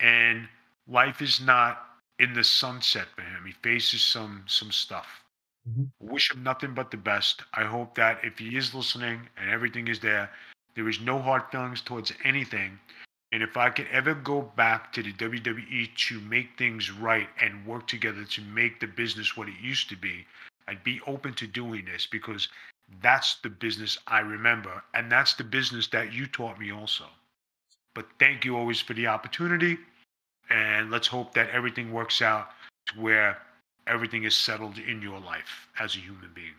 and 0.00 0.48
life 0.88 1.20
is 1.20 1.40
not 1.40 1.86
in 2.18 2.32
the 2.34 2.44
sunset 2.44 3.06
for 3.14 3.22
him. 3.22 3.44
He 3.46 3.52
faces 3.52 4.02
some 4.02 4.44
some 4.46 4.72
stuff. 4.72 5.22
Mm-hmm. 5.68 5.84
Wish 6.00 6.32
him 6.32 6.42
nothing 6.42 6.74
but 6.74 6.90
the 6.90 6.96
best. 6.96 7.42
I 7.54 7.64
hope 7.64 7.94
that 7.96 8.20
if 8.24 8.38
he 8.38 8.56
is 8.56 8.74
listening 8.74 9.28
and 9.36 9.50
everything 9.50 9.88
is 9.88 10.00
there, 10.00 10.30
there 10.74 10.88
is 10.88 11.00
no 11.00 11.18
hard 11.18 11.42
feelings 11.50 11.80
towards 11.80 12.12
anything. 12.24 12.78
And 13.32 13.42
if 13.42 13.56
I 13.56 13.68
could 13.68 13.88
ever 13.92 14.14
go 14.14 14.40
back 14.40 14.92
to 14.94 15.02
the 15.02 15.12
WWE 15.12 15.94
to 16.08 16.20
make 16.20 16.56
things 16.56 16.90
right 16.90 17.28
and 17.40 17.66
work 17.66 17.86
together 17.86 18.24
to 18.24 18.40
make 18.42 18.80
the 18.80 18.86
business 18.86 19.36
what 19.36 19.48
it 19.48 19.60
used 19.60 19.90
to 19.90 19.96
be, 19.96 20.26
I'd 20.66 20.84
be 20.84 21.00
open 21.06 21.34
to 21.34 21.46
doing 21.46 21.84
this 21.84 22.06
because 22.06 22.48
that's 23.02 23.36
the 23.42 23.50
business 23.50 23.98
I 24.06 24.20
remember. 24.20 24.82
And 24.94 25.12
that's 25.12 25.34
the 25.34 25.44
business 25.44 25.88
that 25.88 26.12
you 26.12 26.26
taught 26.26 26.58
me 26.58 26.72
also. 26.72 27.04
But 27.94 28.06
thank 28.18 28.44
you 28.44 28.56
always 28.56 28.80
for 28.80 28.94
the 28.94 29.08
opportunity. 29.08 29.78
And 30.48 30.90
let's 30.90 31.08
hope 31.08 31.34
that 31.34 31.50
everything 31.50 31.92
works 31.92 32.22
out 32.22 32.50
to 32.86 33.00
where 33.00 33.38
everything 33.88 34.24
is 34.24 34.36
settled 34.36 34.78
in 34.78 35.02
your 35.02 35.18
life 35.18 35.68
as 35.78 35.96
a 35.96 36.00
human 36.00 36.30
being. 36.34 36.54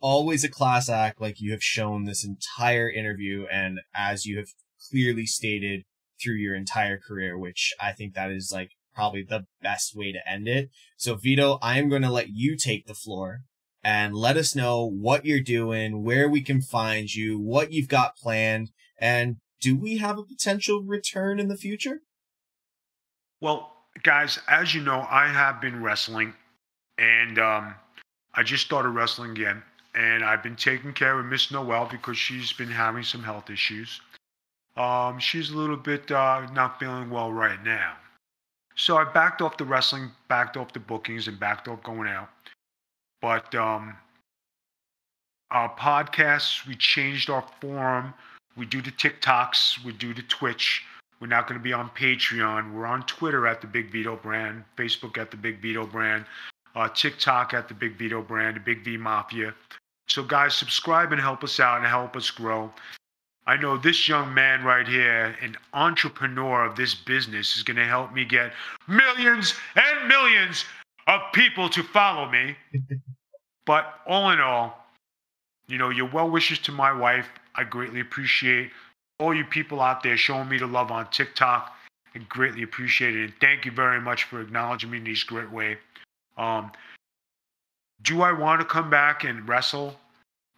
Always 0.00 0.44
a 0.44 0.48
class 0.48 0.88
act, 0.88 1.20
like 1.20 1.40
you 1.40 1.52
have 1.52 1.62
shown 1.62 2.04
this 2.04 2.24
entire 2.24 2.90
interview, 2.90 3.46
and 3.50 3.80
as 3.94 4.26
you 4.26 4.38
have 4.38 4.48
clearly 4.90 5.26
stated 5.26 5.82
through 6.22 6.34
your 6.34 6.54
entire 6.54 6.98
career, 6.98 7.38
which 7.38 7.72
I 7.80 7.92
think 7.92 8.14
that 8.14 8.30
is 8.30 8.50
like 8.52 8.70
probably 8.94 9.22
the 9.22 9.46
best 9.62 9.94
way 9.94 10.12
to 10.12 10.30
end 10.30 10.48
it. 10.48 10.70
So, 10.96 11.14
Vito, 11.14 11.58
I 11.62 11.78
am 11.78 11.88
going 11.88 12.02
to 12.02 12.10
let 12.10 12.30
you 12.30 12.56
take 12.56 12.86
the 12.86 12.94
floor 12.94 13.40
and 13.82 14.14
let 14.14 14.36
us 14.36 14.56
know 14.56 14.84
what 14.84 15.24
you're 15.24 15.40
doing, 15.40 16.02
where 16.02 16.28
we 16.28 16.40
can 16.40 16.60
find 16.60 17.14
you, 17.14 17.38
what 17.38 17.72
you've 17.72 17.88
got 17.88 18.16
planned, 18.16 18.70
and 18.98 19.36
do 19.60 19.76
we 19.76 19.98
have 19.98 20.18
a 20.18 20.24
potential 20.24 20.82
return 20.82 21.38
in 21.38 21.48
the 21.48 21.56
future? 21.56 22.00
Well, 23.40 23.75
guys, 24.02 24.38
as 24.48 24.74
you 24.74 24.82
know, 24.82 25.06
I 25.10 25.26
have 25.28 25.60
been 25.60 25.82
wrestling, 25.82 26.34
and 26.98 27.38
um, 27.38 27.74
I 28.34 28.42
just 28.42 28.64
started 28.64 28.90
wrestling 28.90 29.32
again, 29.32 29.62
and 29.94 30.24
I've 30.24 30.42
been 30.42 30.56
taking 30.56 30.92
care 30.92 31.18
of 31.18 31.26
Miss 31.26 31.50
Noel 31.50 31.86
because 31.90 32.18
she's 32.18 32.52
been 32.52 32.70
having 32.70 33.02
some 33.02 33.22
health 33.22 33.50
issues. 33.50 34.00
Um, 34.76 35.18
she's 35.18 35.50
a 35.50 35.56
little 35.56 35.76
bit 35.76 36.10
uh, 36.10 36.46
not 36.52 36.78
feeling 36.78 37.08
well 37.10 37.32
right 37.32 37.62
now. 37.64 37.94
So 38.74 38.98
I 38.98 39.04
backed 39.04 39.40
off 39.40 39.56
the 39.56 39.64
wrestling, 39.64 40.10
backed 40.28 40.58
off 40.58 40.72
the 40.72 40.80
bookings, 40.80 41.28
and 41.28 41.40
backed 41.40 41.66
off 41.66 41.82
going 41.82 42.08
out. 42.08 42.28
But 43.22 43.54
um, 43.54 43.96
our 45.50 45.74
podcasts, 45.76 46.66
we 46.66 46.76
changed 46.76 47.30
our 47.30 47.44
forum. 47.60 48.12
We 48.56 48.66
do 48.66 48.82
the 48.82 48.90
TikToks, 48.90 49.84
we 49.84 49.92
do 49.92 50.14
the 50.14 50.22
Twitch. 50.22 50.82
We're 51.20 51.26
not 51.28 51.48
going 51.48 51.58
to 51.58 51.64
be 51.64 51.72
on 51.72 51.90
Patreon. 51.90 52.72
We're 52.72 52.86
on 52.86 53.02
Twitter 53.04 53.46
at 53.46 53.60
the 53.60 53.66
Big 53.66 53.90
Vito 53.90 54.16
brand, 54.16 54.64
Facebook 54.76 55.16
at 55.18 55.30
the 55.30 55.36
Big 55.36 55.60
Vito 55.62 55.86
brand, 55.86 56.26
uh, 56.74 56.88
TikTok 56.88 57.54
at 57.54 57.68
the 57.68 57.74
Big 57.74 57.96
Vito 57.96 58.20
brand, 58.20 58.56
the 58.56 58.60
Big 58.60 58.84
V 58.84 58.96
Mafia. 58.96 59.54
So, 60.08 60.22
guys, 60.22 60.54
subscribe 60.54 61.12
and 61.12 61.20
help 61.20 61.42
us 61.42 61.58
out 61.58 61.78
and 61.78 61.86
help 61.86 62.16
us 62.16 62.30
grow. 62.30 62.72
I 63.46 63.56
know 63.56 63.76
this 63.76 64.08
young 64.08 64.34
man 64.34 64.64
right 64.64 64.86
here, 64.86 65.36
an 65.40 65.56
entrepreneur 65.72 66.64
of 66.64 66.76
this 66.76 66.94
business, 66.94 67.56
is 67.56 67.62
going 67.62 67.76
to 67.76 67.84
help 67.84 68.12
me 68.12 68.24
get 68.24 68.52
millions 68.88 69.54
and 69.76 70.08
millions 70.08 70.64
of 71.06 71.20
people 71.32 71.68
to 71.70 71.82
follow 71.82 72.28
me. 72.28 72.56
but 73.66 74.00
all 74.06 74.30
in 74.30 74.40
all, 74.40 74.86
you 75.68 75.78
know, 75.78 75.90
your 75.90 76.08
well 76.10 76.28
wishes 76.28 76.58
to 76.60 76.72
my 76.72 76.92
wife, 76.92 77.28
I 77.54 77.64
greatly 77.64 78.00
appreciate. 78.00 78.70
All 79.18 79.34
you 79.34 79.44
people 79.44 79.80
out 79.80 80.02
there 80.02 80.16
showing 80.16 80.48
me 80.48 80.58
the 80.58 80.66
love 80.66 80.90
on 80.90 81.10
TikTok, 81.10 81.74
I 82.14 82.18
greatly 82.18 82.62
appreciate 82.62 83.16
it. 83.16 83.24
And 83.24 83.34
thank 83.40 83.64
you 83.64 83.72
very 83.72 84.00
much 84.00 84.24
for 84.24 84.40
acknowledging 84.40 84.90
me 84.90 84.98
in 84.98 85.04
this 85.04 85.24
great 85.24 85.50
way. 85.50 85.78
Um, 86.36 86.70
do 88.02 88.20
I 88.20 88.32
want 88.32 88.60
to 88.60 88.66
come 88.66 88.90
back 88.90 89.24
and 89.24 89.48
wrestle? 89.48 89.96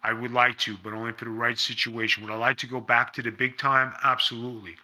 I 0.03 0.13
would 0.13 0.31
like 0.31 0.57
to, 0.59 0.77
but 0.83 0.93
only 0.93 1.13
for 1.13 1.25
the 1.25 1.31
right 1.31 1.57
situation. 1.57 2.23
Would 2.23 2.33
I 2.33 2.37
like 2.37 2.57
to 2.57 2.67
go 2.67 2.81
back 2.81 3.13
to 3.13 3.21
the 3.21 3.31
big 3.31 3.57
time? 3.57 3.93
Absolutely. 4.03 4.75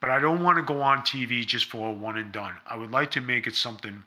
But 0.00 0.10
I 0.10 0.20
don't 0.20 0.42
want 0.42 0.56
to 0.58 0.62
go 0.62 0.80
on 0.80 0.98
TV 0.98 1.44
just 1.44 1.66
for 1.66 1.88
a 1.88 1.92
one 1.92 2.18
and 2.18 2.30
done. 2.30 2.54
I 2.66 2.76
would 2.76 2.92
like 2.92 3.10
to 3.12 3.20
make 3.20 3.46
it 3.48 3.56
something 3.56 4.02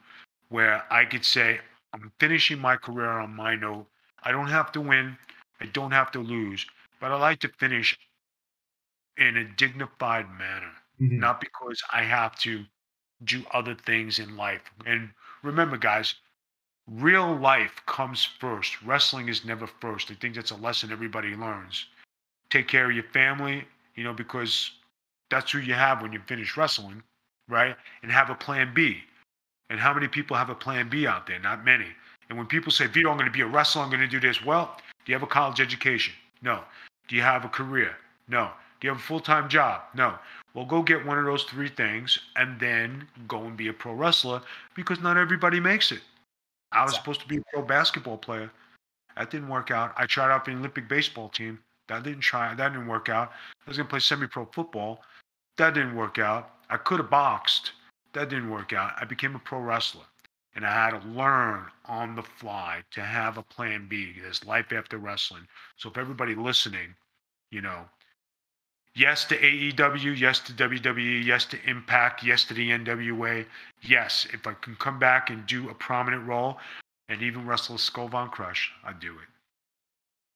where 0.48 0.84
I 0.90 1.04
could 1.04 1.24
say, 1.24 1.60
I'm 1.92 2.10
finishing 2.18 2.58
my 2.58 2.76
career 2.76 3.10
on 3.10 3.34
my 3.34 3.56
note. 3.56 3.86
I 4.22 4.32
don't 4.32 4.48
have 4.48 4.72
to 4.72 4.80
win, 4.80 5.16
I 5.60 5.66
don't 5.66 5.90
have 5.90 6.10
to 6.12 6.18
lose, 6.18 6.64
but 7.00 7.10
I 7.10 7.16
like 7.16 7.40
to 7.40 7.48
finish 7.48 7.98
in 9.18 9.36
a 9.36 9.44
dignified 9.44 10.26
manner, 10.30 10.72
mm-hmm. 11.00 11.18
not 11.18 11.40
because 11.40 11.82
I 11.92 12.02
have 12.02 12.36
to 12.40 12.64
do 13.24 13.42
other 13.52 13.74
things 13.74 14.18
in 14.18 14.36
life. 14.36 14.62
And 14.86 15.10
remember, 15.42 15.76
guys, 15.76 16.14
real 16.88 17.36
life 17.36 17.80
comes 17.86 18.24
first. 18.24 18.82
Wrestling 18.82 19.28
is 19.28 19.44
never 19.44 19.66
first. 19.66 20.10
I 20.10 20.14
think 20.14 20.34
that's 20.34 20.50
a 20.50 20.56
lesson 20.56 20.90
everybody 20.90 21.34
learns. 21.34 21.86
Take 22.50 22.68
care 22.68 22.90
of 22.90 22.94
your 22.94 23.04
family, 23.12 23.64
you 23.94 24.04
know, 24.04 24.12
because 24.12 24.72
that's 25.30 25.52
who 25.52 25.58
you 25.58 25.74
have 25.74 26.02
when 26.02 26.12
you 26.12 26.20
finish 26.26 26.56
wrestling, 26.56 27.02
right? 27.48 27.76
And 28.02 28.12
have 28.12 28.30
a 28.30 28.34
plan 28.34 28.72
B. 28.74 28.98
And 29.70 29.80
how 29.80 29.94
many 29.94 30.08
people 30.08 30.36
have 30.36 30.50
a 30.50 30.54
plan 30.54 30.88
B 30.90 31.06
out 31.06 31.26
there? 31.26 31.38
Not 31.38 31.64
many. 31.64 31.86
And 32.28 32.36
when 32.36 32.46
people 32.46 32.72
say, 32.72 32.86
Vito, 32.86 33.10
I'm 33.10 33.16
going 33.16 33.30
to 33.30 33.32
be 33.32 33.40
a 33.40 33.46
wrestler, 33.46 33.82
I'm 33.82 33.88
going 33.88 34.00
to 34.00 34.08
do 34.08 34.20
this, 34.20 34.44
well, 34.44 34.76
do 35.04 35.12
you 35.12 35.14
have 35.14 35.22
a 35.22 35.26
college 35.26 35.60
education? 35.60 36.14
No. 36.42 36.60
Do 37.08 37.16
you 37.16 37.22
have 37.22 37.44
a 37.44 37.48
career? 37.48 37.96
No. 38.28 38.50
Do 38.82 38.88
you 38.88 38.94
have 38.94 39.00
a 39.00 39.04
full 39.04 39.20
time 39.20 39.48
job? 39.48 39.82
No. 39.94 40.18
Well, 40.54 40.64
go 40.64 40.82
get 40.82 41.06
one 41.06 41.16
of 41.16 41.24
those 41.24 41.44
three 41.44 41.68
things 41.68 42.18
and 42.34 42.58
then 42.58 43.06
go 43.28 43.44
and 43.44 43.56
be 43.56 43.68
a 43.68 43.72
pro 43.72 43.92
wrestler 43.92 44.42
because 44.74 45.00
not 45.00 45.16
everybody 45.16 45.60
makes 45.60 45.92
it. 45.92 46.00
I 46.72 46.82
was 46.82 46.96
supposed 46.96 47.20
to 47.20 47.28
be 47.28 47.36
a 47.36 47.42
pro 47.52 47.62
basketball 47.62 48.18
player. 48.18 48.50
That 49.16 49.30
didn't 49.30 49.48
work 49.48 49.70
out. 49.70 49.94
I 49.96 50.06
tried 50.06 50.32
out 50.32 50.44
for 50.44 50.50
the 50.50 50.56
Olympic 50.56 50.88
baseball 50.88 51.28
team. 51.28 51.60
That 51.86 52.02
didn't 52.02 52.22
try. 52.22 52.52
That 52.56 52.72
didn't 52.72 52.88
work 52.88 53.08
out. 53.08 53.30
I 53.64 53.70
was 53.70 53.76
gonna 53.76 53.88
play 53.88 54.00
semi-pro 54.00 54.46
football. 54.46 55.04
That 55.58 55.74
didn't 55.74 55.94
work 55.94 56.18
out. 56.18 56.50
I 56.68 56.76
could 56.76 56.98
have 56.98 57.10
boxed 57.10 57.72
That 58.14 58.30
didn't 58.30 58.50
work 58.50 58.72
out. 58.72 58.94
I 59.00 59.04
became 59.04 59.36
a 59.36 59.38
pro 59.38 59.60
wrestler 59.60 60.04
and 60.56 60.66
I 60.66 60.72
had 60.72 61.00
to 61.00 61.08
learn 61.08 61.66
on 61.86 62.16
the 62.16 62.22
fly 62.22 62.82
to 62.90 63.00
have 63.00 63.38
a 63.38 63.42
plan 63.42 63.86
B. 63.88 64.14
There's 64.20 64.44
life 64.44 64.72
after 64.72 64.98
wrestling. 64.98 65.46
So 65.76 65.88
if 65.88 65.96
everybody 65.96 66.34
listening, 66.34 66.94
you 67.50 67.60
know, 67.60 67.84
yes 68.94 69.24
to 69.26 69.38
AEW, 69.38 70.18
yes 70.18 70.40
to 70.40 70.52
WWE, 70.52 71.24
yes 71.24 71.44
to 71.46 71.58
Impact, 71.68 72.22
yes 72.22 72.44
to 72.44 72.54
the 72.54 72.70
NWA. 72.70 73.46
Yes, 73.82 74.26
if 74.32 74.46
I 74.46 74.54
can 74.54 74.76
come 74.76 74.98
back 74.98 75.30
and 75.30 75.46
do 75.46 75.68
a 75.68 75.74
prominent 75.74 76.26
role 76.26 76.58
and 77.08 77.22
even 77.22 77.46
wrestle 77.46 77.78
Skull 77.78 78.08
Von 78.08 78.30
Krush, 78.30 78.68
I'd 78.84 79.00
do 79.00 79.12
it. 79.12 79.28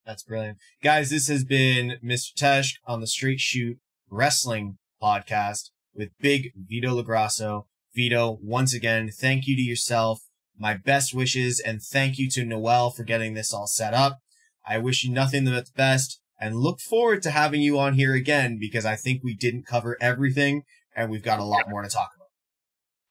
That's 0.05 0.23
brilliant. 0.23 0.57
Guys, 0.81 1.09
this 1.09 1.27
has 1.27 1.43
been 1.43 1.97
Mr. 2.03 2.33
Tesh 2.33 2.75
on 2.85 3.01
the 3.01 3.07
Straight 3.07 3.41
Shoot 3.41 3.77
Wrestling 4.09 4.77
podcast 5.01 5.69
with 5.93 6.09
Big 6.19 6.51
Vito 6.55 7.01
LoGrasso. 7.01 7.65
Vito, 7.93 8.39
once 8.41 8.73
again, 8.73 9.09
thank 9.11 9.47
you 9.47 9.55
to 9.55 9.61
yourself. 9.61 10.21
My 10.57 10.75
best 10.75 11.13
wishes 11.13 11.59
and 11.59 11.81
thank 11.81 12.17
you 12.17 12.29
to 12.31 12.45
Noel 12.45 12.89
for 12.89 13.03
getting 13.03 13.33
this 13.33 13.53
all 13.53 13.67
set 13.67 13.93
up. 13.93 14.19
I 14.65 14.77
wish 14.77 15.03
you 15.03 15.11
nothing 15.11 15.45
but 15.45 15.65
the 15.65 15.71
best 15.75 16.21
and 16.39 16.55
look 16.55 16.79
forward 16.79 17.21
to 17.23 17.31
having 17.31 17.61
you 17.61 17.79
on 17.79 17.93
here 17.93 18.13
again 18.13 18.57
because 18.59 18.85
I 18.85 18.95
think 18.95 19.23
we 19.23 19.35
didn't 19.35 19.65
cover 19.65 19.97
everything 19.99 20.63
and 20.95 21.09
we've 21.09 21.23
got 21.23 21.39
a 21.39 21.43
lot 21.43 21.69
more 21.69 21.81
to 21.81 21.89
talk 21.89 22.11
about. 22.15 22.27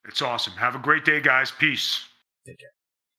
It's 0.09 0.23
awesome. 0.23 0.55
Have 0.55 0.75
a 0.75 0.79
great 0.79 1.05
day, 1.05 1.21
guys. 1.21 1.51
Peace. 1.51 2.05
Take 2.47 2.59
care. 2.59 2.76